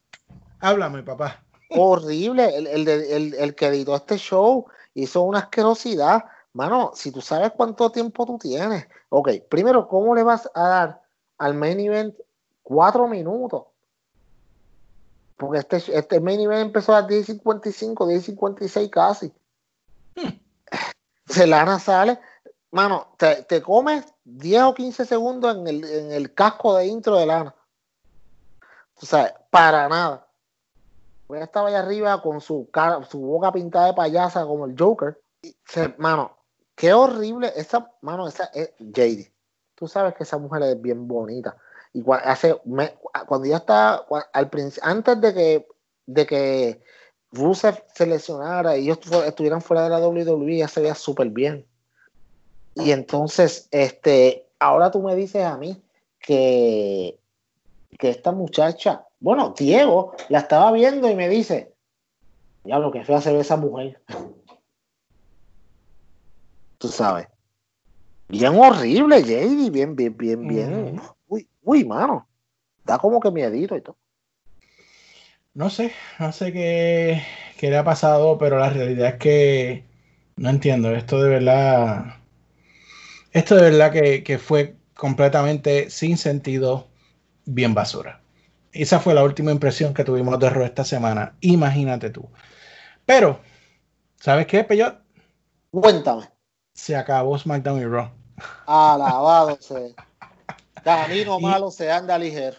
Háblame, 0.60 1.04
papá. 1.04 1.44
horrible. 1.70 2.56
El, 2.56 2.68
el, 2.68 2.88
el- 2.88 3.34
el 3.34 3.56
que 3.56 3.68
editó 3.68 3.96
este 3.96 4.18
show 4.18 4.66
hizo 4.94 5.22
una 5.22 5.40
asquerosidad. 5.40 6.26
Mano, 6.54 6.92
si 6.96 7.12
tú 7.12 7.22
sabes 7.22 7.52
cuánto 7.56 7.92
tiempo 7.92 8.26
tú 8.26 8.38
tienes. 8.38 8.88
Ok, 9.10 9.30
primero, 9.50 9.88
¿cómo 9.88 10.16
le 10.16 10.24
vas 10.24 10.50
a 10.54 10.68
dar 10.68 11.02
al 11.38 11.54
main 11.54 11.80
event 11.80 12.16
cuatro 12.64 13.08
minutos? 13.08 13.64
Porque 15.38 15.60
este, 15.60 15.78
este 15.98 16.20
main 16.22 16.40
event 16.40 16.68
empezó 16.68 16.96
a 16.96 17.02
las 17.02 17.10
10.55, 17.10 17.94
10.56 18.08 18.90
casi. 18.90 19.34
Se 21.28 21.46
lana 21.46 21.78
sale. 21.80 22.20
Mano, 22.72 23.16
te, 23.18 23.44
te 23.44 23.62
comes 23.62 24.06
10 24.24 24.64
o 24.64 24.74
15 24.74 25.06
segundos 25.06 25.56
en 25.58 25.68
el, 25.68 25.84
en 25.84 26.12
el 26.14 26.34
casco 26.34 26.76
de 26.76 26.88
intro 26.88 27.18
de 27.18 27.26
lana. 27.26 27.54
O 29.02 29.06
sea, 29.06 29.36
para 29.50 29.88
nada. 29.89 30.28
Ella 31.30 31.43
estaba 31.46 31.70
allá 31.70 31.80
arriba 31.80 32.22
con 32.22 32.39
su 32.39 32.70
cara, 32.72 33.04
su 33.06 33.20
boca 33.20 33.52
pintada 33.52 33.88
de 33.88 33.93
payasa 33.93 34.46
como 34.46 34.66
el 34.66 34.76
Joker. 34.78 35.20
Y 35.41 35.56
se- 35.66 35.93
mano, 35.98 36.38
qué 36.76 36.93
horrible. 36.93 37.52
Esa, 37.56 37.91
mano, 38.02 38.28
esa 38.28 38.46
es 38.54 38.72
JD. 38.80 39.32
Tú 39.76 39.88
sabes 39.88 40.14
que 40.16 40.24
esa 40.24 40.38
mujer 40.38 40.62
es 40.64 40.82
bien 40.82 41.08
bonita. 41.08 41.58
Y 41.93 42.02
cua- 42.02 42.22
hace, 42.24 42.56
cuando 43.28 43.48
ya 43.48 43.58
está, 43.58 44.06
al 44.34 44.52
antes 44.82 45.22
de 45.22 45.34
que, 45.34 45.68
de 46.06 46.26
que 46.26 46.82
Rusev 47.32 47.84
se 47.93 48.06
lesionara 48.06 48.78
y 48.78 48.86
ellos 48.86 49.00
estuvieran 49.26 49.62
fuera 49.62 49.84
de 49.84 49.89
la 49.89 50.00
WWE, 50.00 50.58
ya 50.58 50.68
se 50.68 50.82
veía 50.82 50.96
súper 50.96 51.30
bien. 51.30 51.66
Y 52.76 52.91
entonces, 52.91 53.68
este, 53.72 54.48
ahora 54.60 54.91
tú 54.91 55.02
me 55.02 55.16
dices 55.16 55.43
a 55.46 55.58
mí 55.58 55.82
que, 56.20 57.18
que 57.98 58.10
esta 58.10 58.32
muchacha, 58.32 59.06
bueno, 59.20 59.54
Diego 59.58 60.14
la 60.30 60.40
estaba 60.40 60.72
viendo 60.72 61.10
y 61.10 61.16
me 61.16 61.30
dice, 61.30 61.74
diablo, 62.64 62.92
que 62.92 63.04
fea 63.04 63.22
se 63.22 63.34
ve 63.34 63.40
esa 63.40 63.58
mujer. 63.58 64.02
Tú 66.78 66.88
sabes. 66.88 67.28
Bien 68.28 68.60
horrible, 68.60 69.22
JD, 69.22 69.72
bien, 69.72 69.96
bien, 69.96 70.18
bien, 70.18 70.48
bien. 70.48 71.02
Uy, 71.28 71.48
uy, 71.64 71.86
mano. 71.86 72.28
Da 72.84 72.98
como 72.98 73.20
que 73.20 73.32
miedito 73.32 73.76
y 73.76 73.82
todo. 73.82 73.98
No 75.54 75.70
sé, 75.70 75.94
no 76.20 76.32
sé 76.34 76.52
qué, 76.52 77.22
qué 77.58 77.70
le 77.70 77.78
ha 77.78 77.84
pasado, 77.84 78.38
pero 78.38 78.60
la 78.60 78.70
realidad 78.70 79.10
es 79.10 79.16
que 79.16 79.84
no 80.36 80.50
entiendo. 80.50 80.94
Esto 80.94 81.22
de 81.22 81.30
verdad, 81.30 82.16
esto 83.32 83.56
de 83.56 83.72
verdad 83.72 83.92
que, 83.92 84.24
que 84.24 84.38
fue 84.38 84.76
completamente 84.96 85.90
sin 85.90 86.18
sentido, 86.18 86.88
bien 87.46 87.74
basura. 87.74 88.22
Esa 88.72 89.00
fue 89.00 89.14
la 89.14 89.24
última 89.24 89.52
impresión 89.52 89.93
que 89.93 90.04
tuvimos 90.04 90.38
de 90.39 90.50
Raw 90.50 90.66
esta 90.66 90.84
semana. 90.84 91.36
Imagínate 91.41 92.10
tú. 92.10 92.28
Pero, 93.06 93.39
¿sabes 94.20 94.48
qué, 94.48 94.64
Peyot? 94.64 94.98
Cuéntame. 95.72 96.30
Se 96.74 96.96
acabó 96.96 97.38
SmackDown 97.38 97.80
y 97.82 97.86
Raw. 97.86 98.10
Alabado 98.66 99.58
sea. 99.62 99.89
Camino 100.84 101.38
Y- 101.39 101.43
malo 101.43 101.72
se 101.72 101.91
anda 101.91 102.18
ligero. 102.18 102.58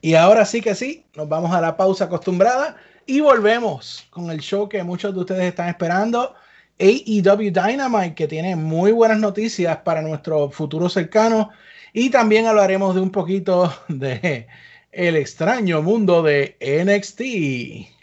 Y 0.00 0.14
ahora 0.14 0.44
sí 0.44 0.60
que 0.60 0.74
sí, 0.74 1.04
nos 1.14 1.28
vamos 1.28 1.52
a 1.52 1.60
la 1.60 1.76
pausa 1.76 2.04
acostumbrada 2.04 2.76
y 3.06 3.20
volvemos 3.20 4.06
con 4.10 4.30
el 4.30 4.40
show 4.40 4.68
que 4.68 4.82
muchos 4.84 5.12
de 5.14 5.20
ustedes 5.20 5.44
están 5.44 5.68
esperando. 5.68 6.34
AEW 6.78 7.50
Dynamite, 7.50 8.14
que 8.14 8.28
tiene 8.28 8.54
muy 8.54 8.92
buenas 8.92 9.18
noticias 9.18 9.78
para 9.78 10.02
nuestro 10.02 10.50
futuro 10.50 10.88
cercano. 10.88 11.50
Y 11.98 12.10
también 12.10 12.46
hablaremos 12.46 12.94
de 12.94 13.00
un 13.00 13.10
poquito 13.10 13.72
de 13.88 14.46
el 14.92 15.16
extraño 15.16 15.80
mundo 15.80 16.22
de 16.22 16.54
NXT. 16.60 17.20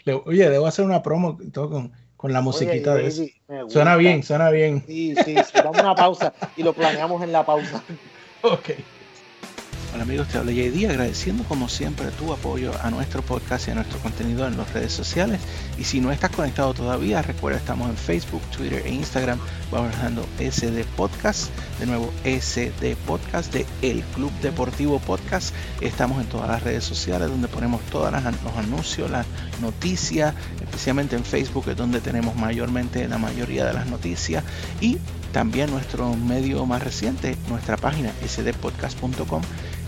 Le- 0.04 0.20
Oye, 0.26 0.50
debo 0.50 0.66
hacer 0.66 0.84
una 0.84 1.00
promo 1.00 1.38
todo 1.52 1.70
con, 1.70 1.92
con 2.16 2.32
la 2.32 2.40
musiquita 2.40 2.94
Oye, 2.94 3.02
de 3.02 3.08
eso. 3.08 3.22
David, 3.22 3.32
me 3.66 3.70
Suena 3.70 3.94
bien, 3.96 4.24
suena 4.24 4.50
bien. 4.50 4.82
Sí, 4.84 5.14
sí, 5.14 5.36
sí. 5.36 5.58
Vamos 5.62 5.76
a 5.78 5.82
una 5.82 5.94
pausa 5.94 6.34
y 6.56 6.64
lo 6.64 6.72
planeamos 6.72 7.22
en 7.22 7.30
la 7.30 7.46
pausa. 7.46 7.84
Ok. 8.42 8.70
Hola 9.94 10.02
amigos, 10.02 10.26
te 10.26 10.38
habla 10.38 10.50
JD 10.50 10.90
agradeciendo 10.90 11.44
como 11.44 11.68
siempre 11.68 12.08
tu 12.18 12.32
apoyo 12.32 12.72
a 12.82 12.90
nuestro 12.90 13.22
podcast 13.22 13.68
y 13.68 13.70
a 13.70 13.76
nuestro 13.76 14.00
contenido 14.00 14.44
en 14.44 14.56
las 14.56 14.72
redes 14.72 14.92
sociales. 14.92 15.38
Y 15.78 15.84
si 15.84 16.00
no 16.00 16.10
estás 16.10 16.32
conectado 16.32 16.74
todavía, 16.74 17.22
recuerda 17.22 17.58
estamos 17.58 17.88
en 17.88 17.96
Facebook, 17.96 18.42
Twitter 18.50 18.82
e 18.84 18.90
Instagram 18.90 19.38
bajando 19.70 20.26
SD 20.40 20.84
Podcast. 20.96 21.48
De 21.78 21.86
nuevo, 21.86 22.12
SD 22.24 22.96
Podcast 23.06 23.52
de 23.52 23.66
El 23.82 24.02
Club 24.16 24.32
Deportivo 24.42 24.98
Podcast. 24.98 25.54
Estamos 25.80 26.20
en 26.20 26.28
todas 26.28 26.48
las 26.48 26.64
redes 26.64 26.82
sociales 26.82 27.28
donde 27.28 27.46
ponemos 27.46 27.80
todos 27.82 28.10
los 28.10 28.56
anuncios, 28.56 29.08
las 29.08 29.26
noticias, 29.62 30.34
especialmente 30.60 31.14
en 31.14 31.24
Facebook 31.24 31.68
es 31.68 31.76
donde 31.76 32.00
tenemos 32.00 32.34
mayormente 32.34 33.06
la 33.06 33.18
mayoría 33.18 33.64
de 33.64 33.74
las 33.74 33.86
noticias. 33.86 34.42
Y 34.80 34.98
también 35.30 35.70
nuestro 35.70 36.14
medio 36.14 36.66
más 36.66 36.82
reciente, 36.82 37.36
nuestra 37.48 37.76
página 37.76 38.12
sdpodcast.com 38.26 39.42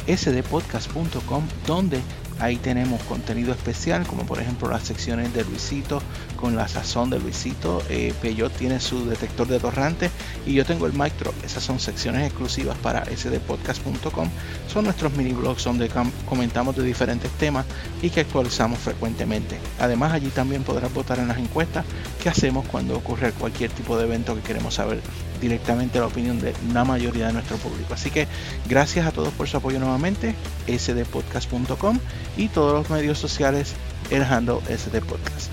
sdpodcast.com 0.06 1.44
donde 1.66 2.00
ahí 2.38 2.56
tenemos 2.56 3.02
contenido 3.04 3.52
especial 3.52 4.06
como 4.06 4.26
por 4.26 4.38
ejemplo 4.40 4.68
las 4.68 4.82
secciones 4.82 5.32
de 5.32 5.42
Luisito 5.44 6.02
con 6.38 6.54
la 6.54 6.68
sazón 6.68 7.08
de 7.08 7.18
Luisito. 7.18 7.82
Eh, 7.88 8.12
Peyot 8.20 8.52
tiene 8.52 8.78
su 8.78 9.06
detector 9.08 9.46
de 9.48 9.58
torrante 9.58 10.10
y 10.44 10.52
yo 10.52 10.64
tengo 10.66 10.86
el 10.86 10.92
mic 10.92 11.16
drop 11.18 11.34
esas 11.44 11.62
son 11.62 11.80
secciones 11.80 12.26
exclusivas 12.26 12.76
para 12.78 13.04
sdpodcast.com 13.06 14.28
son 14.72 14.84
nuestros 14.84 15.12
mini 15.14 15.32
blogs 15.32 15.64
donde 15.64 15.88
com- 15.88 16.10
comentamos 16.28 16.76
de 16.76 16.82
diferentes 16.82 17.30
temas 17.32 17.64
y 18.02 18.10
que 18.10 18.20
actualizamos 18.20 18.78
frecuentemente. 18.78 19.58
Además 19.80 20.12
allí 20.12 20.28
también 20.28 20.62
podrás 20.62 20.92
votar 20.92 21.18
en 21.18 21.28
las 21.28 21.38
encuestas 21.38 21.84
que 22.22 22.28
hacemos 22.28 22.66
cuando 22.68 22.96
ocurre 22.96 23.32
cualquier 23.32 23.70
tipo 23.70 23.96
de 23.96 24.04
evento 24.04 24.34
que 24.34 24.42
queremos 24.42 24.74
saber 24.74 25.00
directamente 25.40 25.98
la 25.98 26.06
opinión 26.06 26.38
de 26.40 26.54
la 26.72 26.84
mayoría 26.84 27.28
de 27.28 27.32
nuestro 27.34 27.56
público. 27.56 27.94
Así 27.94 28.10
que 28.10 28.26
gracias 28.68 29.06
a 29.06 29.12
todos 29.12 29.32
por 29.34 29.48
su 29.48 29.56
apoyo 29.56 29.78
nuevamente, 29.78 30.34
sdpodcast.com 30.66 31.98
y 32.36 32.48
todos 32.48 32.72
los 32.72 32.90
medios 32.90 33.18
sociales, 33.18 33.74
el 34.10 34.22
handle 34.22 34.58
sdpodcast. 34.76 35.50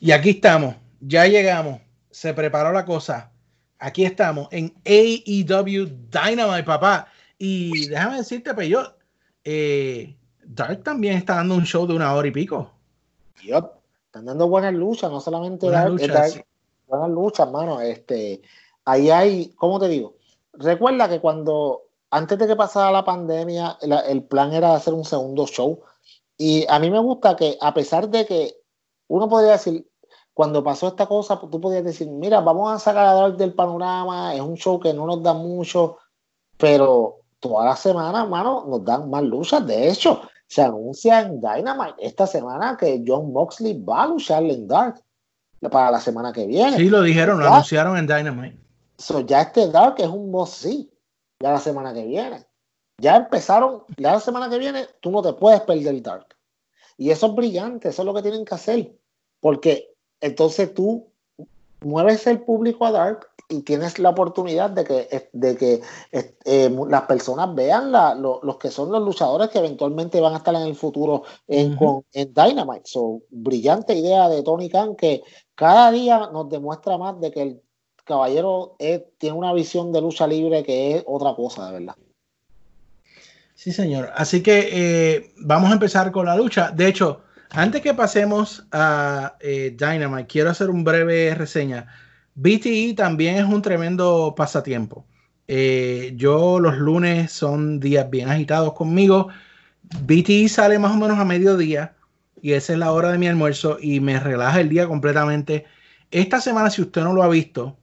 Y 0.00 0.12
aquí 0.12 0.30
estamos, 0.30 0.74
ya 1.00 1.26
llegamos, 1.26 1.80
se 2.10 2.34
preparó 2.34 2.72
la 2.72 2.84
cosa. 2.84 3.30
Aquí 3.78 4.04
estamos 4.04 4.48
en 4.50 4.74
AEW 4.84 5.86
Dynamite, 6.10 6.64
papá. 6.64 7.08
Y 7.38 7.88
déjame 7.88 8.18
decirte, 8.18 8.54
Peyot, 8.54 8.96
eh, 9.44 10.14
Dark 10.44 10.82
también 10.82 11.16
está 11.16 11.36
dando 11.36 11.54
un 11.54 11.64
show 11.64 11.86
de 11.86 11.94
una 11.94 12.12
hora 12.14 12.28
y 12.28 12.30
pico. 12.30 12.70
Yup. 13.42 13.70
Están 14.06 14.26
dando 14.26 14.46
buenas 14.48 14.72
luchas, 14.72 15.10
no 15.10 15.20
solamente 15.20 15.68
Dark- 15.68 15.98
sí. 16.30 16.40
Buenas 16.86 17.10
luchas, 17.10 17.50
mano. 17.50 17.80
Este, 17.80 18.42
ahí 18.84 19.10
hay, 19.10 19.48
¿cómo 19.56 19.78
te 19.78 19.88
digo? 19.88 20.14
Recuerda 20.52 21.08
que 21.08 21.20
cuando, 21.20 21.82
antes 22.10 22.38
de 22.38 22.46
que 22.46 22.56
pasara 22.56 22.90
la 22.90 23.04
pandemia, 23.04 23.78
el 23.80 24.22
plan 24.24 24.52
era 24.52 24.74
hacer 24.74 24.94
un 24.94 25.04
segundo 25.04 25.46
show. 25.46 25.80
Y 26.36 26.66
a 26.68 26.78
mí 26.78 26.90
me 26.90 26.98
gusta 26.98 27.36
que, 27.36 27.56
a 27.60 27.74
pesar 27.74 28.08
de 28.08 28.26
que 28.26 28.56
uno 29.08 29.28
podría 29.28 29.52
decir, 29.52 29.86
cuando 30.32 30.64
pasó 30.64 30.88
esta 30.88 31.06
cosa, 31.06 31.38
tú 31.38 31.60
podías 31.60 31.84
decir, 31.84 32.08
mira, 32.08 32.40
vamos 32.40 32.72
a 32.72 32.78
sacar 32.78 33.06
a 33.06 33.14
Dark 33.14 33.36
del 33.36 33.54
panorama, 33.54 34.34
es 34.34 34.40
un 34.40 34.56
show 34.56 34.80
que 34.80 34.92
no 34.92 35.06
nos 35.06 35.22
da 35.22 35.32
mucho, 35.32 35.98
pero 36.58 37.20
toda 37.38 37.64
la 37.64 37.76
semana, 37.76 38.24
mano, 38.24 38.64
nos 38.66 38.84
dan 38.84 39.08
más 39.10 39.22
luchas. 39.22 39.64
De 39.66 39.88
hecho, 39.88 40.22
se 40.46 40.62
anuncia 40.62 41.20
en 41.20 41.40
Dynamite 41.40 41.94
esta 41.98 42.26
semana 42.26 42.76
que 42.76 43.02
John 43.06 43.32
Moxley 43.32 43.80
va 43.82 44.04
a 44.04 44.08
luchar 44.08 44.42
en 44.44 44.66
Dark 44.66 45.02
para 45.70 45.90
la 45.90 46.00
semana 46.00 46.32
que 46.32 46.46
viene. 46.46 46.76
Sí, 46.76 46.88
lo 46.88 47.02
dijeron, 47.02 47.38
lo 47.38 47.46
anunciaron 47.46 47.96
en 47.96 48.06
Dynamite. 48.06 48.58
So, 48.98 49.20
ya 49.20 49.42
este 49.42 49.68
Dark 49.68 49.96
es 49.98 50.08
un 50.08 50.30
must 50.30 50.54
see 50.54 50.90
ya 51.40 51.52
la 51.52 51.60
semana 51.60 51.92
que 51.92 52.04
viene. 52.04 52.46
Ya 52.98 53.16
empezaron, 53.16 53.84
ya 53.96 54.12
la 54.12 54.20
semana 54.20 54.48
que 54.48 54.58
viene, 54.58 54.86
tú 55.00 55.10
no 55.10 55.20
te 55.20 55.32
puedes 55.32 55.60
perder 55.62 56.00
Dark. 56.02 56.36
Y 56.96 57.10
eso 57.10 57.26
es 57.26 57.34
brillante, 57.34 57.88
eso 57.88 58.02
es 58.02 58.06
lo 58.06 58.14
que 58.14 58.22
tienen 58.22 58.44
que 58.44 58.54
hacer. 58.54 58.96
Porque 59.40 59.94
entonces 60.20 60.72
tú 60.72 61.12
mueves 61.84 62.26
el 62.26 62.40
público 62.40 62.86
a 62.86 62.92
Dark 62.92 63.28
y 63.48 63.60
tienes 63.62 63.98
la 63.98 64.08
oportunidad 64.10 64.70
de 64.70 64.84
que, 64.84 65.28
de 65.32 65.56
que 65.56 65.80
eh, 66.12 66.76
las 66.88 67.02
personas 67.02 67.54
vean 67.54 67.92
la- 67.92 68.14
lo- 68.14 68.40
los 68.42 68.56
que 68.56 68.70
son 68.70 68.90
los 68.90 69.02
luchadores 69.02 69.50
que 69.50 69.58
eventualmente 69.58 70.20
van 70.20 70.32
a 70.34 70.38
estar 70.38 70.54
en 70.54 70.62
el 70.62 70.74
futuro 70.74 71.24
en, 71.46 71.74
Ujú. 71.74 71.84
con- 71.84 72.04
en 72.14 72.32
Dynamite. 72.32 72.84
So, 72.86 73.20
brillante 73.30 73.94
idea 73.94 74.28
de 74.30 74.42
Tony 74.42 74.70
Khan 74.70 74.96
que 74.96 75.22
cada 75.54 75.90
día 75.90 76.30
nos 76.32 76.48
demuestra 76.48 76.96
más 76.96 77.20
de 77.20 77.30
que 77.30 77.42
el 77.42 77.60
caballero 78.04 78.76
es- 78.78 79.02
tiene 79.18 79.36
una 79.36 79.52
visión 79.52 79.92
de 79.92 80.00
lucha 80.00 80.26
libre 80.26 80.62
que 80.62 80.96
es 80.96 81.04
otra 81.06 81.34
cosa, 81.34 81.66
de 81.66 81.72
verdad. 81.80 81.96
Sí, 83.54 83.72
señor. 83.72 84.10
Así 84.16 84.42
que 84.42 84.68
eh, 84.72 85.32
vamos 85.38 85.70
a 85.70 85.74
empezar 85.74 86.10
con 86.12 86.26
la 86.26 86.36
lucha. 86.36 86.70
De 86.70 86.88
hecho, 86.88 87.20
antes 87.54 87.82
que 87.82 87.94
pasemos 87.94 88.66
a 88.72 89.36
eh, 89.40 89.76
Dynamite, 89.78 90.26
quiero 90.26 90.50
hacer 90.50 90.70
un 90.70 90.84
breve 90.84 91.34
reseña. 91.34 91.86
BTE 92.34 92.94
también 92.96 93.36
es 93.36 93.44
un 93.44 93.62
tremendo 93.62 94.34
pasatiempo. 94.36 95.06
Eh, 95.46 96.12
yo 96.16 96.58
los 96.58 96.76
lunes 96.78 97.30
son 97.30 97.78
días 97.78 98.10
bien 98.10 98.28
agitados 98.28 98.72
conmigo. 98.74 99.28
BTE 100.02 100.48
sale 100.48 100.78
más 100.78 100.92
o 100.92 100.96
menos 100.96 101.18
a 101.18 101.24
mediodía 101.24 101.94
y 102.42 102.52
esa 102.52 102.72
es 102.72 102.78
la 102.78 102.92
hora 102.92 103.12
de 103.12 103.18
mi 103.18 103.28
almuerzo 103.28 103.78
y 103.80 104.00
me 104.00 104.18
relaja 104.18 104.60
el 104.60 104.68
día 104.68 104.88
completamente. 104.88 105.64
Esta 106.10 106.40
semana, 106.40 106.70
si 106.70 106.82
usted 106.82 107.02
no 107.02 107.12
lo 107.12 107.22
ha 107.22 107.28
visto, 107.28 107.76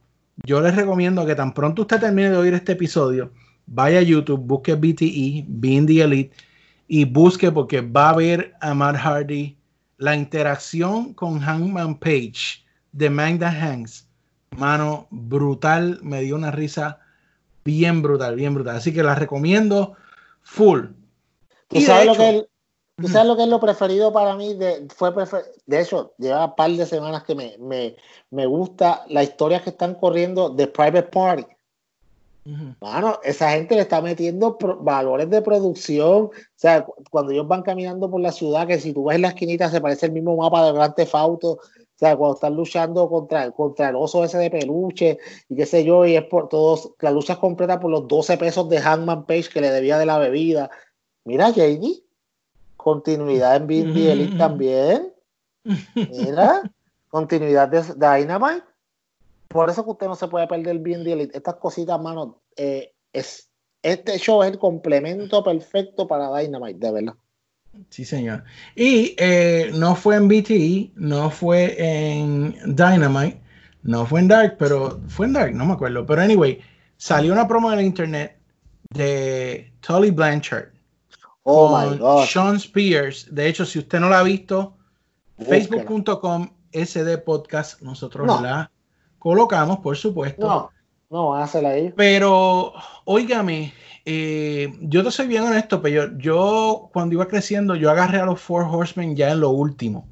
yo 0.44 0.60
les 0.60 0.76
recomiendo 0.76 1.24
que 1.24 1.34
tan 1.34 1.54
pronto 1.54 1.82
usted 1.82 2.00
termine 2.00 2.30
de 2.30 2.36
oír 2.36 2.54
este 2.54 2.72
episodio, 2.72 3.32
vaya 3.66 4.00
a 4.00 4.02
YouTube, 4.02 4.40
busque 4.40 4.74
BTE, 4.74 5.44
Being 5.48 5.86
the 5.86 6.02
Elite, 6.02 6.36
y 6.88 7.04
busque 7.04 7.50
porque 7.50 7.80
va 7.80 8.10
a 8.10 8.16
ver 8.16 8.54
a 8.60 8.74
Matt 8.74 8.96
Hardy 8.96 9.56
la 10.02 10.16
interacción 10.16 11.14
con 11.14 11.38
Hangman 11.38 11.96
Page 11.96 12.64
de 12.90 13.08
Magda 13.08 13.48
Hanks. 13.50 14.08
Mano, 14.56 15.06
brutal, 15.10 16.00
me 16.02 16.22
dio 16.22 16.34
una 16.34 16.50
risa 16.50 16.98
bien 17.64 18.02
brutal, 18.02 18.34
bien 18.34 18.52
brutal. 18.52 18.76
Así 18.76 18.92
que 18.92 19.04
la 19.04 19.14
recomiendo 19.14 19.94
full. 20.42 20.86
¿Tú 21.68 21.76
Y 21.76 21.80
de 21.82 21.86
sabes, 21.86 22.06
lo 22.06 22.12
hecho- 22.14 22.20
que 22.22 22.28
es, 22.38 22.42
tú 22.96 23.04
Ujú. 23.04 23.12
sabes 23.12 23.28
lo 23.28 23.36
que 23.36 23.42
es 23.44 23.48
lo 23.48 23.60
preferido 23.60 24.12
para 24.12 24.34
mí? 24.34 24.54
De, 24.54 24.88
fue 24.94 25.14
prefer- 25.14 25.46
de 25.66 25.80
hecho, 25.80 26.14
lleva 26.18 26.46
un 26.46 26.56
par 26.56 26.72
de 26.72 26.84
semanas 26.84 27.22
que 27.22 27.36
me, 27.36 27.56
me, 27.60 27.94
me 28.30 28.46
gusta 28.46 29.04
las 29.08 29.22
historias 29.22 29.62
que 29.62 29.70
están 29.70 29.94
corriendo 29.94 30.50
de 30.50 30.66
Private 30.66 31.04
Party. 31.04 31.46
Ujú. 32.44 32.74
Mano, 32.80 33.20
esa 33.22 33.52
gente 33.52 33.76
le 33.76 33.82
está 33.82 34.00
metiendo 34.02 34.58
valores 34.80 35.30
de 35.30 35.42
producción. 35.42 36.24
O 36.24 36.30
sea, 36.56 36.84
cu- 36.84 36.94
cuando 37.10 37.30
ellos 37.32 37.46
van 37.46 37.62
caminando 37.62 38.10
por 38.10 38.20
la 38.20 38.32
ciudad, 38.32 38.66
que 38.66 38.80
si 38.80 38.92
tú 38.92 39.04
ves 39.04 39.20
la 39.20 39.28
esquinita 39.28 39.70
se 39.70 39.80
parece 39.80 40.06
el 40.06 40.12
mismo 40.12 40.36
mapa 40.36 40.66
de 40.66 40.72
Grand 40.72 40.94
Theft 40.94 41.14
Auto. 41.14 41.50
O 41.52 41.60
sea, 42.04 42.16
cuando 42.16 42.34
están 42.34 42.56
luchando 42.56 43.08
contra, 43.08 43.48
contra 43.52 43.90
el 43.90 43.94
oso 43.96 44.24
ese 44.24 44.38
de 44.38 44.50
peluche 44.50 45.18
y 45.48 45.54
qué 45.54 45.66
sé 45.66 45.84
yo, 45.84 46.04
y 46.04 46.16
es 46.16 46.24
por 46.24 46.48
todos, 46.48 46.90
la 46.98 47.12
lucha 47.12 47.34
es 47.34 47.38
completa 47.38 47.78
por 47.78 47.92
los 47.92 48.08
12 48.08 48.36
pesos 48.38 48.68
de 48.68 48.80
Hangman 48.80 49.24
Page 49.24 49.48
que 49.52 49.60
le 49.60 49.70
debía 49.70 49.98
de 49.98 50.06
la 50.06 50.18
bebida. 50.18 50.68
Mira, 51.24 51.50
JD, 51.50 52.02
continuidad 52.76 53.54
en 53.54 53.66
Being 53.68 53.94
the 53.94 54.12
Elite 54.12 54.36
también. 54.36 55.12
Mira, 55.94 56.72
continuidad 57.08 57.68
de 57.68 57.82
Dynamite. 57.94 58.64
Por 59.52 59.70
eso 59.70 59.84
que 59.84 59.90
usted 59.90 60.06
no 60.06 60.14
se 60.14 60.28
puede 60.28 60.46
perder 60.46 60.78
bien 60.78 61.04
de 61.04 61.12
Elite. 61.12 61.36
Estas 61.36 61.56
cositas, 61.56 62.00
mano, 62.00 62.42
eh, 62.56 62.92
es, 63.12 63.50
este 63.82 64.18
show 64.18 64.42
es 64.42 64.50
el 64.50 64.58
complemento 64.58 65.42
perfecto 65.44 66.06
para 66.06 66.36
Dynamite, 66.38 66.78
de 66.78 66.92
verdad. 66.92 67.14
Sí, 67.88 68.04
señor. 68.04 68.44
Y 68.74 69.14
eh, 69.18 69.70
no 69.74 69.94
fue 69.94 70.16
en 70.16 70.28
BTE, 70.28 70.92
no 70.94 71.30
fue 71.30 71.74
en 71.78 72.52
Dynamite, 72.76 73.40
no 73.82 74.04
fue 74.06 74.20
en 74.20 74.28
Dark, 74.28 74.56
pero 74.58 75.00
fue 75.08 75.26
en 75.26 75.32
Dark, 75.32 75.54
no 75.54 75.64
me 75.64 75.72
acuerdo. 75.72 76.04
Pero 76.04 76.22
anyway, 76.22 76.60
salió 76.96 77.32
una 77.32 77.48
promo 77.48 77.72
en 77.72 77.78
el 77.78 77.86
internet 77.86 78.38
de 78.90 79.72
Tully 79.80 80.10
Blanchard 80.10 80.72
Oh 81.44 81.68
con 81.68 81.90
my 81.90 81.98
God. 81.98 82.24
Sean 82.26 82.56
Spears. 82.56 83.26
De 83.34 83.48
hecho, 83.48 83.64
si 83.64 83.78
usted 83.80 84.00
no 84.00 84.08
la 84.08 84.20
ha 84.20 84.22
visto, 84.22 84.76
facebook.com 85.38 86.50
SD 86.72 87.18
podcast, 87.18 87.80
nosotros 87.82 88.26
No. 88.26 88.40
la 88.40 88.70
colocamos, 89.22 89.78
por 89.78 89.96
supuesto. 89.96 90.46
No, 90.46 90.70
No, 91.10 91.28
van 91.30 91.48
a 91.66 91.74
ellos. 91.74 91.92
Pero, 91.96 92.72
óigame, 93.04 93.72
eh, 94.04 94.72
yo 94.80 95.04
te 95.04 95.10
soy 95.10 95.26
bien 95.28 95.44
honesto, 95.44 95.80
pero 95.80 96.06
yo, 96.06 96.18
yo 96.18 96.90
cuando 96.92 97.14
iba 97.14 97.28
creciendo, 97.28 97.74
yo 97.76 97.90
agarré 97.90 98.18
a 98.18 98.26
los 98.26 98.40
Four 98.40 98.64
Horsemen 98.64 99.14
ya 99.14 99.30
en 99.30 99.40
lo 99.40 99.50
último. 99.50 100.08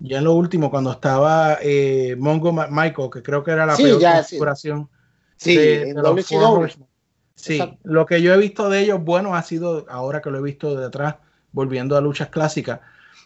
Ya 0.00 0.18
en 0.18 0.24
lo 0.24 0.34
último, 0.34 0.70
cuando 0.70 0.92
estaba 0.92 1.58
eh, 1.60 2.16
Mongo 2.18 2.52
Ma- 2.52 2.68
Michael, 2.70 3.10
que 3.12 3.22
creo 3.22 3.42
que 3.42 3.50
era 3.50 3.66
la 3.66 3.76
Sí, 3.76 3.82
peor 3.82 4.00
ya, 4.00 4.22
sí. 4.22 4.36
configuración 4.36 4.88
Sí, 5.36 5.56
de- 5.56 5.86
de 5.86 6.02
los. 6.02 6.26
Four 6.26 6.44
Horsemen. 6.44 6.88
Sí, 7.34 7.58
Exacto. 7.58 7.78
lo 7.84 8.06
que 8.06 8.20
yo 8.22 8.34
he 8.34 8.38
visto 8.38 8.68
de 8.68 8.80
ellos, 8.80 9.00
bueno, 9.02 9.34
ha 9.36 9.42
sido 9.42 9.86
ahora 9.88 10.20
que 10.20 10.30
lo 10.30 10.38
he 10.38 10.42
visto 10.42 10.74
de 10.74 10.86
atrás, 10.86 11.16
volviendo 11.52 11.96
a 11.96 12.00
luchas 12.00 12.28
clásicas. 12.30 12.80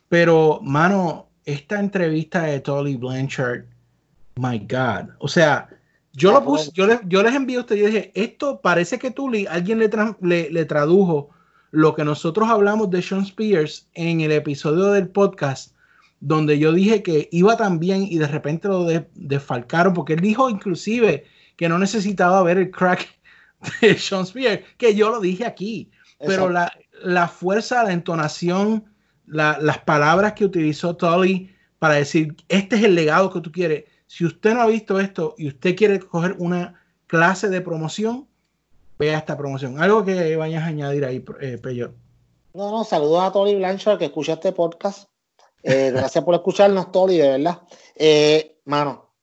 Pero, 0.09 0.61
mano, 0.63 1.29
esta 1.45 1.81
entrevista 1.81 2.43
de 2.43 2.61
Tolly 2.61 2.97
Blanchard, 2.97 3.65
my 4.37 4.59
God. 4.59 5.11
O 5.19 5.29
sea, 5.29 5.69
yo 6.13 6.31
lo 6.33 6.45
puse, 6.45 6.71
yo, 6.75 6.87
le- 6.87 7.01
yo 7.07 7.23
les 7.23 7.35
envié 7.35 7.57
a 7.57 7.61
ustedes 7.61 7.83
y 7.83 7.87
dije, 7.87 8.13
esto 8.15 8.61
parece 8.61 8.99
que 8.99 9.11
Tully, 9.11 9.47
alguien 9.47 9.79
le, 9.79 9.91
tra- 9.91 10.17
le, 10.21 10.51
le 10.51 10.65
tradujo 10.65 11.31
lo 11.71 11.95
que 11.95 12.05
nosotros 12.05 12.49
hablamos 12.51 12.91
de 12.91 13.01
Sean 13.03 13.23
Spears 13.23 13.89
en 13.95 14.21
el 14.21 14.33
episodio 14.33 14.87
del 14.93 15.09
podcast, 15.09 15.75
donde 16.21 16.59
yo 16.59 16.73
dije 16.73 17.03
que 17.03 17.29
iba 17.33 17.57
tan 17.57 17.79
bien 17.79 18.03
y 18.09 18.19
de 18.19 18.29
repente 18.29 18.69
lo 18.69 18.85
de- 18.85 19.09
desfalcaron, 19.15 19.95
porque 19.95 20.13
él 20.15 20.21
dijo 20.21 20.51
inclusive 20.51 21.25
que 21.57 21.69
no 21.69 21.79
necesitaba 21.79 22.43
ver 22.43 22.59
el 22.59 22.71
crack 22.71 23.09
de 23.81 23.97
Sean 23.97 24.23
Spears, 24.23 24.63
que 24.77 24.95
yo 24.95 25.11
lo 25.11 25.21
dije 25.21 25.47
aquí, 25.47 25.91
pero 26.27 26.51
la, 26.51 26.73
la 27.03 27.27
fuerza, 27.29 27.83
la 27.85 27.93
entonación, 27.93 28.85
la- 29.27 29.59
las 29.61 29.79
palabras 29.79 30.35
que 30.35 30.45
utilizó 30.45 30.95
Tully 30.97 31.51
para 31.79 31.95
decir, 31.95 32.37
este 32.49 32.77
es 32.77 32.85
el 32.85 32.95
legado 32.95 33.31
que 33.33 33.41
tú 33.41 33.51
quieres. 33.51 33.85
Si 34.13 34.27
usted 34.27 34.53
no 34.53 34.61
ha 34.61 34.67
visto 34.67 35.01
esto 35.01 35.35
y 35.39 35.49
usted 35.49 35.75
quiere 35.75 35.99
coger 35.99 36.37
una 36.39 36.79
clase 37.07 37.49
de 37.49 37.63
promoción, 37.63 38.29
vea 38.99 39.17
esta 39.17 39.39
promoción. 39.39 39.83
Algo 39.83 40.05
que 40.05 40.37
vayas 40.37 40.65
a 40.65 40.67
añadir 40.67 41.07
ahí, 41.07 41.25
eh, 41.41 41.57
Peyo. 41.57 41.95
No, 42.53 42.71
no, 42.71 42.85
saludos 42.85 43.23
a 43.23 43.33
Tony 43.33 43.55
Blanchard 43.55 43.99
que 43.99 44.05
escucha 44.05 44.35
este 44.35 44.53
podcast. 44.53 45.09
Eh, 45.63 45.93
gracias 45.95 46.23
por 46.23 46.35
escucharnos, 46.35 46.93
Tony, 46.93 47.17
de 47.17 47.39
verdad. 47.39 47.63
Eh, 47.95 48.61
mano, 48.67 49.15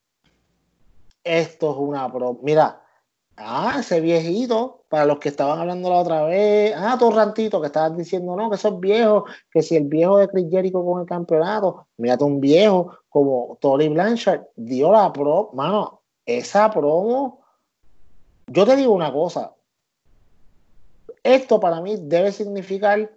esto 1.22 1.70
es 1.70 1.76
una 1.78 2.12
pro. 2.12 2.40
Mira, 2.42 2.82
ah, 3.40 3.76
ese 3.80 4.00
viejito, 4.00 4.84
para 4.88 5.04
los 5.06 5.18
que 5.18 5.30
estaban 5.30 5.58
hablando 5.58 5.90
la 5.90 5.96
otra 5.96 6.22
vez, 6.24 6.74
ah, 6.76 6.96
Torrantito, 6.98 7.60
que 7.60 7.66
estaban 7.68 7.96
diciendo, 7.96 8.36
no, 8.36 8.50
que 8.50 8.56
esos 8.56 8.78
viejos, 8.80 9.24
que 9.50 9.62
si 9.62 9.76
el 9.76 9.84
viejo 9.84 10.18
de 10.18 10.28
Chris 10.28 10.46
Jericho 10.50 10.84
con 10.84 11.00
el 11.00 11.06
campeonato, 11.06 11.86
mírate 11.96 12.24
un 12.24 12.40
viejo 12.40 12.98
como 13.08 13.58
Tony 13.60 13.88
Blanchard, 13.88 14.42
dio 14.56 14.92
la 14.92 15.12
pro, 15.12 15.50
mano, 15.54 16.02
esa 16.24 16.70
promo, 16.70 17.40
yo 18.46 18.66
te 18.66 18.76
digo 18.76 18.92
una 18.92 19.12
cosa, 19.12 19.54
esto 21.22 21.60
para 21.60 21.80
mí 21.80 21.96
debe 21.98 22.32
significar 22.32 23.10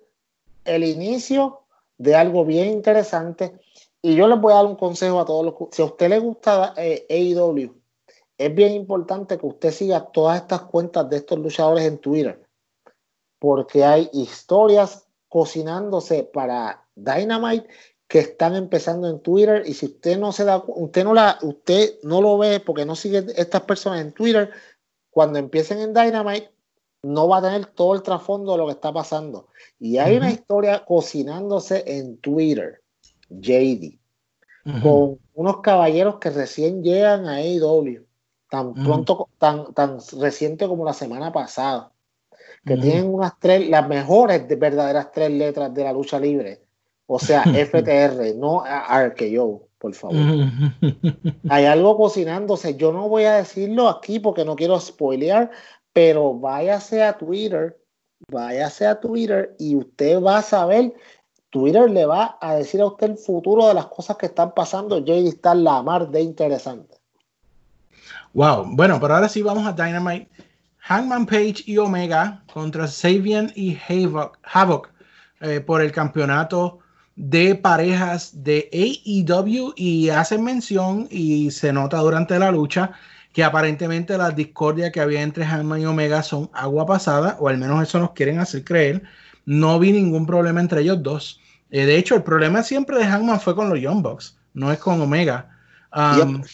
el 0.66 0.84
inicio 0.84 1.62
de 1.98 2.16
algo 2.16 2.46
bien 2.46 2.68
interesante. 2.70 3.60
Y 4.02 4.16
yo 4.16 4.28
les 4.28 4.40
voy 4.40 4.52
a 4.52 4.58
dar 4.58 4.66
un 4.66 4.76
consejo 4.76 5.20
a 5.20 5.26
todos 5.26 5.46
los. 5.46 5.56
Si 5.72 5.82
a 5.82 5.86
usted 5.86 6.10
le 6.10 6.20
gusta 6.20 6.74
eh, 6.78 7.06
AEW, 7.10 7.74
es 8.46 8.54
bien 8.54 8.74
importante 8.74 9.38
que 9.38 9.46
usted 9.46 9.72
siga 9.72 10.12
todas 10.12 10.42
estas 10.42 10.64
cuentas 10.64 11.10
de 11.10 11.18
estos 11.18 11.40
luchadores 11.40 11.86
en 11.86 11.98
Twitter. 11.98 12.46
Porque 13.40 13.84
hay 13.84 14.10
historias 14.12 15.08
cocinándose 15.30 16.24
para 16.24 16.86
Dynamite 16.96 17.68
que 18.08 18.20
están 18.20 18.56
empezando 18.56 19.10
en 19.10 19.22
Twitter. 19.22 19.64
Y 19.66 19.74
si 19.74 19.88
usted 19.88 20.20
no 20.20 20.32
se 20.32 20.44
da 20.44 20.64
usted 20.68 21.04
no 21.04 21.14
la, 21.14 21.38
usted 21.42 21.96
no 22.04 22.22
lo 22.22 22.38
ve 22.38 22.60
porque 22.60 22.86
no 22.86 22.96
sigue 22.96 23.26
estas 23.36 23.62
personas 23.62 24.02
en 24.02 24.12
Twitter, 24.12 24.52
cuando 25.10 25.40
empiecen 25.40 25.80
en 25.80 25.94
Dynamite, 25.94 26.52
no 27.04 27.28
va 27.28 27.38
a 27.38 27.42
tener 27.42 27.66
todo 27.68 27.96
el 27.96 28.02
trasfondo 28.02 28.54
de 28.54 28.58
lo 28.58 28.66
que 28.66 28.74
está 28.74 28.92
pasando. 28.92 29.48
Y 29.80 29.98
hay 29.98 30.18
una 30.18 30.32
historia 30.32 30.84
cocinándose 30.86 31.84
en 31.86 32.18
Twitter, 32.18 32.82
JD, 33.30 34.00
con 34.82 35.20
unos 35.34 35.62
caballeros 35.62 36.20
que 36.20 36.30
recién 36.30 36.84
llegan 36.84 37.28
a 37.28 37.36
AEW, 37.36 38.06
tan 38.54 38.76
pronto, 38.76 39.30
tan, 39.40 39.74
tan 39.74 39.98
reciente 40.20 40.68
como 40.68 40.86
la 40.86 40.94
semana 40.94 41.32
pasada, 41.32 41.92
que 42.64 42.78
tienen 42.78 43.12
unas 43.12 43.40
tres, 43.40 43.68
las 43.68 43.88
mejores 43.88 44.48
de 44.48 44.56
verdaderas 44.56 45.12
tres 45.12 45.32
letras 45.32 45.74
de 45.74 45.84
la 45.84 45.92
lucha 45.92 46.20
libre. 46.20 46.62
O 47.08 47.18
sea, 47.18 47.42
FTR, 47.46 48.36
no 48.36 48.64
RKO, 48.64 49.70
por 49.80 49.96
favor. 49.96 50.18
Hay 51.50 51.66
algo 51.66 51.98
cocinándose. 51.98 52.76
Yo 52.76 52.94
no 52.94 53.10
voy 53.10 53.24
a 53.24 53.38
decirlo 53.38 53.90
aquí 53.90 54.20
porque 54.20 54.46
no 54.46 54.56
quiero 54.56 54.80
spoilear, 54.80 55.50
pero 55.92 56.36
váyase 56.36 57.02
a 57.02 57.18
Twitter, 57.18 57.82
váyase 58.28 58.86
a 58.86 59.00
Twitter 59.00 59.56
y 59.58 59.76
usted 59.76 60.22
va 60.22 60.38
a 60.38 60.42
saber. 60.44 60.94
Twitter 61.50 61.90
le 61.90 62.06
va 62.06 62.38
a 62.40 62.54
decir 62.54 62.82
a 62.82 62.86
usted 62.86 63.10
el 63.10 63.18
futuro 63.18 63.68
de 63.68 63.74
las 63.74 63.88
cosas 63.88 64.16
que 64.16 64.28
están 64.28 64.54
pasando. 64.54 65.00
JD 65.00 65.28
está 65.28 65.56
la 65.56 65.82
mar 65.82 66.12
de 66.12 66.22
interesante. 66.22 67.03
Wow, 68.34 68.66
bueno, 68.76 69.00
pero 69.00 69.16
ahora 69.16 69.30
sí 69.30 69.42
vamos 69.42 69.66
a 69.68 69.74
Dynamite. 69.74 70.30
Hangman 70.80 71.26
Page 71.26 71.64
y 71.66 71.78
Omega 71.78 72.44
contra 72.52 72.88
Sabian 72.88 73.52
y 73.56 73.78
Havoc, 73.88 74.38
Havoc 74.44 74.90
eh, 75.40 75.62
por 75.62 75.82
el 75.82 75.92
campeonato 75.92 76.80
de 77.16 77.56
parejas 77.56 78.44
de 78.44 78.70
AEW 78.74 79.74
y 79.78 80.10
hacen 80.10 80.44
mención 80.44 81.08
y 81.10 81.52
se 81.52 81.72
nota 81.72 82.00
durante 82.00 82.38
la 82.40 82.52
lucha 82.52 82.92
que 83.34 83.44
aparentemente 83.44 84.18
las 84.18 84.36
discordias 84.36 84.92
que 84.92 85.00
había 85.00 85.22
entre 85.22 85.46
Hangman 85.46 85.82
y 85.82 85.86
Omega 85.86 86.22
son 86.22 86.50
agua 86.54 86.86
pasada, 86.86 87.38
o 87.40 87.50
al 87.50 87.58
menos 87.58 87.82
eso 87.82 88.00
nos 88.00 88.12
quieren 88.12 88.40
hacer 88.40 88.64
creer. 88.64 89.04
No 89.46 89.80
vi 89.80 89.92
ningún 89.92 90.26
problema 90.26 90.60
entre 90.60 90.82
ellos 90.82 91.02
dos. 91.02 91.40
Eh, 91.72 91.86
de 91.86 91.98
hecho, 91.98 92.16
el 92.16 92.24
problema 92.24 92.62
siempre 92.62 92.98
de 92.98 93.06
Hangman 93.06 93.40
fue 93.40 93.56
con 93.56 93.70
los 93.70 93.80
Young 93.80 94.04
Bucks, 94.04 94.38
no 94.54 94.72
es 94.72 94.80
con 94.80 95.02
Omega. 95.02 95.50
Um, 95.96 96.42
Yep. 96.42 96.46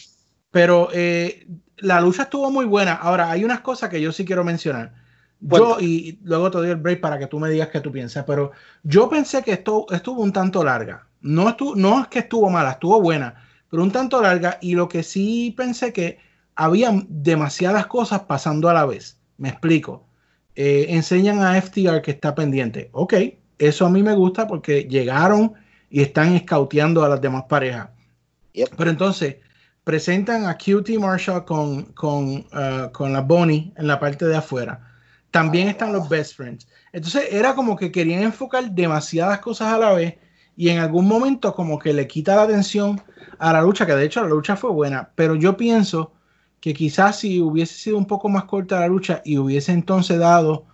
Pero 0.50 0.88
eh, 0.92 1.46
la 1.80 2.00
lucha 2.00 2.22
estuvo 2.22 2.50
muy 2.50 2.64
buena. 2.64 2.94
Ahora, 2.94 3.30
hay 3.30 3.44
unas 3.44 3.60
cosas 3.60 3.90
que 3.90 4.00
yo 4.00 4.12
sí 4.12 4.24
quiero 4.24 4.44
mencionar. 4.44 4.94
Yo, 5.40 5.78
y 5.80 6.18
luego 6.22 6.50
te 6.50 6.58
doy 6.58 6.70
el 6.70 6.76
break 6.76 7.00
para 7.00 7.18
que 7.18 7.26
tú 7.26 7.38
me 7.38 7.48
digas 7.48 7.68
qué 7.68 7.80
tú 7.80 7.90
piensas, 7.90 8.24
pero 8.26 8.52
yo 8.82 9.08
pensé 9.08 9.42
que 9.42 9.52
esto 9.52 9.86
estuvo 9.90 10.22
un 10.22 10.32
tanto 10.32 10.62
larga. 10.62 11.06
No, 11.22 11.48
estuvo, 11.48 11.74
no 11.76 12.02
es 12.02 12.08
que 12.08 12.18
estuvo 12.20 12.50
mala, 12.50 12.72
estuvo 12.72 13.00
buena, 13.00 13.42
pero 13.70 13.82
un 13.82 13.90
tanto 13.90 14.20
larga. 14.20 14.58
Y 14.60 14.74
lo 14.74 14.88
que 14.88 15.02
sí 15.02 15.54
pensé 15.56 15.92
que 15.92 16.18
había 16.56 16.90
demasiadas 17.08 17.86
cosas 17.86 18.20
pasando 18.20 18.68
a 18.68 18.74
la 18.74 18.84
vez. 18.84 19.18
Me 19.38 19.48
explico. 19.48 20.06
Eh, 20.56 20.86
enseñan 20.90 21.42
a 21.42 21.60
FTR 21.60 22.02
que 22.02 22.10
está 22.10 22.34
pendiente. 22.34 22.90
Ok, 22.92 23.14
eso 23.58 23.86
a 23.86 23.90
mí 23.90 24.02
me 24.02 24.14
gusta 24.14 24.46
porque 24.46 24.84
llegaron 24.84 25.54
y 25.88 26.02
están 26.02 26.34
escauteando 26.34 27.02
a 27.02 27.08
las 27.08 27.20
demás 27.20 27.44
parejas. 27.48 27.88
Yep. 28.52 28.74
Pero 28.76 28.90
entonces 28.90 29.36
presentan 29.84 30.46
a 30.46 30.56
QT 30.56 30.98
Marshall 30.98 31.44
con, 31.44 31.84
con, 31.94 32.46
uh, 32.52 32.90
con 32.92 33.12
la 33.12 33.20
Bonnie 33.22 33.72
en 33.76 33.86
la 33.86 33.98
parte 33.98 34.26
de 34.26 34.36
afuera. 34.36 34.86
También 35.30 35.68
están 35.68 35.92
los 35.92 36.08
Best 36.08 36.36
Friends. 36.36 36.66
Entonces 36.92 37.28
era 37.30 37.54
como 37.54 37.76
que 37.76 37.92
querían 37.92 38.22
enfocar 38.22 38.70
demasiadas 38.72 39.38
cosas 39.40 39.72
a 39.72 39.78
la 39.78 39.92
vez 39.92 40.16
y 40.56 40.68
en 40.68 40.78
algún 40.78 41.06
momento 41.06 41.54
como 41.54 41.78
que 41.78 41.92
le 41.92 42.06
quita 42.06 42.36
la 42.36 42.42
atención 42.42 43.00
a 43.38 43.52
la 43.52 43.62
lucha, 43.62 43.86
que 43.86 43.94
de 43.94 44.04
hecho 44.04 44.22
la 44.22 44.28
lucha 44.28 44.56
fue 44.56 44.70
buena, 44.72 45.10
pero 45.14 45.34
yo 45.36 45.56
pienso 45.56 46.12
que 46.60 46.74
quizás 46.74 47.18
si 47.20 47.40
hubiese 47.40 47.74
sido 47.74 47.96
un 47.96 48.06
poco 48.06 48.28
más 48.28 48.44
corta 48.44 48.80
la 48.80 48.88
lucha 48.88 49.22
y 49.24 49.38
hubiese 49.38 49.72
entonces 49.72 50.18
dado 50.18 50.66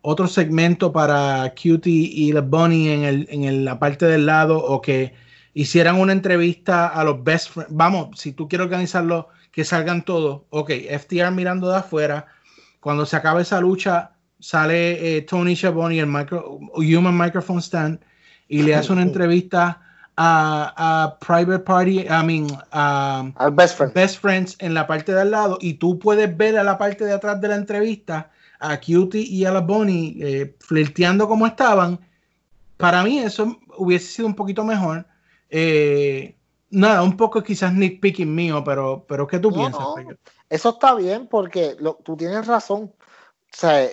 otro 0.00 0.26
segmento 0.28 0.92
para 0.92 1.52
Cutie 1.54 1.92
y 2.12 2.32
la 2.32 2.40
Bunny 2.40 2.88
en, 2.90 3.02
el, 3.04 3.26
en 3.30 3.44
el- 3.44 3.64
la 3.64 3.78
parte 3.78 4.06
del 4.06 4.26
lado 4.26 4.58
o 4.64 4.80
que 4.82 5.14
hicieran 5.54 6.00
una 6.00 6.12
entrevista 6.12 6.88
a 6.88 7.04
los 7.04 7.22
best 7.22 7.50
friends. 7.50 7.74
Vamos, 7.74 8.18
si 8.18 8.32
tú 8.32 8.48
quieres 8.48 8.66
organizarlo, 8.66 9.28
que 9.50 9.64
salgan 9.64 10.04
todos. 10.04 10.42
Ok, 10.50 10.70
FTR 10.70 11.30
mirando 11.30 11.70
de 11.70 11.78
afuera. 11.78 12.26
Cuando 12.80 13.06
se 13.06 13.16
acabe 13.16 13.42
esa 13.42 13.60
lucha, 13.60 14.12
sale 14.40 15.16
eh, 15.16 15.22
Tony 15.22 15.54
Schiavone, 15.54 15.98
el 15.98 16.06
micro, 16.06 16.58
Human 16.74 17.16
Microphone 17.16 17.60
Stand, 17.60 18.00
y 18.48 18.62
le 18.62 18.74
hace 18.74 18.92
una 18.92 19.02
entrevista 19.02 19.80
a, 20.16 20.74
a 20.76 21.18
Private 21.18 21.60
Party, 21.60 22.00
I 22.00 22.24
mean, 22.24 22.48
a 22.72 23.30
Al 23.36 23.50
best 23.52 23.76
friend. 23.76 23.94
Best 23.94 24.20
Friends 24.20 24.56
en 24.58 24.74
la 24.74 24.86
parte 24.86 25.12
de 25.12 25.20
al 25.20 25.30
lado 25.30 25.58
y 25.60 25.74
tú 25.74 25.98
puedes 25.98 26.36
ver 26.36 26.58
a 26.58 26.64
la 26.64 26.76
parte 26.76 27.04
de 27.04 27.12
atrás 27.12 27.40
de 27.40 27.48
la 27.48 27.56
entrevista 27.56 28.30
a 28.60 28.78
Cutie 28.78 29.22
y 29.22 29.44
a 29.44 29.52
la 29.52 29.60
Bonnie 29.60 30.16
eh, 30.20 30.54
flirteando 30.60 31.26
como 31.28 31.46
estaban. 31.46 31.98
Para 32.76 33.02
mí 33.02 33.18
eso 33.18 33.58
hubiese 33.76 34.06
sido 34.06 34.28
un 34.28 34.34
poquito 34.34 34.64
mejor. 34.64 35.06
Eh, 35.54 36.34
nada, 36.70 37.02
un 37.02 37.14
poco 37.14 37.42
quizás 37.42 37.74
nitpicking 37.74 38.34
mío, 38.34 38.64
pero, 38.64 39.04
pero 39.06 39.26
¿qué 39.26 39.38
tú 39.38 39.50
No, 39.50 39.56
piensas? 39.58 39.80
no. 39.80 39.94
Eso 40.48 40.70
está 40.70 40.94
bien 40.94 41.26
porque 41.28 41.76
lo- 41.78 41.96
tú 42.02 42.16
tienes 42.16 42.46
razón. 42.46 42.84
O 42.84 42.94
sea, 43.52 43.86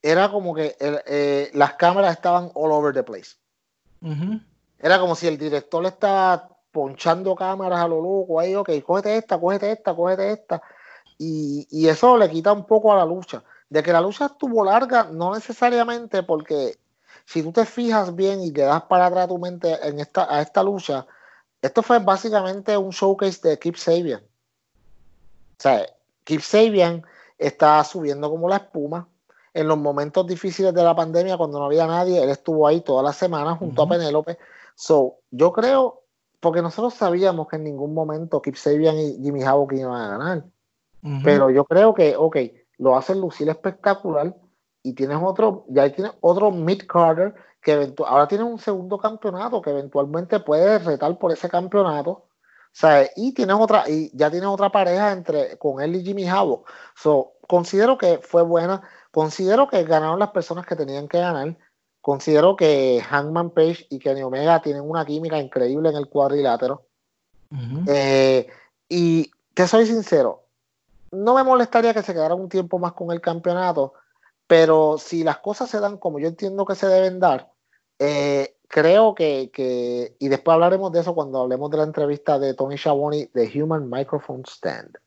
era 0.00 0.30
como 0.30 0.54
que 0.54 0.76
el- 0.78 1.00
eh, 1.06 1.50
las 1.54 1.74
cámaras 1.74 2.12
estaban 2.16 2.50
all 2.54 2.70
over 2.70 2.94
the 2.94 3.02
place. 3.02 3.36
Era 4.78 4.98
como 5.00 5.14
si 5.16 5.26
el 5.26 5.38
director 5.38 5.82
le 5.82 5.88
estaba 5.88 6.48
ponchando 6.70 7.34
cámaras 7.34 7.80
a 7.80 7.88
lo 7.88 8.00
loco 8.00 8.38
ahí, 8.40 8.54
ok, 8.54 8.70
cógete 8.84 9.16
esta, 9.16 9.38
cógete 9.38 9.72
esta, 9.72 9.94
cógete 9.94 10.32
esta. 10.32 10.62
Y, 11.18 11.66
y 11.70 11.88
eso 11.88 12.16
le 12.16 12.30
quita 12.30 12.52
un 12.52 12.64
poco 12.64 12.92
a 12.92 12.96
la 12.96 13.04
lucha. 13.04 13.42
De 13.68 13.82
que 13.82 13.92
la 13.92 14.00
lucha 14.00 14.26
estuvo 14.26 14.64
larga, 14.64 15.08
no 15.10 15.34
necesariamente 15.34 16.22
porque 16.22 16.76
si 17.24 17.42
tú 17.42 17.52
te 17.52 17.64
fijas 17.64 18.14
bien 18.14 18.40
y 18.40 18.50
le 18.50 18.62
das 18.62 18.82
para 18.82 19.06
atrás 19.06 19.28
tu 19.28 19.38
mente 19.38 19.76
en 19.86 20.00
esta, 20.00 20.32
a 20.34 20.42
esta 20.42 20.62
lucha, 20.62 21.06
esto 21.60 21.82
fue 21.82 21.98
básicamente 22.00 22.76
un 22.76 22.90
showcase 22.90 23.48
de 23.48 23.58
Keep 23.58 23.76
Sabian. 23.76 24.20
O 24.20 25.62
sea, 25.62 25.86
Keep 26.24 26.40
Sabian 26.40 27.04
está 27.38 27.82
subiendo 27.84 28.28
como 28.28 28.48
la 28.48 28.56
espuma. 28.56 29.08
En 29.54 29.68
los 29.68 29.78
momentos 29.78 30.26
difíciles 30.26 30.72
de 30.72 30.82
la 30.82 30.96
pandemia, 30.96 31.36
cuando 31.36 31.58
no 31.58 31.66
había 31.66 31.86
nadie, 31.86 32.22
él 32.22 32.30
estuvo 32.30 32.66
ahí 32.66 32.80
toda 32.80 33.02
la 33.02 33.12
semana 33.12 33.54
junto 33.54 33.82
a 33.82 33.88
Penélope. 33.88 34.38
So, 34.74 35.18
yo 35.30 35.52
creo, 35.52 36.02
porque 36.40 36.62
nosotros 36.62 36.94
sabíamos 36.94 37.48
que 37.48 37.56
en 37.56 37.64
ningún 37.64 37.92
momento 37.92 38.40
Keep 38.40 38.56
Sabian 38.56 38.98
y 38.98 39.18
Jimmy 39.22 39.42
Havoc 39.42 39.72
iban 39.74 40.00
a 40.00 40.08
ganar. 40.08 40.44
Pero 41.24 41.50
yo 41.50 41.64
creo 41.64 41.94
que, 41.94 42.16
ok, 42.16 42.36
lo 42.78 42.96
hacen 42.96 43.20
lucir 43.20 43.48
espectacular 43.48 44.34
y 44.82 44.94
tienes 44.94 45.18
otro, 45.22 45.64
ya 45.68 45.90
tienes 45.92 46.12
otro 46.20 46.50
Mid 46.50 46.82
Carter 46.86 47.34
que 47.60 47.94
ahora 48.04 48.26
tiene 48.26 48.44
un 48.44 48.58
segundo 48.58 48.98
campeonato 48.98 49.62
que 49.62 49.70
eventualmente 49.70 50.40
puede 50.40 50.78
retar 50.80 51.16
por 51.18 51.30
ese 51.32 51.48
campeonato. 51.48 52.26
sea, 52.72 53.08
Y 53.14 53.32
tienes 53.32 53.56
otra, 53.56 53.84
y 53.88 54.10
ya 54.16 54.30
tienes 54.30 54.48
otra 54.48 54.70
pareja 54.70 55.12
entre 55.12 55.56
con 55.58 55.80
él 55.80 55.94
y 55.94 56.02
Jimmy 56.02 56.28
Havoc. 56.28 56.68
So, 56.96 57.34
considero 57.46 57.96
que 57.98 58.18
fue 58.18 58.42
buena. 58.42 58.82
Considero 59.12 59.68
que 59.68 59.84
ganaron 59.84 60.18
las 60.18 60.30
personas 60.30 60.66
que 60.66 60.74
tenían 60.74 61.06
que 61.06 61.18
ganar. 61.18 61.56
Considero 62.00 62.56
que 62.56 63.00
Hangman 63.08 63.50
Page 63.50 63.86
y 63.90 64.00
Kenny 64.00 64.22
Omega 64.22 64.60
tienen 64.60 64.82
una 64.82 65.04
química 65.04 65.38
increíble 65.38 65.90
en 65.90 65.96
el 65.96 66.08
cuadrilátero. 66.08 66.82
Eh, 67.86 68.48
y 68.88 69.30
te 69.54 69.68
soy 69.68 69.86
sincero, 69.86 70.42
no 71.12 71.34
me 71.34 71.44
molestaría 71.44 71.92
que 71.92 72.02
se 72.02 72.14
quedara 72.14 72.34
un 72.34 72.48
tiempo 72.48 72.78
más 72.78 72.94
con 72.94 73.12
el 73.12 73.20
campeonato, 73.20 73.92
pero 74.52 74.98
si 74.98 75.24
las 75.24 75.38
cosas 75.38 75.70
se 75.70 75.80
dan 75.80 75.96
como 75.96 76.18
yo 76.18 76.28
entiendo 76.28 76.66
que 76.66 76.74
se 76.74 76.86
deben 76.86 77.18
dar, 77.18 77.50
eh, 77.98 78.58
creo 78.68 79.14
que, 79.14 80.14
y 80.18 80.28
después 80.28 80.52
hablaremos 80.52 80.92
de 80.92 81.00
eso 81.00 81.14
cuando 81.14 81.40
hablemos 81.40 81.70
de 81.70 81.78
la 81.78 81.84
entrevista 81.84 82.38
de 82.38 82.52
Tony 82.52 82.76
Schiavone 82.76 83.30
de 83.32 83.50
Human 83.54 83.88
Microphone 83.88 84.42
Stand 84.46 84.98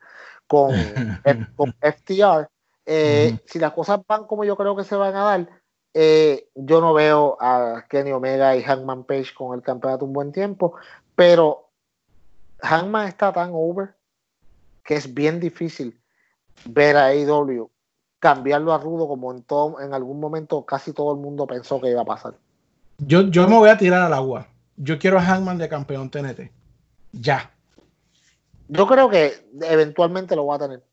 con, 0.48 0.72
FTR, 1.80 2.50
eh, 2.88 3.38
si 3.46 3.60
las 3.60 3.74
cosas 3.74 4.00
van 4.08 4.26
como 4.26 4.46
yo 4.46 4.58
creo 4.58 4.76
que 4.76 4.84
se 4.84 4.96
van 4.96 5.16
a 5.16 5.24
dar, 5.24 5.48
eh, 5.93 6.50
yo 6.56 6.82
no 6.82 6.96
veo 6.96 7.38
a 7.39 7.86
Kenny 7.88 8.14
Omega 8.14 8.56
y 8.56 8.64
Hangman 8.64 9.04
Page 9.04 9.36
con 9.38 9.56
el 9.56 9.62
campeonato 9.62 10.06
un 10.06 10.14
buen 10.14 10.32
tiempo, 10.32 10.74
pero 11.16 11.70
Hangman 12.62 13.10
está 13.10 13.32
tan 13.32 13.52
over 13.54 13.93
que 14.84 14.96
es 14.96 15.14
bien 15.14 15.39
difícil 15.39 16.02
ver 16.66 16.98
a 16.98 17.10
AEW 17.10 17.70
cambiarlo 18.26 18.74
a 18.74 18.80
rudo 18.80 19.08
como 19.08 19.32
en, 19.32 19.44
todo, 19.44 19.80
en 19.80 19.94
algún 19.94 20.20
momento 20.20 20.66
casi 20.66 20.94
todo 20.94 21.14
el 21.14 21.20
mundo 21.20 21.46
pensó 21.46 21.80
que 21.80 21.92
iba 21.92 22.02
a 22.02 22.06
pasar. 22.06 22.34
Yo, 22.98 23.22
yo 23.30 23.48
me 23.48 23.56
voy 23.56 23.70
a 23.70 23.78
tirar 23.78 24.02
al 24.02 24.14
agua. 24.14 24.48
Yo 24.78 24.98
quiero 24.98 25.20
a 25.20 25.22
Hangman 25.22 25.60
de 25.60 25.70
campeón 25.70 26.10
TNT. 26.10 26.50
Ya. 27.12 27.52
Yo 28.68 28.88
creo 28.88 29.12
que 29.12 29.48
eventualmente 29.62 30.36
lo 30.36 30.48
va 30.48 30.56
a 30.56 30.60
tener. 30.60 30.84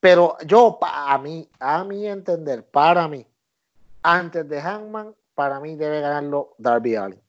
Pero 0.00 0.38
yo, 0.46 0.78
a 0.80 1.18
mí, 1.18 1.46
a 1.58 1.84
mi 1.84 2.06
entender, 2.06 2.64
para 2.64 3.06
mí, 3.06 3.26
antes 4.02 4.48
de 4.48 4.62
Hangman, 4.62 5.14
para 5.34 5.60
mí 5.60 5.76
debe 5.76 6.00
ganarlo 6.00 6.54
Darby 6.56 6.96
Allin. 6.96 7.20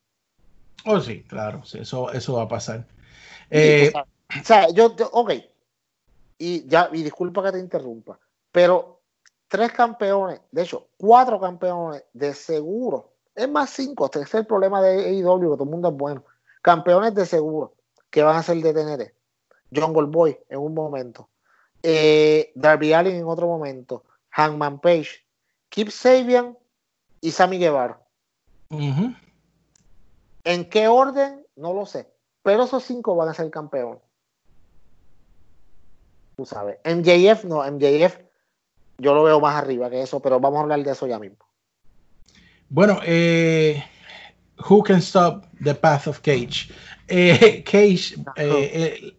Oh, 0.86 1.00
sí, 1.00 1.22
claro, 1.24 1.60
eso, 1.70 2.10
eso 2.10 2.32
va 2.32 2.44
a 2.44 2.48
pasar. 2.48 2.86
Eh, 3.50 3.92
o, 3.94 4.42
sea, 4.42 4.70
yo, 4.70 4.96
ok, 5.12 5.32
y 6.38 6.66
ya, 6.66 6.88
y 6.94 7.02
disculpa 7.02 7.42
que 7.42 7.52
te 7.52 7.58
interrumpa, 7.58 8.18
pero 8.50 9.01
tres 9.52 9.70
campeones, 9.70 10.40
de 10.50 10.62
hecho, 10.62 10.88
cuatro 10.96 11.38
campeones 11.38 12.02
de 12.14 12.32
seguro, 12.32 13.12
es 13.34 13.46
más 13.46 13.68
cinco, 13.68 14.06
este 14.06 14.22
es 14.22 14.34
el 14.34 14.46
problema 14.46 14.80
de 14.80 15.04
AEW, 15.04 15.50
que 15.50 15.56
todo 15.56 15.64
el 15.64 15.70
mundo 15.70 15.90
es 15.90 15.94
bueno, 15.94 16.24
campeones 16.62 17.14
de 17.14 17.26
seguro 17.26 17.74
que 18.08 18.22
van 18.22 18.36
a 18.36 18.42
ser 18.42 18.56
de 18.56 18.72
TNT. 18.72 19.12
John 19.70 19.92
Goldboy 19.92 20.38
en 20.48 20.58
un 20.58 20.72
momento, 20.72 21.28
eh, 21.82 22.50
Darby 22.54 22.94
Allin 22.94 23.16
en 23.16 23.26
otro 23.26 23.46
momento, 23.46 24.04
Hangman 24.30 24.80
Page, 24.80 25.22
Keep 25.68 25.90
Sabian 25.90 26.56
y 27.20 27.30
Sammy 27.30 27.58
Guevara. 27.58 28.00
¿En 28.70 29.14
qué 30.70 30.88
orden? 30.88 31.46
No 31.56 31.74
lo 31.74 31.84
sé. 31.84 32.10
Pero 32.42 32.64
esos 32.64 32.84
cinco 32.84 33.16
van 33.16 33.28
a 33.28 33.34
ser 33.34 33.50
campeones. 33.50 34.00
Tú 36.36 36.46
sabes. 36.46 36.78
MJF 36.86 37.44
no, 37.44 37.70
MJF 37.70 38.31
yo 38.98 39.14
lo 39.14 39.24
veo 39.24 39.40
más 39.40 39.56
arriba 39.56 39.90
que 39.90 40.02
eso, 40.02 40.20
pero 40.20 40.40
vamos 40.40 40.58
a 40.58 40.62
hablar 40.62 40.82
de 40.82 40.92
eso 40.92 41.06
ya 41.06 41.18
mismo. 41.18 41.38
Bueno, 42.68 43.00
eh, 43.04 43.84
Who 44.68 44.82
Can 44.82 44.98
Stop 44.98 45.44
the 45.62 45.74
Path 45.74 46.06
of 46.06 46.20
Cage? 46.20 46.70
Eh, 47.08 47.62
Cage 47.70 48.14
eh, 48.36 49.14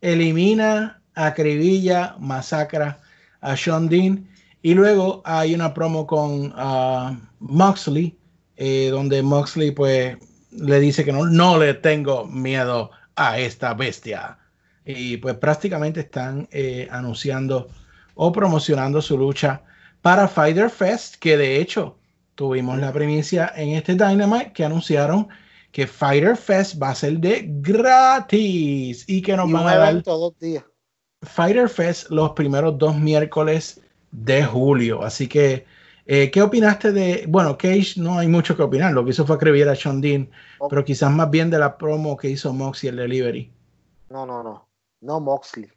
elimina, 0.00 1.02
acribilla, 1.14 2.16
masacra 2.18 3.00
a 3.42 3.56
Sean 3.56 3.88
Dean 3.88 4.26
y 4.62 4.74
luego 4.74 5.22
hay 5.24 5.54
una 5.54 5.74
promo 5.74 6.06
con 6.06 6.52
uh, 6.52 7.16
Moxley 7.40 8.16
donde 8.90 9.22
Moxley 9.22 9.70
pues 9.70 10.18
le 10.50 10.80
dice 10.80 11.02
que 11.02 11.12
no, 11.12 11.24
no 11.24 11.58
le 11.58 11.72
tengo 11.72 12.26
miedo 12.26 12.90
a 13.16 13.38
esta 13.38 13.72
bestia 13.72 14.39
y 14.84 15.16
pues 15.18 15.36
prácticamente 15.36 16.00
están 16.00 16.48
anunciando 16.90 17.68
o 18.14 18.32
promocionando 18.32 19.00
su 19.00 19.16
lucha 19.16 19.62
para 20.02 20.28
Fighter 20.28 20.70
Fest, 20.70 21.16
que 21.16 21.36
de 21.36 21.60
hecho 21.60 21.96
tuvimos 22.34 22.78
la 22.78 22.92
primicia 22.92 23.52
en 23.54 23.70
este 23.70 23.92
Dynamite 23.92 24.52
que 24.52 24.64
anunciaron 24.64 25.28
que 25.72 25.86
Fighter 25.86 26.36
Fest 26.36 26.82
va 26.82 26.90
a 26.90 26.94
ser 26.94 27.18
de 27.18 27.44
gratis 27.46 29.04
y 29.06 29.22
que 29.22 29.36
nos 29.36 29.50
van 29.52 29.68
a 29.68 29.76
dar 29.76 30.02
todos 30.02 30.38
días. 30.38 30.64
Fighter 31.22 31.68
Fest 31.68 32.10
los 32.10 32.30
primeros 32.30 32.78
dos 32.78 32.96
miércoles 32.96 33.80
de 34.10 34.42
julio. 34.44 35.02
Así 35.02 35.28
que, 35.28 35.66
eh, 36.06 36.30
¿qué 36.30 36.42
opinaste 36.42 36.92
de? 36.92 37.26
Bueno, 37.28 37.58
Cage 37.58 37.94
no 37.96 38.18
hay 38.18 38.26
mucho 38.26 38.56
que 38.56 38.62
opinar. 38.62 38.92
Lo 38.92 39.04
que 39.04 39.10
hizo 39.10 39.26
fue 39.26 39.36
escribir 39.36 39.68
a 39.68 39.76
Sean 39.76 40.00
Dean, 40.00 40.30
pero 40.68 40.84
quizás 40.84 41.12
más 41.12 41.30
bien 41.30 41.50
de 41.50 41.58
la 41.58 41.76
promo 41.76 42.16
que 42.16 42.30
hizo 42.30 42.52
Moxley 42.52 42.90
el 42.90 42.96
delivery. 42.96 43.50
No, 44.08 44.26
no, 44.26 44.42
no. 44.42 44.69
No 45.00 45.20
Moxley. 45.20 45.70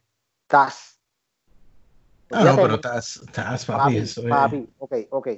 Taz. 0.46 0.98
Ah, 2.30 2.44
no, 2.44 2.56
pero 2.56 2.74
estás, 2.74 3.16
estás 3.16 3.64
papi, 3.66 4.02
papi, 4.28 4.68
ok, 4.78 4.94
ok. 5.10 5.28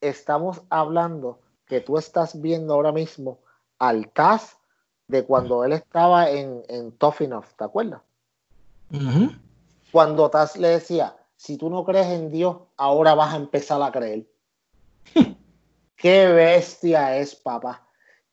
Estamos 0.00 0.62
hablando 0.70 1.40
que 1.66 1.80
tú 1.80 1.98
estás 1.98 2.40
viendo 2.40 2.74
ahora 2.74 2.92
mismo 2.92 3.38
al 3.78 4.08
Taz 4.08 4.56
de 5.06 5.24
cuando 5.24 5.64
él 5.64 5.72
estaba 5.72 6.30
en, 6.30 6.62
en 6.68 6.92
Tough 6.92 7.20
Enough, 7.20 7.46
¿te 7.56 7.64
acuerdas? 7.64 8.00
Cuando 9.92 10.30
Taz 10.30 10.56
le 10.56 10.68
decía, 10.68 11.16
si 11.36 11.56
tú 11.56 11.70
no 11.70 11.84
crees 11.84 12.06
en 12.08 12.30
Dios, 12.30 12.56
ahora 12.76 13.14
vas 13.14 13.34
a 13.34 13.36
empezar 13.36 13.82
a 13.82 13.92
creer. 13.92 14.26
Qué 15.96 16.26
bestia 16.28 17.16
es, 17.16 17.34
papá. 17.34 17.86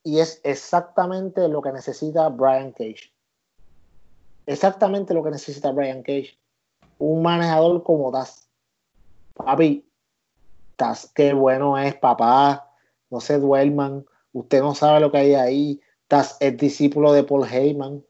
Y 0.03 0.19
es 0.19 0.39
exactamente 0.43 1.47
lo 1.47 1.61
que 1.61 1.71
necesita 1.71 2.29
Brian 2.29 2.71
Cage. 2.71 3.11
Exactamente 4.47 5.13
lo 5.13 5.23
que 5.23 5.29
necesita 5.29 5.71
Brian 5.71 6.01
Cage 6.01 6.37
un 6.99 7.21
manejador 7.21 7.83
como 7.83 8.11
Taz. 8.11 8.47
Papi, 9.33 9.85
Taz, 10.75 11.11
qué 11.13 11.33
bueno 11.33 11.77
es, 11.77 11.95
papá. 11.95 12.69
No 13.09 13.19
se 13.21 13.39
duerman. 13.39 14.05
Usted 14.33 14.61
no 14.61 14.75
sabe 14.75 14.99
lo 14.99 15.11
que 15.11 15.17
hay 15.17 15.35
ahí. 15.35 15.81
Taz 16.07 16.37
es 16.39 16.57
discípulo 16.57 17.13
de 17.13 17.23
Paul 17.23 17.47
Heyman. 17.47 18.03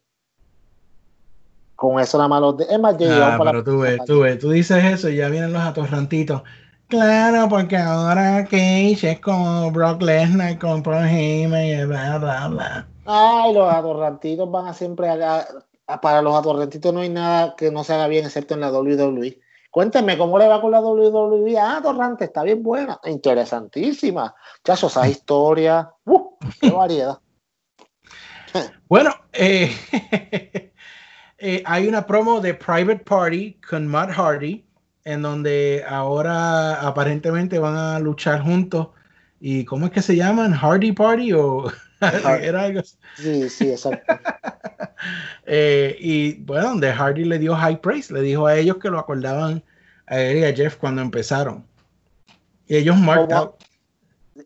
Con 1.75 1.99
eso 1.99 2.17
nada 2.17 2.27
más 2.27 2.41
los 2.41 2.57
de... 2.57 2.65
Es 2.65 2.79
más, 2.79 2.95
ah, 2.95 3.39
pero 3.43 3.63
tú 3.63 3.79
ves, 3.79 3.99
tú 4.05 4.21
ves, 4.21 4.39
tú 4.39 4.49
dices 4.49 4.83
eso 4.83 5.09
y 5.09 5.17
ya 5.17 5.29
vienen 5.29 5.53
los 5.53 5.61
atorrantitos. 5.61 6.41
Claro, 6.87 7.47
porque 7.49 7.77
ahora 7.77 8.45
Cage 8.45 9.11
es 9.11 9.19
como 9.19 9.69
Brock 9.71 10.01
Lesnar 10.01 10.57
con 10.57 10.81
Paul 10.81 11.05
Heyman 11.05 11.65
y 11.65 11.85
bla, 11.85 12.17
bla, 12.17 12.47
bla. 12.47 12.87
Ay, 13.05 13.53
los 13.53 13.71
atorrantitos 13.71 14.49
van 14.49 14.67
a 14.67 14.73
siempre 14.73 15.07
a, 15.07 15.45
para 16.01 16.21
los 16.21 16.35
atorrentitos 16.35 16.93
no 16.93 16.99
hay 16.99 17.09
nada 17.09 17.55
que 17.55 17.71
no 17.71 17.83
se 17.83 17.93
haga 17.93 18.07
bien 18.07 18.25
excepto 18.25 18.53
en 18.53 18.61
la 18.61 18.71
WWE. 18.71 19.39
Cuénteme 19.71 20.17
cómo 20.17 20.37
le 20.37 20.47
va 20.47 20.61
con 20.61 20.71
la 20.71 20.81
WWE. 20.81 21.57
Ah, 21.59 21.79
Torrante, 21.81 22.25
está 22.25 22.43
bien 22.43 22.63
buena, 22.63 22.99
interesantísima. 23.05 24.33
Chacho, 24.63 24.87
esa 24.87 25.07
historia, 25.07 25.89
¡uh! 26.05 26.37
qué 26.59 26.71
variedad. 26.71 27.19
bueno, 28.89 29.11
eh, 29.33 29.75
eh, 31.37 31.63
hay 31.65 31.87
una 31.87 32.05
promo 32.05 32.41
de 32.41 32.53
Private 32.53 33.03
Party 33.05 33.59
con 33.67 33.87
Matt 33.87 34.11
Hardy, 34.11 34.65
en 35.05 35.21
donde 35.21 35.85
ahora 35.87 36.81
aparentemente 36.81 37.59
van 37.59 37.75
a 37.75 37.99
luchar 37.99 38.41
juntos 38.41 38.89
¿Y 39.39 39.65
cómo 39.65 39.85
es 39.85 39.91
que 39.91 40.01
se 40.01 40.15
llaman? 40.15 40.53
¿Hardy 40.53 40.91
Party 40.91 41.33
o 41.33 41.65
era 42.41 42.63
algo 42.63 42.79
así? 42.79 42.97
Sí, 43.15 43.49
sí, 43.49 43.71
exacto. 43.71 44.13
Eh, 45.45 45.95
y 45.99 46.33
bueno, 46.43 46.69
donde 46.69 46.91
Hardy 46.91 47.23
le 47.23 47.39
dio 47.39 47.55
high 47.55 47.79
praise, 47.79 48.11
le 48.11 48.19
dijo 48.21 48.47
a 48.47 48.55
ellos 48.57 48.77
que 48.77 48.89
lo 48.89 48.99
acordaban 48.99 49.63
a 50.07 50.19
él 50.19 50.39
y 50.39 50.43
a 50.43 50.53
Jeff 50.53 50.75
cuando 50.75 51.01
empezaron. 51.01 51.65
Y 52.65 52.75
ellos 52.75 52.97
marked 52.97 53.29
Como- 53.29 53.39
out. 53.39 53.55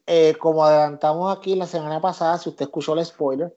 Eh, 0.06 0.36
como 0.40 0.64
adelantamos 0.64 1.36
aquí 1.36 1.56
la 1.56 1.66
semana 1.66 2.00
pasada, 2.00 2.38
si 2.38 2.50
usted 2.50 2.66
escuchó 2.66 2.94
el 2.94 3.04
spoiler, 3.06 3.56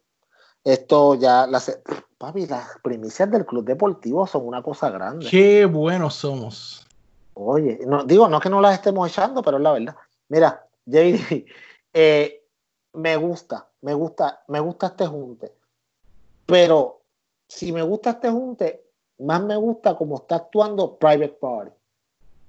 esto 0.65 1.17
ya, 1.17 1.47
las, 1.47 1.79
papi, 2.17 2.47
las 2.47 2.67
primicias 2.83 3.31
del 3.31 3.45
club 3.45 3.65
deportivo 3.65 4.27
son 4.27 4.47
una 4.47 4.63
cosa 4.63 4.89
grande. 4.89 5.27
Qué 5.29 5.67
buenos 5.67 6.15
somos. 6.15 6.87
Oye, 7.35 7.81
no, 7.87 8.05
digo, 8.05 8.29
no 8.29 8.41
que 8.41 8.49
no 8.49 8.61
las 8.61 8.75
estemos 8.75 9.09
echando, 9.11 9.43
pero 9.43 9.59
es 9.59 9.63
la 9.63 9.73
verdad. 9.73 9.97
Mira, 10.29 10.67
JD, 10.87 11.45
eh, 11.93 12.43
me 12.95 13.17
gusta, 13.17 13.69
me 13.85 13.93
gusta, 13.93 14.43
me 14.49 14.61
gusta 14.61 14.87
este 14.87 15.07
junte. 15.07 15.53
Pero 16.47 17.03
si 17.47 17.70
me 17.70 17.82
gusta 17.82 18.11
este 18.11 18.30
junte, 18.30 18.82
más 19.18 19.43
me 19.43 19.57
gusta 19.57 19.95
como 19.95 20.16
está 20.16 20.37
actuando 20.37 20.97
Private 20.97 21.37
Party. 21.41 21.70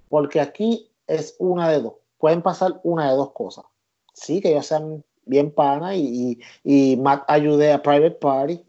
Porque 0.08 0.40
aquí 0.40 0.90
es 1.08 1.36
una 1.40 1.70
de 1.70 1.82
dos. 1.82 1.94
Pueden 2.18 2.42
pasar 2.42 2.80
una 2.84 3.10
de 3.12 3.18
dos 3.18 3.32
cosas. 3.32 3.66
Sí, 4.14 4.40
que 4.40 4.52
ellos 4.52 4.66
sean 4.66 5.04
bien 5.26 5.52
pana 5.52 5.94
y, 5.96 6.40
y, 6.64 6.94
y 6.94 6.96
Matt 6.98 7.26
ayude 7.28 7.74
a 7.74 7.84
Private 7.84 8.12
Party. 8.12 8.66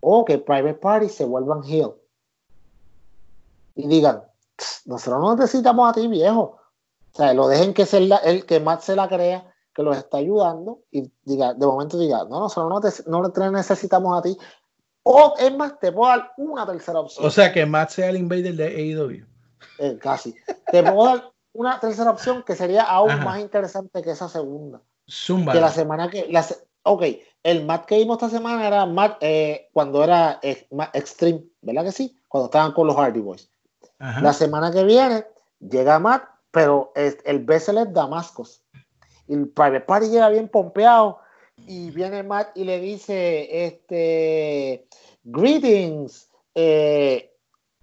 O 0.00 0.26
que 0.26 0.36
Private 0.38 0.74
Party 0.74 1.08
se 1.08 1.24
vuelvan 1.24 1.64
heel. 1.64 1.94
Y 3.76 3.88
digan, 3.88 4.24
nosotros 4.84 5.20
no 5.22 5.36
necesitamos 5.36 5.88
a 5.88 5.94
ti, 5.94 6.06
viejo. 6.06 6.58
O 7.14 7.16
sea, 7.16 7.32
lo 7.32 7.48
dejen 7.48 7.72
que, 7.72 7.86
se 7.86 8.00
la- 8.00 8.18
el, 8.18 8.44
que 8.44 8.60
Matt 8.60 8.82
se 8.82 8.94
la 8.94 9.08
crea, 9.08 9.47
que 9.78 9.84
los 9.84 9.96
está 9.96 10.16
ayudando, 10.18 10.80
y 10.90 11.08
diga, 11.22 11.54
de 11.54 11.64
momento 11.64 11.96
diga, 11.96 12.24
no, 12.24 12.40
nosotros 12.40 12.68
no 12.68 12.80
te, 12.80 13.08
no 13.08 13.30
te 13.30 13.48
necesitamos 13.52 14.18
a 14.18 14.22
ti. 14.22 14.36
O 15.04 15.34
es 15.38 15.56
más, 15.56 15.78
te 15.78 15.92
puedo 15.92 16.10
dar 16.10 16.32
una 16.36 16.66
tercera 16.66 16.98
opción. 16.98 17.24
O 17.24 17.30
sea, 17.30 17.52
que 17.52 17.64
Matt 17.64 17.90
sea 17.90 18.08
el 18.10 18.16
invader 18.16 18.54
de 18.56 18.66
AEW. 18.66 19.24
Eh, 19.78 19.96
casi. 20.00 20.34
Te 20.72 20.82
puedo 20.82 21.04
dar 21.04 21.32
una 21.52 21.78
tercera 21.78 22.10
opción 22.10 22.42
que 22.42 22.56
sería 22.56 22.82
aún 22.82 23.10
Ajá. 23.12 23.24
más 23.24 23.40
interesante 23.40 24.02
que 24.02 24.10
esa 24.10 24.28
segunda. 24.28 24.82
Zumba. 25.08 25.52
Que 25.52 25.60
la 25.60 25.70
semana 25.70 26.10
que. 26.10 26.26
La, 26.28 26.44
ok, 26.82 27.04
el 27.44 27.64
Matt 27.64 27.86
que 27.86 27.98
vimos 27.98 28.16
esta 28.16 28.28
semana 28.36 28.66
era 28.66 28.84
Matt 28.84 29.18
eh, 29.20 29.68
cuando 29.72 30.02
era 30.02 30.40
eh, 30.42 30.66
Matt 30.72 30.94
Extreme, 30.96 31.44
¿verdad 31.62 31.84
que 31.84 31.92
sí? 31.92 32.20
Cuando 32.26 32.46
estaban 32.46 32.72
con 32.72 32.88
los 32.88 32.96
Hardy 32.96 33.20
Boys. 33.20 33.48
Ajá. 34.00 34.20
La 34.20 34.32
semana 34.32 34.72
que 34.72 34.82
viene 34.82 35.24
llega 35.60 35.98
Matt, 36.00 36.24
pero 36.50 36.92
es- 36.94 37.18
el 37.24 37.38
Bessel 37.44 37.78
es 37.78 37.92
Damascus. 37.92 38.60
Y 39.28 39.34
el 39.34 39.48
Private 39.48 39.80
Party 39.82 40.08
llega 40.08 40.28
bien 40.30 40.48
pompeado. 40.48 41.20
Y 41.66 41.90
viene 41.90 42.22
Matt 42.22 42.56
y 42.56 42.64
le 42.64 42.80
dice: 42.80 43.66
este, 43.66 44.86
Greetings. 45.24 46.28
eh, 46.54 47.30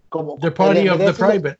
como, 0.09 0.37
The 0.39 0.51
party 0.51 0.89
of 0.89 0.99
the 0.99 1.13
private. 1.13 1.57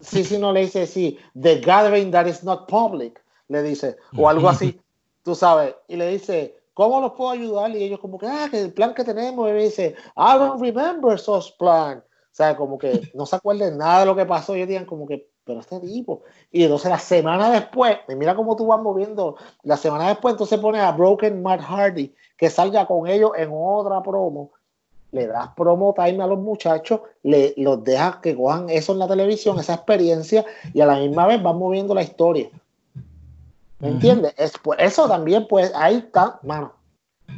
Sí, 0.00 0.24
sí, 0.24 0.38
no 0.38 0.52
le 0.52 0.60
dice 0.60 0.86
sí. 0.86 1.18
The 1.34 1.60
gathering 1.60 2.10
that 2.10 2.26
is 2.26 2.42
not 2.42 2.68
public, 2.68 3.22
le 3.48 3.62
dice, 3.62 3.96
o 4.16 4.28
algo 4.28 4.48
así, 4.48 4.78
tú 5.22 5.34
sabes. 5.34 5.74
Y 5.88 5.96
le 5.96 6.08
dice, 6.08 6.56
¿cómo 6.74 7.00
los 7.00 7.12
puedo 7.12 7.30
ayudar? 7.30 7.70
Y 7.70 7.82
ellos 7.82 8.00
como 8.00 8.18
que, 8.18 8.26
ah, 8.26 8.48
que 8.50 8.60
el 8.60 8.72
plan 8.72 8.94
que 8.94 9.04
tenemos, 9.04 9.48
y 9.48 9.52
me 9.52 9.64
dice, 9.64 9.94
I 10.16 10.38
don't 10.38 10.60
remember 10.60 11.18
such 11.18 11.56
plan. 11.58 11.98
O 11.98 12.36
sea, 12.36 12.56
como 12.56 12.78
que 12.78 13.10
no 13.14 13.24
se 13.26 13.36
acuerden 13.36 13.78
nada 13.78 14.00
de 14.00 14.06
lo 14.06 14.16
que 14.16 14.26
pasó. 14.26 14.54
Y 14.54 14.58
ellos 14.58 14.68
digan 14.68 14.86
como 14.86 15.06
que, 15.06 15.30
pero 15.44 15.60
este 15.60 15.80
tipo. 15.80 16.22
Y 16.50 16.64
entonces 16.64 16.90
la 16.90 16.98
semana 16.98 17.50
después, 17.50 17.98
y 18.08 18.14
mira 18.14 18.34
cómo 18.34 18.56
tú 18.56 18.66
vas 18.66 18.80
moviendo, 18.80 19.36
la 19.62 19.76
semana 19.76 20.08
después 20.08 20.32
entonces 20.32 20.58
pone 20.58 20.80
a 20.80 20.92
Broken 20.92 21.42
Matt 21.42 21.60
Hardy 21.60 22.14
que 22.36 22.50
salga 22.50 22.86
con 22.86 23.06
ellos 23.06 23.32
en 23.36 23.50
otra 23.52 24.02
promo 24.02 24.50
le 25.14 25.28
das 25.28 25.48
promo 25.56 25.94
time 25.94 26.22
a 26.22 26.26
los 26.26 26.40
muchachos, 26.40 27.00
le, 27.22 27.54
los 27.56 27.82
dejas 27.84 28.16
que 28.16 28.34
cojan 28.34 28.68
eso 28.68 28.92
en 28.92 28.98
la 28.98 29.06
televisión, 29.06 29.58
esa 29.58 29.74
experiencia, 29.74 30.44
y 30.74 30.80
a 30.80 30.86
la 30.86 30.96
misma 30.96 31.26
vez 31.28 31.40
van 31.40 31.56
moviendo 31.56 31.94
la 31.94 32.02
historia. 32.02 32.50
¿Me 33.78 33.88
entiendes? 33.90 34.34
Es, 34.36 34.54
pues, 34.60 34.80
eso 34.80 35.08
también, 35.08 35.46
pues, 35.48 35.70
ahí 35.74 35.96
está, 35.96 36.40
mano, 36.42 36.72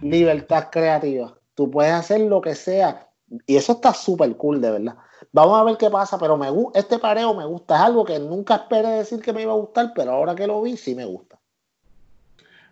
libertad 0.00 0.68
creativa. 0.70 1.34
Tú 1.54 1.70
puedes 1.70 1.92
hacer 1.92 2.22
lo 2.22 2.40
que 2.40 2.54
sea, 2.54 3.08
y 3.46 3.56
eso 3.56 3.72
está 3.72 3.92
súper 3.92 4.34
cool, 4.36 4.60
de 4.60 4.70
verdad. 4.70 4.96
Vamos 5.36 5.60
a 5.60 5.64
ver 5.64 5.76
qué 5.76 5.90
pasa, 5.90 6.18
pero 6.18 6.38
me 6.38 6.48
este 6.72 6.98
pareo 6.98 7.34
me 7.34 7.44
gusta, 7.44 7.76
es 7.76 7.82
algo 7.82 8.06
que 8.06 8.18
nunca 8.18 8.54
esperé 8.54 8.88
decir 8.88 9.20
que 9.20 9.34
me 9.34 9.42
iba 9.42 9.52
a 9.52 9.56
gustar, 9.56 9.92
pero 9.94 10.12
ahora 10.12 10.34
que 10.34 10.46
lo 10.46 10.62
vi, 10.62 10.78
sí 10.78 10.94
me 10.94 11.04
gusta. 11.04 11.38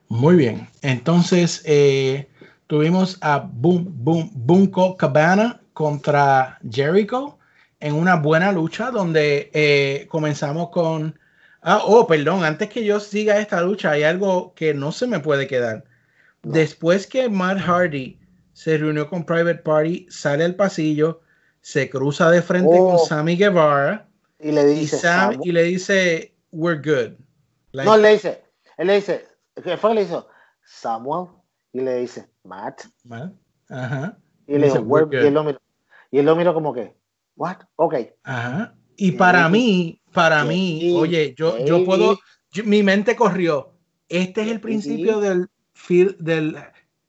Muy 0.08 0.36
bien. 0.36 0.66
Entonces, 0.80 1.60
eh, 1.66 2.26
tuvimos 2.66 3.18
a 3.20 3.40
Boom, 3.40 3.92
Boom, 4.02 4.30
Bunko 4.32 4.96
Cabana 4.96 5.60
contra 5.74 6.58
Jericho 6.70 7.36
en 7.80 7.96
una 7.96 8.16
buena 8.16 8.50
lucha 8.50 8.90
donde 8.90 9.50
eh, 9.52 10.06
comenzamos 10.08 10.70
con. 10.70 11.18
Ah, 11.60 11.82
oh, 11.84 12.06
perdón, 12.06 12.44
antes 12.44 12.70
que 12.70 12.82
yo 12.82 12.98
siga 12.98 13.40
esta 13.40 13.60
lucha, 13.60 13.90
hay 13.90 14.04
algo 14.04 14.54
que 14.54 14.72
no 14.72 14.90
se 14.90 15.06
me 15.06 15.20
puede 15.20 15.46
quedar. 15.46 15.84
Después 16.42 17.06
que 17.06 17.28
Matt 17.28 17.58
Hardy 17.58 18.18
se 18.54 18.78
reunió 18.78 19.06
con 19.10 19.26
Private 19.26 19.56
Party, 19.56 20.06
sale 20.08 20.44
al 20.44 20.54
pasillo, 20.54 21.20
se 21.64 21.88
cruza 21.88 22.30
de 22.30 22.42
frente 22.42 22.76
Oh. 22.78 22.90
con 22.90 22.98
Sammy 23.06 23.36
Guevara 23.36 24.06
Y 24.38 24.52
le 24.52 24.70
y, 24.70 24.80
dice, 24.80 24.98
Sam, 24.98 25.32
"Samu-". 25.32 25.40
y 25.46 25.52
le 25.52 25.62
dice, 25.62 26.34
We're 26.52 26.78
good. 26.78 27.14
Like, 27.72 27.88
No, 27.88 27.96
le 27.96 28.12
dice, 28.12 28.44
él 28.76 28.86
le 28.88 28.96
dice, 28.96 29.24
¿qué 29.64 29.78
fue 29.78 29.90
que 29.90 29.94
le 29.94 30.02
hizo? 30.02 30.28
Samuel, 30.62 31.28
y 31.72 31.80
le 31.80 31.96
dice, 32.00 32.28
Matt, 32.44 32.82
Matt, 33.04 33.32
Ajá. 33.70 34.18
y 34.46 34.52
le 34.58 34.66
Dice, 34.66 34.78
dijo, 34.78 34.84
"We're 34.90 35.06
"Where-" 35.06 35.24
y 35.24 35.26
él 35.28 35.34
lo 35.34 35.42
miró, 35.44 35.58
y 36.10 36.18
él 36.18 36.26
lo 36.26 36.36
miró 36.36 36.52
como 36.52 36.74
que, 36.74 36.94
what? 37.36 37.56
Ok, 37.76 37.94
Ajá. 38.24 38.74
Y 38.96 39.12
para 39.12 39.48
mí, 39.48 40.00
para 40.12 40.44
mí, 40.44 40.92
oye, 40.94 41.34
yo, 41.36 41.58
yo 41.64 41.84
puedo, 41.86 42.18
yo- 42.52 42.64
mi 42.64 42.82
mente 42.82 43.16
corrió. 43.16 43.72
Este 44.10 44.42
es 44.42 44.48
el 44.48 44.60
principio 44.60 45.18
del, 45.18 45.48
del 46.20 46.56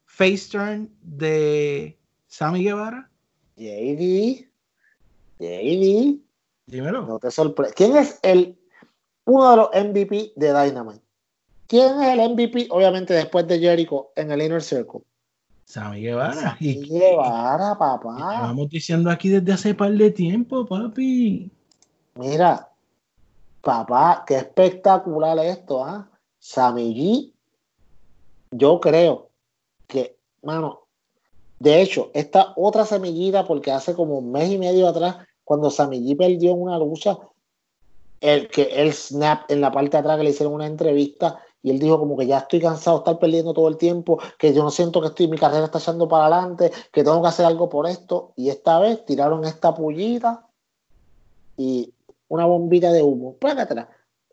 face 0.06 0.48
turn 0.50 0.90
de 1.02 2.00
Sammy 2.28 2.64
Guevara. 2.64 3.12
JD, 3.58 4.48
JD, 5.40 6.20
Dímelo. 6.68 7.02
no 7.06 7.20
te 7.20 7.32
sorprendes. 7.32 7.76
¿Quién 7.76 7.96
es 7.96 8.20
el, 8.24 8.58
uno 9.26 9.52
de 9.52 9.58
los 9.58 9.70
MVP 9.74 10.34
de 10.36 10.48
Dynamite? 10.54 11.02
¿Quién 11.68 12.02
es 12.02 12.10
el 12.10 12.30
MVP, 12.32 12.68
obviamente, 12.70 13.14
después 13.14 13.48
de 13.48 13.60
Jericho 13.60 14.12
en 14.16 14.32
el 14.32 14.42
Inner 14.42 14.62
Circle? 14.62 15.02
Sammy 15.66 16.02
Guevara. 16.02 16.34
Sammy 16.34 16.84
Guevara, 16.90 17.78
papá. 17.78 18.18
llevamos 18.18 18.70
diciendo 18.70 19.10
aquí 19.10 19.30
desde 19.30 19.54
hace 19.54 19.74
par 19.74 19.92
de 19.92 20.12
tiempo, 20.12 20.66
papi. 20.66 21.50
Mira, 22.16 22.70
papá, 23.62 24.24
qué 24.28 24.36
espectacular 24.38 25.38
esto, 25.40 25.84
¿ah? 25.84 26.08
Sammy 26.40 26.94
G, 26.94 27.34
yo 28.52 28.80
creo 28.80 29.32
que, 29.88 30.18
mano, 30.44 30.85
de 31.60 31.82
hecho, 31.82 32.12
esta 32.14 32.54
otra 32.56 32.86
semillita, 32.86 33.46
porque 33.46 33.72
hace 33.72 33.94
como 33.94 34.18
un 34.18 34.32
mes 34.32 34.50
y 34.50 34.58
medio 34.58 34.88
atrás, 34.88 35.18
cuando 35.44 35.70
G 35.70 36.18
perdió 36.18 36.52
en 36.52 36.62
una 36.62 36.78
lucha, 36.78 37.18
el 38.20 38.48
que 38.48 38.64
el 38.64 38.94
snap 38.94 39.50
en 39.52 39.62
la 39.62 39.72
parte 39.72 39.92
de 39.92 39.98
atrás 39.98 40.18
que 40.18 40.24
le 40.24 40.30
hicieron 40.32 40.54
una 40.54 40.66
entrevista 40.66 41.40
y 41.66 41.72
él 41.72 41.80
dijo 41.80 41.98
como 41.98 42.16
que 42.16 42.28
ya 42.28 42.38
estoy 42.38 42.60
cansado 42.60 42.98
de 42.98 43.02
estar 43.02 43.20
perdiendo 43.20 43.52
todo 43.52 43.68
el 43.68 43.78
tiempo, 43.78 44.20
que 44.38 44.54
yo 44.54 44.62
no 44.62 44.70
siento 44.70 45.02
que 45.02 45.08
estoy, 45.08 45.28
mi 45.28 45.38
carrera 45.38 45.66
está 45.66 45.80
echando 45.80 46.08
para 46.08 46.28
adelante, 46.28 46.72
que 46.92 47.04
tengo 47.04 47.20
que 47.24 47.28
hacer 47.28 47.44
algo 47.44 47.70
por 47.70 47.88
esto. 47.88 48.34
Y 48.36 48.50
esta 48.50 48.78
vez 48.78 49.04
tiraron 49.04 49.46
esta 49.46 49.74
pullita 49.74 50.46
y 51.58 51.92
una 52.28 52.46
bombita 52.46 52.92
de 52.92 53.02
humo, 53.02 53.36
plácatela, 53.38 53.90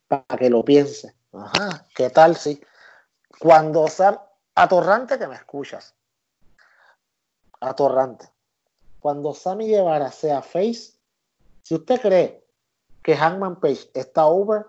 para 0.09 0.39
que 0.39 0.51
lo 0.51 0.63
piense. 0.63 1.15
Ajá, 1.33 1.87
¿qué 1.95 2.11
tal 2.11 2.37
si? 2.37 2.61
Cuando 3.41 3.89
Sam, 3.89 4.19
atorrante 4.55 5.19
que 5.19 5.27
me 5.27 5.37
escuchas, 5.37 5.95
atorrante. 7.63 8.27
Cuando 9.01 9.35
Sammy 9.35 9.69
Guevara 9.69 10.11
sea 10.13 10.43
face, 10.43 10.93
si 11.63 11.75
usted 11.75 12.01
cree 12.01 12.45
que 13.03 13.17
Hangman 13.17 13.59
Page 13.61 13.91
está 13.95 14.27
over, 14.27 14.67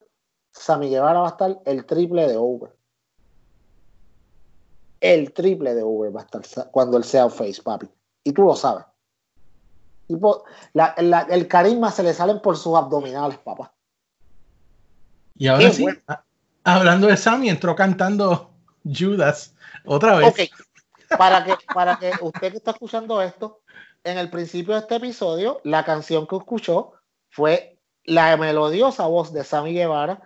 Sammy 0.52 0.90
Guevara 0.90 1.20
va 1.20 1.28
a 1.28 1.32
estar 1.32 1.60
el 1.66 1.86
triple 1.86 2.28
de 2.28 2.38
over. 2.38 2.76
El 5.02 5.34
triple 5.34 5.76
de 5.76 5.84
over 5.84 6.16
va 6.16 6.22
a 6.22 6.24
estar 6.24 6.72
cuando 6.72 6.98
él 6.98 7.04
sea 7.04 7.30
face, 7.30 7.62
papi. 7.62 7.90
Y 8.24 8.32
tú 8.32 8.44
lo 8.44 8.56
sabes. 8.56 8.86
Tipo, 10.08 10.46
la- 10.74 10.96
la- 10.98 11.28
el 11.30 11.48
carisma 11.48 11.92
se 11.92 12.04
le 12.04 12.14
salen 12.14 12.42
por 12.42 12.58
sus 12.58 12.76
abdominales, 12.78 13.38
papá. 13.40 13.74
Y 15.38 15.48
ahora 15.48 15.66
Qué 15.68 15.74
sí, 15.74 15.82
bueno. 15.84 16.00
hablando 16.64 17.08
de 17.08 17.18
Sammy, 17.18 17.50
entró 17.50 17.76
cantando 17.76 18.52
Judas 18.86 19.54
otra 19.86 20.16
vez. 20.16 20.30
Ok, 20.30 20.40
para 21.18 21.44
que, 21.44 21.56
para 21.74 21.98
que 21.98 22.12
usted 22.22 22.52
que 22.52 22.58
está 22.58 22.72
escuchando 22.72 23.22
esto, 23.22 23.62
en 24.04 24.18
el 24.18 24.30
principio 24.30 24.74
de 24.74 24.82
este 24.82 24.96
episodio, 24.96 25.62
la 25.64 25.86
canción 25.86 26.28
que 26.28 26.36
escuchó 26.36 26.94
fue 27.30 27.80
la 28.04 28.36
melodiosa 28.38 29.08
voz 29.08 29.32
de 29.34 29.44
Sammy 29.44 29.74
Guevara 29.74 30.22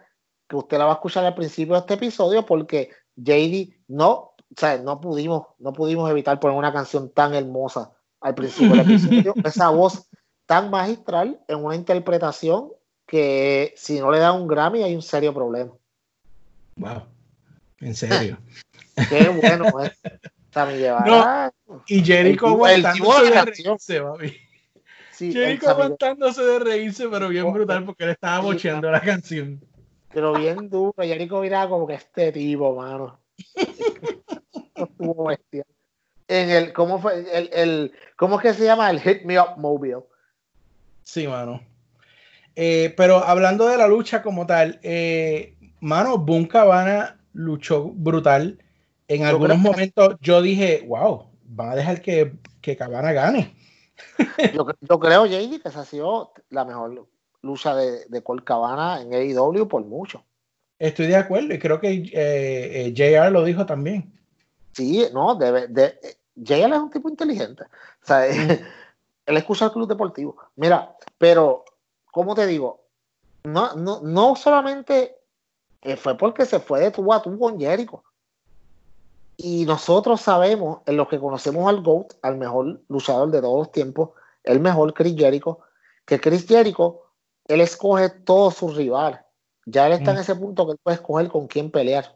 que 0.48 0.56
usted 0.56 0.78
la 0.78 0.86
va 0.86 0.92
a 0.92 0.96
escuchar 0.96 1.26
al 1.26 1.36
principio 1.36 1.74
de 1.74 1.82
este 1.82 1.96
episodio 1.96 2.46
porque 2.46 2.90
JD 3.16 3.74
no, 3.88 4.12
o 4.12 4.36
sea, 4.56 4.78
no 4.78 5.02
pudimos, 5.02 5.48
no 5.60 5.74
pudimos 5.74 6.10
evitar 6.10 6.40
poner 6.40 6.58
una 6.58 6.74
canción 6.74 7.10
tan 7.10 7.34
hermosa 7.36 7.92
al 8.22 8.36
principio 8.36 8.72
del 8.72 8.80
episodio. 8.82 9.34
Esa 9.44 9.70
voz 9.70 10.08
tan 10.46 10.70
magistral 10.70 11.40
en 11.48 11.64
una 11.64 11.76
interpretación 11.76 12.72
que 13.06 13.74
si 13.76 14.00
no 14.00 14.12
le 14.12 14.20
da 14.20 14.32
un 14.32 14.48
Grammy 14.48 14.84
hay 14.84 14.96
un 14.96 15.02
serio 15.02 15.34
problema. 15.34 15.74
Wow. 16.78 17.04
En 17.80 17.96
serio. 17.96 18.38
Qué 19.10 19.30
bueno 19.30 19.80
es. 19.82 19.92
Sammy 20.58 20.78
Guevara. 20.80 21.54
Y 21.88 22.04
Jericho 22.04 22.48
aguantándose 22.48 23.32
de 23.32 23.42
reírse, 23.46 24.02
papi. 24.02 24.38
Sí, 25.12 25.32
Jericho 25.32 25.70
aguantándose 25.70 26.44
de 26.44 26.60
reírse, 26.60 27.08
pero 27.10 27.30
bien 27.30 27.52
brutal 27.54 27.86
porque 27.86 28.06
él 28.06 28.10
estaba 28.12 28.40
Sí, 28.40 28.46
bocheando 28.46 28.90
la 28.92 29.02
canción. 29.02 29.62
pero 30.14 30.34
bien 30.34 30.70
duro. 30.70 30.94
Jericho 30.98 31.40
miraba 31.42 31.70
como 31.70 31.86
que 31.86 31.94
este 31.96 32.32
tipo, 32.32 32.76
mano. 32.76 33.20
Estuvo 34.76 35.26
bestia. 35.26 35.64
En 36.28 36.50
el, 36.50 36.74
¿cómo 36.74 37.00
fue? 37.00 37.26
El, 37.32 37.50
el, 37.54 37.92
¿Cómo 38.16 38.38
es 38.38 38.42
que 38.42 38.54
se 38.54 38.66
llama? 38.66 38.90
El 38.90 39.00
Hit 39.00 39.24
Me 39.24 39.40
Up 39.40 39.58
Mobile. 39.58 40.04
Sí, 41.04 41.28
mano. 41.28 41.62
Eh, 42.56 42.94
pero 42.98 43.18
hablando 43.24 43.68
de 43.68 43.78
la 43.78 43.88
lucha 43.88 44.22
como 44.24 44.46
tal, 44.48 44.80
eh, 44.84 45.54
mano, 45.80 46.18
Boom 46.18 46.46
Cabana 46.48 47.20
luchó 47.34 47.84
brutal. 47.94 48.58
En 49.08 49.22
Yo 49.22 49.28
algunos 49.28 49.58
que- 49.58 49.64
momentos 49.64 50.16
yo 50.22 50.42
dije, 50.42 50.84
wow, 50.88 51.28
van 51.46 51.70
a 51.72 51.76
dejar 51.76 52.02
que, 52.02 52.34
que 52.62 52.76
Cabana 52.76 53.12
gane. 53.14 53.56
Yo, 54.54 54.66
cre- 54.66 54.78
yo 54.82 55.00
creo, 55.00 55.26
JD, 55.26 55.60
que 55.62 55.70
esa 55.70 55.82
ha 55.82 55.86
sido 55.86 56.32
la 56.50 56.66
mejor 56.66 57.08
lucha 57.42 57.76
de, 57.76 58.06
de 58.06 58.22
Colt 58.22 58.44
Cabana 58.44 59.02
en 59.02 59.12
AEW 59.14 59.68
por 59.68 59.84
mucho. 59.86 60.24
Estoy 60.78 61.08
de 61.08 61.16
acuerdo 61.16 61.54
y 61.54 61.58
creo 61.60 61.80
que 61.80 61.90
eh, 61.92 62.12
eh, 62.14 62.94
JR 62.96 63.32
lo 63.32 63.44
dijo 63.44 63.66
también. 63.66 64.14
Sí, 64.74 65.04
no, 65.14 65.34
debe, 65.36 65.68
de, 65.68 65.98
JL 66.36 66.74
es 66.74 66.80
un 66.80 66.92
tipo 66.92 67.10
inteligente. 67.10 67.64
O 67.64 68.06
sea, 68.06 68.28
él 69.26 69.38
escucha 69.38 69.66
el 69.66 69.72
club 69.72 69.88
deportivo. 69.88 70.38
Mira, 70.56 70.96
pero, 71.18 71.66
¿cómo 72.12 72.36
te 72.36 72.46
digo? 72.46 72.84
No, 73.46 73.74
no, 73.74 74.02
no 74.04 74.36
solamente 74.36 75.16
eh, 75.82 75.96
fue 75.96 76.16
porque 76.18 76.46
se 76.46 76.60
fue 76.60 76.82
de 76.82 76.92
tú 76.92 77.12
a 77.12 77.22
tú 77.22 77.40
con 77.40 77.60
Jericho. 77.60 78.04
Y 79.38 79.66
nosotros 79.66 80.20
sabemos, 80.22 80.80
en 80.88 80.98
los 80.98 81.08
que 81.08 81.20
conocemos 81.20 81.70
al 81.70 81.82
GOAT, 81.84 82.14
al 82.24 82.38
mejor 82.38 82.82
luchador 82.90 83.30
de 83.30 83.40
todos 83.40 83.60
los 83.60 83.72
tiempos, 83.72 84.10
el 84.44 84.60
mejor 84.60 84.94
Chris 84.94 85.16
Jericho, 85.16 85.60
que 86.06 86.20
Chris 86.20 86.48
Jericho, 86.48 87.02
él 87.48 87.62
escoge 87.62 88.10
todos 88.10 88.56
sus 88.56 88.76
rivales. 88.76 89.20
Ya 89.66 89.86
él 89.86 89.94
está 89.94 90.12
en 90.12 90.18
Mm. 90.18 90.22
ese 90.22 90.36
punto 90.36 90.66
que 90.66 90.72
él 90.72 90.80
puede 90.82 90.96
escoger 90.96 91.30
con 91.30 91.48
quién 91.48 91.70
pelear. 91.70 92.16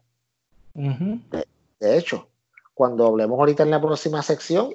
Ujú. 0.74 1.20
De 1.80 1.98
hecho, 1.98 2.28
cuando 2.74 3.06
hablemos 3.06 3.38
ahorita 3.38 3.64
en 3.64 3.72
la 3.72 3.82
próxima 3.82 4.24
sección, 4.24 4.74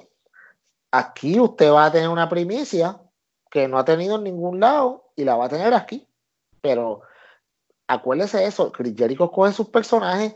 aquí 0.91 1.39
usted 1.39 1.71
va 1.71 1.85
a 1.85 1.91
tener 1.91 2.07
una 2.09 2.29
primicia 2.29 3.01
que 3.49 3.67
no 3.67 3.77
ha 3.77 3.85
tenido 3.85 4.15
en 4.15 4.23
ningún 4.23 4.59
lado 4.59 5.09
y 5.15 5.23
la 5.23 5.35
va 5.35 5.45
a 5.45 5.49
tener 5.49 5.73
aquí. 5.73 6.07
Pero 6.61 7.01
acuérdese 7.87 8.45
eso, 8.45 8.71
Chris 8.71 8.93
Jericho 8.95 9.31
coge 9.31 9.51
sus 9.53 9.69
personajes, 9.69 10.35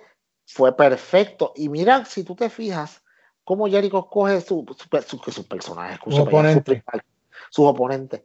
fue 0.54 0.76
perfecto. 0.76 1.54
Y 1.56 1.70
mira, 1.70 2.06
si 2.06 2.24
tú 2.24 2.36
te 2.36 2.49
fijas, 2.49 3.02
cómo 3.43 3.68
Jericho 3.68 4.08
coge 4.10 4.41
su- 4.41 4.66
su- 4.78 5.02
su- 5.02 5.32
sus 5.32 5.45
personajes, 5.45 5.99
Sus 6.06 6.20
oponentes. 6.20 6.84
sus 7.49 7.66
sus. 7.68 8.22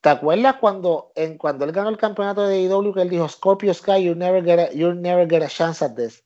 ¿Te 0.00 0.08
acuerdas 0.08 0.56
cuando, 0.56 1.12
en, 1.14 1.36
cuando 1.36 1.64
él 1.64 1.72
ganó 1.72 1.90
el 1.90 1.98
campeonato 1.98 2.46
de 2.46 2.56
AEW 2.66 2.94
que 2.94 3.02
él 3.02 3.10
dijo, 3.10 3.28
Scorpio 3.28 3.72
Sky, 3.74 4.02
you 4.02 4.14
never 4.14 4.42
get 4.42 4.58
a, 4.58 4.72
you'll 4.72 4.98
never 5.00 5.28
get 5.28 5.42
a 5.42 5.48
chance 5.48 5.84
at 5.84 5.94
this? 5.94 6.24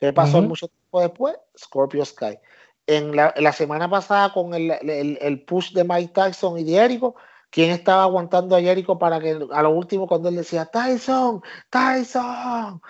¿Qué 0.00 0.12
pasó 0.12 0.38
mucho 0.48 0.68
tiempo 0.68 1.00
después? 1.00 1.36
Scorpio 1.58 2.04
Sky. 2.04 2.38
En 2.86 3.14
la, 3.16 3.34
la 3.36 3.52
semana 3.52 3.90
pasada 3.90 4.32
con 4.32 4.54
el, 4.54 4.70
el- 4.70 5.18
el 5.20 5.44
push 5.44 5.72
de 5.72 5.82
Mike 5.84 6.12
Tyson 6.14 6.58
y 6.58 6.64
de 6.64 6.72
Jericho, 6.72 7.16
¿quién 7.50 7.70
estaba 7.70 8.04
aguantando 8.04 8.54
a 8.54 8.60
Jericho 8.60 8.96
para 8.98 9.18
que 9.18 9.36
a 9.52 9.62
lo 9.62 9.70
último 9.70 10.06
cuando 10.06 10.28
él 10.28 10.36
decía 10.36 10.66
Tyson, 10.66 11.42
Tyson? 11.70 12.80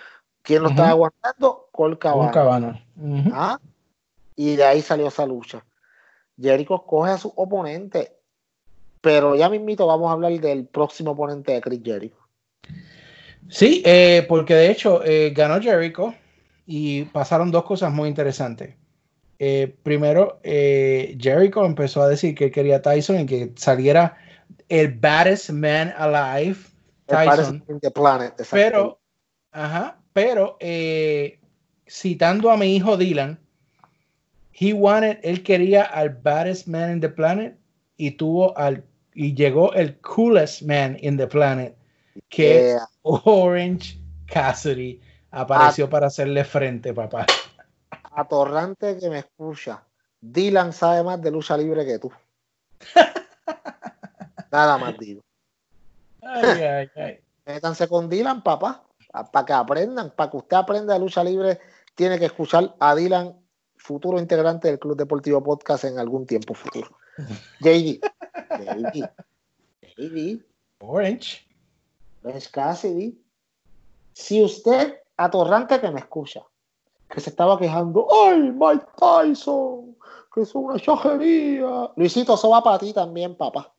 ¿Quién 0.49 0.63
lo 0.63 0.71
estaba 0.71 0.89
aguantando? 0.89 1.69
Boom 1.75 1.97
Cabana. 1.97 2.33
Cabana. 2.33 2.85
Ujú. 2.97 3.31
¿Ah? 3.35 3.61
Y 4.35 4.57
de 4.57 4.65
ahí 4.65 4.81
salió 4.81 5.09
esa 5.09 5.27
lucha. 5.27 5.63
Jericho 6.41 6.87
coge 6.87 7.11
a 7.11 7.19
su 7.19 7.31
oponente, 7.37 8.17
pero 9.03 9.37
ya 9.37 9.51
mismito 9.51 9.87
vamos 9.87 10.09
a 10.09 10.13
hablar 10.13 10.33
del 10.33 10.65
próximo 10.65 11.11
oponente 11.11 11.53
de 11.53 11.61
Chris 11.61 11.83
Jericho. 11.85 12.17
Sí, 13.51 13.83
eh, 13.85 14.25
porque 14.27 14.55
de 14.55 14.71
hecho 14.71 15.05
eh, 15.05 15.35
ganó 15.37 15.61
Jericho 15.61 16.15
y 16.65 17.05
pasaron 17.05 17.51
dos 17.51 17.65
cosas 17.65 17.93
muy 17.93 18.09
interesantes. 18.09 18.75
Eh, 19.39 19.77
primero, 19.83 20.41
Jericho 20.43 21.63
empezó 21.67 22.01
a 22.01 22.09
decir 22.09 22.35
que 22.35 22.51
quería 22.51 22.81
Tyson 22.81 23.21
y 23.21 23.27
que 23.27 23.53
saliera 23.57 24.17
el 24.71 24.95
baddest 24.95 25.51
man 25.51 25.93
alive, 25.99 26.57
Tyson. 27.05 27.63
in 27.69 27.81
the 27.81 27.91
planet. 27.91 28.33
Pero, 28.51 28.99
ajá, 29.53 29.98
pero 30.19 30.57
eh, 30.59 31.39
citando 31.87 32.51
a 32.51 32.57
mi 32.57 32.75
hijo 32.75 32.97
Dylan, 32.97 33.39
he 34.53 34.73
wanted, 34.73 35.21
él 35.23 35.45
quería 35.45 35.85
al 35.85 36.09
baddest 36.11 36.67
man 36.67 36.91
in 36.91 37.01
the 37.01 37.09
planet 37.09 37.57
y 37.97 38.11
tuvo 38.11 38.59
al 38.59 38.83
y 39.15 39.33
llegó 39.35 39.73
el 39.75 39.97
coolest 40.01 40.63
man 40.63 40.97
in 41.03 41.17
the 41.17 41.29
planet, 41.29 41.77
que 42.29 42.73
Eh, 42.73 42.79
Orange 43.03 43.97
Cassidy 44.27 45.01
apareció 45.31 45.89
para 45.89 46.09
hacerle 46.09 46.45
frente, 46.45 46.93
papá. 46.93 47.25
atorrante 48.11 48.99
que 48.99 49.09
me 49.09 49.21
escucha. 49.21 49.85
Dylan 50.21 50.73
sabe 50.73 51.05
más 51.05 51.23
de 51.23 51.31
lucha 51.31 51.57
libre 51.57 51.87
que 51.87 52.01
tú. 52.01 52.11
Nada 54.51 54.79
más 54.79 54.99
digo. 54.99 55.23
Ay, 56.23 56.61
ay, 56.63 56.89
ay. 56.97 57.21
Métanse 57.47 57.87
con 57.87 58.09
Dylan, 58.09 58.43
papá, 58.43 58.83
para 59.25 59.47
que 59.47 59.53
aprendan, 59.53 60.13
para 60.15 60.31
que 60.31 60.37
usted 60.37 60.57
aprenda 60.57 60.95
de 60.95 61.01
lucha 61.01 61.25
libre, 61.25 61.61
tiene 61.95 62.19
que 62.19 62.27
escuchar 62.27 62.75
a 62.79 62.95
Dylan, 62.95 63.37
futuro 63.77 64.19
integrante 64.19 64.69
del 64.69 64.79
Club 64.79 64.97
Deportivo 64.97 65.43
Podcast 65.43 65.85
en 65.85 65.99
algún 65.99 66.27
tiempo 66.27 66.55
futuro. 66.55 66.97
JD, 67.61 68.01
JD, 68.59 69.11
JD, 69.97 70.45
Orange. 70.81 71.47
es 72.25 72.49
Cassidy. 72.49 73.21
Si 74.13 74.43
usted, 74.43 75.01
atorrante 75.17 75.81
que 75.81 75.91
me 75.91 76.01
escucha, 76.01 76.43
que 77.09 77.21
se 77.21 77.31
estaba 77.31 77.59
quejando, 77.59 78.07
¡ay, 78.27 78.53
Mike 78.53 78.87
Tyson! 78.97 79.97
Que 80.33 80.43
es 80.43 80.55
una 80.55 80.79
chajería. 80.79 81.91
Luisito, 81.97 82.35
eso 82.35 82.51
va 82.51 82.63
para 82.63 82.79
ti 82.79 82.93
también, 82.93 83.37
papá. 83.37 83.73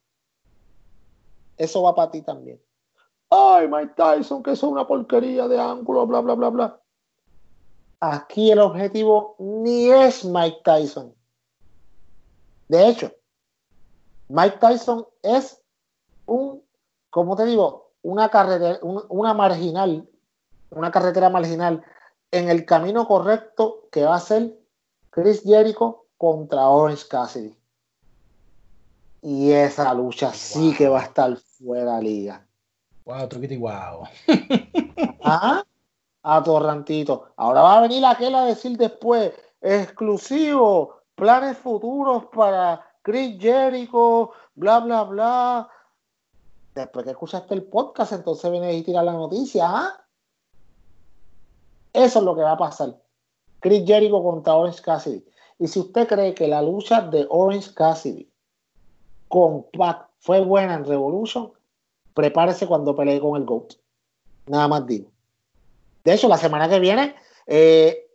Eso 1.56 1.82
va 1.82 1.94
para 1.94 2.10
ti 2.10 2.22
también. 2.22 2.60
¡Ay, 3.30 3.68
Mike 3.68 3.94
Tyson! 3.96 4.42
Que 4.42 4.52
eso 4.52 4.66
es 4.66 4.72
una 4.72 4.86
porquería 4.86 5.46
de 5.48 5.60
ángulo, 5.60 6.06
bla, 6.06 6.20
bla, 6.20 6.34
bla, 6.34 6.48
bla. 6.50 6.80
Aquí 8.00 8.50
el 8.50 8.58
objetivo 8.60 9.36
ni 9.38 9.90
es 9.90 10.24
Mike 10.24 10.60
Tyson. 10.64 11.14
De 12.68 12.88
hecho, 12.88 13.12
Mike 14.28 14.58
Tyson 14.58 15.06
es 15.22 15.60
un, 16.26 16.62
como 17.10 17.36
te 17.36 17.44
digo, 17.44 17.90
una 18.02 18.28
carretera, 18.30 18.78
un- 18.82 19.04
una 19.08 19.34
marginal, 19.34 20.08
una 20.70 20.90
carretera 20.90 21.28
marginal 21.28 21.84
en 22.30 22.48
el 22.48 22.64
camino 22.64 23.06
correcto 23.06 23.88
que 23.90 24.04
va 24.04 24.14
a 24.14 24.20
ser 24.20 24.56
Chris 25.10 25.42
Jericho 25.42 26.06
contra 26.16 26.68
Orange 26.68 27.06
Cassidy. 27.08 27.54
Y 29.22 29.50
esa 29.52 29.92
lucha 29.92 30.32
sí 30.32 30.74
que 30.76 30.88
va 30.88 31.00
a 31.00 31.04
estar 31.04 31.36
fuera 31.36 31.96
de 31.96 32.02
liga. 32.02 32.46
Wow, 33.10 33.26
truquiti, 33.26 33.56
wow. 33.56 34.06
Ah, 35.22 35.64
atorrantito. 36.22 37.32
Ahora 37.36 37.62
va 37.62 37.78
a 37.78 37.80
venir 37.82 38.04
aquel 38.04 38.34
a 38.36 38.44
decir 38.44 38.76
después, 38.76 39.32
exclusivo, 39.60 41.00
planes 41.16 41.58
futuros 41.58 42.26
para 42.26 42.80
Chris 43.02 43.36
Jericho, 43.40 44.30
bla, 44.54 44.78
bla, 44.78 45.02
bla. 45.02 45.68
Después 46.74 47.04
que 47.04 47.10
escuchaste 47.10 47.54
el 47.54 47.64
podcast, 47.64 48.12
entonces 48.12 48.48
viene 48.50 48.72
y 48.74 48.82
tira 48.82 49.02
la 49.02 49.12
noticia, 49.12 49.66
¿ah? 49.66 50.06
Eso 51.92 52.18
es 52.20 52.24
lo 52.24 52.36
que 52.36 52.42
va 52.42 52.52
a 52.52 52.58
pasar. 52.58 52.96
Chris 53.58 53.84
Jericho 53.84 54.22
contra 54.22 54.54
Orange 54.54 54.82
Cassidy. 54.82 55.24
Y 55.58 55.66
si 55.66 55.80
usted 55.80 56.06
cree 56.06 56.32
que 56.32 56.46
la 56.46 56.62
lucha 56.62 57.00
de 57.00 57.26
Orange 57.28 57.74
Cassidy 57.74 58.30
con 59.26 59.64
Pac 59.76 60.08
fue 60.20 60.40
buena 60.44 60.74
en 60.74 60.84
Revolution, 60.84 61.52
prepárese 62.14 62.66
cuando 62.66 62.96
pelee 62.96 63.20
con 63.20 63.36
el 63.36 63.44
GOAT. 63.44 63.74
Nada 64.46 64.68
más 64.68 64.86
digo. 64.86 65.10
De 66.04 66.14
hecho, 66.14 66.28
la 66.28 66.38
semana 66.38 66.68
que 66.68 66.80
viene, 66.80 67.14
eh, 67.46 68.06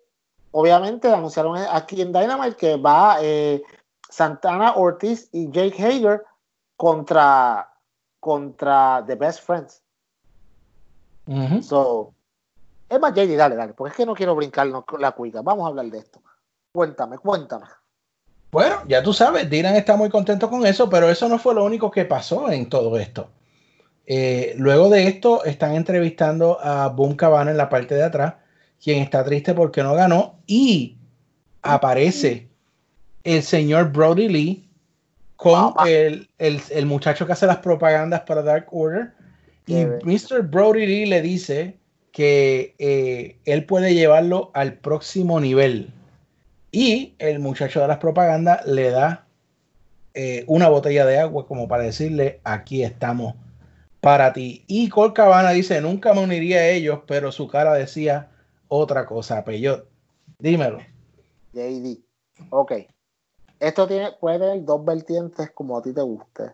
obviamente 0.51 1.11
anunciaron 1.11 1.57
aquí 1.57 2.01
en 2.01 2.11
Dynamite 2.11 2.55
que 2.55 2.77
va 2.77 3.17
eh, 3.21 3.61
Santana 4.09 4.73
Ortiz 4.75 5.29
y 5.31 5.49
Jake 5.51 5.83
Hager 5.83 6.23
contra, 6.77 7.71
contra 8.19 9.03
The 9.05 9.15
Best 9.15 9.41
Friends. 9.43 9.81
So, 11.63 12.13
Es 12.87 12.99
más, 12.99 13.13
JD, 13.13 13.35
dale, 13.35 13.55
dale, 13.55 13.73
porque 13.73 13.91
es 13.91 13.97
que 13.97 14.05
no 14.05 14.13
quiero 14.13 14.35
brincarnos 14.35 14.83
la 14.99 15.11
cuica. 15.11 15.41
Vamos 15.41 15.65
a 15.65 15.69
hablar 15.69 15.87
de 15.87 15.97
esto. 15.97 16.21
Cuéntame, 16.71 17.17
cuéntame. 17.17 17.65
Bueno, 18.51 18.77
ya 18.87 19.03
tú 19.03 19.11
sabes, 19.11 19.49
Dylan 19.49 19.75
está 19.75 19.97
muy 19.97 20.09
contento 20.09 20.49
con 20.49 20.65
eso, 20.65 20.89
pero 20.89 21.09
eso 21.09 21.27
no 21.27 21.39
fue 21.39 21.53
lo 21.53 21.65
único 21.65 21.91
que 21.91 22.05
pasó 22.05 22.49
en 22.49 22.69
todo 22.69 22.97
esto. 22.97 23.27
Eh, 24.07 24.53
luego 24.57 24.89
de 24.89 25.07
esto, 25.07 25.43
están 25.45 25.75
entrevistando 25.75 26.59
a 26.61 26.89
Boom 26.89 27.15
Cabana 27.15 27.51
en 27.51 27.57
la 27.57 27.69
parte 27.69 27.95
de 27.95 28.03
atrás, 28.03 28.35
quien 28.83 29.01
está 29.01 29.23
triste 29.25 29.53
porque 29.53 29.81
no 29.83 29.93
ganó, 29.95 30.35
y 30.45 30.97
aparece 31.61 32.47
el 33.23 33.41
señor 33.41 33.91
Brody 33.91 34.29
Lee 34.29 34.69
con 35.35 35.73
el, 35.87 36.29
el- 36.37 36.61
el 36.69 36.85
muchacho 36.85 37.25
que 37.25 37.33
hace 37.33 37.47
las 37.47 37.57
propagandas 37.57 38.21
para 38.21 38.41
Dark 38.43 38.67
Order. 38.71 39.11
Y. 39.67 39.73
Mr. 40.03 40.43
Brody 40.43 40.85
Lee 40.85 41.05
le 41.07 41.21
dice 41.21 41.77
que 42.11 42.75
eh, 42.77 43.37
él 43.45 43.65
puede 43.65 43.93
llevarlo 43.95 44.51
al 44.53 44.73
próximo 44.75 45.39
nivel. 45.39 45.89
Y 46.71 47.15
el 47.19 47.39
muchacho 47.39 47.81
de 47.81 47.87
las 47.87 47.97
propagandas 47.97 48.65
le 48.67 48.91
da 48.91 49.25
eh, 50.13 50.43
una 50.47 50.69
botella 50.69 51.05
de 51.05 51.17
agua 51.19 51.47
como 51.47 51.67
para 51.67 51.83
decirle, 51.83 52.39
aquí 52.43 52.83
estamos 52.83 53.33
para 54.05 54.33
ti. 54.33 54.63
Y 54.67 54.87
Cole 54.89 55.13
Cabana 55.13 55.49
dice, 55.49 55.81
nunca 55.81 56.13
me 56.13 56.23
uniría 56.23 56.59
a 56.59 56.67
ellos, 56.67 56.99
pero 57.07 57.31
su 57.31 57.47
cara 57.47 57.73
decía 57.73 58.29
otra 58.67 59.07
cosa. 59.07 59.43
Peyot, 59.43 59.87
dímelo. 60.37 60.77
JD. 61.53 61.97
Ok. 62.51 62.73
Esto 63.59 63.87
tiene, 63.87 64.11
puede 64.11 64.37
tener 64.37 64.63
dos 64.63 64.85
vertientes 64.85 65.49
como 65.49 65.75
a 65.75 65.81
ti 65.81 65.91
te 65.91 66.03
guste. 66.03 66.53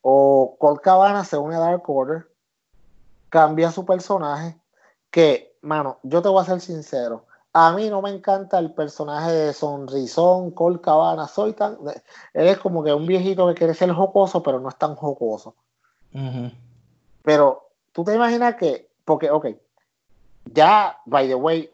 O 0.00 0.54
Colt 0.60 0.80
Cabana 0.80 1.24
se 1.24 1.36
une 1.36 1.56
a 1.56 1.58
Dark 1.58 1.90
Order, 1.90 2.28
cambia 3.30 3.72
su 3.72 3.84
personaje, 3.84 4.56
que, 5.10 5.56
mano, 5.62 5.98
yo 6.04 6.22
te 6.22 6.28
voy 6.28 6.40
a 6.40 6.46
ser 6.46 6.60
sincero. 6.60 7.26
A 7.52 7.72
mí 7.72 7.90
no 7.90 8.00
me 8.00 8.10
encanta 8.10 8.60
el 8.60 8.72
personaje 8.72 9.32
de 9.32 9.52
Sonrisón, 9.54 10.52
Colt 10.52 10.82
Cabana. 10.82 11.26
Soy 11.26 11.52
tan. 11.52 11.78
Él 12.32 12.46
es 12.46 12.58
como 12.58 12.84
que 12.84 12.94
un 12.94 13.06
viejito 13.06 13.48
que 13.48 13.54
quiere 13.54 13.74
ser 13.74 13.90
jocoso, 13.90 14.40
pero 14.40 14.60
no 14.60 14.68
es 14.68 14.76
tan 14.76 14.94
jocoso. 14.94 15.56
Pero 17.26 17.70
tú 17.90 18.04
te 18.04 18.14
imaginas 18.14 18.54
que, 18.54 18.88
porque, 19.04 19.32
ok, 19.32 19.46
ya, 20.44 20.96
by 21.06 21.26
the 21.26 21.34
way, 21.34 21.68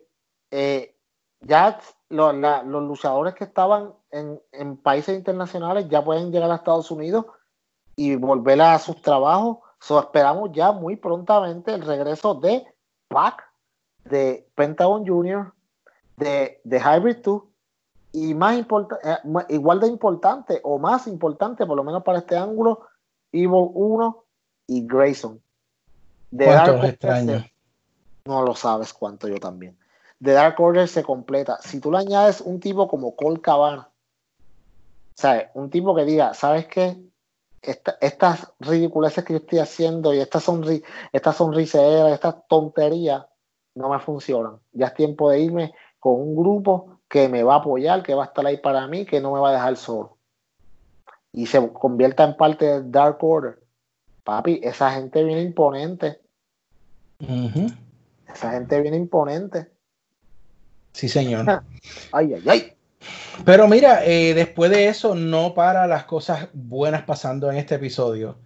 eh, 0.50 0.96
ya 1.42 1.78
lo- 2.08 2.32
los 2.32 2.82
luchadores 2.84 3.34
que 3.34 3.44
estaban 3.44 3.92
en, 4.10 4.40
en 4.52 4.78
países 4.78 5.14
internacionales 5.14 5.86
ya 5.90 6.02
pueden 6.02 6.32
llegar 6.32 6.50
a 6.50 6.54
Estados 6.54 6.90
Unidos 6.90 7.26
y 7.96 8.16
volver 8.16 8.62
a 8.62 8.78
sus 8.78 9.02
trabajos. 9.02 9.58
So, 9.78 10.00
esperamos 10.00 10.52
ya 10.52 10.72
muy 10.72 10.96
prontamente 10.96 11.74
el 11.74 11.82
regreso 11.82 12.34
de 12.36 12.66
Pac, 13.08 13.44
de 14.06 14.48
Pentagon 14.54 15.06
Junior, 15.06 15.52
de, 16.16 16.62
de 16.64 16.80
Hybrid 16.80 17.18
2 17.22 17.42
y 18.12 18.32
más 18.32 18.56
importa- 18.56 18.98
eh, 19.04 19.18
igual 19.50 19.80
de 19.80 19.88
importante 19.88 20.60
o 20.64 20.78
más 20.78 21.06
importante, 21.06 21.66
por 21.66 21.76
lo 21.76 21.84
menos 21.84 22.02
para 22.04 22.20
este 22.20 22.38
ángulo, 22.38 22.86
Evil 23.32 23.68
1 23.74 24.21
y 24.76 24.86
Grayson. 24.86 25.40
De 26.30 26.46
¿Cuánto 26.46 26.60
Dark 26.60 26.68
los 26.72 26.78
Order 26.78 26.90
extraño? 26.90 27.40
se- 27.40 27.52
No 28.24 28.42
lo 28.42 28.54
sabes 28.54 28.92
cuánto 28.92 29.28
yo 29.28 29.38
también. 29.38 29.76
De 30.18 30.32
Dark 30.32 30.58
Order 30.60 30.88
se 30.88 31.02
completa. 31.02 31.58
Si 31.62 31.80
tú 31.80 31.90
le 31.90 31.98
añades 31.98 32.40
un 32.40 32.60
tipo 32.60 32.86
como 32.88 33.16
Cole 33.16 33.40
Cabana, 33.40 33.90
¿sabes? 35.14 35.48
Un 35.54 35.70
tipo 35.70 35.94
que 35.94 36.04
diga, 36.04 36.32
¿sabes 36.34 36.66
qué? 36.66 36.96
Esta- 37.60 37.96
estas 38.00 38.52
ridiculeces 38.60 39.24
que 39.24 39.34
yo 39.34 39.38
estoy 39.38 39.58
haciendo 39.60 40.12
y 40.14 40.18
estas 40.20 40.44
sonri 40.44 40.82
estas 41.12 41.36
sonriseras, 41.36 42.12
estas 42.12 42.46
tonterías 42.48 43.24
no 43.74 43.88
me 43.88 43.98
funcionan. 44.00 44.58
Ya 44.72 44.86
es 44.86 44.94
tiempo 44.94 45.30
de 45.30 45.40
irme 45.40 45.74
con 46.00 46.14
un 46.14 46.34
grupo 46.36 46.98
que 47.08 47.28
me 47.28 47.42
va 47.42 47.54
a 47.54 47.58
apoyar, 47.58 48.02
que 48.02 48.14
va 48.14 48.24
a 48.24 48.26
estar 48.26 48.44
ahí 48.46 48.56
para 48.56 48.86
mí, 48.86 49.04
que 49.04 49.20
no 49.20 49.32
me 49.32 49.40
va 49.40 49.50
a 49.50 49.52
dejar 49.52 49.76
solo. 49.76 50.16
Y 51.32 51.46
se 51.46 51.72
convierta 51.72 52.24
en 52.24 52.36
parte 52.36 52.64
del 52.66 52.90
Dark 52.90 53.18
Order. 53.22 53.61
Papi, 54.24 54.60
esa 54.62 54.92
gente 54.92 55.24
viene 55.24 55.42
imponente. 55.42 56.20
Esa 58.32 58.52
gente 58.52 58.80
viene 58.80 58.96
imponente. 58.96 59.68
Sí, 60.92 61.08
señor. 61.08 61.46
Ay, 62.12 62.34
ay, 62.34 62.42
ay. 62.46 62.72
Pero 63.44 63.66
mira, 63.66 64.04
eh, 64.04 64.34
después 64.34 64.70
de 64.70 64.88
eso 64.88 65.14
no 65.14 65.54
para 65.54 65.86
las 65.86 66.04
cosas 66.04 66.48
buenas 66.52 67.02
pasando 67.02 67.50
en 67.50 67.56
este 67.56 67.74
episodio. 67.74 68.36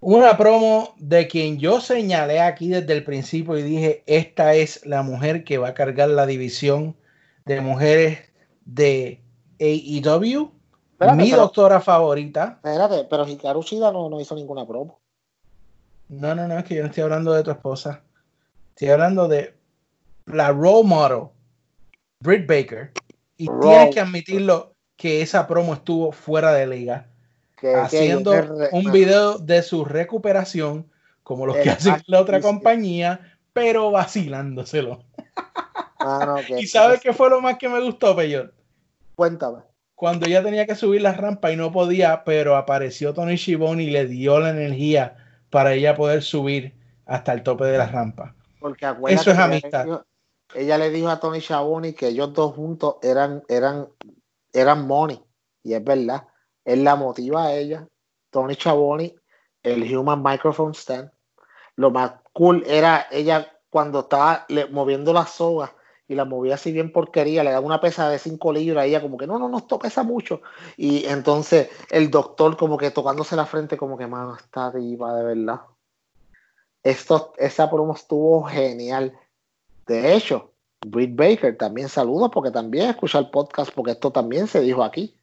Una 0.00 0.36
promo 0.36 0.94
de 0.98 1.28
quien 1.28 1.58
yo 1.58 1.80
señalé 1.80 2.40
aquí 2.40 2.68
desde 2.68 2.92
el 2.92 3.04
principio 3.04 3.56
y 3.56 3.62
dije, 3.62 4.02
esta 4.06 4.54
es 4.54 4.84
la 4.84 5.02
mujer 5.02 5.44
que 5.44 5.58
va 5.58 5.68
a 5.68 5.74
cargar 5.74 6.10
la 6.10 6.26
división 6.26 6.96
de 7.46 7.60
mujeres 7.60 8.18
de 8.64 9.22
AEW. 9.60 10.52
Espérate, 11.04 11.22
mi 11.22 11.30
pero- 11.30 11.42
doctora 11.42 11.80
favorita. 11.80 12.60
Espérate, 12.64 13.04
pero 13.08 13.26
Hikaru 13.26 13.62
Shida 13.62 13.92
no, 13.92 14.08
no 14.08 14.20
hizo 14.20 14.34
ninguna 14.34 14.66
promo. 14.66 15.00
No, 16.08 16.34
no, 16.34 16.46
no, 16.46 16.58
es 16.58 16.64
que 16.64 16.74
yo 16.74 16.82
no 16.82 16.88
estoy 16.88 17.02
hablando 17.04 17.32
de 17.32 17.42
tu 17.42 17.50
esposa. 17.50 18.02
Estoy 18.70 18.88
hablando 18.88 19.28
de 19.28 19.54
la 20.26 20.50
role 20.50 20.84
model, 20.84 21.28
Britt 22.20 22.46
Baker. 22.46 22.92
Y 23.36 23.48
tienes 23.60 23.94
que 23.94 24.00
admitirlo 24.00 24.74
que 24.96 25.22
esa 25.22 25.46
promo 25.46 25.74
estuvo 25.74 26.12
fuera 26.12 26.52
de 26.52 26.66
liga. 26.66 27.06
Que, 27.56 27.74
haciendo 27.74 28.32
re- 28.32 28.68
un 28.72 28.90
video 28.92 29.38
de 29.38 29.62
su 29.62 29.84
recuperación, 29.84 30.90
como 31.22 31.46
los 31.46 31.56
que 31.56 31.70
hacen 31.70 32.02
la 32.06 32.20
otra 32.20 32.40
compañía, 32.40 33.36
pero 33.52 33.90
vacilándoselo. 33.90 35.02
Que- 36.48 36.60
¿Y 36.60 36.66
sabes 36.66 37.00
qué 37.00 37.12
fue 37.12 37.30
lo 37.30 37.40
más 37.40 37.58
que 37.58 37.68
me 37.68 37.80
gustó, 37.80 38.16
Peyot? 38.16 38.52
Cuéntame. 39.14 39.58
Cuando 40.02 40.26
ella 40.26 40.42
tenía 40.42 40.66
que 40.66 40.74
subir 40.74 41.00
la 41.00 41.12
rampa 41.12 41.52
y 41.52 41.56
no 41.56 41.70
podía, 41.70 42.24
pero 42.24 42.56
apareció 42.56 43.14
Tony 43.14 43.38
Schiavone 43.38 43.84
y 43.84 43.90
le 43.90 44.08
dio 44.08 44.40
la 44.40 44.50
energía 44.50 45.16
para 45.48 45.74
ella 45.74 45.94
poder 45.94 46.24
subir 46.24 46.74
hasta 47.06 47.32
el 47.32 47.44
tope 47.44 47.66
de 47.66 47.78
la 47.78 47.86
rampa. 47.86 48.34
Porque 48.58 48.84
Eso 49.06 49.30
es 49.30 49.36
ella 49.36 49.44
amistad. 49.44 49.86
Ella 50.56 50.76
le 50.76 50.90
dijo 50.90 51.08
a 51.08 51.20
Tony 51.20 51.40
Schiavone 51.40 51.94
que 51.94 52.08
ellos 52.08 52.34
dos 52.34 52.52
juntos 52.52 52.96
eran, 53.00 53.44
eran, 53.48 53.86
eran 54.52 54.88
money. 54.88 55.22
Y 55.62 55.74
es 55.74 55.84
verdad. 55.84 56.26
Él 56.64 56.82
la 56.82 56.96
motiva 56.96 57.44
a 57.44 57.54
ella. 57.54 57.86
Tony 58.30 58.54
Schiavone, 58.54 59.14
el 59.62 59.96
Human 59.96 60.20
Microphone 60.20 60.74
Stand. 60.74 61.12
Lo 61.76 61.92
más 61.92 62.14
cool 62.32 62.64
era 62.66 63.06
ella 63.12 63.56
cuando 63.70 64.00
estaba 64.00 64.48
moviendo 64.72 65.12
las 65.12 65.30
sogas 65.30 65.70
y 66.08 66.14
la 66.14 66.24
movía 66.24 66.54
así 66.54 66.72
bien 66.72 66.92
porquería, 66.92 67.44
le 67.44 67.50
daba 67.50 67.64
una 67.64 67.80
pesa 67.80 68.08
de 68.08 68.18
5 68.18 68.52
libras, 68.52 68.86
y 68.86 68.90
ella 68.90 69.00
como 69.00 69.16
que 69.16 69.26
no, 69.26 69.38
no, 69.38 69.48
no, 69.48 69.58
esto 69.58 69.78
pesa 69.78 70.02
mucho. 70.02 70.42
Y 70.76 71.06
entonces 71.06 71.70
el 71.90 72.10
doctor 72.10 72.56
como 72.56 72.76
que 72.76 72.90
tocándose 72.90 73.36
la 73.36 73.46
frente, 73.46 73.76
como 73.76 73.96
que, 73.96 74.06
mano, 74.06 74.36
está 74.36 74.70
diva 74.70 75.14
de 75.14 75.24
verdad. 75.24 75.60
Esto, 76.82 77.32
esa 77.38 77.70
promo 77.70 77.94
estuvo 77.94 78.42
genial. 78.44 79.16
De 79.86 80.14
hecho, 80.14 80.52
Britt 80.84 81.14
Baker 81.14 81.56
también 81.56 81.88
saludos 81.88 82.30
porque 82.32 82.50
también 82.50 82.90
escucha 82.90 83.18
el 83.18 83.30
podcast 83.30 83.72
porque 83.72 83.92
esto 83.92 84.10
también 84.10 84.48
se 84.48 84.60
dijo 84.60 84.82
aquí 84.82 85.16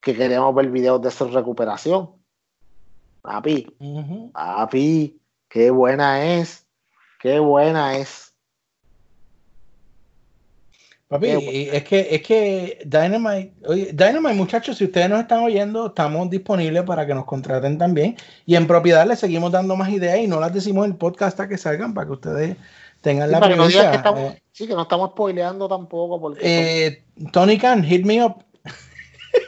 que 0.00 0.16
queremos 0.16 0.54
ver 0.54 0.70
videos 0.70 1.02
de 1.02 1.10
su 1.10 1.28
recuperación. 1.28 2.10
Papi, 3.22 3.74
Ujú. 3.78 4.32
papi, 4.32 5.20
qué 5.48 5.70
buena 5.70 6.24
es, 6.24 6.66
qué 7.20 7.38
buena 7.38 7.96
es. 7.96 8.31
Papi, 11.12 11.26
y 11.28 11.68
es 11.70 11.84
que, 11.84 12.08
es 12.10 12.22
que 12.22 12.78
Dynamite, 12.86 13.52
oye, 13.66 13.92
Dynamite, 13.92 14.34
muchachos, 14.34 14.78
si 14.78 14.84
ustedes 14.84 15.10
nos 15.10 15.20
están 15.20 15.40
oyendo, 15.44 15.88
estamos 15.88 16.30
disponibles 16.30 16.82
para 16.84 17.06
que 17.06 17.14
nos 17.14 17.26
contraten 17.26 17.76
también. 17.78 18.16
Y 18.46 18.56
en 18.56 18.66
propiedad 18.66 19.06
les 19.06 19.18
seguimos 19.18 19.52
dando 19.52 19.76
más 19.76 19.90
ideas 19.90 20.18
y 20.18 20.26
no 20.26 20.40
las 20.40 20.54
decimos 20.54 20.86
en 20.86 20.92
el 20.92 20.96
podcast 20.98 21.38
hasta 21.38 21.48
que 21.48 21.58
salgan 21.58 21.92
para 21.94 22.06
que 22.06 22.12
ustedes 22.12 22.56
tengan 23.02 23.28
Sí, 23.28 23.32
la 23.32 23.40
para 23.40 23.52
que 23.52 23.56
no 23.58 23.66
digas 23.68 23.84
que 23.84 23.88
primicia. 23.98 24.10
estamos, 24.10 24.34
sí, 24.52 24.66
que 24.66 24.74
no 24.74 24.82
estamos 24.82 25.10
spoileando 25.10 25.68
tampoco 25.68 26.20
porque 26.20 26.40
Eh, 26.40 26.86
eh, 26.86 27.02
Tony 27.32 27.58
Khan, 27.58 27.84
hit 27.84 28.06
me 28.06 28.24
up. 28.24 28.36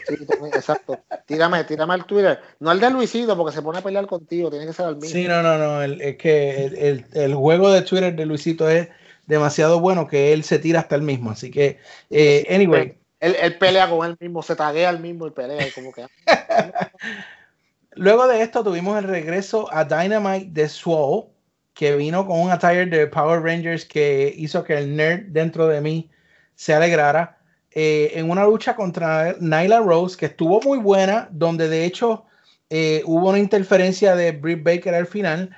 sí, 0.09 0.15
exacto. 0.55 0.99
Tírame, 1.27 1.65
tírame 1.65 1.95
al 1.95 2.05
Twitter. 2.05 2.39
No 2.61 2.73
el 2.73 2.81
de 2.81 2.91
Luisito 2.91 3.36
porque 3.36 3.55
se 3.55 3.62
pone 3.62 3.78
a 3.78 3.82
pelear 3.82 4.07
contigo, 4.07 4.51
tiene 4.51 4.66
que 4.66 4.73
ser 4.73 4.89
el 4.89 4.97
mismo. 4.97 5.11
Sí, 5.11 5.27
no, 5.27 5.43
no, 5.43 5.57
no. 5.57 5.82
el- 5.82 6.01
es 6.03 6.16
que 6.16 6.65
el, 6.66 6.74
el- 6.77 7.05
el 7.15 7.35
juego 7.35 7.70
de 7.73 7.82
Twitter 7.82 8.15
de 8.15 8.27
Luisito 8.27 8.69
es 8.69 8.89
demasiado 9.26 9.80
bueno 9.80 10.06
que 10.06 10.32
él 10.32 10.44
se 10.44 10.59
tira 10.59 10.80
hasta 10.80 10.96
el 10.96 11.02
mismo. 11.02 11.30
Así 11.30 11.51
que, 11.51 11.78
eh, 12.10 12.46
anyway, 12.51 12.98
Él, 13.20 13.36
él 13.40 13.59
pelea 13.59 13.88
con 13.88 14.06
él 14.06 14.16
mismo, 14.20 14.42
se 14.42 14.56
taguea 14.56 14.88
al 14.90 15.01
mismo 15.01 15.26
y 15.26 15.30
pelea 15.30 15.66
y 15.66 15.70
como 15.72 15.92
que 15.92 16.06
luego 17.92 18.26
de 18.28 18.42
esto 18.42 18.62
tuvimos 18.64 18.98
el 18.98 19.05
regreso 19.05 19.68
a 19.72 19.84
Dynamite 19.84 20.51
de 20.51 20.68
Swole, 20.68 21.28
que 21.74 21.96
vino 21.96 22.26
con 22.26 22.40
un 22.40 22.51
attire 22.51 22.86
de 22.86 23.06
Power 23.06 23.42
Rangers 23.42 23.84
que 23.84 24.32
hizo 24.36 24.64
que 24.64 24.74
el 24.78 24.94
nerd 24.96 25.26
dentro 25.28 25.66
de 25.68 25.80
mí 25.80 26.10
se 26.55 26.74
alegrara. 26.74 27.38
eh, 27.72 28.12
en 28.14 28.30
una 28.30 28.44
lucha 28.44 28.76
contra 28.76 29.34
Nyla 29.40 29.80
Rose, 29.80 30.16
que 30.16 30.26
estuvo 30.26 30.60
muy 30.62 30.78
buena, 30.78 31.28
donde 31.32 31.68
de 31.68 31.84
hecho 31.84 32.24
eh, 32.70 33.02
hubo 33.05 33.28
una 33.30 33.38
interferencia 33.38 34.14
de 34.16 34.32
Britt 34.32 34.62
Baker 34.62 34.94
al 34.94 35.06
final, 35.06 35.51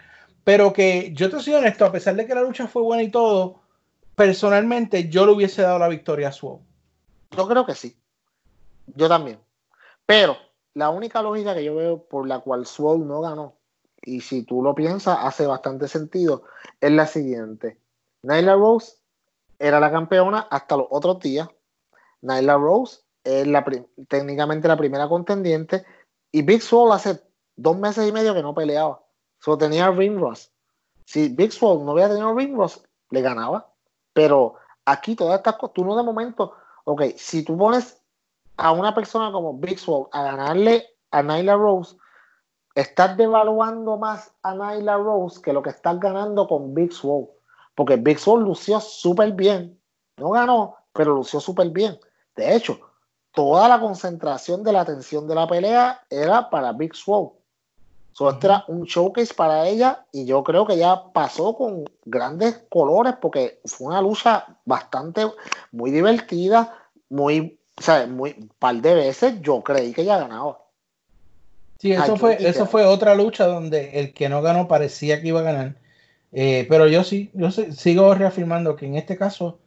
pero 0.47 0.73
que 0.73 1.13
yo 1.13 1.29
te 1.29 1.41
soy 1.41 1.55
honesto, 1.55 1.85
a 1.85 1.91
pesar 1.91 2.15
de 2.15 2.25
que 2.25 2.33
la 2.33 2.43
lucha 2.43 2.69
fue 2.69 2.81
buena 2.81 3.03
y 3.03 3.11
todo, 3.11 3.63
personalmente 4.15 5.09
yo 5.09 5.27
le 5.27 5.33
hubiese 5.33 5.63
dado 5.63 5.81
la 5.81 5.89
victoria 5.89 6.29
a 6.29 6.33
Swole. 6.33 6.63
Yo 7.37 7.49
creo 7.49 7.67
que 7.67 7.75
sí. 7.75 7.99
Yo 8.95 9.09
también. 9.09 9.41
Pero 10.07 10.37
la 10.75 10.91
única 10.91 11.21
lógica 11.21 11.53
que 11.53 11.65
yo 11.65 11.75
veo 11.75 12.01
por 12.01 12.29
la 12.29 12.39
cual 12.39 12.65
Swole 12.65 13.05
no 13.05 13.23
ganó, 13.23 13.57
y 14.01 14.21
si 14.21 14.45
tú 14.45 14.63
lo 14.63 14.73
piensas, 14.73 15.19
hace 15.21 15.49
bastante 15.49 15.89
sentido, 15.89 16.45
es 16.81 16.93
la 16.93 17.09
siguiente. 17.09 17.81
Nyla 18.23 18.55
Rose 18.55 18.99
era 19.59 19.81
la 19.81 19.91
campeona 19.91 20.47
hasta 20.49 20.77
los 20.77 20.87
otros 20.91 21.19
días. 21.19 21.49
Nyla 22.23 22.55
Rose 22.55 23.01
es 23.25 23.49
la 23.49 23.65
técnicamente 24.07 24.69
la 24.69 24.77
primera 24.77 25.09
contendiente. 25.09 25.85
Y 26.31 26.43
Big 26.43 26.63
Swole 26.63 26.95
hace 26.95 27.21
dos 27.57 27.77
meses 27.77 28.09
y 28.09 28.13
medio 28.13 28.33
que 28.33 28.43
no 28.43 28.55
peleaba. 28.55 29.06
Solo 29.47 29.59
tenía 29.59 29.93
Ring 29.93 30.19
Ross. 30.19 30.51
Si 31.05 31.29
Big 31.29 31.53
Swole 31.53 31.85
no 31.85 31.93
hubiera 31.93 32.09
tenido 32.09 32.35
Ring 32.35 32.57
Ross, 32.57 32.83
le 33.11 33.21
ganaba. 33.23 33.73
Pero 34.13 34.57
aquí 34.85 35.15
todas 35.15 35.39
estas 35.39 35.55
cosas, 35.55 35.73
tú 35.73 35.85
no 35.85 35.97
de 35.97 36.03
momento, 36.03 36.55
ok, 36.83 37.03
si 37.17 37.45
tú 37.45 37.57
pones 37.57 38.03
a 38.57 38.73
una 38.73 38.93
persona 38.93 39.31
como 39.31 39.57
Big 39.57 39.79
Swole 39.79 40.09
a 40.11 40.25
ganarle 40.25 40.85
a 41.13 41.23
Nyla 41.23 41.55
Rose, 41.55 41.97
estás 42.75 43.17
devaluando 43.17 43.97
más 43.97 44.35
a 44.43 44.53
Nyla 44.53 44.97
Rose 44.97 45.41
que 45.41 45.53
lo 45.53 45.63
que 45.63 45.71
estás 45.71 46.01
ganando 46.01 46.49
con 46.49 46.75
Big 46.75 46.93
Swole. 46.93 47.29
Porque 47.77 47.95
Big 47.95 48.19
Swole 48.19 48.43
lució 48.43 48.81
súper 48.81 49.31
bien. 49.31 49.81
No 50.17 50.31
ganó, 50.31 50.75
pero 50.93 51.15
lució 51.15 51.39
súper 51.39 51.71
bien. 51.71 51.97
De 52.35 52.57
hecho, 52.57 52.81
toda 53.31 53.69
la 53.69 53.79
concentración 53.79 54.65
de 54.65 54.73
la 54.73 54.81
atención 54.81 55.29
de 55.29 55.37
la 55.37 55.47
pelea 55.47 56.05
era 56.11 56.51
para 56.51 56.73
Big 56.73 56.97
Swole. 56.97 57.36
So, 58.17 58.31
este 58.31 58.47
era 58.47 58.65
un 58.69 58.85
showcase 58.85 59.35
para 59.35 59.69
ella 59.69 60.07
y 60.11 60.25
yo 60.25 60.43
creo 60.43 60.67
que 60.67 60.79
ya 60.79 61.13
pasó 61.13 61.55
con 61.55 61.85
grandes 62.07 62.63
colores 62.71 63.13
porque 63.21 63.61
fue 63.67 63.89
una 63.89 64.01
lucha 64.01 64.47
bastante, 64.65 65.27
muy 65.71 65.91
divertida, 65.91 66.79
muy, 67.11 67.59
o 67.79 67.83
sea, 67.83 68.07
muy, 68.07 68.35
un 68.41 68.51
par 68.59 68.77
de 68.77 68.95
veces 68.95 69.35
yo 69.43 69.63
creí 69.63 69.93
que 69.93 70.01
ella 70.01 70.17
ganaba. 70.17 70.59
Sí, 71.79 71.93
eso 71.93 72.17
fue, 72.17 72.39
eso 72.41 72.65
fue 72.65 72.87
otra 72.87 73.15
lucha 73.15 73.47
donde 73.47 74.01
el 74.01 74.15
que 74.15 74.31
no 74.31 74.41
ganó 74.41 74.67
parecía 74.67 75.21
que 75.21 75.29
iba 75.29 75.41
a 75.41 75.53
ganar. 75.53 75.75
Eh, 76.33 76.65
pero 76.71 76.87
yo 76.87 77.05
sí, 77.05 77.31
yo 77.35 77.51
sigo 77.51 78.15
reafirmando 78.15 78.77
que 78.77 78.87
en 78.87 78.95
este 78.95 79.19
caso 79.19 79.59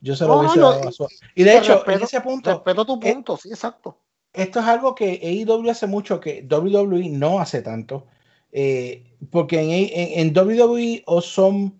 yo 0.00 0.16
se 0.16 0.24
lo 0.24 0.38
hubiese 0.38 0.60
dado 0.60 0.80
a 0.80 1.08
Y 1.34 1.44
de 1.44 1.58
hecho, 1.58 1.86
en 1.86 2.02
ese 2.02 2.22
punto. 2.22 2.52
Respeto 2.52 2.86
tu 2.86 2.94
eh, 3.02 3.12
punto, 3.12 3.36
sí, 3.36 3.50
exacto. 3.50 3.98
Esto 4.38 4.60
es 4.60 4.66
algo 4.66 4.94
que 4.94 5.20
AEW 5.22 5.68
hace 5.68 5.88
mucho, 5.88 6.20
que 6.20 6.46
WWE 6.48 7.08
no 7.10 7.40
hace 7.40 7.60
tanto. 7.60 8.06
Eh, 8.52 9.04
porque 9.30 9.60
en, 9.60 10.28
en, 10.28 10.36
WWE 10.36 11.02
o 11.06 11.20
son 11.20 11.74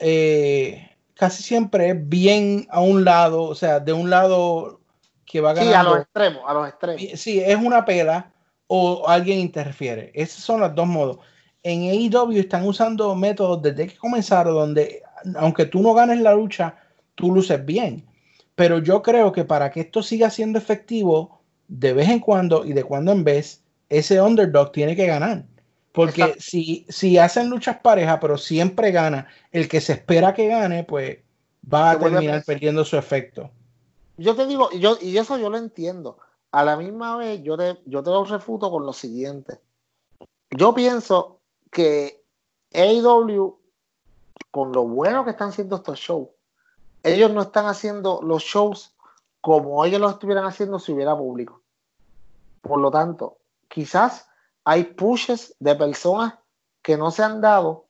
eh, 0.00 0.90
casi 1.14 1.44
siempre 1.44 1.94
bien 1.94 2.66
a 2.70 2.80
un 2.80 3.04
lado, 3.04 3.44
o 3.44 3.54
sea, 3.54 3.78
de 3.78 3.92
un 3.92 4.10
lado 4.10 4.80
que 5.24 5.40
va 5.40 5.54
ganando. 5.54 5.72
Sí, 5.72 5.78
a 5.78 5.82
los 5.84 5.98
extremos, 6.00 6.42
a 6.44 6.54
los 6.54 6.68
extremos. 6.68 7.20
Sí, 7.20 7.40
es 7.40 7.56
una 7.56 7.84
pela 7.84 8.32
o 8.66 9.08
alguien 9.08 9.38
interfiere. 9.38 10.10
Esos 10.12 10.42
son 10.42 10.60
los 10.60 10.74
dos 10.74 10.88
modos. 10.88 11.18
En 11.62 11.82
AEW 11.82 12.40
están 12.40 12.66
usando 12.66 13.14
métodos 13.14 13.62
desde 13.62 13.86
que 13.86 13.96
comenzaron 13.96 14.54
donde, 14.54 15.02
aunque 15.36 15.66
tú 15.66 15.80
no 15.82 15.94
ganes 15.94 16.18
la 16.18 16.34
lucha, 16.34 16.76
tú 17.14 17.32
luces 17.32 17.64
bien. 17.64 18.04
Pero 18.56 18.80
yo 18.80 19.02
creo 19.02 19.30
que 19.30 19.44
para 19.44 19.70
que 19.70 19.80
esto 19.80 20.02
siga 20.02 20.30
siendo 20.30 20.58
efectivo, 20.58 21.41
de 21.72 21.94
vez 21.94 22.08
en 22.10 22.20
cuando 22.20 22.66
y 22.66 22.74
de 22.74 22.84
cuando 22.84 23.12
en 23.12 23.24
vez, 23.24 23.62
ese 23.88 24.20
underdog 24.20 24.72
tiene 24.72 24.94
que 24.94 25.06
ganar. 25.06 25.46
Porque 25.92 26.36
si, 26.38 26.84
si 26.88 27.18
hacen 27.18 27.48
luchas 27.48 27.78
parejas, 27.78 28.18
pero 28.20 28.36
siempre 28.36 28.92
gana 28.92 29.26
el 29.50 29.68
que 29.68 29.80
se 29.80 29.94
espera 29.94 30.34
que 30.34 30.48
gane, 30.48 30.84
pues 30.84 31.18
va 31.72 31.92
a 31.92 31.98
terminar 31.98 32.44
perdiendo 32.44 32.84
su 32.84 32.96
efecto. 32.96 33.50
Yo 34.18 34.36
te 34.36 34.46
digo, 34.46 34.70
yo, 34.72 34.98
y 35.00 35.16
eso 35.16 35.38
yo 35.38 35.48
lo 35.48 35.56
entiendo. 35.56 36.18
A 36.50 36.62
la 36.62 36.76
misma 36.76 37.16
vez, 37.16 37.42
yo 37.42 37.56
te, 37.56 37.78
yo 37.86 38.02
te 38.02 38.10
lo 38.10 38.24
refuto 38.24 38.70
con 38.70 38.84
lo 38.84 38.92
siguiente. 38.92 39.58
Yo 40.50 40.74
pienso 40.74 41.40
que 41.70 42.22
AEW, 42.74 43.58
con 44.50 44.72
lo 44.72 44.84
bueno 44.84 45.24
que 45.24 45.30
están 45.30 45.52
siendo 45.52 45.76
estos 45.76 45.98
shows, 45.98 46.28
ellos 47.02 47.30
no 47.32 47.42
están 47.42 47.66
haciendo 47.66 48.20
los 48.22 48.42
shows 48.42 48.94
como 49.40 49.84
ellos 49.84 50.00
los 50.00 50.12
estuvieran 50.12 50.44
haciendo 50.44 50.78
si 50.78 50.92
hubiera 50.92 51.16
público. 51.16 51.61
Por 52.62 52.80
lo 52.80 52.90
tanto, 52.90 53.38
quizás 53.68 54.28
hay 54.64 54.84
pushes 54.84 55.54
de 55.58 55.74
personas 55.74 56.34
que 56.80 56.96
no 56.96 57.10
se 57.10 57.22
han 57.22 57.40
dado 57.40 57.86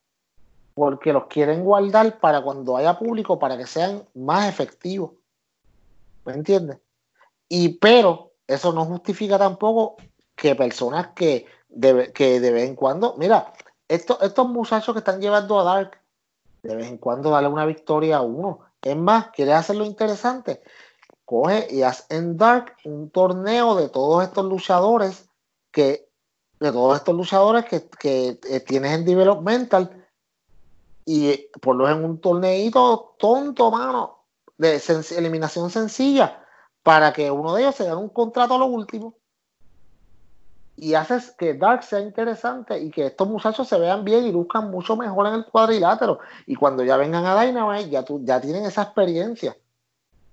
porque 0.74 1.12
los 1.12 1.26
quieren 1.26 1.62
guardar 1.62 2.18
para 2.18 2.42
cuando 2.42 2.76
haya 2.76 2.98
público 2.98 3.38
para 3.38 3.56
que 3.56 3.66
sean 3.66 4.04
más 4.14 4.48
efectivos. 4.48 5.12
¿Me 6.24 6.32
entiendes? 6.32 6.78
Y 7.48 7.76
pero 7.78 8.32
eso 8.46 8.72
no 8.72 8.84
justifica 8.84 9.38
tampoco 9.38 9.96
que 10.34 10.54
personas 10.54 11.08
que 11.14 11.46
de, 11.68 12.12
que 12.12 12.40
de 12.40 12.50
vez 12.50 12.68
en 12.68 12.74
cuando, 12.74 13.14
mira, 13.18 13.52
estos, 13.88 14.20
estos 14.22 14.48
muchachos 14.48 14.94
que 14.94 15.00
están 15.00 15.20
llevando 15.20 15.60
a 15.60 15.64
Dark, 15.64 15.98
de 16.62 16.76
vez 16.76 16.86
en 16.86 16.98
cuando 16.98 17.30
darle 17.30 17.48
una 17.48 17.66
victoria 17.66 18.18
a 18.18 18.22
uno. 18.22 18.60
Es 18.80 18.96
más, 18.96 19.28
¿quieres 19.28 19.54
hacerlo 19.54 19.84
interesante? 19.84 20.62
Coge 21.32 21.66
y 21.70 21.82
haz 21.82 22.04
en 22.10 22.36
Dark 22.36 22.76
un 22.84 23.08
torneo 23.08 23.74
de 23.74 23.88
todos 23.88 24.22
estos 24.22 24.44
luchadores 24.44 25.30
que, 25.70 26.06
de 26.60 26.70
todos 26.70 26.98
estos 26.98 27.14
luchadores 27.14 27.64
que, 27.64 27.88
que 27.88 28.38
eh, 28.50 28.60
tienes 28.60 28.92
en 28.92 29.06
Developmental 29.06 30.04
y 31.06 31.48
ponlos 31.62 31.88
en 31.88 32.04
un 32.04 32.20
torneito 32.20 33.14
tonto, 33.18 33.70
mano, 33.70 34.26
de 34.58 34.78
eliminación 35.16 35.70
sencilla, 35.70 36.44
para 36.82 37.14
que 37.14 37.30
uno 37.30 37.54
de 37.54 37.62
ellos 37.62 37.76
se 37.76 37.84
gane 37.84 37.96
un 37.96 38.10
contrato 38.10 38.56
a 38.56 38.58
lo 38.58 38.66
último 38.66 39.14
y 40.76 40.92
haces 40.92 41.30
que 41.30 41.54
Dark 41.54 41.82
sea 41.82 42.00
interesante 42.00 42.78
y 42.78 42.90
que 42.90 43.06
estos 43.06 43.26
muchachos 43.26 43.66
se 43.66 43.78
vean 43.78 44.04
bien 44.04 44.26
y 44.26 44.32
buscan 44.32 44.70
mucho 44.70 44.96
mejor 44.96 45.28
en 45.28 45.34
el 45.36 45.46
cuadrilátero. 45.46 46.18
Y 46.44 46.56
cuando 46.56 46.84
ya 46.84 46.98
vengan 46.98 47.24
a 47.24 47.42
Dynamite, 47.42 47.88
ya, 47.88 48.04
tú, 48.04 48.20
ya 48.22 48.38
tienen 48.38 48.66
esa 48.66 48.82
experiencia. 48.82 49.56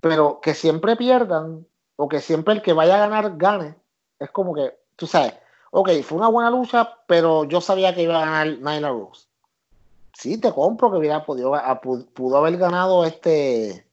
Pero 0.00 0.40
que 0.40 0.54
siempre 0.54 0.96
pierdan 0.96 1.66
o 1.96 2.08
que 2.08 2.20
siempre 2.20 2.54
el 2.54 2.62
que 2.62 2.72
vaya 2.72 2.96
a 2.96 3.08
ganar 3.08 3.36
gane, 3.36 3.74
es 4.18 4.30
como 4.30 4.54
que, 4.54 4.74
tú 4.96 5.06
sabes, 5.06 5.34
ok, 5.70 5.90
fue 6.02 6.18
una 6.18 6.28
buena 6.28 6.50
lucha, 6.50 6.98
pero 7.06 7.44
yo 7.44 7.60
sabía 7.60 7.94
que 7.94 8.02
iba 8.02 8.16
a 8.16 8.24
ganar 8.24 8.46
Nyla 8.58 8.88
Rose. 8.88 9.26
Sí, 10.14 10.38
te 10.38 10.52
compro 10.52 10.90
que 10.90 10.98
hubiera 10.98 11.24
podido, 11.24 11.52
pudo 12.14 12.36
haber 12.36 12.56
ganado 12.56 13.04
este 13.04 13.86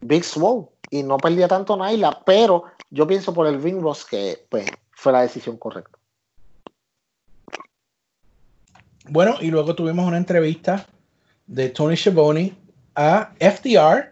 Big 0.00 0.24
Swole 0.24 0.68
y 0.90 1.02
no 1.02 1.16
perdía 1.18 1.48
tanto 1.48 1.76
Nyla, 1.76 2.22
pero 2.24 2.64
yo 2.90 3.06
pienso 3.06 3.32
por 3.32 3.46
el 3.46 3.62
Ring 3.62 3.80
Ross 3.80 4.04
que, 4.04 4.46
pues, 4.48 4.66
fue 4.92 5.12
la 5.12 5.22
decisión 5.22 5.56
correcta. 5.56 5.98
Bueno, 9.08 9.36
y 9.40 9.50
luego 9.50 9.74
tuvimos 9.74 10.06
una 10.06 10.18
entrevista 10.18 10.86
de 11.46 11.70
Tony 11.70 11.96
Schiavone 11.96 12.54
a 12.94 13.32
FDR, 13.40 14.09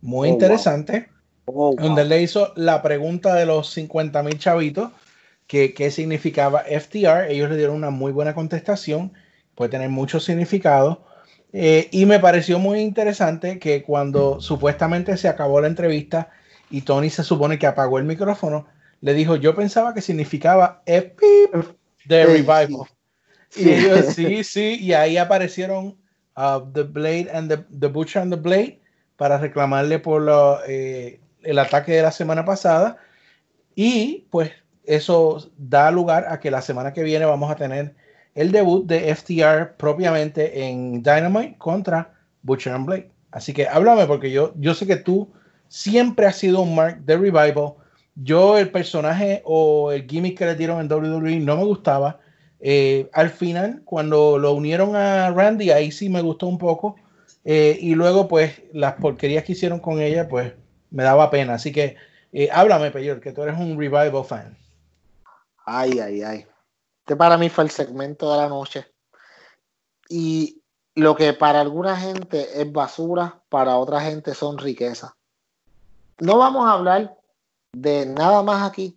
muy 0.00 0.28
oh, 0.28 0.32
interesante, 0.32 1.08
oh, 1.44 1.74
donde 1.78 2.04
le 2.04 2.22
hizo 2.22 2.52
la 2.56 2.82
pregunta 2.82 3.34
de 3.34 3.46
los 3.46 3.70
50 3.70 4.22
mil 4.22 4.38
chavitos, 4.38 4.90
que 5.46 5.74
qué 5.74 5.90
significaba 5.90 6.60
FDR. 6.60 7.30
Ellos 7.30 7.50
le 7.50 7.56
dieron 7.56 7.76
una 7.76 7.90
muy 7.90 8.12
buena 8.12 8.34
contestación, 8.34 9.12
puede 9.54 9.70
tener 9.70 9.90
mucho 9.90 10.20
significado. 10.20 11.04
Eh, 11.52 11.88
y 11.90 12.06
me 12.06 12.20
pareció 12.20 12.58
muy 12.60 12.80
interesante 12.80 13.58
que 13.58 13.82
cuando 13.82 14.40
supuestamente 14.40 15.16
se 15.16 15.26
acabó 15.26 15.60
la 15.60 15.66
entrevista 15.66 16.30
y 16.70 16.82
Tony 16.82 17.10
se 17.10 17.24
supone 17.24 17.58
que 17.58 17.66
apagó 17.66 17.98
el 17.98 18.04
micrófono, 18.04 18.66
le 19.00 19.14
dijo, 19.14 19.36
yo 19.36 19.56
pensaba 19.56 19.92
que 19.92 20.02
significaba 20.02 20.82
Epip 20.86 21.54
de 22.04 22.26
Revival. 22.26 22.86
Sí. 23.48 23.70
Y 23.70 24.12
sí, 24.12 24.44
sí, 24.44 24.78
y 24.80 24.92
ahí 24.92 25.16
aparecieron 25.16 25.96
uh, 26.36 26.60
The 26.72 26.84
Blade 26.84 27.28
and 27.32 27.50
the, 27.50 27.64
the, 27.76 27.88
Butcher 27.88 28.22
and 28.22 28.32
the 28.32 28.40
Blade 28.40 28.79
para 29.20 29.36
reclamarle 29.36 29.98
por 29.98 30.26
eh, 30.66 31.20
el 31.42 31.58
ataque 31.58 31.92
de 31.92 32.00
la 32.00 32.10
semana 32.10 32.46
pasada. 32.46 32.96
Y 33.74 34.24
pues 34.30 34.50
eso 34.86 35.50
da 35.58 35.90
lugar 35.90 36.24
a 36.30 36.40
que 36.40 36.50
la 36.50 36.62
semana 36.62 36.94
que 36.94 37.02
viene 37.02 37.26
vamos 37.26 37.50
a 37.50 37.54
tener 37.54 37.94
el 38.34 38.50
debut 38.50 38.86
de 38.86 39.14
FTR 39.14 39.76
propiamente 39.76 40.64
en 40.64 41.02
Dynamite 41.02 41.58
contra 41.58 42.14
Butcher 42.40 42.72
and 42.72 42.86
Blade. 42.86 43.10
Así 43.30 43.52
que 43.52 43.68
háblame 43.68 44.06
porque 44.06 44.30
yo, 44.30 44.54
yo 44.56 44.72
sé 44.72 44.86
que 44.86 44.96
tú 44.96 45.30
siempre 45.68 46.24
has 46.24 46.36
sido 46.36 46.62
un 46.62 46.74
Mark 46.74 47.04
de 47.04 47.18
Revival 47.18 47.74
yo 48.14 48.56
el 48.56 48.70
personaje 48.70 49.42
o 49.44 49.92
el 49.92 50.06
gimmick 50.08 50.38
que 50.38 50.46
le 50.46 50.54
dieron 50.54 50.80
en 50.80 50.90
WWE 50.90 51.40
no 51.40 51.58
me 51.58 51.64
gustaba. 51.64 52.20
Eh, 52.58 53.10
al 53.12 53.28
final, 53.28 53.82
cuando 53.84 54.38
lo 54.38 54.54
unieron 54.54 54.96
a 54.96 55.30
Randy, 55.30 55.72
ahí 55.72 55.92
sí 55.92 56.08
me 56.08 56.22
gustó 56.22 56.46
un 56.46 56.56
poco. 56.56 56.96
Eh, 57.44 57.78
y 57.80 57.94
luego, 57.94 58.28
pues, 58.28 58.62
las 58.72 58.94
porquerías 58.94 59.44
que 59.44 59.52
hicieron 59.52 59.80
con 59.80 60.00
ella, 60.00 60.28
pues, 60.28 60.52
me 60.90 61.02
daba 61.02 61.30
pena. 61.30 61.54
Así 61.54 61.72
que, 61.72 61.96
eh, 62.32 62.48
háblame, 62.52 62.90
Peyor, 62.90 63.20
que 63.20 63.32
tú 63.32 63.42
eres 63.42 63.58
un 63.58 63.78
revival 63.78 64.24
fan. 64.24 64.56
Ay, 65.64 65.98
ay, 66.00 66.22
ay. 66.22 66.46
Este 67.00 67.16
para 67.16 67.36
mí 67.36 67.48
fue 67.48 67.64
el 67.64 67.70
segmento 67.70 68.30
de 68.30 68.38
la 68.38 68.48
noche. 68.48 68.86
Y 70.08 70.62
lo 70.94 71.16
que 71.16 71.32
para 71.32 71.60
alguna 71.60 71.96
gente 71.96 72.60
es 72.60 72.70
basura, 72.70 73.42
para 73.48 73.76
otra 73.78 74.00
gente 74.00 74.34
son 74.34 74.58
riqueza. 74.58 75.16
No 76.18 76.38
vamos 76.38 76.66
a 76.66 76.72
hablar 76.72 77.18
de 77.72 78.06
nada 78.06 78.42
más 78.42 78.68
aquí 78.68 78.96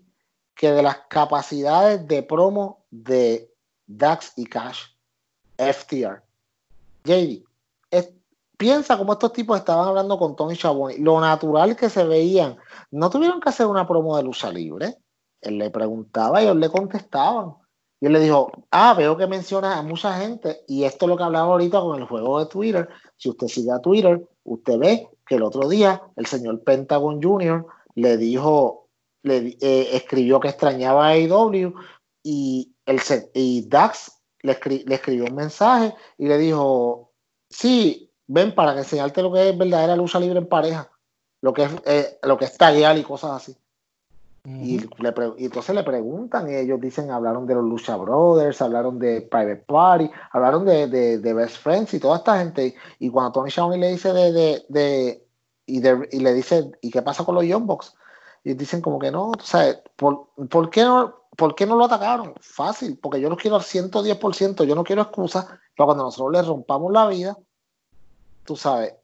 que 0.56 0.72
de 0.72 0.84
las 0.84 0.98
capacidades 1.10 2.08
de 2.08 2.24
promo 2.24 2.86
de 2.92 3.52
Dax 3.88 4.34
y 4.36 4.46
Cash, 4.46 4.82
FTR. 5.58 6.22
JD, 7.06 7.44
piensa 8.64 8.98
cómo 8.98 9.12
estos 9.12 9.34
tipos 9.34 9.58
estaban 9.58 9.90
hablando 9.90 10.18
con 10.18 10.38
Tony 10.38 10.56
Schiavone, 10.56 10.98
lo 10.98 11.20
natural 11.20 11.76
que 11.76 11.90
se 11.90 12.06
veían. 12.06 12.56
No 12.92 13.10
tuvieron 13.10 13.42
que 13.42 13.50
hacer 13.50 13.68
una 13.68 13.86
promo 13.86 14.16
de 14.16 14.24
lucha 14.24 14.50
libre. 14.50 14.96
Él 15.42 15.58
le 15.58 15.70
preguntaba 15.70 16.40
y 16.40 16.46
ellos 16.46 16.56
le 16.56 16.70
contestaban. 16.70 17.56
Y 18.00 18.06
él 18.06 18.14
le 18.14 18.22
dijo, 18.22 18.54
ah, 18.72 18.94
veo 18.94 19.18
que 19.18 19.28
mencionas 19.28 19.78
a 19.78 19.82
mucha 19.82 20.18
gente 20.18 20.64
y 20.66 20.86
esto 20.86 21.06
es 21.06 21.10
lo 21.10 21.18
que 21.18 21.24
hablaba 21.24 21.48
ahorita 21.48 21.82
con 21.82 22.00
el 22.00 22.08
juego 22.08 22.40
de 22.40 22.46
Twitter. 22.46 22.88
Si 23.18 23.28
usted 23.28 23.48
sigue 23.48 23.72
a 23.74 23.82
Twitter, 23.82 24.26
usted 24.46 24.78
ve 24.78 25.10
que 25.28 25.36
el 25.36 25.44
otro 25.44 25.68
día 25.68 26.02
el 26.16 26.26
señor 26.26 26.64
Pentagon 26.64 27.22
Jr. 27.22 27.66
le 27.96 28.16
dijo, 28.16 28.88
le 29.24 29.58
eh, 29.60 29.90
escribió 29.92 30.40
que 30.40 30.48
extrañaba 30.48 31.08
a 31.08 31.10
AEW 31.10 31.74
y, 32.24 32.74
el, 32.86 33.02
y 33.34 33.68
Dax 33.68 34.22
le, 34.42 34.58
le 34.86 34.96
escribió 34.96 35.26
un 35.26 35.36
mensaje 35.36 35.94
y 36.18 36.28
le 36.30 36.38
dijo, 36.38 37.12
sí, 37.50 38.10
ven 38.28 38.54
para 38.56 38.78
enseñarte 38.78 39.22
lo 39.22 39.32
que 39.32 39.50
es 39.50 39.58
verdadera 39.58 39.96
lucha 39.96 40.20
libre 40.20 40.40
en 40.40 40.48
pareja, 40.48 40.90
lo 41.42 41.54
que 41.54 41.64
es, 41.64 41.72
eh, 41.86 42.20
lo 42.24 42.38
que 42.38 42.46
es 42.46 42.58
tallar 42.58 42.98
y 42.98 43.04
cosas 43.04 43.32
así. 43.32 43.56
Y, 44.46 44.80
le 45.02 45.12
pre- 45.14 45.32
y 45.38 45.46
entonces 45.46 45.74
le 45.74 45.84
preguntan 45.84 46.50
y 46.52 46.56
ellos 46.56 46.82
dicen, 46.82 47.10
hablaron 47.12 47.46
de 47.46 47.56
los 47.56 47.64
Lucha 47.64 47.96
Brothers, 47.96 48.62
hablaron 48.62 49.00
de 49.00 49.22
Private 49.22 49.64
Party, 49.66 50.12
hablaron 50.34 50.66
de, 50.66 50.88
de, 50.88 51.18
de 51.20 51.34
Best 51.34 51.58
Friends 51.58 51.94
y 51.94 52.00
toda 52.00 52.18
esta 52.18 52.38
gente. 52.40 52.76
Y 53.00 53.10
cuando 53.10 53.32
Tony 53.32 53.50
Schiavone 53.50 53.78
le 53.78 53.92
dice 53.92 54.12
de, 54.12 54.62
de, 54.68 55.26
y, 55.66 55.80
de- 55.80 56.10
y 56.12 56.20
le 56.20 56.34
dice, 56.34 56.70
¿y 56.82 56.92
qué 56.92 57.02
pasa 57.02 57.24
con 57.24 57.36
los 57.36 57.46
Young 57.46 57.66
Bucks? 57.66 57.96
Y 58.44 58.54
dicen 58.56 58.82
como 58.82 59.00
que 59.00 59.12
no, 59.12 59.32
tú 59.32 59.46
sabes, 59.46 59.80
¿por, 59.96 60.28
por 60.50 60.70
qué 60.70 60.84
no, 60.84 61.16
¿por 61.38 61.56
qué 61.56 61.66
no 61.66 61.78
lo 61.78 61.86
atacaron? 61.86 62.34
Fácil, 62.42 63.00
porque 63.02 63.22
yo 63.22 63.30
los 63.30 63.38
quiero 63.40 63.56
al 63.56 63.62
110%, 63.64 64.66
yo 64.66 64.76
no 64.76 64.84
quiero 64.84 65.04
excusas 65.04 65.46
para 65.78 65.86
cuando 65.86 66.04
nosotros 66.04 66.34
les 66.34 66.46
rompamos 66.46 66.92
la 66.92 67.08
vida, 67.08 67.38
tú 68.44 68.56
sabes. 68.56 68.96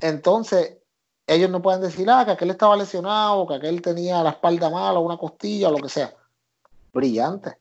Entonces, 0.00 0.78
ellos 1.26 1.50
no 1.50 1.62
pueden 1.62 1.80
decir, 1.80 2.08
ah, 2.10 2.24
que 2.24 2.32
aquel 2.32 2.50
estaba 2.50 2.76
lesionado, 2.76 3.46
que 3.46 3.54
aquel 3.54 3.80
tenía 3.80 4.22
la 4.22 4.30
espalda 4.30 4.68
mala, 4.70 4.98
una 4.98 5.16
costilla, 5.16 5.68
o 5.68 5.72
lo 5.72 5.78
que 5.78 5.88
sea. 5.88 6.12
Brillante, 6.92 7.58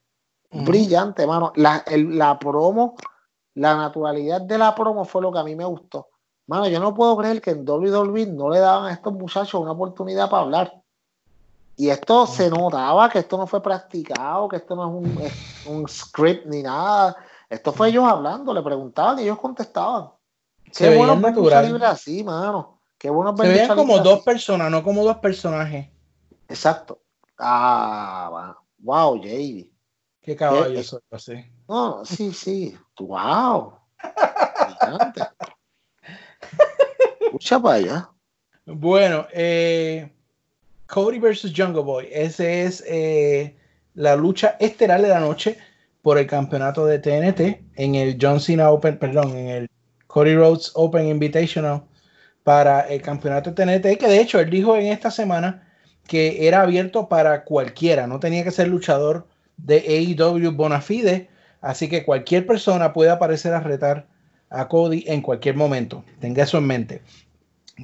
brillante, 0.65 1.26
mano. 1.27 1.53
La, 1.55 1.84
el- 1.88 2.18
la 2.18 2.38
promo, 2.38 2.95
la 3.55 3.76
naturalidad 3.76 4.41
de 4.41 4.57
la 4.57 4.73
promo 4.76 5.05
fue 5.05 5.22
lo 5.22 5.31
que 5.31 5.39
a 5.39 5.43
mí 5.43 5.55
me 5.55 5.65
gustó. 5.65 6.09
Mano, 6.47 6.68
yo 6.68 6.80
no 6.80 6.93
puedo 6.93 7.15
creer 7.18 7.41
que 7.41 7.51
en 7.51 7.63
WWE 7.65 8.26
no 8.27 8.49
le 8.49 8.59
daban 8.59 8.88
a 8.88 8.93
estos 8.93 9.13
muchachos 9.13 9.61
una 9.61 9.72
oportunidad 9.72 10.30
para 10.30 10.43
hablar. 10.43 10.81
Y 11.77 11.89
esto 11.89 12.27
se 12.27 12.49
notaba 12.49 13.09
que 13.09 13.19
esto 13.19 13.38
no 13.38 13.47
fue 13.47 13.61
practicado, 13.61 14.49
que 14.49 14.57
esto 14.57 14.76
no 14.76 14.84
es 14.89 14.93
un, 14.93 15.22
es 15.26 15.34
un 15.65 15.88
script 15.88 16.45
ni 16.47 16.61
nada. 16.63 17.15
Esto 17.49 17.72
fue 17.72 17.89
ellos 17.89 18.03
hablando, 18.05 18.53
le 18.53 18.61
preguntaban 18.61 19.19
y 19.19 19.23
ellos 19.23 19.39
contestaban. 19.39 20.09
Se 20.72 20.85
Qué 20.85 20.89
veían 20.91 21.07
bueno 21.07 21.22
ver 21.22 21.35
lucha 21.35 21.61
natural. 21.61 21.84
así, 21.84 22.23
mano. 22.23 22.80
Qué 22.98 23.10
bueno 23.10 23.35
Se 23.35 23.48
veían 23.48 23.76
como 23.76 23.99
dos 23.99 24.15
así. 24.19 24.26
personas, 24.26 24.72
no 24.72 24.84
como 24.84 25.03
dos 25.03 25.18
personajes. 25.18 25.88
Exacto. 26.48 27.02
Ah, 27.38 28.56
wow, 28.80 29.18
JD. 29.22 29.68
Qué 30.22 30.35
caballo 30.35 30.80
Eh, 30.80 30.84
soy, 30.84 30.99
así. 31.11 31.34
No, 31.68 32.06
sí, 32.06 32.31
sí. 32.34 32.77
Wow. 32.99 33.73
Escucha 37.22 37.60
para 37.60 37.76
allá. 37.76 38.10
Bueno, 38.65 39.26
eh, 39.34 40.11
Cody 40.88 41.19
versus 41.19 41.52
Jungle 41.56 41.81
Boy. 41.84 42.07
Ese 42.11 42.64
es 42.64 42.84
eh, 42.88 43.57
la 43.95 44.15
lucha 44.15 44.57
estelar 44.60 45.02
de 45.02 45.07
la 45.10 45.19
noche 45.19 45.57
por 46.02 46.18
el 46.18 46.27
campeonato 46.27 46.85
de 46.85 46.99
TNT 46.99 47.64
en 47.76 47.95
el 47.95 48.18
John 48.22 48.39
Cena 48.39 48.69
Open, 48.72 48.98
perdón, 48.99 49.31
en 49.35 49.48
el 49.49 49.69
Cody 50.11 50.35
Rhodes 50.35 50.71
Open 50.75 51.07
Invitational 51.07 51.83
para 52.43 52.81
el 52.81 53.01
campeonato 53.01 53.53
TNT, 53.53 53.97
que 53.97 54.07
de 54.07 54.19
hecho 54.19 54.39
él 54.39 54.49
dijo 54.49 54.75
en 54.75 54.88
esta 54.88 55.09
semana 55.09 55.67
que 56.05 56.47
era 56.47 56.61
abierto 56.61 57.07
para 57.07 57.45
cualquiera, 57.45 58.07
no 58.07 58.19
tenía 58.19 58.43
que 58.43 58.51
ser 58.51 58.67
luchador 58.67 59.27
de 59.55 59.77
AEW 59.77 60.51
Bonafide, 60.51 61.29
así 61.61 61.88
que 61.88 62.03
cualquier 62.03 62.45
persona 62.45 62.91
puede 62.91 63.09
aparecer 63.09 63.53
a 63.53 63.61
retar 63.61 64.07
a 64.49 64.67
Cody 64.67 65.05
en 65.07 65.21
cualquier 65.21 65.55
momento. 65.55 66.03
Tenga 66.19 66.43
eso 66.43 66.57
en 66.57 66.67
mente. 66.67 67.01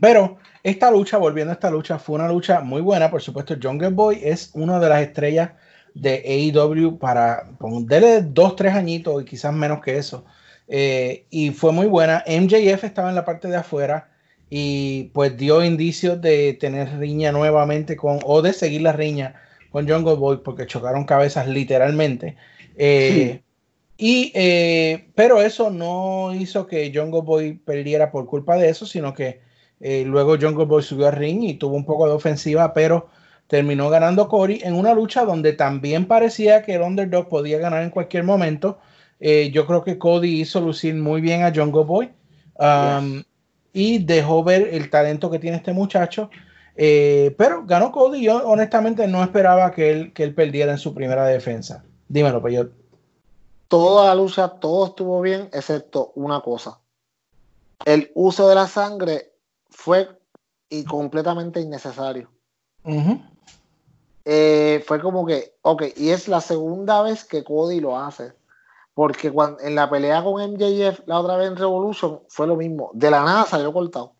Pero 0.01 0.37
esta 0.63 0.91
lucha, 0.91 1.17
volviendo 1.17 1.51
a 1.51 1.53
esta 1.53 1.71
lucha, 1.71 1.97
fue 1.97 2.15
una 2.15 2.27
lucha 2.27 2.59
muy 2.59 2.81
buena. 2.81 3.09
Por 3.09 3.21
supuesto, 3.21 3.55
Jungle 3.61 3.89
Boy 3.89 4.19
es 4.21 4.51
una 4.53 4.81
de 4.81 4.89
las 4.89 5.01
estrellas 5.01 5.51
de 5.93 6.23
AEW 6.25 6.97
para 6.97 7.45
ponerle 7.57 8.21
dos, 8.21 8.57
tres 8.57 8.73
añitos 8.73 9.21
y 9.21 9.25
quizás 9.25 9.53
menos 9.53 9.81
que 9.81 9.97
eso. 9.97 10.25
Eh, 10.67 11.25
y 11.29 11.51
fue 11.51 11.71
muy 11.71 11.87
buena. 11.87 12.23
MJF 12.27 12.83
estaba 12.83 13.09
en 13.09 13.15
la 13.15 13.25
parte 13.25 13.47
de 13.47 13.57
afuera 13.57 14.09
y 14.49 15.05
pues 15.13 15.37
dio 15.37 15.63
indicios 15.63 16.21
de 16.21 16.53
tener 16.53 16.97
riña 16.99 17.31
nuevamente 17.31 17.95
con, 17.95 18.19
o 18.23 18.41
de 18.41 18.53
seguir 18.53 18.81
la 18.81 18.93
riña 18.93 19.35
con 19.71 19.87
Jungle 19.87 20.15
Boy 20.15 20.37
porque 20.43 20.67
chocaron 20.67 21.05
cabezas 21.05 21.47
literalmente. 21.47 22.37
Eh, 22.77 23.41
y, 23.97 24.31
eh, 24.35 25.09
pero 25.15 25.41
eso 25.41 25.69
no 25.71 26.33
hizo 26.33 26.67
que 26.67 26.91
Jungle 26.93 27.21
Boy 27.21 27.53
perdiera 27.53 28.11
por 28.11 28.25
culpa 28.27 28.55
de 28.55 28.69
eso, 28.69 28.85
sino 28.85 29.13
que 29.13 29.41
eh, 29.79 30.03
luego 30.05 30.37
Jungle 30.39 30.65
Boy 30.65 30.83
subió 30.83 31.07
al 31.07 31.13
ring 31.13 31.43
y 31.43 31.55
tuvo 31.55 31.75
un 31.75 31.85
poco 31.85 32.07
de 32.07 32.13
ofensiva, 32.13 32.73
pero 32.73 33.09
terminó 33.47 33.89
ganando 33.89 34.27
Cody 34.27 34.59
en 34.63 34.75
una 34.75 34.93
lucha 34.93 35.25
donde 35.25 35.53
también 35.53 36.05
parecía 36.05 36.63
que 36.63 36.75
el 36.75 36.81
underdog 36.81 37.29
podía 37.29 37.57
ganar 37.59 37.83
en 37.83 37.89
cualquier 37.89 38.23
momento. 38.23 38.79
Eh, 39.19 39.49
yo 39.51 39.65
creo 39.65 39.83
que 39.83 39.97
Cody 39.97 40.41
hizo 40.41 40.61
lucir 40.61 40.95
muy 40.95 41.21
bien 41.21 41.43
a 41.43 41.53
Jungle 41.53 41.83
Boy 41.83 42.11
um, 42.59 43.23
y 43.73 43.99
dejó 43.99 44.43
ver 44.43 44.69
el 44.73 44.89
talento 44.89 45.31
que 45.31 45.39
tiene 45.39 45.57
este 45.57 45.73
muchacho. 45.73 46.29
Eh, 46.75 47.33
pero 47.37 47.65
ganó 47.65 47.91
Cody. 47.91 48.23
Yo 48.23 48.47
honestamente 48.47 49.07
no 49.07 49.23
esperaba 49.23 49.71
que 49.71 49.91
él, 49.91 50.13
que 50.13 50.23
él 50.23 50.35
perdiera 50.35 50.71
en 50.71 50.77
su 50.77 50.93
primera 50.93 51.25
defensa. 51.25 51.83
Dímelo, 52.07 52.41
Peyot. 52.41 52.71
Toda 53.67 54.07
la 54.07 54.15
lucha, 54.15 54.47
todo 54.47 54.87
estuvo 54.87 55.19
bien, 55.21 55.49
excepto 55.51 56.13
una 56.15 56.39
cosa. 56.41 56.79
El 57.85 58.11
uso 58.15 58.47
de 58.47 58.55
la 58.55 58.67
sangre 58.67 59.33
fue 59.69 60.07
y 60.69 60.83
completamente 60.83 61.59
innecesario. 61.59 62.29
Eh, 64.25 64.83
fue 64.85 65.01
como 65.01 65.25
que, 65.25 65.55
ok, 65.61 65.83
y 65.95 66.09
es 66.09 66.27
la 66.27 66.41
segunda 66.41 67.01
vez 67.01 67.23
que 67.25 67.43
Cody 67.43 67.79
lo 67.79 67.99
hace. 67.99 68.33
Porque 68.97 69.31
cuando, 69.31 69.59
en 69.59 69.75
la 69.75 69.87
pelea 69.87 70.23
con 70.23 70.41
MJF, 70.41 71.03
la 71.05 71.19
otra 71.19 71.37
vez 71.37 71.49
en 71.49 71.55
Revolution, 71.55 72.23
fue 72.29 72.47
lo 72.47 72.55
mismo. 72.55 72.89
De 72.95 73.11
la 73.11 73.23
nada 73.23 73.45
salió 73.45 73.71
cortado. 73.71 74.15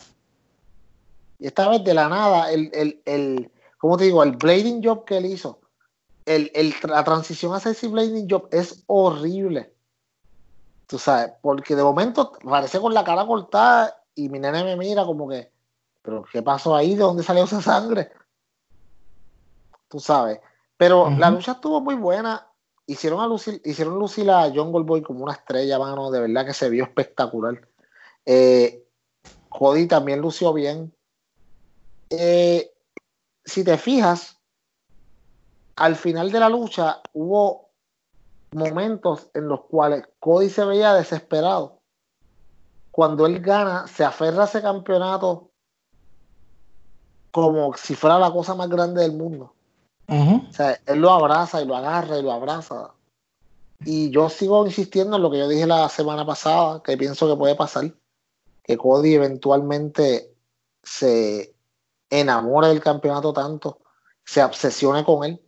Y 1.39 1.47
esta 1.47 1.67
vez 1.67 1.83
de 1.83 1.95
la 1.95 2.07
nada, 2.07 2.51
el, 2.51 2.69
el, 2.75 3.01
el 3.05 3.51
¿cómo 3.79 3.97
te 3.97 4.03
digo? 4.03 4.21
El 4.21 4.33
blading 4.37 4.83
job 4.83 5.03
que 5.03 5.17
él 5.17 5.25
hizo, 5.25 5.61
el, 6.27 6.51
el- 6.53 6.75
la 6.87 7.03
transición 7.03 7.55
hacia 7.55 7.71
ese 7.71 7.87
blading 7.87 8.27
job 8.29 8.49
es 8.51 8.83
horrible. 8.85 9.73
Tú 10.85 10.99
sabes, 10.99 11.33
porque 11.41 11.75
de 11.75 11.81
momento 11.81 12.33
parece 12.47 12.79
con 12.79 12.93
la 12.93 13.03
cara 13.03 13.25
cortada 13.25 13.99
y 14.13 14.29
mi 14.29 14.37
nene 14.37 14.63
me 14.63 14.75
mira 14.75 15.05
como 15.05 15.27
que, 15.27 15.51
pero 16.03 16.23
¿qué 16.31 16.43
pasó 16.43 16.75
ahí? 16.75 16.93
¿De 16.93 17.01
dónde 17.01 17.23
salió 17.23 17.45
esa 17.45 17.63
sangre? 17.63 18.11
Tú 19.87 19.99
sabes. 19.99 20.39
Pero 20.77 21.09
la 21.17 21.31
lucha 21.31 21.53
estuvo 21.53 21.81
muy 21.81 21.95
buena. 21.95 22.47
Hicieron, 22.87 23.19
a 23.19 23.27
lucir, 23.27 23.61
hicieron 23.65 23.99
lucir 23.99 24.29
a 24.31 24.49
Jungle 24.49 24.83
Boy 24.83 25.01
como 25.01 25.23
una 25.23 25.33
estrella, 25.33 25.77
mano. 25.77 26.09
De 26.09 26.21
verdad 26.21 26.45
que 26.45 26.53
se 26.53 26.69
vio 26.69 26.85
espectacular. 26.85 27.67
Eh, 28.25 28.85
Cody 29.49 29.87
también 29.87 30.21
lució 30.21 30.53
bien. 30.53 30.93
Eh, 32.09 32.73
si 33.43 33.63
te 33.63 33.77
fijas, 33.77 34.39
al 35.75 35.95
final 35.95 36.31
de 36.31 36.39
la 36.39 36.49
lucha 36.49 37.01
hubo 37.13 37.69
momentos 38.51 39.29
en 39.33 39.47
los 39.47 39.61
cuales 39.65 40.03
Cody 40.19 40.49
se 40.49 40.65
veía 40.65 40.93
desesperado. 40.93 41.81
Cuando 42.91 43.25
él 43.25 43.41
gana, 43.41 43.87
se 43.87 44.03
aferra 44.03 44.43
a 44.43 44.45
ese 44.45 44.61
campeonato 44.61 45.51
como 47.31 47.75
si 47.75 47.93
fuera 47.93 48.17
la 48.17 48.31
cosa 48.31 48.55
más 48.55 48.69
grande 48.69 49.01
del 49.01 49.13
mundo. 49.13 49.53
O 50.07 50.53
sea, 50.53 50.79
él 50.85 50.99
lo 50.99 51.11
abraza 51.11 51.61
y 51.61 51.65
lo 51.65 51.75
agarra 51.75 52.17
y 52.17 52.23
lo 52.23 52.31
abraza. 52.31 52.91
Y 53.85 54.09
yo 54.09 54.29
sigo 54.29 54.65
insistiendo 54.65 55.17
en 55.17 55.21
lo 55.21 55.29
que 55.29 55.37
yo 55.37 55.47
dije 55.47 55.67
la 55.67 55.87
semana 55.89 56.25
pasada, 56.25 56.81
que 56.81 56.97
pienso 56.97 57.27
que 57.27 57.35
puede 57.35 57.55
pasar, 57.55 57.93
que 58.63 58.77
Cody 58.77 59.15
eventualmente 59.15 60.33
se 60.81 61.53
enamore 62.09 62.69
del 62.69 62.81
campeonato 62.81 63.33
tanto, 63.33 63.79
se 64.25 64.43
obsesione 64.43 65.03
con 65.03 65.25
él, 65.25 65.41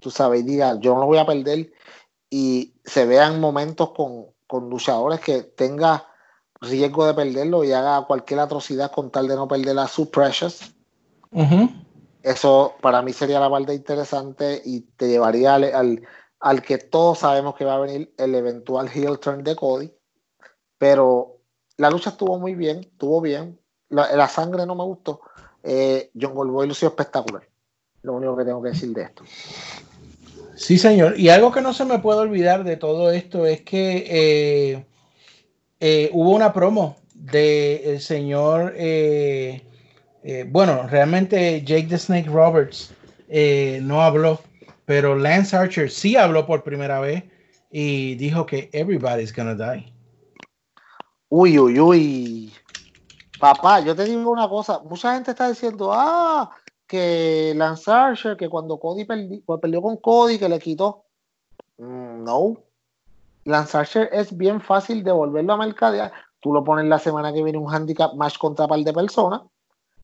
tú 0.00 0.10
sabes, 0.10 0.44
diga, 0.44 0.78
yo 0.80 0.94
no 0.94 1.00
lo 1.00 1.06
voy 1.06 1.18
a 1.18 1.26
perder, 1.26 1.72
y 2.30 2.74
se 2.84 3.06
vean 3.06 3.40
momentos 3.40 3.90
con, 3.90 4.26
con 4.46 4.68
luchadores 4.68 5.20
que 5.20 5.42
tenga 5.42 6.06
riesgo 6.60 7.06
de 7.06 7.14
perderlo 7.14 7.64
y 7.64 7.72
haga 7.72 8.06
cualquier 8.06 8.40
atrocidad 8.40 8.90
con 8.90 9.10
tal 9.10 9.28
de 9.28 9.36
no 9.36 9.46
perder 9.46 9.78
a 9.78 9.86
sus 9.86 10.08
precious. 10.08 10.72
Ujú. 11.30 11.68
Eso 12.26 12.74
para 12.80 13.02
mí 13.02 13.12
sería 13.12 13.38
la 13.38 13.48
parte 13.48 13.72
interesante 13.72 14.60
y 14.64 14.80
te 14.80 15.06
llevaría 15.06 15.54
al, 15.54 16.02
al, 16.40 16.62
que 16.62 16.78
todos 16.78 17.20
sabemos 17.20 17.54
que 17.54 17.64
va 17.64 17.76
a 17.76 17.78
venir 17.78 18.12
el 18.18 18.34
eventual 18.34 18.90
heel 18.92 19.20
turn 19.20 19.44
de 19.44 19.54
Cody. 19.54 19.92
Pero 20.76 21.36
la 21.76 21.88
lucha 21.88 22.10
estuvo 22.10 22.36
muy 22.36 22.56
bien, 22.56 22.80
estuvo 22.80 23.20
bien. 23.20 23.60
La, 23.90 24.28
sangre 24.28 24.66
no 24.66 24.74
me 24.74 24.82
gustó. 24.82 25.20
Eh, 25.62 26.10
John 26.20 26.34
Goldboy 26.34 26.66
lució 26.66 26.88
espectacular. 26.88 27.48
Lo 28.02 28.14
único 28.14 28.36
que 28.36 28.44
tengo 28.44 28.60
que 28.60 28.70
decir 28.70 28.92
de 28.92 29.02
esto. 29.02 29.22
Sí, 30.56 30.78
señor. 30.78 31.20
Y 31.20 31.28
algo 31.28 31.52
que 31.52 31.60
no 31.60 31.72
se 31.72 31.84
me 31.84 32.00
puede 32.00 32.18
olvidar 32.18 32.64
de 32.64 32.76
todo 32.76 33.12
esto 33.12 33.46
es 33.46 33.60
que 33.60 34.04
eh, 34.08 34.86
eh, 35.78 36.10
hubo 36.12 36.30
una 36.30 36.52
promo 36.52 36.96
del 37.14 38.00
señor, 38.00 38.74
eh, 38.76 39.65
eh, 40.28 40.44
bueno, 40.48 40.88
realmente 40.88 41.62
Jake 41.62 41.86
the 41.88 41.98
Snake 41.98 42.28
Roberts 42.28 42.92
eh, 43.28 43.78
no 43.80 44.02
habló, 44.02 44.40
pero 44.84 45.14
Lance 45.14 45.56
Archer 45.56 45.88
sí 45.88 46.16
habló 46.16 46.44
por 46.46 46.64
primera 46.64 46.98
vez 46.98 47.22
y 47.70 48.16
dijo 48.16 48.44
que 48.44 48.68
everybody's 48.72 49.32
gonna 49.32 49.54
die. 49.54 49.92
Uy, 51.28 51.56
uy, 51.60 51.78
uy. 51.78 52.52
Papá, 53.38 53.78
yo 53.80 53.94
te 53.94 54.04
digo 54.04 54.28
una 54.28 54.48
cosa. 54.48 54.80
Mucha 54.80 55.14
gente 55.14 55.30
está 55.30 55.48
diciendo, 55.48 55.92
ah, 55.92 56.50
que 56.88 57.52
Lance 57.54 57.88
Archer, 57.88 58.36
que 58.36 58.48
cuando 58.48 58.80
Cody 58.80 59.04
perdi- 59.04 59.60
perdió 59.60 59.80
con 59.80 59.96
Cody, 59.98 60.38
que 60.38 60.48
le 60.48 60.58
quitó. 60.58 61.04
Mm, 61.78 62.24
no. 62.24 62.56
Lance 63.44 63.76
Archer 63.76 64.08
es 64.12 64.36
bien 64.36 64.60
fácil 64.60 65.04
de 65.04 65.12
volverlo 65.12 65.52
a 65.52 65.56
mercadear. 65.56 66.12
Tú 66.40 66.52
lo 66.52 66.64
pones 66.64 66.86
la 66.86 66.98
semana 66.98 67.32
que 67.32 67.44
viene 67.44 67.58
un 67.58 67.72
handicap 67.72 68.14
match 68.14 68.38
contra 68.38 68.66
par 68.66 68.80
de 68.80 68.92
personas, 68.92 69.42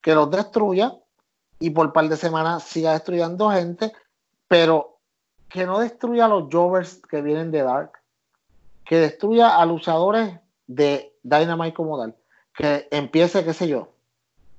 que 0.02 0.14
los 0.14 0.30
destruya 0.30 0.94
y 1.58 1.70
por 1.70 1.92
par 1.92 2.08
de 2.08 2.16
semanas 2.16 2.64
siga 2.64 2.92
destruyendo 2.92 3.50
gente, 3.50 3.92
pero 4.48 4.98
que 5.48 5.64
no 5.64 5.78
destruya 5.78 6.24
a 6.24 6.28
los 6.28 6.48
Jovers 6.52 7.00
que 7.08 7.22
vienen 7.22 7.50
de 7.50 7.62
Dark, 7.62 7.92
que 8.84 8.98
destruya 8.98 9.56
a 9.56 9.64
luchadores 9.64 10.40
de 10.66 11.14
Dynamite 11.22 11.74
como 11.74 11.98
tal, 11.98 12.16
que 12.54 12.88
empiece, 12.90 13.44
qué 13.44 13.54
sé 13.54 13.68
yo, 13.68 13.90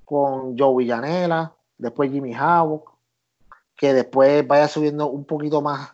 con 0.06 0.58
Joe 0.58 0.78
Villanela, 0.78 1.54
después 1.78 2.12
Jimmy 2.12 2.34
Havoc, 2.34 2.94
que 3.76 3.94
después 3.94 4.48
vaya 4.48 4.68
subiendo 4.68 5.08
un 5.08 5.26
poquito 5.26 5.62
más 5.62 5.94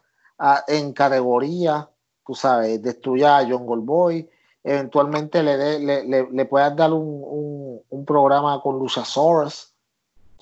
en 0.68 0.94
categoría, 0.94 1.90
tú 2.26 2.36
sabes, 2.36 2.82
destruya 2.82 3.40
a 3.40 3.48
John 3.50 3.66
Goldboy, 3.66 4.30
eventualmente 4.64 5.44
le, 5.44 5.58
dé- 5.58 5.80
le, 5.80 6.04
le, 6.04 6.30
le 6.32 6.46
puedas 6.46 6.76
dar 6.76 6.94
un, 6.94 7.82
un, 7.90 8.06
programa 8.06 8.62
con 8.62 8.80
Luchasaurus, 8.80 9.74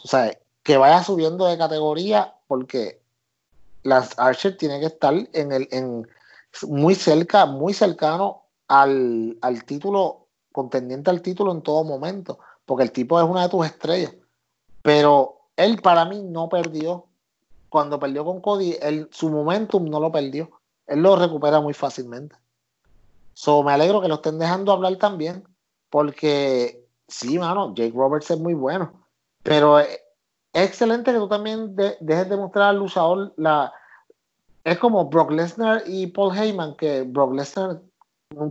tú 0.02 0.08
sabes, 0.08 0.38
que 0.64 0.78
vaya 0.78 1.04
subiendo 1.04 1.46
de 1.46 1.58
categoría 1.58 2.34
porque 2.48 3.02
las 3.84 4.18
Archer 4.18 4.58
tiene 4.58 4.80
que 4.80 4.86
estar 4.88 5.14
en 5.34 5.52
el 5.52 5.68
en 5.72 6.08
muy 6.68 6.96
cerca, 6.96 7.46
muy 7.46 7.74
cercano 7.74 8.44
al, 8.68 9.38
al 9.42 9.64
título, 9.66 10.28
contendiente 10.52 11.10
al 11.10 11.22
título 11.22 11.52
en 11.52 11.62
todo 11.62 11.84
momento, 11.84 12.40
porque 12.66 12.84
el 12.84 12.92
tipo 12.92 13.20
es 13.20 13.28
una 13.28 13.44
de 13.44 13.50
tus 13.50 13.66
estrellas. 13.66 14.14
Pero 14.82 15.50
él 15.56 15.82
para 15.82 16.06
mí 16.06 16.22
no 16.24 16.50
perdió. 16.50 17.06
Cuando 17.70 18.00
perdió 18.00 18.24
con 18.24 18.40
Cody, 18.40 18.78
él, 18.82 19.10
su 19.12 19.30
momentum 19.30 19.90
no 19.90 20.00
lo 20.00 20.12
perdió. 20.12 20.50
Él 20.86 21.02
lo 21.02 21.18
recupera 21.18 21.60
muy 21.60 21.74
fácilmente. 21.74 22.36
So, 23.40 23.62
me 23.62 23.72
alegro 23.72 24.02
que 24.02 24.08
lo 24.08 24.16
estén 24.16 24.40
dejando 24.40 24.72
hablar 24.72 24.96
también, 24.96 25.48
porque 25.92 26.90
sí, 27.08 27.38
mano, 27.38 27.72
Jake 27.76 27.94
Roberts 27.96 28.32
es 28.32 28.40
muy 28.40 28.56
bueno, 28.56 28.92
pero 29.44 29.80
eh, 29.80 30.02
es 30.54 30.68
excelente 30.68 31.14
que 31.14 31.20
tú 31.20 31.28
también 31.28 31.76
de- 31.76 31.98
dejes 32.00 32.28
de 32.30 32.36
mostrar 32.36 32.70
al 32.70 32.80
luchador 32.80 33.36
la... 33.38 33.72
Es 34.64 34.80
como 34.80 35.06
Brock 35.06 35.30
Lesnar 35.30 35.84
y 35.86 36.08
Paul 36.08 36.36
Heyman, 36.36 36.76
que 36.78 37.04
Brock 37.04 37.36
Lesnar 37.36 37.80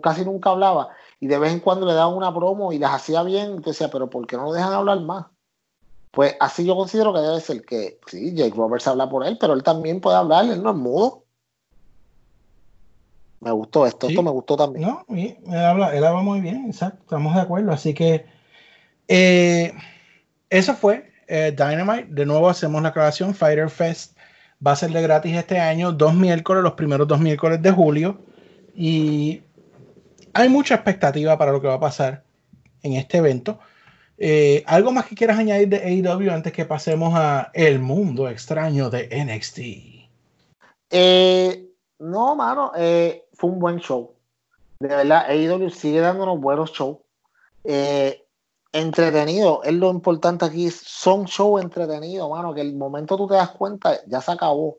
casi 0.04 0.24
nunca 0.24 0.50
hablaba 0.50 0.90
y 1.18 1.26
de 1.26 1.38
vez 1.40 1.52
en 1.52 1.58
cuando 1.58 1.84
le 1.84 1.92
daban 1.92 2.16
una 2.16 2.32
promo 2.32 2.72
y 2.72 2.78
las 2.78 2.94
hacía 2.94 3.24
bien, 3.24 3.56
y 3.56 3.62
tú 3.62 3.70
decías, 3.70 3.90
pero 3.90 4.08
¿por 4.08 4.24
qué 4.28 4.36
no 4.36 4.44
lo 4.44 4.52
dejan 4.52 4.72
hablar 4.72 5.00
más? 5.00 5.26
Pues 6.12 6.36
así 6.38 6.64
yo 6.64 6.76
considero 6.76 7.12
que 7.12 7.18
debe 7.18 7.40
ser 7.40 7.64
que 7.64 7.98
sí, 8.06 8.36
Jake 8.36 8.54
Roberts 8.56 8.86
habla 8.86 9.10
por 9.10 9.26
él, 9.26 9.36
pero 9.40 9.52
él 9.54 9.64
también 9.64 10.00
puede 10.00 10.16
hablar, 10.16 10.44
él 10.44 10.62
no 10.62 10.70
es 10.70 10.76
mudo. 10.76 11.25
Me 13.40 13.50
gustó 13.50 13.86
esto, 13.86 14.06
Sí. 14.06 14.12
esto 14.12 14.22
me 14.22 14.30
gustó 14.30 14.56
también. 14.56 14.88
No, 14.88 15.04
y 15.08 15.36
él 15.46 15.56
habla, 15.56 15.94
él 15.96 16.04
habla 16.04 16.22
muy 16.22 16.40
bien, 16.40 16.66
exacto, 16.66 17.02
estamos 17.02 17.34
de 17.34 17.40
acuerdo. 17.40 17.72
Así 17.72 17.94
que 17.94 18.24
eh, 19.08 19.72
eso 20.50 20.74
fue 20.74 21.12
eh, 21.28 21.54
Dynamite. 21.56 22.06
De 22.08 22.24
nuevo 22.26 22.48
hacemos 22.48 22.80
la 22.82 22.88
aclaración. 22.88 23.34
Fighter 23.34 23.68
Fest 23.68 24.16
va 24.64 24.72
a 24.72 24.76
ser 24.76 24.90
de 24.90 25.02
gratis 25.02 25.36
este 25.36 25.58
año, 25.58 25.92
dos 25.92 26.14
miércoles, 26.14 26.62
los 26.62 26.72
primeros 26.72 27.06
dos 27.06 27.20
miércoles 27.20 27.60
de 27.60 27.70
julio. 27.70 28.18
Y 28.74 29.42
hay 30.32 30.48
mucha 30.48 30.74
expectativa 30.74 31.36
para 31.38 31.52
lo 31.52 31.60
que 31.60 31.68
va 31.68 31.74
a 31.74 31.80
pasar 31.80 32.22
en 32.82 32.94
este 32.94 33.18
evento. 33.18 33.58
Eh, 34.18 34.62
¿Algo 34.66 34.92
más 34.92 35.06
que 35.06 35.14
quieras 35.14 35.38
añadir 35.38 35.68
de 35.68 35.78
AEW 35.78 36.30
antes 36.32 36.52
que 36.52 36.64
pasemos 36.64 37.12
a 37.14 37.50
el 37.52 37.78
mundo 37.80 38.28
extraño 38.28 38.88
de 38.88 39.08
NXT? 39.10 39.58
Eh, 40.90 41.66
no, 41.98 42.34
mano, 42.34 42.72
eh, 42.76 43.25
fue 43.36 43.50
un 43.50 43.58
buen 43.58 43.78
show. 43.78 44.14
De 44.80 44.88
verdad, 44.88 45.26
AEW 45.28 45.70
sigue 45.70 46.00
dándonos 46.00 46.40
buenos 46.40 46.72
shows. 46.72 46.98
Eh, 47.64 48.26
entretenido, 48.72 49.62
es 49.64 49.72
lo 49.74 49.90
importante 49.90 50.44
aquí. 50.44 50.70
Son 50.70 51.24
shows 51.24 51.62
entretenidos, 51.62 52.28
mano, 52.30 52.54
que 52.54 52.60
el 52.60 52.74
momento 52.74 53.16
tú 53.16 53.26
te 53.26 53.34
das 53.34 53.50
cuenta, 53.50 54.00
ya 54.06 54.20
se 54.20 54.32
acabó. 54.32 54.66
O 54.66 54.78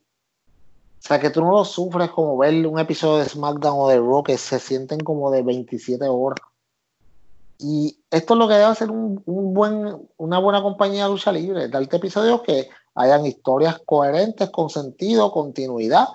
sea, 1.00 1.20
que 1.20 1.30
tú 1.30 1.42
no 1.42 1.52
lo 1.52 1.64
sufres 1.64 2.10
como 2.12 2.38
ver 2.38 2.66
un 2.68 2.80
episodio 2.80 3.24
de 3.24 3.30
SmackDown 3.30 3.80
o 3.80 3.88
de 3.88 3.98
Raw 3.98 4.24
que 4.24 4.38
se 4.38 4.60
sienten 4.60 5.00
como 5.00 5.32
de 5.32 5.44
27 5.44 6.06
horas. 6.08 6.40
Y 7.60 8.00
esto 8.12 8.34
es 8.34 8.38
lo 8.38 8.48
que 8.48 8.54
debe 8.54 8.92
un, 8.92 9.22
un 9.26 9.54
buen, 9.54 10.10
una 10.18 10.40
buena 10.40 10.62
compañía 10.62 11.06
de 11.06 11.10
lucha 11.10 11.32
libre, 11.32 11.70
darte 11.70 11.98
episodios 11.98 12.42
que 12.42 12.70
hayan 12.94 13.26
historias 13.26 13.80
coherentes, 13.86 14.50
con 14.50 14.70
sentido, 14.70 15.32
continuidad 15.32 16.08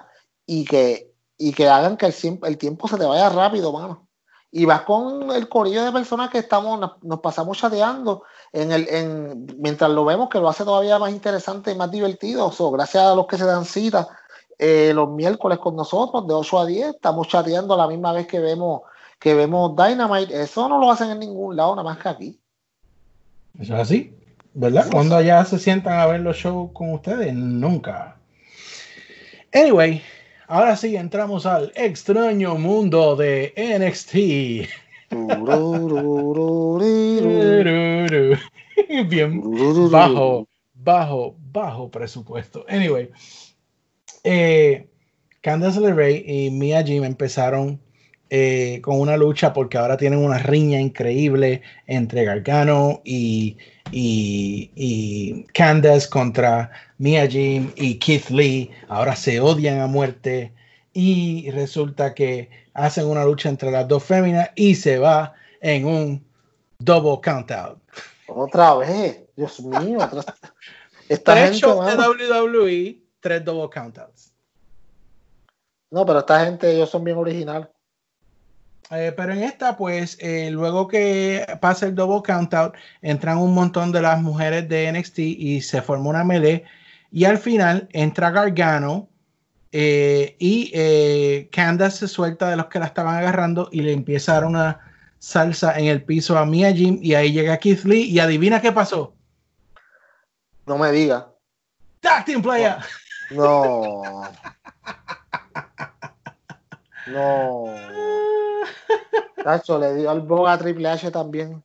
y 0.47 0.65
que, 0.65 1.12
y 1.43 1.53
que 1.53 1.69
hagan 1.69 1.97
que 1.97 2.07
el, 2.07 2.15
el 2.45 2.57
tiempo 2.57 2.87
se 2.87 2.97
te 2.97 3.05
vaya 3.05 3.29
rápido, 3.29 3.73
mano. 3.73 4.07
Y 4.53 4.65
vas 4.65 4.83
con 4.83 5.31
el 5.33 5.49
corillo 5.49 5.85
de 5.85 5.91
personas 5.91 6.31
que 6.31 6.39
estamos, 6.39 6.79
nos, 7.03 7.21
pasamos 7.21 7.59
chateando 7.59 8.23
en 8.53 8.71
el, 8.71 8.89
en, 8.89 9.47
mientras 9.59 9.91
lo 9.91 10.05
vemos, 10.05 10.29
que 10.29 10.39
lo 10.39 10.49
hace 10.49 10.63
todavía 10.63 11.01
más 11.01 11.11
interesante 11.11 11.73
y 11.73 11.75
más 11.75 11.91
divertido. 11.91 12.53
Gracias 12.71 13.03
a 13.03 13.15
los 13.17 13.27
que 13.27 13.39
se 13.39 13.45
dan 13.45 13.65
cita 13.65 14.09
eh, 14.57 14.93
los 14.95 15.11
miércoles 15.11 15.59
con 15.59 15.75
nosotros, 15.75 16.29
de 16.29 16.35
8 16.35 16.59
a 16.61 16.67
10, 16.67 16.89
estamos 16.95 17.27
chateando 17.27 17.75
a 17.75 17.79
la 17.79 17.89
misma 17.89 18.13
vez 18.13 18.29
que 18.29 18.39
vemos, 18.39 18.83
que 19.19 19.35
vemos 19.35 19.75
Dynamite. 19.75 20.43
Eso 20.43 20.69
no 20.69 20.79
lo 20.79 20.93
hacen 20.93 21.11
en 21.11 21.19
ningún 21.19 21.57
lado, 21.57 21.75
nada 21.75 21.89
más 21.89 21.99
que 21.99 22.09
aquí. 22.09 22.41
Eso 23.59 23.75
es 23.75 23.81
así, 23.81 24.15
¿verdad? 24.55 24.87
Cuando 24.93 25.17
allá 25.17 25.45
se 25.45 25.59
sientan 25.59 25.99
a 25.99 26.07
ver 26.07 26.21
los 26.21 26.37
shows 26.37 26.71
con 26.73 26.93
ustedes, 26.93 27.35
nunca. 27.35 28.17
Anyway, 29.53 30.03
ahora 30.53 30.77
sí 30.77 30.95
entramos 30.97 31.47
al 31.47 31.73
extraño 31.75 32.57
mundo 32.57 33.17
de 33.17 33.55
NXT. 33.57 34.13
Bien 39.09 39.43
bajo, 39.91 40.47
bajo, 40.75 41.35
bajo 41.53 41.91
presupuesto. 41.91 42.67
Anyway, 42.69 43.09
eh, 44.25 44.89
Candice 45.41 45.81
LeRae 45.81 46.23
y 46.27 46.51
Mia 46.51 46.83
Jim 46.83 47.05
empezaron 47.05 47.81
eh, 48.35 48.81
con 48.81 48.99
una 48.99 49.15
lucha 49.19 49.53
porque 49.53 49.77
ahora 49.77 49.99
tienen 49.99 50.19
una 50.19 50.39
riña 50.39 50.81
increíble 50.81 51.61
entre 51.87 52.25
Gargano 52.25 53.03
y, 53.05 53.59
y, 53.91 54.71
y 54.75 55.45
Candace 55.53 56.09
contra 56.09 56.71
Mia 56.97 57.27
Jim 57.29 57.71
y 57.77 57.99
Keith 57.99 58.31
Lee. 58.31 58.71
Ahora 58.89 59.15
se 59.17 59.39
odian 59.39 59.81
a 59.81 59.87
muerte 59.87 60.51
y 60.95 61.51
resulta 61.51 62.15
que 62.15 62.49
hacen 62.73 63.07
una 63.07 63.23
lucha 63.25 63.51
entre 63.51 63.71
las 63.71 63.87
dos 63.87 64.03
féminas 64.03 64.49
y 64.55 64.77
se 64.77 64.99
va 64.99 65.35
en 65.61 65.85
un 65.85 66.25
double 66.79 67.21
countout. 67.23 67.79
Otra 68.29 68.75
vez, 68.77 69.21
Dios 69.37 69.61
mío. 69.61 69.99
otra- 70.01 70.25
Esta 71.11 71.33
Tres 71.35 71.45
gente, 71.51 71.59
shows 71.59 71.87
de 71.87 71.97
mano. 71.97 72.13
WWE, 72.15 72.99
tres 73.21 73.45
double 73.45 73.69
countouts. 73.69 74.33
No, 75.91 76.07
pero 76.07 76.21
esta 76.21 76.43
gente, 76.47 76.73
ellos 76.73 76.89
son 76.89 77.05
bien 77.05 77.19
originales. 77.19 77.69
Eh, 78.95 79.13
pero 79.17 79.33
en 79.33 79.43
esta, 79.43 79.77
pues, 79.77 80.19
eh, 80.21 80.51
luego 80.51 80.87
que 80.87 81.47
pasa 81.63 81.87
el 81.87 81.95
double 81.95 82.23
countout, 82.23 82.75
entran 83.01 83.39
un 83.39 83.55
montón 83.55 83.91
de 83.91 84.03
las 84.03 84.21
mujeres 84.21 84.69
de 84.69 84.93
NXT 84.93 85.19
y 85.19 85.63
se 85.63 85.81
forma 85.81 86.11
una 86.11 86.25
melee. 86.25 86.65
Y 87.11 87.25
al 87.25 87.39
final 87.39 87.89
entra 87.93 88.31
Gargano 88.31 89.09
eh, 89.73 90.37
y 90.39 91.47
Candace 91.51 92.01
se 92.01 92.09
suelta 92.09 92.51
de 92.51 92.57
los 92.57 92.67
que 92.67 92.79
la 92.79 92.87
estaban 92.87 93.17
agarrando 93.17 93.71
y 93.73 93.81
le 93.81 93.93
empieza 93.93 94.33
a 94.33 94.35
dar 94.37 94.45
una 94.45 94.81
salsa 95.19 95.79
en 95.79 95.87
el 95.87 96.03
piso 96.03 96.37
a 96.37 96.45
Mia 96.45 96.73
Jim 96.73 96.99
y 97.01 97.15
ahí 97.15 97.33
llega 97.33 97.57
Keith 97.59 97.85
Lee 97.85 98.11
y 98.11 98.19
adivina 98.19 98.61
qué 98.61 98.73
pasó. 98.73 99.15
No 100.67 100.77
me 100.77 100.93
diga. 100.93 101.33
Tag 102.01 102.27
Team 102.27 102.43
Player. 102.43 102.77
No. 103.31 104.03
No. 107.05 107.65
Tacho, 109.43 109.79
le 109.79 109.95
dio 109.95 110.11
al 110.11 110.21
boga 110.21 110.53
a 110.53 110.59
Triple 110.59 110.89
H 110.89 111.11
también. 111.11 111.63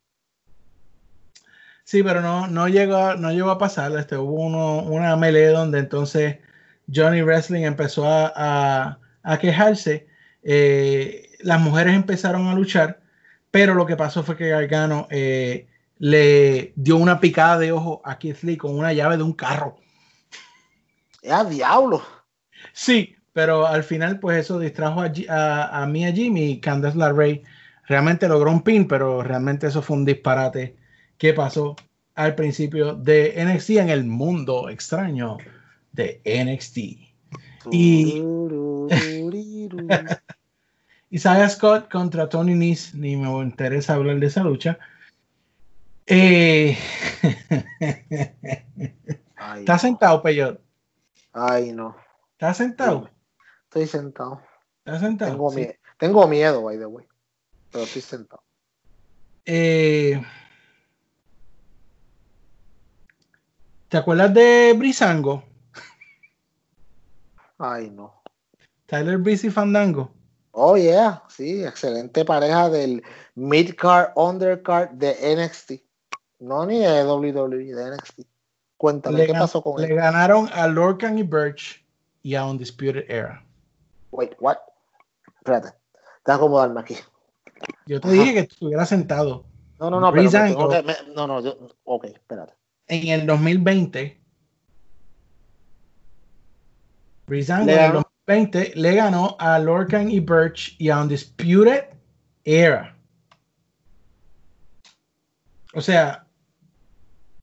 Sí, 1.84 2.04
pero 2.04 2.22
no, 2.22 2.48
no, 2.48 2.68
llegó, 2.68 3.16
no 3.16 3.32
llegó 3.32 3.50
a 3.52 3.58
pasar. 3.58 3.96
Este, 3.98 4.18
hubo 4.18 4.42
uno, 4.46 4.80
una 4.84 5.16
melee 5.16 5.48
donde 5.48 5.80
entonces 5.80 6.38
Johnny 6.94 7.22
Wrestling 7.22 7.64
empezó 7.64 8.06
a, 8.06 8.32
a- 8.36 9.00
a 9.24 9.40
quejarse. 9.40 10.08
Eh, 10.44 11.30
las 11.40 11.60
mujeres 11.60 11.94
empezaron 11.94 12.48
a 12.48 12.56
luchar, 12.56 13.02
pero 13.52 13.74
lo 13.74 13.86
que 13.86 13.96
pasó 13.98 14.24
fue 14.24 14.36
que 14.38 14.50
Gargano 14.50 15.08
eh, 15.10 15.68
le 15.98 16.74
dio 16.76 16.98
una 16.98 17.20
picada 17.20 17.58
de 17.60 17.72
ojo 17.72 18.02
a 18.06 18.18
Keith 18.18 18.42
Lee 18.44 18.58
con 18.58 18.78
una 18.78 18.94
llave 18.94 19.18
de 19.18 19.24
un 19.24 19.34
carro. 19.34 19.78
¡Ya, 21.22 21.44
diablo! 21.44 22.02
Sí, 22.74 23.17
pero 23.38 23.68
al 23.68 23.84
final, 23.84 24.20
pues 24.20 24.40
eso 24.40 24.58
distrajo 24.58 25.00
a, 25.00 25.12
a, 25.30 25.84
a 25.84 25.86
Mia 25.86 26.12
Jim 26.12 26.36
y 26.38 26.60
Candice 26.60 26.98
LeRae 26.98 27.44
realmente 27.86 28.28
logró 28.28 28.50
un 28.50 28.64
pin, 28.64 28.88
pero 28.88 29.22
realmente 29.22 29.68
eso 29.68 29.84
fue 29.84 29.96
un 29.96 30.06
disparate 30.06 30.76
que 31.20 31.34
pasó 31.34 31.76
al 32.16 32.34
principio 32.34 32.96
de 32.96 33.36
NXT 33.38 33.70
en 33.70 33.90
el 33.90 34.06
mundo 34.06 34.70
extraño 34.70 35.38
de 35.92 36.20
NXT. 36.26 36.78
Y-. 37.70 38.24
Isaiah 41.12 41.50
Scott 41.50 41.92
contra 41.92 42.30
Tony 42.30 42.56
Nese, 42.56 42.98
ni 42.98 43.18
me 43.18 43.30
interesa 43.44 43.94
hablar 43.94 44.18
de 44.18 44.26
esa 44.26 44.42
lucha. 44.42 44.80
Eh, 46.08 46.76
Ay, 49.36 49.60
¿Está 49.60 49.78
sentado, 49.78 50.24
Peyot? 50.24 50.60
ay, 51.34 51.72
no. 51.72 51.96
¿Está 52.32 52.56
sentado? 52.56 53.12
Estoy 53.70 53.88
sentado. 53.88 54.42
¿Está 54.86 55.00
sentado? 55.00 55.32
Tengo, 55.32 55.50
Sí. 55.52 55.58
miedo. 55.58 55.74
Tengo 55.98 56.28
miedo, 56.28 56.64
by 56.64 56.78
the 56.78 56.86
way. 56.86 57.06
Pero 57.72 57.84
estoy 57.84 58.02
sentado. 58.02 58.42
Eh, 59.46 60.22
¿Te 63.90 63.98
acuerdas 63.98 64.34
de 64.34 64.74
Brisango? 64.78 65.44
Ay, 67.58 67.90
no. 67.90 68.22
Tyler 68.86 69.18
Breeze 69.18 69.48
y 69.48 69.50
Fandango. 69.50 70.12
Oh, 70.52 70.78
yeah. 70.78 71.24
Sí, 71.30 71.64
excelente 71.64 72.26
pareja 72.26 72.70
del 72.70 73.04
mid-card, 73.36 74.12
undercard 74.16 74.92
de 74.92 75.16
NXT. 75.36 75.84
No 76.40 76.66
ni 76.66 76.80
de 76.80 77.04
WWE, 77.04 77.74
de 77.74 77.92
NXT. 77.96 78.22
Cuéntame, 78.78 79.26
¿qué 79.26 79.34
pasó 79.34 79.62
con 79.62 79.82
le 79.82 79.88
él? 79.88 79.96
ganaron 79.96 80.50
a 80.54 80.68
Lorcan 80.68 81.18
y 81.18 81.24
Birch 81.24 81.84
y 82.22 82.36
a 82.36 82.46
Undisputed 82.46 83.10
Era. 83.10 83.44
Wait, 84.12 84.34
what? 84.40 84.58
Espérate. 85.38 85.74
Te 86.24 86.32
acomodarme 86.32 86.80
aquí. 86.82 86.96
Yo 87.86 88.00
te 88.02 88.08
Ajá. 88.08 88.18
dije 88.18 88.34
que 88.34 88.40
estuviera 88.42 88.86
sentado. 88.86 89.46
No, 89.80 89.90
no, 89.90 90.00
no, 90.00 90.12
pero 90.12 90.24
me 90.24 90.84
me- 90.84 91.14
no, 91.14 91.28
no, 91.28 91.40
yo, 91.42 91.58
ok, 91.84 92.06
espérate. 92.06 92.54
En 92.88 93.08
el 93.10 93.26
2020, 93.28 94.22
Breezango 97.28 97.64
en 97.64 97.70
el 97.70 97.76
ganó. 97.78 97.94
2020 98.28 98.74
le 98.76 98.96
ganó 98.96 99.36
a 99.40 99.60
Lorcan 99.60 100.10
y 100.10 100.20
Birch 100.20 100.76
y 100.80 100.90
a 100.90 101.02
Undisputed 101.02 101.86
Era. 102.44 102.98
O 105.74 105.82
sea, 105.82 106.26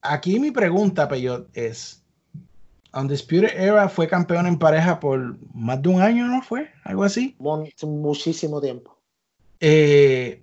aquí 0.03 0.41
mi 0.41 0.51
pregunta, 0.51 1.07
Peyot, 1.09 1.49
es: 1.57 2.04
Undisputed 2.95 3.51
Era 3.57 3.89
fue 3.89 4.09
campeón 4.09 4.47
en 4.47 4.59
pareja 4.59 5.01
por 5.01 5.37
más 5.55 5.83
de 5.83 5.89
un 5.89 6.01
año, 6.01 6.27
¿no 6.27 6.43
fue? 6.43 6.71
Algo 6.85 7.05
así. 7.05 7.35
Mon- 7.39 7.69
muchísimo 7.83 8.61
tiempo. 8.61 8.99
Eh, 9.61 10.43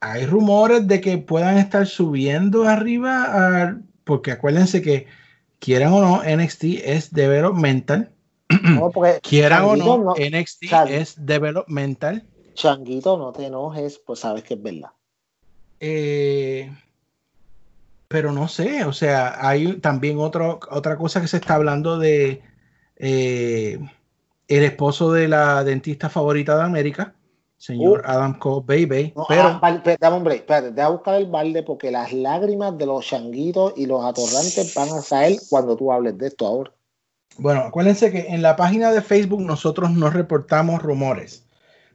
hay 0.00 0.26
rumores 0.26 0.86
de 0.86 1.00
que 1.00 1.18
puedan 1.18 1.58
estar 1.58 1.86
subiendo 1.86 2.64
arriba, 2.64 3.24
a- 3.64 3.78
porque 4.04 4.32
acuérdense 4.32 4.82
que 4.82 5.06
quieran 5.58 5.92
o 5.92 6.00
no, 6.00 6.22
NXT 6.24 6.64
es 6.84 7.12
developmental. 7.12 8.12
No, 8.64 8.90
Quieran 9.22 9.64
o 9.64 9.68
Changuito, 9.76 9.98
no, 9.98 10.14
NXT 10.16 10.64
es 10.88 11.26
developmental. 11.26 12.22
Changuito, 12.54 13.16
no 13.16 13.32
te 13.32 13.46
enojes, 13.46 13.98
pues 14.04 14.20
sabes 14.20 14.42
que 14.44 14.54
es 14.54 14.62
verdad. 14.62 14.90
Eh, 15.80 16.70
pero 18.12 18.30
no 18.30 18.46
sé, 18.46 18.84
o 18.84 18.92
sea, 18.92 19.36
hay 19.40 19.78
también 19.78 20.18
otro, 20.18 20.60
otra 20.70 20.98
cosa 20.98 21.22
que 21.22 21.28
se 21.28 21.38
está 21.38 21.54
hablando 21.54 21.98
de 21.98 22.42
eh, 22.96 23.78
el 24.48 24.64
esposo 24.64 25.12
de 25.12 25.28
la 25.28 25.64
dentista 25.64 26.10
favorita 26.10 26.58
de 26.58 26.62
América, 26.62 27.14
señor 27.56 28.00
Uh. 28.00 28.10
Adam 28.10 28.38
Cole 28.38 28.64
Baby. 28.66 29.14
No, 29.16 29.24
pero 29.26 29.58
ah, 29.62 29.82
dame 29.98 30.16
un 30.18 30.24
break, 30.24 30.40
espérate, 30.40 30.68
te 30.68 30.74
voy 30.74 30.82
a 30.82 30.88
buscar 30.90 31.14
el 31.14 31.26
balde 31.26 31.62
porque 31.62 31.90
las 31.90 32.12
lágrimas 32.12 32.76
de 32.76 32.84
los 32.84 33.06
changuitos 33.06 33.72
y 33.76 33.86
los 33.86 34.04
atorrantes 34.04 34.74
van 34.74 34.90
a 34.90 35.02
caer 35.08 35.38
cuando 35.48 35.74
tú 35.74 35.90
hables 35.90 36.18
de 36.18 36.26
esto 36.26 36.46
ahora. 36.46 36.70
Bueno, 37.38 37.60
acuérdense 37.60 38.12
que 38.12 38.26
en 38.28 38.42
la 38.42 38.56
página 38.56 38.92
de 38.92 39.00
Facebook 39.00 39.40
nosotros 39.40 39.90
no 39.90 40.10
reportamos 40.10 40.82
rumores, 40.82 41.46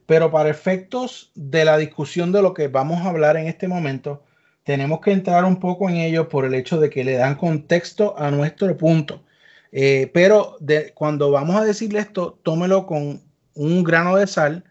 pero 0.07 0.31
para 0.31 0.49
efectos 0.49 1.31
de 1.35 1.63
la 1.63 1.77
discusión 1.77 2.31
de 2.31 2.41
lo 2.41 2.55
que 2.55 2.69
vamos 2.69 3.05
a 3.05 3.09
hablar 3.09 3.37
en 3.37 3.45
este 3.45 3.67
momento, 3.67 4.23
tenemos 4.67 4.99
que 4.99 5.13
entrar 5.13 5.45
un 5.45 5.61
poco 5.61 5.89
en 5.89 5.95
ello 5.95 6.27
por 6.27 6.43
el 6.43 6.53
hecho 6.53 6.77
de 6.77 6.89
que 6.89 7.05
le 7.05 7.13
dan 7.13 7.35
contexto 7.35 8.19
a 8.19 8.31
nuestro 8.31 8.75
punto. 8.75 9.23
Eh, 9.71 10.11
pero 10.13 10.57
de, 10.59 10.91
cuando 10.93 11.31
vamos 11.31 11.55
a 11.55 11.63
decirle 11.63 11.99
esto, 11.99 12.37
tómelo 12.43 12.85
con 12.85 13.21
un 13.55 13.83
grano 13.85 14.17
de 14.17 14.27
sal 14.27 14.65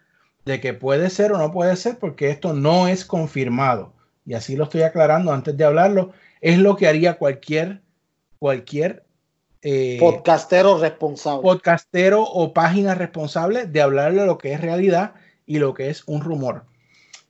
de 0.44 0.60
que 0.60 0.74
puede 0.74 1.08
ser 1.08 1.32
o 1.32 1.38
no 1.38 1.50
puede 1.50 1.76
ser, 1.76 1.98
porque 1.98 2.28
esto 2.28 2.52
no 2.52 2.88
es 2.88 3.06
confirmado. 3.06 3.94
Y 4.26 4.34
así 4.34 4.54
lo 4.54 4.64
estoy 4.64 4.82
aclarando 4.82 5.32
antes 5.32 5.56
de 5.56 5.64
hablarlo. 5.64 6.12
Es 6.42 6.58
lo 6.58 6.76
que 6.76 6.88
haría 6.88 7.14
cualquier, 7.14 7.80
cualquier 8.38 9.06
eh, 9.62 9.96
Podcastero 9.98 10.78
responsable. 10.78 11.42
podcastero 11.42 12.22
o 12.22 12.52
página 12.52 12.94
responsable 12.94 13.64
de 13.64 13.80
hablar 13.80 14.12
de 14.12 14.26
lo 14.26 14.36
que 14.36 14.52
es 14.52 14.60
realidad 14.60 15.14
y 15.46 15.58
lo 15.58 15.72
que 15.72 15.88
es 15.88 16.02
un 16.06 16.20
rumor. 16.20 16.66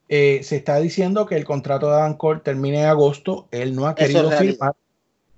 Eh, 0.08 0.40
se 0.42 0.56
está 0.56 0.78
diciendo 0.78 1.26
que 1.26 1.36
el 1.36 1.44
contrato 1.44 1.88
de 1.88 1.96
Adam 1.96 2.16
Cole 2.16 2.40
termina 2.40 2.80
en 2.80 2.86
agosto. 2.86 3.48
Él 3.50 3.74
no 3.74 3.86
ha 3.86 3.94
querido 3.94 4.30
firmar. 4.30 4.74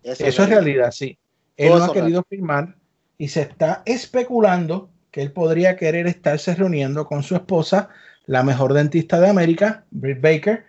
Eso 0.02 0.24
Eso 0.24 0.42
es 0.42 0.48
realidad, 0.48 0.90
sí. 0.90 1.18
Él 1.56 1.70
Todo 1.70 1.78
no 1.78 1.84
ha 1.86 1.92
querido 1.92 2.24
firmar 2.28 2.76
y 3.18 3.28
se 3.28 3.42
está 3.42 3.82
especulando 3.84 4.90
que 5.10 5.22
él 5.22 5.32
podría 5.32 5.76
querer 5.76 6.06
estarse 6.06 6.54
reuniendo 6.54 7.06
con 7.06 7.22
su 7.22 7.34
esposa, 7.34 7.88
la 8.26 8.42
mejor 8.42 8.74
dentista 8.74 9.20
de 9.20 9.28
América, 9.28 9.84
Britt 9.90 10.20
Baker, 10.20 10.64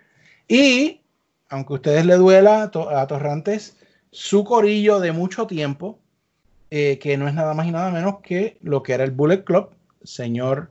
y, 0.48 1.00
aunque 1.48 1.74
a 1.74 1.76
ustedes 1.76 2.06
le 2.06 2.16
duela 2.16 2.62
a 2.62 3.06
Torrantes, 3.06 3.76
su 4.10 4.44
corillo 4.44 4.98
de 4.98 5.12
mucho 5.12 5.46
tiempo, 5.46 5.98
eh, 6.70 6.98
que 6.98 7.16
no 7.16 7.28
es 7.28 7.34
nada 7.34 7.54
más 7.54 7.66
y 7.66 7.70
nada 7.70 7.90
menos 7.90 8.20
que 8.22 8.58
lo 8.62 8.82
que 8.82 8.94
era 8.94 9.04
el 9.04 9.10
Bullet 9.12 9.44
Club, 9.44 9.70
señor 10.02 10.70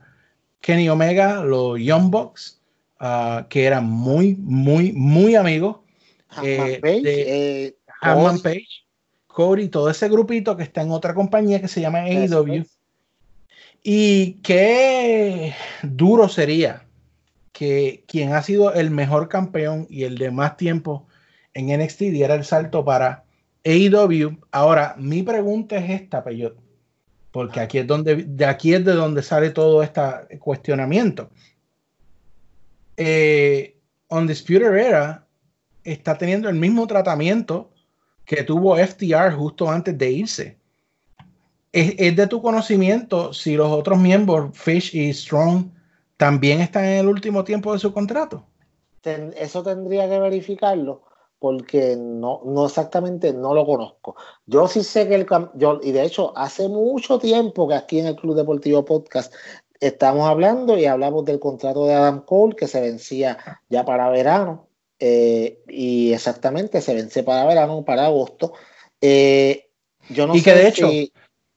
Kenny 0.60 0.88
Omega, 0.88 1.42
los 1.42 1.80
Young 1.80 2.10
Bucks, 2.10 2.59
ah, 3.00 3.46
que 3.48 3.64
eran 3.64 3.86
muy, 3.90 4.36
muy, 4.36 4.92
muy 4.92 5.34
amigos. 5.34 5.78
Eh, 6.42 6.78
Page, 6.80 7.02
de- 7.02 7.66
eh, 7.66 7.76
Page, 8.42 8.66
Cody, 9.26 9.68
todo 9.68 9.90
ese 9.90 10.08
grupito 10.08 10.56
que 10.56 10.62
está 10.62 10.82
en 10.82 10.92
otra 10.92 11.14
compañía 11.14 11.60
que 11.60 11.68
se 11.68 11.80
llama 11.80 12.00
AEW. 12.02 12.64
Y 13.82 14.34
qué 14.42 15.54
duro 15.82 16.28
sería 16.28 16.84
que 17.52 18.04
quien 18.06 18.32
ha 18.34 18.42
sido 18.42 18.72
el 18.74 18.90
mejor 18.90 19.28
campeón 19.28 19.86
y 19.90 20.04
el 20.04 20.18
de 20.18 20.30
más 20.30 20.56
tiempo 20.56 21.06
en 21.54 21.70
NXT 21.70 22.10
diera 22.10 22.34
el 22.34 22.44
salto 22.44 22.84
para 22.84 23.24
AEW. 23.64 24.36
Ahora, 24.52 24.94
mi 24.98 25.22
pregunta 25.22 25.76
es 25.76 25.90
esta, 26.02 26.22
Peyot, 26.22 26.56
porque 27.32 27.60
aquí 27.60 27.78
es 27.78 27.86
donde, 27.86 28.16
de 28.16 28.44
aquí 28.44 28.74
es 28.74 28.84
de 28.84 28.92
donde 28.92 29.22
sale 29.22 29.50
todo 29.50 29.82
este 29.82 30.00
cuestionamiento. 30.38 31.30
Eh, 33.02 33.80
Undisputed 34.10 34.76
Era 34.76 35.26
está 35.84 36.18
teniendo 36.18 36.50
el 36.50 36.56
mismo 36.56 36.86
tratamiento 36.86 37.70
que 38.26 38.42
tuvo 38.42 38.76
FTR 38.76 39.32
justo 39.32 39.70
antes 39.70 39.96
de 39.96 40.10
irse. 40.10 40.58
Es, 41.72 41.94
es 41.96 42.14
de 42.14 42.26
tu 42.26 42.42
conocimiento 42.42 43.32
si 43.32 43.56
los 43.56 43.70
otros 43.70 43.98
miembros, 43.98 44.50
Fish 44.52 44.94
y 44.94 45.14
Strong, 45.14 45.70
también 46.18 46.60
están 46.60 46.84
en 46.84 46.98
el 46.98 47.06
último 47.06 47.42
tiempo 47.42 47.72
de 47.72 47.78
su 47.78 47.90
contrato. 47.90 48.44
eso 49.02 49.62
tendría 49.62 50.06
que 50.06 50.20
verificarlo, 50.20 51.00
porque 51.38 51.96
no, 51.96 52.42
no 52.44 52.66
exactamente 52.66 53.32
no 53.32 53.54
lo 53.54 53.64
conozco. 53.64 54.16
Yo 54.44 54.68
sí 54.68 54.84
sé 54.84 55.08
que 55.08 55.14
el 55.14 55.26
yo, 55.54 55.80
y 55.82 55.92
de 55.92 56.04
hecho 56.04 56.36
hace 56.36 56.68
mucho 56.68 57.18
tiempo 57.18 57.66
que 57.66 57.76
aquí 57.76 58.00
en 58.00 58.08
el 58.08 58.16
Club 58.16 58.36
Deportivo 58.36 58.84
Podcast 58.84 59.32
estamos 59.80 60.28
hablando 60.28 60.78
y 60.78 60.84
hablamos 60.84 61.24
del 61.24 61.40
contrato 61.40 61.86
de 61.86 61.94
Adam 61.94 62.22
Cole 62.24 62.54
que 62.54 62.68
se 62.68 62.80
vencía 62.80 63.38
ya 63.68 63.84
para 63.84 64.10
verano 64.10 64.68
eh, 64.98 65.62
y 65.68 66.12
exactamente 66.12 66.80
se 66.82 66.94
vence 66.94 67.22
para 67.22 67.46
verano, 67.46 67.84
para 67.84 68.06
agosto. 68.06 68.52
Eh, 69.00 69.70
yo 70.10 70.26
no 70.26 70.34
Y 70.36 70.42
que 70.42 70.50
sé 70.50 70.56
de 70.56 70.68
hecho, 70.68 70.88
si- 70.90 71.12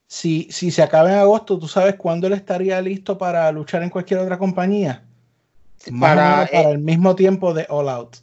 Si, 0.08 0.52
si 0.52 0.70
se 0.70 0.84
acaba 0.84 1.12
en 1.12 1.18
agosto, 1.18 1.58
¿tú 1.58 1.68
sabes 1.68 1.96
cuándo 1.96 2.28
él 2.28 2.34
estaría 2.34 2.80
listo 2.82 3.18
para 3.18 3.52
luchar 3.52 3.82
en 3.82 3.90
cualquier 3.90 4.20
otra 4.20 4.38
compañía? 4.38 5.04
Más 5.92 6.16
para, 6.16 6.44
eh, 6.44 6.72
el 6.72 6.78
mismo 6.80 7.16
tiempo 7.16 7.54
de 7.54 7.66
All 7.68 7.90
Out. 7.90 8.18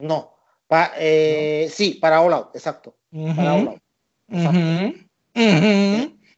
no, 0.00 0.34
pa- 0.66 0.92
sí, 0.98 1.98
para 2.00 2.20
All 2.20 2.32
Out, 2.32 2.56
exacto. 2.56 2.96
Para 3.36 3.54
All. 3.54 3.80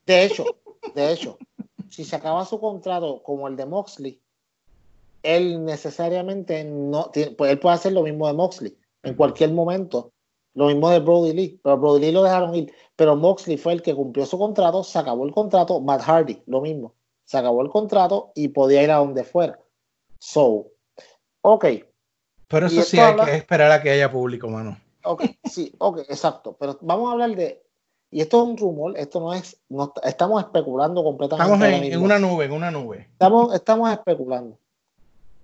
De 0.06 0.24
hecho, 0.24 0.44
de 0.94 1.12
hecho, 1.12 1.38
si 1.93 2.05
se 2.05 2.16
acaba 2.16 2.47
su 2.47 2.59
contrato 2.59 3.23
como 3.23 3.48
el 3.48 3.56
de 3.56 3.66
Moxley, 3.66 4.19
él 5.23 5.62
necesariamente 5.64 6.64
no 6.64 7.10
tiene, 7.10 7.32
pues 7.32 7.52
él 7.52 7.59
puede 7.59 7.74
hacer 7.74 7.93
lo 7.93 8.02
mismo 8.02 8.27
de 8.27 8.32
Moxley 8.32 8.77
en 9.02 9.14
cualquier 9.14 9.52
momento. 9.52 10.10
Lo 10.55 10.66
mismo 10.66 10.90
de 10.90 11.01
Brody 11.01 11.32
Lee, 11.32 11.60
pero 11.62 11.78
Brody 11.78 12.01
Lee 12.01 12.12
lo 12.12 12.23
dejaron 12.23 12.55
ir. 12.55 12.73
Pero 12.97 13.16
Moxley 13.16 13.56
fue 13.56 13.74
el 13.74 13.82
que 13.82 13.94
cumplió 13.94 14.27
su 14.27 14.39
contrato, 14.39 14.82
se 14.85 14.98
acabó 14.98 15.27
el 15.27 15.32
contrato. 15.32 15.81
Matt 15.81 16.02
Hardy, 16.02 16.43
lo 16.47 16.60
mismo. 16.60 16.94
Se 17.24 17.39
acabó 17.39 17.62
el 17.62 17.69
contrato 17.69 18.32
y 18.35 18.48
podía 18.48 18.82
ir 18.82 18.90
a 18.90 18.97
donde 18.97 19.24
fuera. 19.24 19.59
So, 20.19 20.69
ok, 21.43 21.64
Pero 22.48 22.66
eso 22.66 22.82
sí 22.82 22.98
hay 22.98 23.16
que 23.16 23.36
esperar 23.36 23.70
a 23.70 23.82
que 23.82 23.90
haya 23.90 24.10
público, 24.10 24.48
mano. 24.48 24.78
Ok, 25.05 25.24
sí, 25.44 25.74
ok, 25.78 26.01
exacto. 26.01 26.56
Pero 26.59 26.78
vamos 26.81 27.09
a 27.09 27.12
hablar 27.12 27.35
de. 27.36 27.61
Y 28.12 28.20
esto 28.20 28.43
es 28.43 28.48
un 28.51 28.56
rumor, 28.59 28.97
esto 28.98 29.20
no 29.20 29.32
es. 29.32 29.56
No, 29.70 29.94
estamos 30.05 30.43
especulando 30.44 31.02
completamente. 31.02 31.51
Estamos 31.51 31.93
en, 31.93 32.02
una 32.02 32.18
nube, 32.18 32.44
en 32.44 32.52
una 32.52 32.70
nube. 32.70 33.09
Estamos, 33.10 33.55
estamos 33.55 33.90
especulando. 33.90 34.59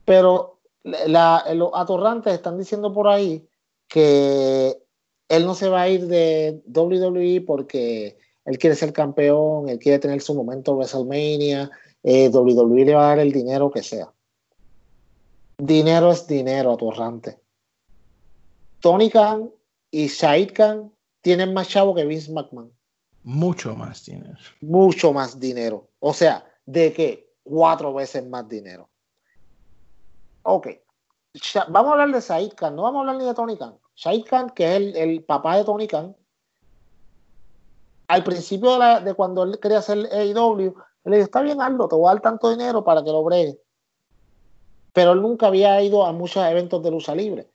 Pero 0.04 0.58
la, 0.84 1.44
los 1.54 1.70
atorrantes 1.72 2.34
están 2.34 2.58
diciendo 2.58 2.92
por 2.92 3.08
ahí 3.08 3.48
que 3.88 4.78
él 5.30 5.46
no 5.46 5.54
se 5.54 5.70
va 5.70 5.80
a 5.82 5.88
ir 5.88 6.08
de 6.08 6.60
WWE 6.66 7.40
porque 7.46 8.18
él 8.44 8.58
quiere 8.58 8.76
ser 8.76 8.92
campeón, 8.92 9.70
él 9.70 9.78
quiere 9.78 9.98
tener 9.98 10.20
su 10.20 10.34
momento 10.34 10.72
en 10.72 10.76
WrestleMania, 10.76 11.70
eh, 12.02 12.28
WWE 12.28 12.84
le 12.84 12.94
va 12.94 13.06
a 13.06 13.08
dar 13.08 13.18
el 13.20 13.32
dinero 13.32 13.70
que 13.70 13.82
sea. 13.82 14.12
Dinero 15.56 16.12
es 16.12 16.26
dinero, 16.26 16.72
atorrante. 16.74 17.38
Tony 18.80 19.08
Khan 19.08 19.50
y 19.90 20.08
Shahid 20.08 20.52
Khan 20.52 20.92
tienen 21.20 21.52
más 21.54 21.68
chavo 21.68 21.94
que 21.94 22.04
Vince 22.04 22.32
McMahon 22.32 22.72
Mucho 23.24 23.74
más 23.74 24.04
dinero. 24.04 24.38
mucho 24.60 25.12
más 25.12 25.38
dinero. 25.38 25.88
O 26.00 26.12
sea, 26.14 26.44
de 26.64 26.92
que 26.92 27.34
cuatro 27.42 27.92
veces 27.92 28.26
más 28.26 28.48
dinero. 28.48 28.88
Ok. 30.42 30.68
Vamos 31.68 31.90
a 31.90 31.92
hablar 31.92 32.12
de 32.12 32.20
Said 32.20 32.52
Khan, 32.54 32.74
no 32.74 32.82
vamos 32.82 32.98
a 32.98 33.00
hablar 33.00 33.16
ni 33.16 33.24
de 33.24 33.34
Tony 33.34 33.56
Khan. 33.56 33.76
Said 33.94 34.24
Khan, 34.24 34.50
que 34.50 34.64
es 34.64 34.76
el, 34.76 34.96
el 34.96 35.24
papá 35.24 35.56
de 35.56 35.64
Tony 35.64 35.86
Khan, 35.86 36.16
al 38.08 38.24
principio 38.24 38.72
de, 38.72 38.78
la- 38.78 39.00
de 39.00 39.14
cuando 39.14 39.42
él 39.42 39.58
quería 39.60 39.78
hacer 39.78 39.98
AEW, 40.10 40.74
le 41.04 41.16
dijo, 41.16 41.24
está 41.26 41.42
bien, 41.42 41.60
Aldo, 41.60 41.88
te 41.88 41.96
voy 41.96 42.06
a 42.08 42.14
dar 42.14 42.22
tanto 42.22 42.50
dinero 42.50 42.82
para 42.84 43.02
que 43.04 43.10
lo 43.10 43.22
bregue. 43.22 43.58
Pero 44.92 45.12
él 45.12 45.20
nunca 45.22 45.46
había 45.48 45.80
ido 45.82 46.04
a 46.04 46.12
muchos 46.12 46.42
eventos 46.44 46.82
de 46.82 46.90
lucha 46.90 47.14
libre. 47.14 47.50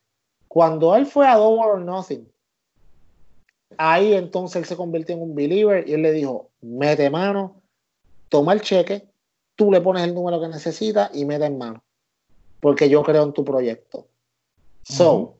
Cuando 0.48 0.94
él 0.94 1.06
fue 1.06 1.26
a 1.26 1.36
Double 1.36 1.60
or 1.64 1.80
Nothing, 1.80 2.30
ahí 3.78 4.14
entonces 4.14 4.56
él 4.56 4.64
se 4.64 4.76
convirtió 4.76 5.14
en 5.14 5.22
un 5.22 5.34
believer 5.34 5.88
y 5.88 5.94
él 5.94 6.02
le 6.02 6.12
dijo, 6.12 6.50
mete 6.60 7.10
mano, 7.10 7.62
toma 8.28 8.52
el 8.52 8.60
cheque, 8.60 9.08
tú 9.56 9.70
le 9.70 9.80
pones 9.80 10.04
el 10.04 10.14
número 10.14 10.40
que 10.40 10.48
necesitas 10.48 11.10
y 11.14 11.24
mete 11.24 11.46
en 11.46 11.58
mano. 11.58 11.82
Porque 12.60 12.88
yo 12.88 13.02
creo 13.02 13.22
en 13.22 13.32
tu 13.32 13.44
proyecto. 13.44 14.06
So, 14.82 15.36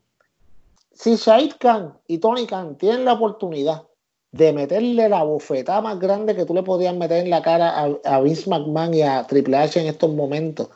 si 0.91 1.15
Shahid 1.15 1.53
Khan 1.59 1.97
y 2.07 2.19
Tony 2.19 2.47
Khan 2.47 2.77
tienen 2.77 3.05
la 3.05 3.13
oportunidad 3.13 3.83
de 4.31 4.53
meterle 4.53 5.07
la 5.07 5.23
bofetada 5.23 5.81
más 5.81 5.99
grande 5.99 6.35
que 6.35 6.45
tú 6.45 6.53
le 6.53 6.63
podrías 6.63 6.95
meter 6.95 7.23
en 7.23 7.29
la 7.29 7.41
cara 7.41 7.69
a, 7.79 7.89
a 8.03 8.21
Vince 8.21 8.49
McMahon 8.49 8.93
y 8.93 9.01
a 9.01 9.25
Triple 9.25 9.57
H 9.57 9.79
en 9.79 9.87
estos 9.87 10.13
momentos, 10.13 10.69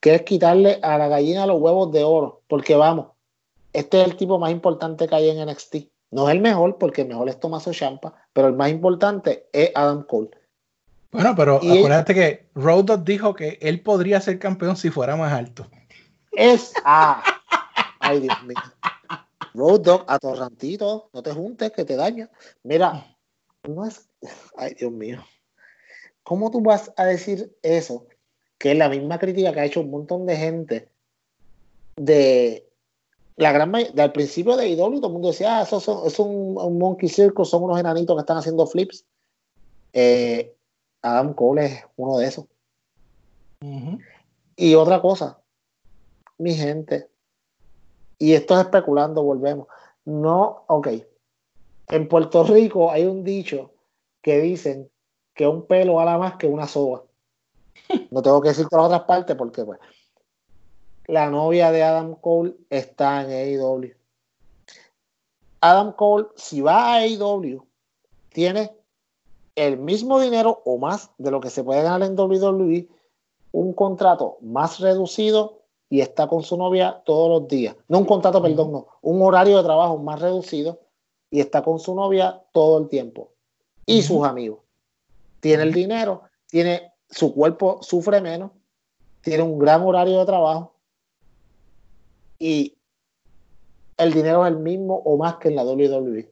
que 0.00 0.14
es 0.14 0.22
quitarle 0.22 0.78
a 0.82 0.98
la 0.98 1.08
gallina 1.08 1.46
los 1.46 1.60
huevos 1.60 1.92
de 1.92 2.04
oro, 2.04 2.40
porque 2.48 2.74
vamos, 2.74 3.08
este 3.72 4.00
es 4.00 4.08
el 4.08 4.16
tipo 4.16 4.38
más 4.38 4.50
importante 4.50 5.08
que 5.08 5.14
hay 5.14 5.30
en 5.30 5.46
NXT. 5.46 5.91
No 6.12 6.28
es 6.28 6.34
el 6.34 6.40
mejor, 6.40 6.78
porque 6.78 7.02
el 7.02 7.08
mejor 7.08 7.28
es 7.28 7.40
Tommaso 7.40 7.72
Ciampa, 7.72 8.14
pero 8.32 8.46
el 8.46 8.54
más 8.54 8.70
importante 8.70 9.48
es 9.52 9.72
Adam 9.74 10.04
Cole. 10.04 10.30
Bueno, 11.10 11.34
pero 11.34 11.58
Y- 11.62 11.78
acuérdate 11.78 12.14
que 12.14 12.46
Road 12.54 12.84
Dogg 12.84 13.04
dijo 13.04 13.34
que 13.34 13.58
él 13.60 13.80
podría 13.80 14.20
ser 14.20 14.38
campeón 14.38 14.76
si 14.76 14.90
fuera 14.90 15.16
más 15.16 15.32
alto. 15.32 15.66
Es 16.32 16.72
ah, 16.84 17.22
ay 17.98 18.20
Dios 18.20 18.42
mío. 18.44 18.56
Road 19.54 19.80
Dogg, 19.80 20.04
atorrantito, 20.06 21.10
no 21.12 21.22
te 21.22 21.32
juntes 21.32 21.72
que 21.72 21.84
te 21.84 21.96
daña. 21.96 22.30
Mira, 22.62 23.06
no 23.66 23.84
es, 23.86 24.08
ay 24.56 24.74
Dios 24.74 24.92
mío. 24.92 25.24
¿Cómo 26.22 26.50
tú 26.50 26.60
vas 26.60 26.92
a 26.96 27.04
decir 27.04 27.54
eso? 27.62 28.06
Que 28.58 28.72
es 28.72 28.78
la 28.78 28.88
misma 28.88 29.18
crítica 29.18 29.52
que 29.52 29.60
ha 29.60 29.64
hecho 29.64 29.80
un 29.80 29.90
montón 29.90 30.26
de 30.26 30.36
gente 30.36 30.88
de 31.96 32.68
la 33.36 33.52
gran 33.52 33.72
del 33.72 34.12
principio 34.12 34.56
de 34.56 34.68
IW, 34.68 34.96
todo 35.00 35.06
el 35.06 35.12
mundo 35.12 35.28
decía, 35.28 35.58
ah, 35.58 35.62
eso, 35.62 35.80
son- 35.80 36.06
es 36.06 36.18
un, 36.18 36.56
un 36.58 36.78
monkey 36.78 37.08
circle, 37.08 37.44
son 37.44 37.64
unos 37.64 37.78
enanitos 37.78 38.14
que 38.16 38.20
están 38.20 38.36
haciendo 38.36 38.66
flips. 38.66 39.04
Eh, 39.92 40.54
Adam 41.02 41.34
Cole 41.34 41.64
es 41.66 41.84
uno 41.96 42.18
de 42.18 42.26
esos. 42.26 42.46
Y 44.56 44.74
otra 44.74 45.00
cosa, 45.00 45.40
mi 46.38 46.54
gente, 46.54 47.08
y 48.18 48.34
esto 48.34 48.54
es 48.54 48.60
especulando, 48.60 49.22
volvemos. 49.22 49.66
No, 50.04 50.64
ok. 50.68 50.88
En 51.88 52.08
Puerto 52.08 52.44
Rico 52.44 52.90
hay 52.90 53.04
un 53.04 53.24
dicho 53.24 53.72
que 54.20 54.40
dicen 54.40 54.90
que 55.34 55.46
un 55.46 55.66
pelo 55.66 55.94
vale 55.94 56.18
más 56.18 56.36
que 56.36 56.46
una 56.46 56.66
soga. 56.66 57.02
No 58.10 58.22
tengo 58.22 58.40
que 58.40 58.48
decir 58.50 58.68
todas 58.68 58.90
las 58.90 59.00
otras 59.00 59.06
partes 59.08 59.36
porque, 59.36 59.64
pues, 59.64 59.78
la 61.12 61.28
novia 61.28 61.70
de 61.70 61.82
Adam 61.82 62.14
Cole 62.14 62.54
está 62.70 63.20
en 63.20 63.30
AEW. 63.60 63.92
Adam 65.60 65.92
Cole, 65.92 66.28
si 66.36 66.62
va 66.62 66.86
a 66.86 66.94
AEW, 67.00 67.62
tiene 68.30 68.72
el 69.54 69.76
mismo 69.76 70.18
dinero 70.18 70.62
o 70.64 70.78
más 70.78 71.10
de 71.18 71.30
lo 71.30 71.42
que 71.42 71.50
se 71.50 71.62
puede 71.64 71.82
ganar 71.82 72.02
en 72.08 72.18
WWE, 72.18 72.88
un 73.52 73.74
contrato 73.74 74.38
más 74.40 74.80
reducido 74.80 75.58
y 75.90 76.00
está 76.00 76.28
con 76.28 76.42
su 76.44 76.56
novia 76.56 77.02
todos 77.04 77.28
los 77.28 77.46
días. 77.46 77.76
No 77.88 77.98
un 77.98 78.06
contrato, 78.06 78.40
perdón, 78.40 78.72
no, 78.72 78.86
un 79.02 79.20
horario 79.20 79.58
de 79.58 79.64
trabajo 79.64 79.98
más 79.98 80.18
reducido 80.18 80.80
y 81.30 81.40
está 81.40 81.62
con 81.62 81.78
su 81.78 81.94
novia 81.94 82.42
todo 82.52 82.78
el 82.78 82.88
tiempo 82.88 83.28
y 83.84 84.00
sus 84.00 84.24
amigos. 84.24 84.60
Tiene 85.40 85.64
el 85.64 85.74
dinero, 85.74 86.22
tiene 86.46 86.90
su 87.10 87.34
cuerpo 87.34 87.80
sufre 87.82 88.22
menos, 88.22 88.50
tiene 89.20 89.42
un 89.42 89.58
gran 89.58 89.82
horario 89.82 90.18
de 90.18 90.24
trabajo 90.24 90.71
y 92.42 92.76
el 93.98 94.12
dinero 94.12 94.44
es 94.44 94.52
el 94.52 94.58
mismo 94.58 94.96
o 95.04 95.16
más 95.16 95.36
que 95.36 95.48
en 95.48 95.54
la 95.54 95.64
WWE. 95.64 96.28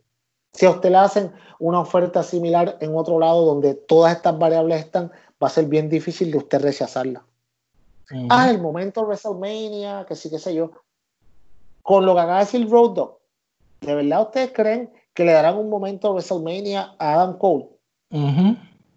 Si 0.53 0.66
a 0.66 0.70
usted 0.70 0.91
le 0.91 0.97
hacen 0.97 1.32
una 1.61 1.78
oferta 1.78 2.24
similar 2.24 2.77
en 2.81 2.97
otro 2.97 3.20
lado 3.20 3.45
donde 3.47 3.74
todas 3.74 4.16
estas 4.16 4.37
variables 4.37 4.81
están, 4.81 5.12
va 5.41 5.47
a 5.47 5.51
ser 5.51 5.66
bien 5.66 5.89
difícil 5.89 6.32
de 6.32 6.39
usted 6.39 6.61
rechazarla. 6.62 7.24
Ah, 8.28 8.51
el 8.51 8.61
momento 8.61 9.03
WrestleMania, 9.03 10.05
que 10.09 10.16
sí, 10.16 10.28
qué 10.28 10.41
sé 10.41 10.53
yo. 10.53 10.73
Con 11.82 12.05
lo 12.05 12.15
que 12.15 12.20
acaba 12.23 12.39
de 12.39 12.45
decir 12.45 12.69
Road 12.69 12.91
Dogg, 12.91 13.19
¿de 13.81 13.95
verdad 13.95 14.23
ustedes 14.23 14.51
creen 14.53 14.93
que 15.15 15.24
le 15.24 15.31
darán 15.31 15.59
un 15.59 15.70
momento 15.70 16.11
WrestleMania 16.11 16.97
a 16.99 17.15
Adam 17.15 17.39
Cole? 17.39 17.69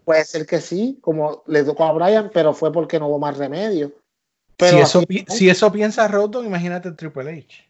Puede 0.03 0.25
ser 0.25 0.47
que 0.47 0.59
sí, 0.59 0.97
como 0.99 1.43
le 1.45 1.63
tocó 1.63 1.83
a 1.83 1.91
Brian, 1.91 2.31
pero 2.33 2.55
fue 2.55 2.71
porque 2.71 2.99
no 2.99 3.07
hubo 3.07 3.19
más 3.19 3.37
remedio. 3.37 3.91
Pero 4.57 4.77
si, 4.85 5.49
eso, 5.49 5.65
si 5.67 5.71
piensa 5.71 6.07
Road 6.07 6.29
Dogg, 6.29 6.45
imagínate 6.45 6.91
Triple 6.91 7.31
H. 7.31 7.69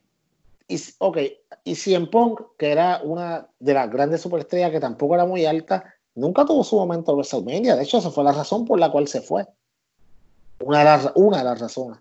y, 0.67 0.79
ok, 0.97 1.17
y 1.63 1.75
CM 1.75 2.07
Punk, 2.07 2.41
que 2.57 2.71
era 2.71 3.01
una 3.03 3.47
de 3.59 3.73
las 3.73 3.89
grandes 3.89 4.21
superestrellas 4.21 4.71
que 4.71 4.79
tampoco 4.79 5.15
era 5.15 5.25
muy 5.25 5.45
alta, 5.45 5.85
nunca 6.15 6.45
tuvo 6.45 6.63
su 6.63 6.75
momento 6.75 7.11
en 7.11 7.17
WrestleMania. 7.17 7.75
De 7.75 7.83
hecho, 7.83 7.97
esa 7.97 8.11
fue 8.11 8.23
la 8.23 8.31
razón 8.31 8.65
por 8.65 8.79
la 8.79 8.91
cual 8.91 9.07
se 9.07 9.21
fue. 9.21 9.45
Una 10.59 10.79
de 10.79 10.85
las, 10.85 11.11
una 11.15 11.39
de 11.39 11.43
las 11.43 11.59
razones. 11.59 11.99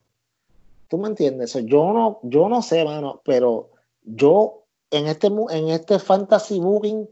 ¿Tú 0.89 0.99
me 0.99 1.09
entiendes? 1.09 1.57
Yo 1.65 1.93
no, 1.93 2.21
yo 2.23 2.49
no 2.49 2.61
sé, 2.61 2.85
mano, 2.85 3.23
pero 3.25 3.71
yo 4.05 4.65
en 4.91 5.07
este, 5.07 5.29
en 5.29 5.69
este 5.71 5.99
fantasy 5.99 6.61
booking, 6.61 7.09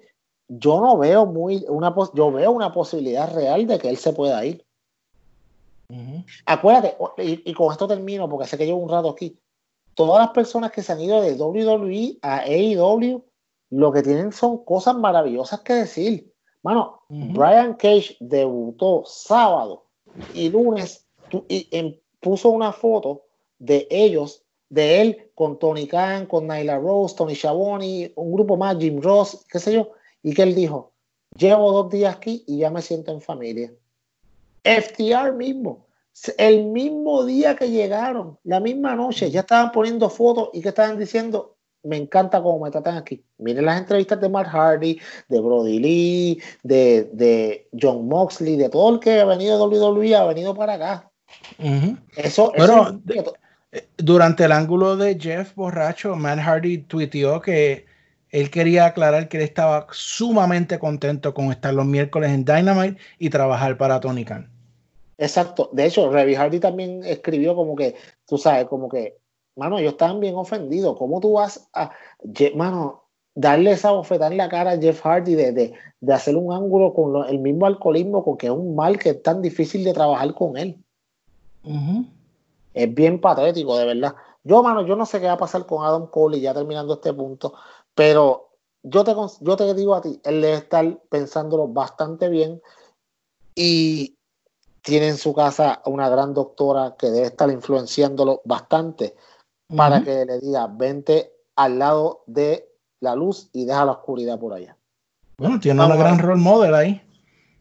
yo 0.48 0.80
no 0.80 0.98
veo 0.98 1.26
muy 1.26 1.64
una 1.68 1.94
yo 2.12 2.30
veo 2.30 2.50
una 2.50 2.72
posibilidad 2.72 3.32
real 3.32 3.66
de 3.66 3.78
que 3.78 3.88
él 3.88 3.96
se 3.96 4.12
pueda 4.12 4.44
ir. 4.44 4.64
Ujú. 5.90 6.24
Acuérdate, 6.46 6.96
y, 7.18 7.50
y 7.50 7.54
con 7.54 7.72
esto 7.72 7.86
termino 7.88 8.28
porque 8.28 8.46
sé 8.46 8.56
que 8.56 8.66
llevo 8.66 8.78
un 8.78 8.88
rato 8.88 9.10
aquí. 9.10 9.38
todas 9.94 10.20
las 10.24 10.30
personas 10.30 10.70
que 10.70 10.82
se 10.82 10.92
han 10.92 11.00
ido 11.00 11.20
de 11.20 11.34
WWE 11.34 12.18
a 12.22 12.38
AEW, 12.44 13.22
lo 13.70 13.92
que 13.92 14.02
tienen 14.02 14.32
son 14.32 14.64
cosas 14.64 14.94
maravillosas 14.96 15.60
que 15.60 15.74
decir. 15.74 16.32
Mano, 16.62 17.02
Ujú. 17.10 17.32
Brian 17.34 17.74
Cage 17.74 18.16
debutó 18.20 19.02
sábado 19.04 19.86
y 20.34 20.48
lunes 20.48 21.06
tu- 21.28 21.44
y, 21.48 21.68
em, 21.70 21.98
puso 22.20 22.50
una 22.50 22.72
foto 22.72 23.22
de 23.58 23.86
ellos, 23.90 24.42
de 24.70 25.00
él 25.02 25.30
con 25.34 25.58
Tony 25.58 25.86
Khan, 25.86 26.26
con 26.26 26.46
Nyla 26.46 26.78
Rose, 26.78 27.14
Tony 27.16 27.34
Schiavone, 27.34 28.12
un 28.16 28.32
grupo 28.32 28.56
más, 28.56 28.78
Jim 28.78 29.00
Ross, 29.02 29.44
qué 29.50 29.58
sé 29.58 29.72
yo, 29.72 29.90
y 30.22 30.32
que 30.34 30.42
él 30.44 30.54
dijo, 30.54 30.92
llevo 31.36 31.72
dos 31.72 31.90
días 31.90 32.16
aquí 32.16 32.44
y 32.46 32.58
ya 32.58 32.70
me 32.70 32.80
siento 32.80 33.10
en 33.12 33.20
familia. 33.20 33.72
FTR 34.64 35.32
mismo, 35.32 35.86
el 36.38 36.64
mismo 36.66 37.24
día 37.24 37.56
que 37.56 37.70
llegaron, 37.70 38.38
la 38.44 38.60
misma 38.60 38.94
noche, 38.94 39.30
ya 39.30 39.40
estaban 39.40 39.72
poniendo 39.72 40.10
fotos 40.10 40.50
y 40.52 40.60
que 40.60 40.68
estaban 40.70 40.98
diciendo, 40.98 41.56
me 41.82 41.96
encanta 41.96 42.42
cómo 42.42 42.62
me 42.64 42.70
tratan 42.70 42.98
aquí. 42.98 43.24
Miren 43.38 43.64
las 43.64 43.78
entrevistas 43.80 44.20
de 44.20 44.28
Matt 44.28 44.48
Hardy, 44.48 45.00
de 45.28 45.40
Brody 45.40 45.78
Lee, 45.78 46.42
de, 46.62 47.04
de 47.12 47.68
John 47.80 48.06
Moxley, 48.06 48.56
de 48.56 48.68
todo 48.68 48.94
el 48.94 49.00
que 49.00 49.18
ha 49.20 49.24
venido 49.24 49.56
de 49.56 49.78
WWE, 49.78 50.14
ha 50.14 50.24
venido 50.26 50.54
para 50.54 50.74
acá. 50.74 51.10
Eso, 52.16 52.52
Bueno, 52.56 52.82
eso- 52.82 53.00
de- 53.04 53.24
Eh, 53.72 53.86
Durante 53.98 54.44
el 54.44 54.50
ángulo 54.52 54.96
de 54.96 55.16
Jeff 55.16 55.54
Borracho, 55.54 56.16
Matt 56.16 56.40
Hardy 56.40 56.78
tuiteó 56.78 57.40
que 57.40 57.86
él 58.30 58.50
quería 58.50 58.86
aclarar 58.86 59.28
que 59.28 59.36
él 59.36 59.44
estaba 59.44 59.86
sumamente 59.92 60.80
contento 60.80 61.32
con 61.32 61.52
estar 61.52 61.72
los 61.72 61.86
miércoles 61.86 62.30
en 62.32 62.44
Dynamite 62.44 63.00
y 63.20 63.30
trabajar 63.30 63.76
para 63.78 64.00
Tony 64.00 64.24
Khan. 64.24 64.49
Exacto. 65.20 65.68
De 65.72 65.84
hecho, 65.84 66.10
Reby 66.10 66.34
Hardy 66.34 66.60
también 66.60 67.04
escribió 67.04 67.54
como 67.54 67.76
que, 67.76 67.94
tú 68.26 68.38
sabes, 68.38 68.64
como 68.66 68.88
que, 68.88 69.18
mano, 69.54 69.78
ellos 69.78 69.92
estaban 69.92 70.18
bien 70.18 70.34
ofendidos. 70.34 70.96
¿Cómo 70.96 71.20
tú 71.20 71.34
vas 71.34 71.68
a, 71.74 71.90
mano, 72.54 73.04
darle 73.34 73.72
esa 73.72 73.90
bofetada 73.92 74.30
en 74.30 74.38
la 74.38 74.48
cara 74.48 74.72
a 74.72 74.78
Jeff 74.78 75.02
Hardy 75.04 75.34
de, 75.34 75.52
de, 75.52 75.74
de 76.00 76.12
hacer 76.14 76.36
un 76.36 76.54
ángulo 76.54 76.94
con 76.94 77.12
lo- 77.12 77.26
el 77.26 77.38
mismo 77.38 77.66
alcoholismo, 77.66 78.24
con 78.24 78.38
que 78.38 78.46
es 78.46 78.52
un 78.52 78.74
mal 78.74 78.98
que 78.98 79.10
es 79.10 79.22
tan 79.22 79.42
difícil 79.42 79.84
de 79.84 79.92
trabajar 79.92 80.34
con 80.34 80.56
él? 80.56 80.82
Ujú. 81.64 82.06
Es 82.72 82.94
bien 82.94 83.20
patético, 83.20 83.76
de 83.76 83.84
verdad. 83.84 84.14
Yo, 84.42 84.62
mano, 84.62 84.86
yo 84.86 84.96
no 84.96 85.04
sé 85.04 85.20
qué 85.20 85.26
va 85.26 85.32
a 85.32 85.38
pasar 85.38 85.66
con 85.66 85.84
Adam 85.84 86.06
Cole 86.06 86.38
y 86.38 86.40
ya 86.40 86.54
terminando 86.54 86.94
este 86.94 87.12
punto, 87.12 87.52
pero 87.94 88.48
yo 88.82 89.04
te, 89.04 89.14
yo 89.42 89.56
te 89.56 89.74
digo 89.74 89.94
a 89.94 90.00
ti, 90.00 90.18
él 90.24 90.40
debe 90.40 90.54
estar 90.54 90.98
pensándolo 91.10 91.68
bastante 91.68 92.30
bien 92.30 92.62
y 93.54 94.16
tiene 94.82 95.08
en 95.08 95.16
su 95.16 95.34
casa 95.34 95.82
una 95.86 96.08
gran 96.08 96.34
doctora 96.34 96.96
que 96.98 97.10
debe 97.10 97.26
estar 97.26 97.50
influenciándolo 97.50 98.42
bastante 98.44 99.14
para 99.76 100.02
que 100.02 100.24
le 100.24 100.40
diga, 100.40 100.66
vente 100.66 101.32
al 101.56 101.78
lado 101.78 102.24
de 102.26 102.68
la 103.00 103.14
luz 103.14 103.48
y 103.52 103.64
deja 103.64 103.84
la 103.84 103.92
oscuridad 103.92 104.38
por 104.38 104.54
allá. 104.54 104.76
Bueno, 105.38 105.60
tiene 105.60 105.78
Vamos 105.78 105.96
una 105.96 106.04
gran 106.04 106.18
role 106.18 106.40
model 106.40 106.74
ahí. 106.74 107.02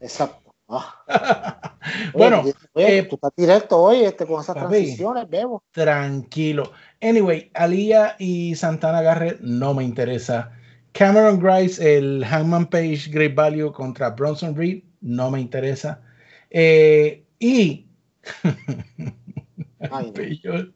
Exacto. 0.00 0.52
Ah. 0.68 0.96
Oye, 2.12 2.12
bueno, 2.12 2.42
oye, 2.74 2.98
eh, 2.98 3.02
tú 3.04 3.16
estás 3.16 3.32
directo 3.36 3.78
hoy 3.78 4.04
este, 4.04 4.26
con 4.26 4.40
esas 4.40 4.54
papi. 4.54 4.68
transiciones, 4.68 5.28
Bebo. 5.28 5.62
tranquilo. 5.72 6.70
Anyway, 7.00 7.50
Aliyah 7.54 8.16
y 8.18 8.54
Santana 8.54 9.00
Garrett 9.02 9.40
no 9.40 9.72
me 9.74 9.82
interesa. 9.82 10.52
Cameron 10.92 11.40
Grice, 11.40 11.96
el 11.98 12.24
Hangman 12.24 12.66
Page 12.66 13.08
Great 13.10 13.34
Value 13.34 13.72
contra 13.72 14.10
Bronson 14.10 14.54
Reed, 14.54 14.82
no 15.00 15.30
me 15.30 15.40
interesa. 15.40 16.02
Eh, 16.50 17.24
y 17.38 17.86
Ay, 19.90 20.06
no. 20.06 20.12
Peor, 20.12 20.72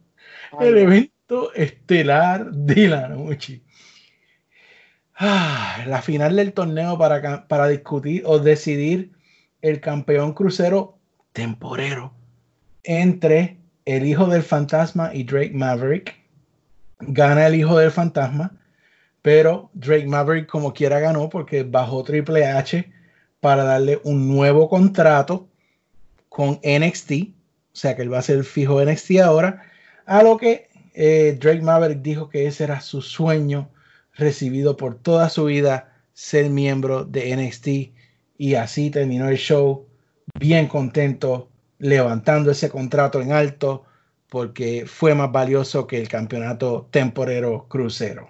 Ay, 0.59 0.68
el 0.68 0.78
evento 0.78 1.52
estelar 1.55 2.51
de 2.52 2.88
la 2.88 3.09
noche. 3.09 3.62
Ah, 5.16 5.84
la 5.86 6.02
final 6.02 6.36
del 6.36 6.52
torneo 6.52 6.98
para, 6.98 7.46
para 7.46 7.68
discutir 7.68 8.22
o 8.26 8.38
decidir 8.38 9.12
el 9.62 9.80
campeón 9.80 10.32
crucero 10.32 10.98
temporero 11.32 12.12
entre 12.82 13.59
el 13.84 14.06
hijo 14.06 14.26
del 14.26 14.42
fantasma 14.42 15.14
y 15.14 15.24
Drake 15.24 15.52
Maverick. 15.55 16.16
Gana 17.01 17.46
el 17.46 17.55
hijo 17.56 17.76
del 17.78 17.90
fantasma, 17.90 18.52
pero 19.22 19.70
Drake 19.74 20.06
Maverick 20.06 20.48
como 20.48 20.72
quiera 20.72 20.98
ganó 21.01 21.28
porque 21.28 21.62
bajó 21.62 22.02
Triple 22.02 22.46
H 22.46 22.90
para 23.40 23.64
darle 23.64 24.01
un 24.05 24.28
nuevo 24.28 24.68
contrato 24.68 25.48
con 26.35 26.59
NXT, 26.65 27.12
o 27.12 27.77
sea 27.77 27.94
que 27.94 28.02
él 28.02 28.12
va 28.12 28.19
a 28.19 28.23
ser 28.23 28.43
fijo 28.43 28.85
NXT 28.85 29.20
ahora, 29.23 29.70
a 30.05 30.20
lo 30.24 30.36
que 30.36 30.69
eh, 30.93 31.39
Drake 31.40 31.62
Maverick 31.62 32.02
dijo 32.02 32.28
que 32.28 32.48
ese 32.48 32.65
era 32.65 32.81
su 32.81 33.02
sueño 33.02 33.70
recibido 34.15 34.77
por 34.77 34.97
toda 34.97 35.28
su 35.28 35.44
vida 35.44 35.93
ser 36.12 36.51
miembro 36.51 37.05
de 37.05 37.36
NXT 37.36 37.69
y 38.36 38.55
así 38.56 38.90
terminó 38.90 39.28
el 39.28 39.36
show 39.36 39.86
bien 40.40 40.66
contento 40.66 41.51
levantando 41.78 42.51
ese 42.51 42.69
contrato 42.69 43.20
en 43.20 43.31
alto 43.31 43.85
porque 44.28 44.86
fue 44.89 45.15
más 45.15 45.31
valioso 45.31 45.86
que 45.86 46.01
el 46.01 46.09
campeonato 46.09 46.89
temporero 46.90 47.66
crucero. 47.69 48.28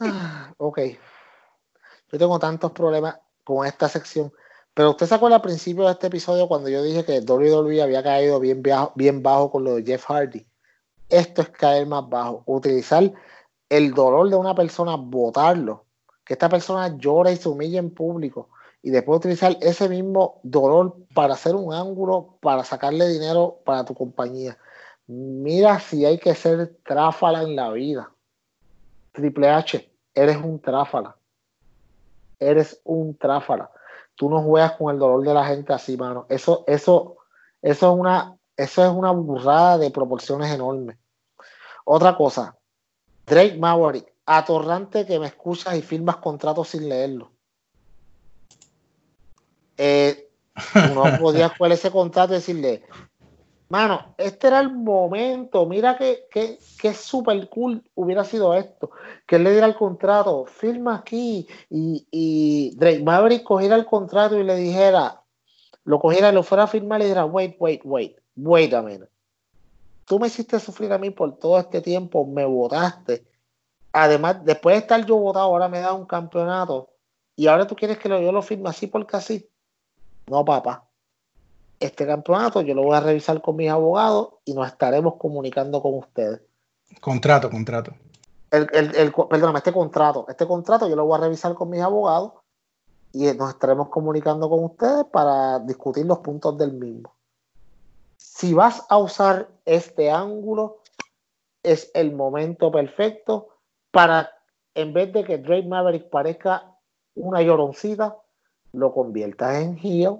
Ah, 0.00 0.52
ok. 0.56 0.80
Yo 2.10 2.18
tengo 2.18 2.40
tantos 2.40 2.72
problemas 2.72 3.20
con 3.44 3.64
esta 3.66 3.88
sección. 3.88 4.32
Pero 4.78 4.90
usted 4.90 5.06
se 5.06 5.14
acuerda 5.16 5.34
al 5.34 5.42
principio 5.42 5.86
de 5.86 5.90
este 5.90 6.06
episodio 6.06 6.46
cuando 6.46 6.68
yo 6.68 6.84
dije 6.84 7.04
que 7.04 7.18
WWE 7.18 7.82
había 7.82 8.00
caído 8.00 8.38
bien, 8.38 8.62
bajo, 8.62 8.92
bien 8.94 9.24
bajo 9.24 9.50
con 9.50 9.64
lo 9.64 9.74
de 9.74 9.82
Jeff 9.82 10.04
Hardy. 10.04 10.46
Esto 11.08 11.42
es 11.42 11.48
caer 11.48 11.84
más 11.88 12.08
bajo. 12.08 12.44
Utilizar 12.46 13.12
el 13.68 13.92
dolor 13.92 14.30
de 14.30 14.36
una 14.36 14.54
persona, 14.54 14.94
votarlo. 14.94 15.86
Que 16.24 16.34
esta 16.34 16.48
persona 16.48 16.96
llora 16.96 17.32
y 17.32 17.36
se 17.36 17.48
humilla 17.48 17.80
en 17.80 17.90
público. 17.90 18.50
Y 18.80 18.90
después 18.90 19.18
utilizar 19.18 19.56
ese 19.60 19.88
mismo 19.88 20.38
dolor 20.44 20.94
para 21.12 21.34
hacer 21.34 21.56
un 21.56 21.74
ángulo, 21.74 22.38
para 22.40 22.62
sacarle 22.62 23.08
dinero 23.08 23.58
para 23.64 23.84
tu 23.84 23.94
compañía. 23.94 24.58
Mira 25.08 25.80
si 25.80 26.04
hay 26.04 26.18
que 26.18 26.36
ser 26.36 26.76
tráfala 26.84 27.42
en 27.42 27.56
la 27.56 27.72
vida. 27.72 28.12
Triple 29.10 29.50
H, 29.50 29.92
eres 30.14 30.36
un 30.36 30.60
tráfala. 30.60 31.16
Eres 32.38 32.80
un 32.84 33.16
tráfala. 33.16 33.72
Tú 34.18 34.28
no 34.28 34.42
juegas 34.42 34.72
con 34.72 34.92
el 34.92 34.98
dolor 34.98 35.24
de 35.24 35.32
la 35.32 35.46
gente 35.46 35.72
así, 35.72 35.96
mano. 35.96 36.26
Eso, 36.28 36.64
eso, 36.66 37.18
eso 37.62 37.92
es 37.92 38.00
una, 38.00 38.36
eso 38.56 38.84
es 38.84 38.90
una 38.90 39.12
burrada 39.12 39.78
de 39.78 39.92
proporciones 39.92 40.52
enormes. 40.52 40.98
Otra 41.84 42.16
cosa, 42.16 42.56
Drake 43.26 43.56
Maverick, 43.56 44.12
atorrante 44.26 45.06
que 45.06 45.20
me 45.20 45.28
escuchas 45.28 45.76
y 45.76 45.82
firmas 45.82 46.16
contratos 46.16 46.70
sin 46.70 46.88
leerlo. 46.88 47.30
Eh, 49.76 50.28
tú 50.72 50.94
no 50.94 51.04
podías 51.20 51.56
coger 51.56 51.74
ese 51.74 51.92
contrato 51.92 52.32
y 52.32 52.38
decirle, 52.38 52.82
mano, 53.68 54.14
este 54.16 54.48
era 54.48 54.60
el 54.60 54.72
momento, 54.72 55.66
mira 55.66 55.96
que, 55.96 56.26
que, 56.30 56.58
que 56.80 56.94
súper 56.94 57.48
cool 57.48 57.82
hubiera 57.94 58.24
sido 58.24 58.54
esto, 58.54 58.90
que 59.26 59.36
él 59.36 59.44
le 59.44 59.52
diera 59.52 59.66
el 59.66 59.74
contrato, 59.74 60.46
firma 60.46 60.96
aquí, 60.96 61.46
y, 61.70 62.06
y 62.10 62.76
Drake 62.76 63.02
Maverick 63.02 63.42
cogiera 63.42 63.76
el 63.76 63.84
contrato 63.84 64.38
y 64.38 64.44
le 64.44 64.56
dijera, 64.56 65.22
lo 65.84 66.00
cogiera, 66.00 66.32
lo 66.32 66.42
fuera 66.42 66.64
a 66.64 66.66
firmar 66.66 67.00
y 67.00 67.02
le 67.02 67.04
dijera, 67.06 67.26
wait, 67.26 67.56
wait, 67.58 67.80
wait, 67.84 68.16
wait 68.36 68.74
a 68.74 68.82
minute. 68.82 69.10
Tú 70.04 70.18
me 70.18 70.28
hiciste 70.28 70.58
sufrir 70.58 70.92
a 70.92 70.98
mí 70.98 71.10
por 71.10 71.36
todo 71.36 71.58
este 71.58 71.82
tiempo, 71.82 72.26
me 72.26 72.44
votaste. 72.46 73.26
Además, 73.92 74.42
después 74.44 74.74
de 74.74 74.80
estar 74.80 75.04
yo 75.04 75.16
votado, 75.16 75.44
ahora 75.46 75.68
me 75.68 75.80
da 75.80 75.92
un 75.92 76.06
campeonato 76.06 76.90
y 77.36 77.46
ahora 77.46 77.66
tú 77.66 77.76
quieres 77.76 77.98
que 77.98 78.08
yo 78.08 78.32
lo 78.32 78.42
firme 78.42 78.70
así 78.70 78.86
porque 78.86 79.16
así. 79.16 79.48
No, 80.26 80.44
papá. 80.44 80.87
Este 81.80 82.06
campeonato 82.06 82.60
yo 82.62 82.74
lo 82.74 82.82
voy 82.82 82.96
a 82.96 83.00
revisar 83.00 83.40
con 83.40 83.56
mis 83.56 83.70
abogados 83.70 84.30
y 84.44 84.54
nos 84.54 84.66
estaremos 84.66 85.14
comunicando 85.16 85.80
con 85.80 85.94
ustedes. 85.94 86.40
Contrato, 87.00 87.48
contrato. 87.50 87.92
El, 88.50 88.66
el, 88.72 88.94
el- 88.96 89.12
perdóname, 89.12 89.58
este 89.58 89.72
contrato. 89.72 90.26
Este 90.28 90.46
contrato 90.46 90.88
yo 90.88 90.96
lo 90.96 91.04
voy 91.04 91.18
a 91.18 91.22
revisar 91.22 91.54
con 91.54 91.70
mis 91.70 91.80
abogados 91.80 92.32
y 93.12 93.26
nos 93.34 93.50
estaremos 93.50 93.88
comunicando 93.90 94.48
con 94.48 94.64
ustedes 94.64 95.04
para 95.12 95.58
discutir 95.60 96.06
los 96.06 96.18
puntos 96.18 96.58
del 96.58 96.72
mismo. 96.72 97.12
Si 98.16 98.52
vas 98.54 98.84
a 98.88 98.98
usar 98.98 99.48
este 99.64 100.10
ángulo, 100.10 100.78
es 101.62 101.90
el 101.94 102.12
momento 102.12 102.72
perfecto 102.72 103.48
para, 103.90 104.30
en 104.74 104.92
vez 104.92 105.12
de 105.12 105.24
que 105.24 105.38
Drake 105.38 105.66
Maverick 105.68 106.08
parezca 106.10 106.74
una 107.14 107.42
lloroncita, 107.42 108.16
lo 108.72 108.92
conviertas 108.92 109.56
en 109.56 109.78
heel 109.78 110.18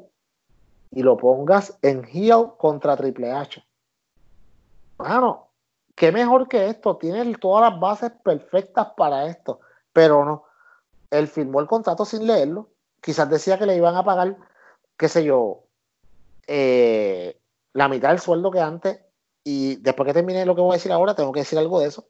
y 0.91 1.03
lo 1.03 1.17
pongas 1.17 1.79
en 1.83 2.05
heel 2.05 2.53
contra 2.59 2.97
Triple 2.97 3.33
H. 3.33 3.65
Bueno, 4.97 5.49
qué 5.95 6.13
mejor 6.13 6.49
que 6.49 6.69
esto. 6.69 6.97
Tiene 6.97 7.35
todas 7.37 7.71
las 7.71 7.81
bases 7.81 8.13
perfectas 8.23 8.89
para 8.97 9.27
esto, 9.27 9.61
pero 9.93 10.25
no. 10.25 10.45
Él 11.11 11.29
firmó 11.29 11.61
el 11.61 11.67
contrato 11.67 12.05
sin 12.05 12.27
leerlo. 12.27 12.71
Quizás 13.01 13.31
decía 13.31 13.59
que 13.59 13.67
le 13.67 13.77
iban 13.77 13.97
a 13.97 14.05
pagar, 14.05 14.37
qué 14.97 15.09
sé 15.09 15.25
yo, 15.25 15.65
eh, 16.47 17.41
la 17.73 17.89
mitad 17.89 18.09
del 18.09 18.19
sueldo 18.19 18.51
que 18.51 18.61
antes 18.61 19.01
y 19.45 19.77
después 19.77 20.07
que 20.07 20.15
termine 20.15 20.45
lo 20.45 20.55
que 20.55 20.61
voy 20.61 20.73
a 20.73 20.75
decir 20.75 20.93
ahora, 20.93 21.15
tengo 21.15 21.33
que 21.33 21.41
decir 21.41 21.59
algo 21.59 21.81
de 21.81 21.89
eso. 21.89 22.09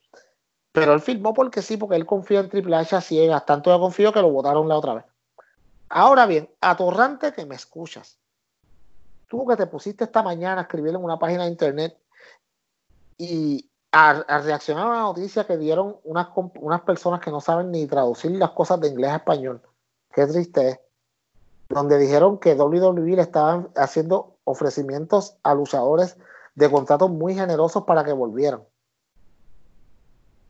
Pero 0.72 0.92
él 0.92 1.00
firmó 1.00 1.34
porque 1.34 1.62
sí, 1.62 1.76
porque 1.76 1.96
él 1.96 2.06
confía 2.06 2.40
en 2.40 2.48
Triple 2.48 2.76
H 2.76 2.96
a 2.96 3.00
ciegas. 3.00 3.44
Tanto 3.46 3.70
yo 3.70 3.80
confío 3.80 4.12
que 4.12 4.20
lo 4.20 4.30
votaron 4.30 4.68
la 4.68 4.76
otra 4.76 4.94
vez. 4.94 5.04
Ahora 5.88 6.26
bien, 6.26 6.50
atorrante 6.60 7.32
que 7.32 7.46
me 7.46 7.54
escuchas. 7.54 8.17
Tú 9.28 9.46
que 9.46 9.56
te 9.56 9.66
pusiste 9.66 10.04
esta 10.04 10.22
mañana 10.22 10.60
a 10.60 10.64
escribir 10.64 10.94
en 10.94 11.04
una 11.04 11.18
página 11.18 11.44
de 11.44 11.50
internet 11.50 11.96
y 13.18 13.70
a, 13.92 14.24
reaccionar 14.40 14.86
a 14.86 14.90
una 14.90 15.00
noticia 15.02 15.46
que 15.46 15.56
dieron 15.56 15.96
unas, 16.04 16.28
unas 16.60 16.80
personas 16.82 17.20
que 17.20 17.30
no 17.30 17.40
saben 17.40 17.70
ni 17.70 17.86
traducir 17.86 18.32
las 18.32 18.50
cosas 18.50 18.80
de 18.80 18.88
inglés 18.88 19.10
a 19.10 19.16
español. 19.16 19.62
Qué 20.12 20.26
triste 20.26 20.68
es. 20.68 20.80
Donde 21.68 21.98
dijeron 21.98 22.38
que 22.38 22.54
WWE 22.54 23.16
le 23.16 23.22
estaban 23.22 23.68
haciendo 23.76 24.36
ofrecimientos 24.44 25.36
a 25.42 25.54
luchadores 25.54 26.16
de 26.54 26.70
contratos 26.70 27.10
muy 27.10 27.34
generosos 27.34 27.84
para 27.84 28.04
que 28.04 28.12
volvieran. 28.12 28.62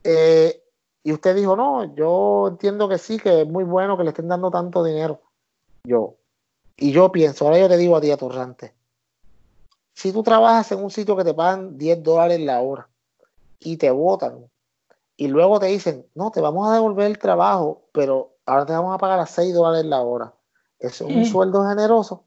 Eh, 0.03 0.63
y 1.03 1.11
usted 1.11 1.35
dijo, 1.35 1.55
no, 1.55 1.93
yo 1.95 2.47
entiendo 2.47 2.87
que 2.87 2.97
sí, 2.97 3.19
que 3.19 3.41
es 3.41 3.47
muy 3.47 3.63
bueno 3.63 3.97
que 3.97 4.03
le 4.03 4.09
estén 4.09 4.27
dando 4.27 4.49
tanto 4.49 4.83
dinero. 4.83 5.21
Yo, 5.83 6.15
y 6.79 6.91
yo 6.91 7.11
pienso, 7.11 7.45
ahora 7.45 7.59
yo 7.59 7.67
te 7.67 7.77
digo 7.77 7.95
a 7.97 8.01
ti, 8.01 8.11
Atorrante, 8.11 8.73
si 9.93 10.13
tú 10.13 10.23
trabajas 10.23 10.71
en 10.71 10.83
un 10.83 10.91
sitio 10.91 11.15
que 11.17 11.23
te 11.23 11.33
pagan 11.33 11.77
10 11.77 12.01
dólares 12.01 12.39
la 12.39 12.61
hora 12.61 12.89
y 13.59 13.77
te 13.77 13.91
votan, 13.91 14.49
y 15.17 15.27
luego 15.27 15.59
te 15.59 15.65
dicen, 15.65 16.07
no, 16.15 16.31
te 16.31 16.39
vamos 16.39 16.69
a 16.69 16.73
devolver 16.73 17.07
el 17.07 17.19
trabajo, 17.19 17.89
pero 17.91 18.37
ahora 18.45 18.65
te 18.65 18.71
vamos 18.71 18.95
a 18.95 18.97
pagar 18.97 19.19
a 19.19 19.25
6 19.25 19.53
dólares 19.53 19.85
la 19.85 20.01
hora. 20.01 20.33
Eso 20.79 21.05
es 21.05 21.13
un 21.13 21.21
Mm. 21.23 21.25
sueldo 21.25 21.67
generoso. 21.67 22.23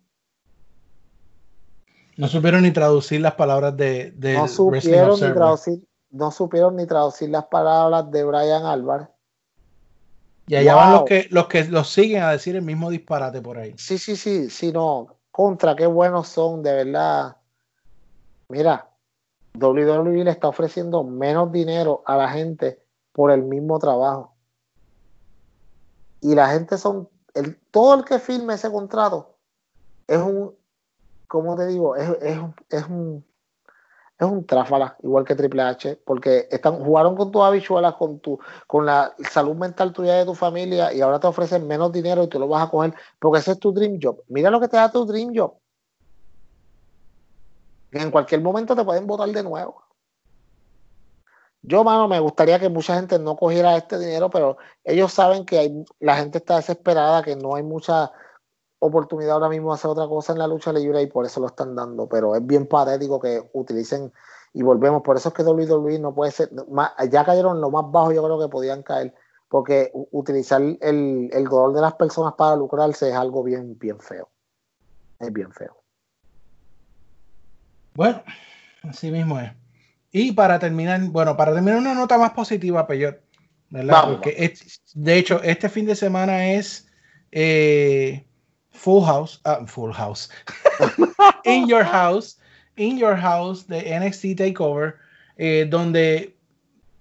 No 2.19 2.29
supieron 2.29 2.63
ni 2.63 2.71
traducir 2.71 3.23
las 3.23 3.35
palabras 3.35 3.75
de, 3.75 4.11
de 4.11 4.35
no 4.35 4.47
supieron 4.47 5.19
ni 5.19 5.33
traducir, 5.33 5.89
no 6.11 6.31
supieron 6.31 6.77
ni 6.77 6.87
traducir 6.87 7.31
las 7.31 7.47
palabras 7.47 8.11
de 8.11 8.25
Brian 8.25 8.67
Álvarez. 8.67 9.09
Y 10.53 10.57
allá 10.57 10.75
van 10.75 10.93
los 10.93 11.05
que, 11.05 11.29
los 11.31 11.47
que 11.47 11.65
los 11.65 11.89
siguen 11.89 12.23
a 12.23 12.33
decir 12.33 12.55
el 12.57 12.61
mismo 12.61 12.91
disparate 12.91 13.41
por 13.41 13.57
ahí. 13.57 13.73
Sí, 13.79 13.97
sí, 13.97 14.17
sí, 14.17 14.51
sí, 14.51 14.71
no. 14.71 15.17
Contra, 15.31 15.75
qué 15.75 15.87
buenos 15.87 16.29
son, 16.29 16.63
de 16.63 16.75
verdad. 16.75 17.39
Mira, 18.51 18.91
WWE 19.59 20.25
le 20.25 20.31
está 20.31 20.49
ofreciendo 20.49 21.05
menos 21.05 21.51
dinero 21.51 22.03
a 22.05 22.19
la 22.19 22.29
gente 22.29 22.83
por 23.13 23.31
el 23.31 23.45
mismo 23.45 23.79
trabajo. 23.79 24.35
Y 26.21 26.35
la 26.35 26.51
gente 26.51 26.77
son, 26.77 27.09
el, 27.33 27.59
todo 27.71 27.95
el 27.95 28.05
que 28.05 28.19
firme 28.19 28.53
ese 28.53 28.71
contrato 28.71 29.39
es 30.07 30.19
un, 30.19 30.55
¿cómo 31.29 31.57
te 31.57 31.67
digo? 31.69 31.97
Es, 31.97 32.11
es, 32.21 32.39
es 32.69 32.85
un 32.91 33.25
es 34.25 34.33
un 34.33 34.47
tráfala, 34.47 34.97
igual 35.03 35.25
que 35.25 35.35
Triple 35.35 35.63
H, 35.63 36.01
porque 36.05 36.49
están, 36.51 36.83
jugaron 36.83 37.17
con 37.17 37.31
tus 37.31 37.43
habichuelas, 37.43 37.95
con 37.95 38.21
tu, 38.21 38.39
con 38.67 38.87
la 38.87 39.15
salud 39.31 39.57
mental 39.57 39.93
tuya 39.93 40.15
de 40.15 40.25
tu 40.25 40.35
familia, 40.35 40.93
y 40.93 41.01
ahora 41.01 41.21
te 41.21 41.27
ofrecen 41.27 41.67
menos 41.67 41.93
dinero 41.93 42.23
y 42.23 42.29
tú 42.29 42.39
lo 42.39 42.49
vas 42.49 42.67
a 42.67 42.71
coger, 42.71 42.95
porque 43.19 43.41
ese 43.41 43.53
es 43.53 43.59
tu 43.59 43.73
dream 43.73 43.99
job. 44.03 44.23
Mira 44.29 44.51
lo 44.51 44.61
que 44.61 44.69
te 44.69 44.77
da 44.77 44.91
tu 44.91 45.05
dream 45.05 45.33
job. 45.35 45.55
En 47.93 48.11
cualquier 48.11 48.41
momento 48.41 48.75
te 48.75 48.85
pueden 48.85 49.07
votar 49.07 49.29
de 49.29 49.43
nuevo. 49.43 49.83
Yo, 51.63 51.85
mano, 51.85 52.09
me 52.09 52.19
gustaría 52.19 52.59
que 52.59 52.69
mucha 52.69 52.97
gente 52.97 53.19
no 53.19 53.37
cogiera 53.37 53.77
este 53.77 53.99
dinero, 53.99 54.31
pero 54.31 54.57
ellos 54.83 55.13
saben 55.13 55.45
que 55.45 55.59
hay, 55.59 55.85
la 56.01 56.17
gente 56.17 56.39
está 56.39 56.57
desesperada, 56.57 57.23
que 57.23 57.37
no 57.37 57.55
hay 57.55 57.63
mucha 57.63 58.11
oportunidad 58.85 59.33
ahora 59.35 59.49
mismo 59.49 59.71
de 59.71 59.75
hacer 59.77 59.91
otra 59.91 60.07
cosa 60.09 60.33
en 60.33 60.39
la 60.41 60.47
lucha 60.49 60.73
libre 60.73 61.01
y 61.03 61.07
por 61.07 61.25
eso 61.25 61.41
lo 61.41 61.47
están 61.47 61.75
dando. 61.77 62.09
Pero 62.09 62.35
es 62.35 62.45
bien 62.45 62.67
patético 62.67 63.21
que 63.21 63.49
utilicen 63.53 64.13
y 64.53 64.63
volvemos. 64.63 65.03
Por 65.03 65.17
eso 65.17 65.29
es 65.29 65.35
que 65.35 65.43
WWE 65.45 65.99
no 66.01 66.13
puede 66.15 66.33
ser. 66.33 66.51
más- 66.69 66.91
ya 67.11 67.25
cayeron 67.25 67.61
lo 67.61 67.71
más 67.71 67.85
bajo, 67.91 68.13
yo 68.13 68.23
creo 68.25 68.41
que 68.41 68.49
podían 68.49 68.83
caer. 68.83 69.15
Porque 69.49 69.93
utilizar 70.11 70.61
el, 70.63 71.31
el 71.33 71.45
dolor 71.45 71.75
de 71.75 71.81
las 71.83 71.95
personas 71.95 72.35
para 72.37 72.57
lucrarse 72.57 73.09
es 73.11 73.15
algo 73.15 73.43
bien, 73.43 73.79
bien 73.79 74.01
feo. 74.01 74.31
Es 75.21 75.33
bien 75.33 75.53
feo. 75.53 75.77
Bueno, 77.95 78.23
así 78.83 79.11
mismo 79.11 79.39
es. 79.39 79.53
Y 80.11 80.33
para 80.33 80.59
terminar, 80.59 81.01
bueno, 81.11 81.37
para 81.37 81.53
terminar 81.53 81.79
una 81.79 81.95
nota 81.95 82.19
más 82.19 82.33
positiva, 82.33 82.87
Peyot, 82.87 83.21
¿verdad? 83.71 83.93
Vamos, 83.93 84.15
Porque 84.17 84.35
es- 84.39 84.81
de 84.95 85.19
hecho, 85.19 85.41
este 85.43 85.69
fin 85.69 85.87
de 85.87 85.95
semana 85.95 86.53
es 86.53 86.89
eh, 87.31 88.27
Full 88.73 89.05
House, 89.05 89.41
ah, 89.45 89.65
Full 89.67 89.93
House, 89.93 90.29
In 91.45 91.67
Your 91.67 91.85
House, 91.85 92.39
In 92.77 92.99
Your 92.99 93.15
House 93.15 93.67
de 93.67 93.99
NXT 93.99 94.37
Takeover, 94.37 94.97
eh, 95.37 95.67
donde 95.69 96.35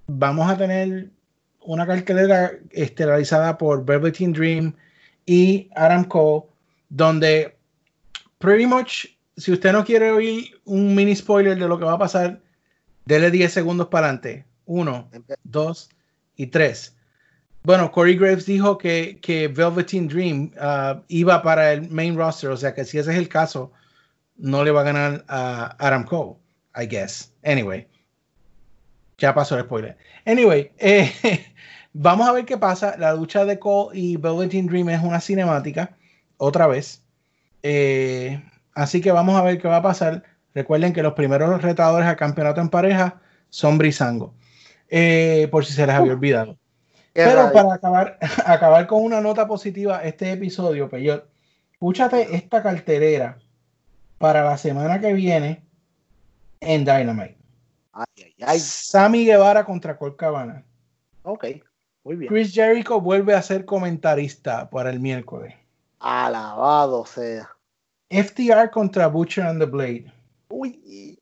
vamos 0.08 0.50
a 0.50 0.58
tener 0.58 1.10
una 1.64 1.86
cartelera 1.86 2.52
estelarizada 2.72 3.58
por 3.58 3.86
Velveteen 3.86 4.34
Dream 4.34 4.76
y 5.26 5.70
Adam 5.76 6.04
Cole, 6.04 6.46
donde 6.90 7.56
pretty 8.40 8.66
much, 8.66 9.06
si 9.38 9.52
usted 9.52 9.72
no 9.72 9.86
quiere 9.86 10.12
oír 10.12 10.60
un 10.66 10.94
mini 10.94 11.16
spoiler 11.16 11.58
de 11.58 11.68
lo 11.68 11.78
que 11.78 11.86
va 11.86 11.94
a 11.94 12.00
pasar, 12.00 12.42
dele 13.06 13.32
10 13.32 13.54
segundos 13.54 13.88
para 13.88 14.08
adelante. 14.08 14.46
Uno, 14.66 15.10
dos 15.44 15.90
y 16.36 16.48
tres. 16.48 16.96
Bueno, 17.64 17.92
Corey 17.92 18.18
Graves 18.18 18.48
dijo 18.48 18.78
que, 18.78 19.20
que 19.22 19.48
Velveteen 19.48 20.08
Dream 20.08 20.52
ah, 20.60 21.04
iba 21.10 21.44
para 21.44 21.74
el 21.74 21.90
main 21.92 22.18
roster, 22.18 22.50
o 22.50 22.58
sea 22.58 22.74
que 22.74 22.84
si 22.86 22.98
ese 22.98 23.12
es 23.12 23.18
el 23.18 23.30
caso, 23.30 23.72
no 24.36 24.64
le 24.64 24.72
va 24.72 24.82
a 24.82 24.84
ganar 24.84 25.24
a 25.28 25.76
Adam 25.78 26.04
Cole, 26.04 26.38
I 26.76 26.88
guess. 26.88 27.32
Anyway, 27.44 27.88
ya 29.20 29.34
pasó 29.36 29.58
el 29.58 29.66
spoiler. 29.66 29.96
Anyway, 30.26 30.72
eh, 30.80 31.12
vamos 31.94 32.28
a 32.28 32.32
ver 32.32 32.46
qué 32.46 32.58
pasa. 32.58 32.96
La 32.98 33.14
lucha 33.14 33.46
de 33.46 33.60
Cole 33.60 33.98
y 33.98 34.18
Velveteen 34.18 34.66
Dream 34.66 34.90
es 34.90 35.04
una 35.04 35.22
cinemática, 35.22 35.96
otra 36.38 36.66
vez. 36.66 37.04
Eh, 37.62 38.42
así 38.74 39.02
que 39.02 39.12
vamos 39.12 39.40
a 39.40 39.44
ver 39.44 39.60
qué 39.62 39.68
va 39.68 39.78
a 39.78 39.84
pasar. 39.84 40.24
Recuerden 40.56 40.94
que 40.94 41.04
los 41.04 41.14
primeros 41.14 41.62
retadores 41.62 42.08
al 42.08 42.18
campeonato 42.18 42.60
en 42.60 42.70
pareja 42.70 43.22
son 43.50 43.78
Brisango. 43.78 44.34
Eh, 44.90 45.48
por 45.52 45.64
si 45.64 45.74
se 45.74 45.86
les 45.86 45.96
había 45.96 46.14
olvidado. 46.14 46.58
Pero 47.14 47.52
para 47.52 47.74
acabar, 47.74 48.18
acabar 48.46 48.88
con 48.88 49.04
una 49.04 49.22
nota 49.22 49.48
positiva, 49.48 50.04
este 50.04 50.32
episodio, 50.32 50.90
Peyot, 50.90 51.26
escúchate 51.74 52.36
esta 52.36 52.64
cartelera 52.64 53.38
para 54.18 54.44
la 54.44 54.58
semana 54.58 55.00
que 55.00 55.14
viene 55.14 55.64
en 56.62 56.86
Dynamite. 56.86 57.38
Ay, 57.94 58.06
ay, 58.18 58.36
ay. 58.46 58.60
Sammy 58.60 59.26
Guevara 59.26 59.66
contra 59.66 59.98
Colt 59.98 60.16
Cabana. 60.16 60.64
Ok, 61.24 61.46
muy 62.04 62.16
bien. 62.16 62.30
Chris 62.30 62.54
Jericho 62.54 63.02
vuelve 63.02 63.34
a 63.34 63.42
ser 63.42 63.66
comentarista 63.66 64.70
para 64.70 64.90
el 64.90 65.00
miércoles. 65.00 65.54
Alabado 66.00 67.06
sea. 67.06 67.50
FTR 68.10 68.70
contra 68.72 69.08
Butcher 69.08 69.46
and 69.46 69.60
the 69.60 69.66
Blade. 69.66 70.12
Uy, 70.50 71.18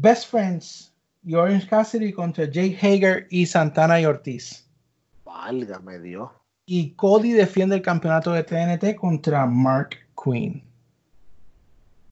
Best 0.00 0.28
Friends 0.30 0.92
y 1.26 1.34
Orange 1.34 1.66
Cassidy 1.66 2.12
contra 2.12 2.44
Jake 2.44 2.78
Hager 2.80 3.26
y 3.30 3.46
Santana 3.46 4.00
y 4.00 4.06
Ortiz. 4.06 4.64
válgame 5.24 5.98
Dios. 5.98 6.30
Y 6.66 6.92
Cody 6.92 7.32
defiende 7.32 7.76
el 7.76 7.82
campeonato 7.82 8.32
de 8.32 8.44
TNT 8.44 8.96
contra 8.96 9.44
Mark 9.44 9.90
Queen. 10.22 10.62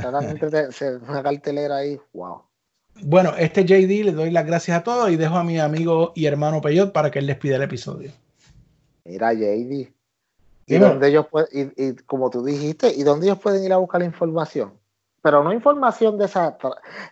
claramente 0.00 0.50
te- 0.50 0.72
se- 0.72 0.96
una 0.96 1.22
cartelera 1.22 1.76
ahí, 1.76 1.98
wow. 2.12 2.42
bueno, 3.02 3.34
este 3.36 3.64
JD 3.64 4.04
le 4.04 4.12
doy 4.12 4.30
las 4.30 4.46
gracias 4.46 4.78
a 4.78 4.82
todos 4.82 5.10
y 5.10 5.16
dejo 5.16 5.36
a 5.36 5.44
mi 5.44 5.58
amigo 5.58 6.12
y 6.14 6.26
hermano 6.26 6.60
Peyot 6.60 6.92
para 6.92 7.10
que 7.10 7.18
él 7.18 7.26
despida 7.26 7.56
el 7.56 7.62
episodio. 7.62 8.10
Mira, 9.04 9.32
JD. 9.32 9.92
¿Y 10.68 10.78
dónde 10.78 11.08
ellos 11.08 11.26
pueden, 11.28 11.72
y, 11.76 11.84
y 11.84 11.94
como 11.94 12.28
tú 12.28 12.44
dijiste, 12.44 12.92
¿y 12.92 13.04
dónde 13.04 13.26
ellos 13.26 13.38
pueden 13.38 13.62
ir 13.62 13.72
a 13.72 13.76
buscar 13.76 14.00
la 14.00 14.06
información? 14.06 14.72
Pero 15.22 15.44
no 15.44 15.52
información 15.52 16.18
de 16.18 16.24
esa 16.24 16.58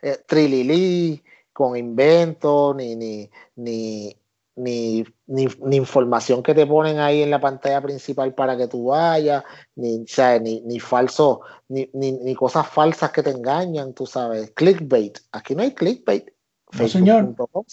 eh, 0.02 0.18
trililí, 0.26 1.22
con 1.52 1.76
invento, 1.76 2.74
ni, 2.74 2.96
ni, 2.96 3.30
ni, 3.54 4.16
ni, 4.56 5.04
ni, 5.26 5.46
ni 5.62 5.76
información 5.76 6.42
que 6.42 6.54
te 6.54 6.66
ponen 6.66 6.98
ahí 7.00 7.22
en 7.22 7.30
la 7.30 7.40
pantalla 7.40 7.80
principal 7.80 8.34
para 8.34 8.56
que 8.56 8.68
tú 8.68 8.86
vayas, 8.86 9.42
ni, 9.74 10.06
sea, 10.06 10.38
ni, 10.38 10.60
ni 10.60 10.78
falso, 10.80 11.40
ni, 11.68 11.90
ni, 11.92 12.12
ni 12.12 12.34
cosas 12.34 12.66
falsas 12.68 13.10
que 13.10 13.22
te 13.22 13.30
engañan, 13.30 13.92
tú 13.94 14.06
sabes. 14.06 14.50
Clickbait. 14.52 15.18
Aquí 15.32 15.54
no 15.54 15.62
hay 15.62 15.72
clickbait. 15.74 16.30
No. 16.70 17.34
Facebook.com 17.34 17.64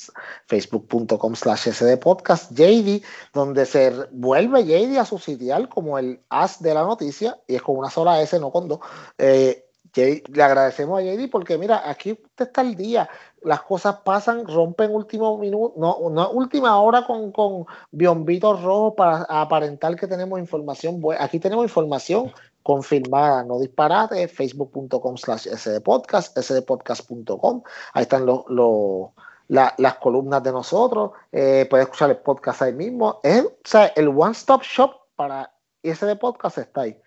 facebook.com 0.47 1.35
slash 1.35 1.67
SD 1.69 1.97
podcast 1.97 2.51
JD, 2.51 3.01
donde 3.33 3.65
se 3.65 3.91
vuelve 4.11 4.63
JD 4.63 4.97
a 4.99 5.05
su 5.05 5.17
sitial 5.17 5.69
como 5.69 5.97
el 5.97 6.21
as 6.29 6.61
de 6.61 6.73
la 6.73 6.83
noticia, 6.83 7.39
y 7.47 7.55
es 7.55 7.61
con 7.63 7.77
una 7.77 7.89
sola 7.89 8.21
S, 8.21 8.39
no 8.39 8.51
con 8.51 8.67
dos. 8.67 8.79
Eh, 9.17 9.65
J- 9.93 10.21
le 10.31 10.43
agradecemos 10.43 10.99
a 10.99 11.03
JD 11.03 11.29
porque 11.31 11.57
mira, 11.57 11.89
aquí 11.89 12.11
usted 12.11 12.45
está 12.45 12.61
al 12.61 12.75
día, 12.75 13.09
las 13.43 13.61
cosas 13.63 13.97
pasan, 14.03 14.45
rompen 14.45 14.91
último 14.93 15.37
minuto, 15.37 15.73
no, 15.77 16.09
no 16.09 16.29
última 16.31 16.79
hora 16.79 17.05
con, 17.05 17.31
con 17.31 17.65
biombitos 17.91 18.61
rojos 18.61 18.93
para 18.95 19.23
aparentar 19.29 19.95
que 19.95 20.07
tenemos 20.07 20.39
información. 20.39 21.01
Aquí 21.19 21.39
tenemos 21.39 21.65
información 21.65 22.31
confirmada, 22.63 23.43
no 23.43 23.59
disparate, 23.59 24.27
facebook.com 24.27 25.17
slash 25.17 25.47
sdpodcast, 25.47 26.37
sdpodcast.com, 26.37 27.63
ahí 27.93 28.03
están 28.03 28.25
los, 28.25 28.43
los- 28.47 29.09
la- 29.47 29.73
las 29.79 29.95
columnas 29.95 30.41
de 30.43 30.51
nosotros, 30.51 31.11
eh, 31.31 31.65
puedes 31.69 31.85
escuchar 31.85 32.09
el 32.11 32.17
podcast 32.17 32.61
ahí 32.61 32.73
mismo, 32.73 33.19
es, 33.23 33.43
o 33.43 33.51
sea, 33.65 33.87
el 33.87 34.07
one 34.09 34.31
stop 34.31 34.61
shop 34.61 34.91
para 35.15 35.51
SD 35.83 36.15
Podcast 36.17 36.59
está 36.59 36.81
ahí. 36.81 36.97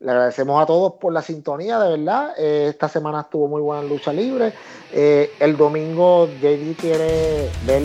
Le 0.00 0.12
agradecemos 0.12 0.62
a 0.62 0.66
todos 0.66 0.92
por 1.00 1.12
la 1.12 1.22
sintonía, 1.22 1.78
de 1.80 1.96
verdad. 1.96 2.30
Eh, 2.38 2.66
esta 2.70 2.88
semana 2.88 3.22
estuvo 3.22 3.48
muy 3.48 3.60
buena 3.60 3.82
en 3.82 3.88
lucha 3.88 4.12
libre. 4.12 4.52
Eh, 4.92 5.32
el 5.40 5.56
domingo 5.56 6.28
JD 6.40 6.76
quiere 6.80 7.50
ver 7.66 7.82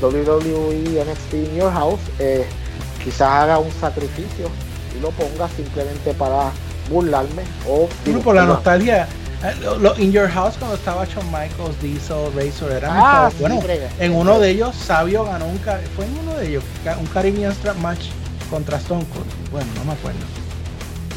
WWE 0.00 1.04
NXT 1.04 1.34
in 1.34 1.56
Your 1.56 1.72
House. 1.72 1.98
Eh, 2.20 2.46
quizás 3.02 3.28
haga 3.28 3.58
un 3.58 3.70
sacrificio 3.72 4.46
y 4.96 5.00
lo 5.00 5.10
ponga 5.10 5.48
simplemente 5.48 6.14
para 6.14 6.52
burlarme. 6.88 7.42
O 7.68 7.88
por 8.22 8.36
la 8.36 8.44
nostalgia, 8.44 9.08
lo- 9.80 9.98
In 9.98 10.12
Your 10.12 10.28
House 10.28 10.54
cuando 10.56 10.76
estaba 10.76 11.04
Shawn 11.04 11.26
Michaels, 11.32 11.80
Diesel, 11.82 12.32
Razor, 12.32 12.70
era 12.70 12.88
Ah, 12.92 13.28
sí, 13.30 13.38
bueno, 13.40 13.60
brega. 13.60 13.88
en 13.98 14.14
uno 14.14 14.38
de 14.38 14.50
ellos 14.50 14.76
Sabio 14.76 15.24
ganó 15.24 15.46
un 15.46 15.58
fue 15.58 16.04
en 16.04 16.16
uno 16.18 16.34
de 16.36 16.48
ellos 16.48 16.62
un 17.00 17.06
Caribbean 17.06 17.52
Strap 17.54 17.76
Match 17.78 18.06
contra 18.50 18.76
Stone 18.78 19.04
Cold. 19.12 19.50
Bueno, 19.50 19.66
no 19.76 19.84
me 19.86 19.92
acuerdo. 19.94 20.20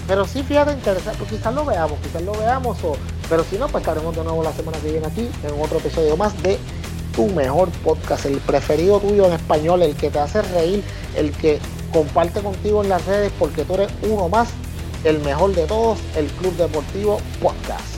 Pero 0.08 0.26
sí, 0.26 0.44
fíjate, 0.44 0.74
interesante, 0.74 1.18
pues 1.20 1.32
quizás 1.32 1.54
lo 1.54 1.66
veamos, 1.66 1.98
quizás 2.02 2.22
lo 2.22 2.34
veamos, 2.34 2.78
o, 2.84 2.96
pero 3.30 3.44
si 3.44 3.58
no, 3.58 3.68
pues 3.68 3.84
estaremos 3.84 4.16
de 4.16 4.24
nuevo 4.24 4.44
la 4.44 4.52
semana 4.52 4.78
que 4.80 4.92
viene 4.92 5.08
aquí 5.08 5.30
en 5.44 5.62
otro 5.62 5.78
episodio 5.78 6.18
más 6.18 6.42
de 6.44 6.58
tu 7.16 7.28
mejor 7.28 7.70
podcast, 7.84 8.26
el 8.26 8.38
preferido 8.40 9.00
tuyo 9.00 9.26
en 9.28 9.34
español, 9.34 9.82
el 9.82 9.96
que 9.96 10.10
te 10.10 10.20
hace 10.20 10.42
reír, 10.42 10.84
el 11.16 11.32
que 11.32 11.60
comparte 11.94 12.42
contigo 12.42 12.84
en 12.84 12.90
las 12.90 13.06
redes 13.06 13.32
porque 13.40 13.64
tú 13.64 13.76
eres 13.76 13.90
uno 14.02 14.28
más, 14.28 14.50
el 15.04 15.20
mejor 15.20 15.54
de 15.54 15.66
todos, 15.66 16.00
el 16.18 16.28
Club 16.28 16.56
Deportivo 16.58 17.20
Podcast. 17.42 17.96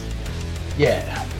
Yeah. 0.77 1.34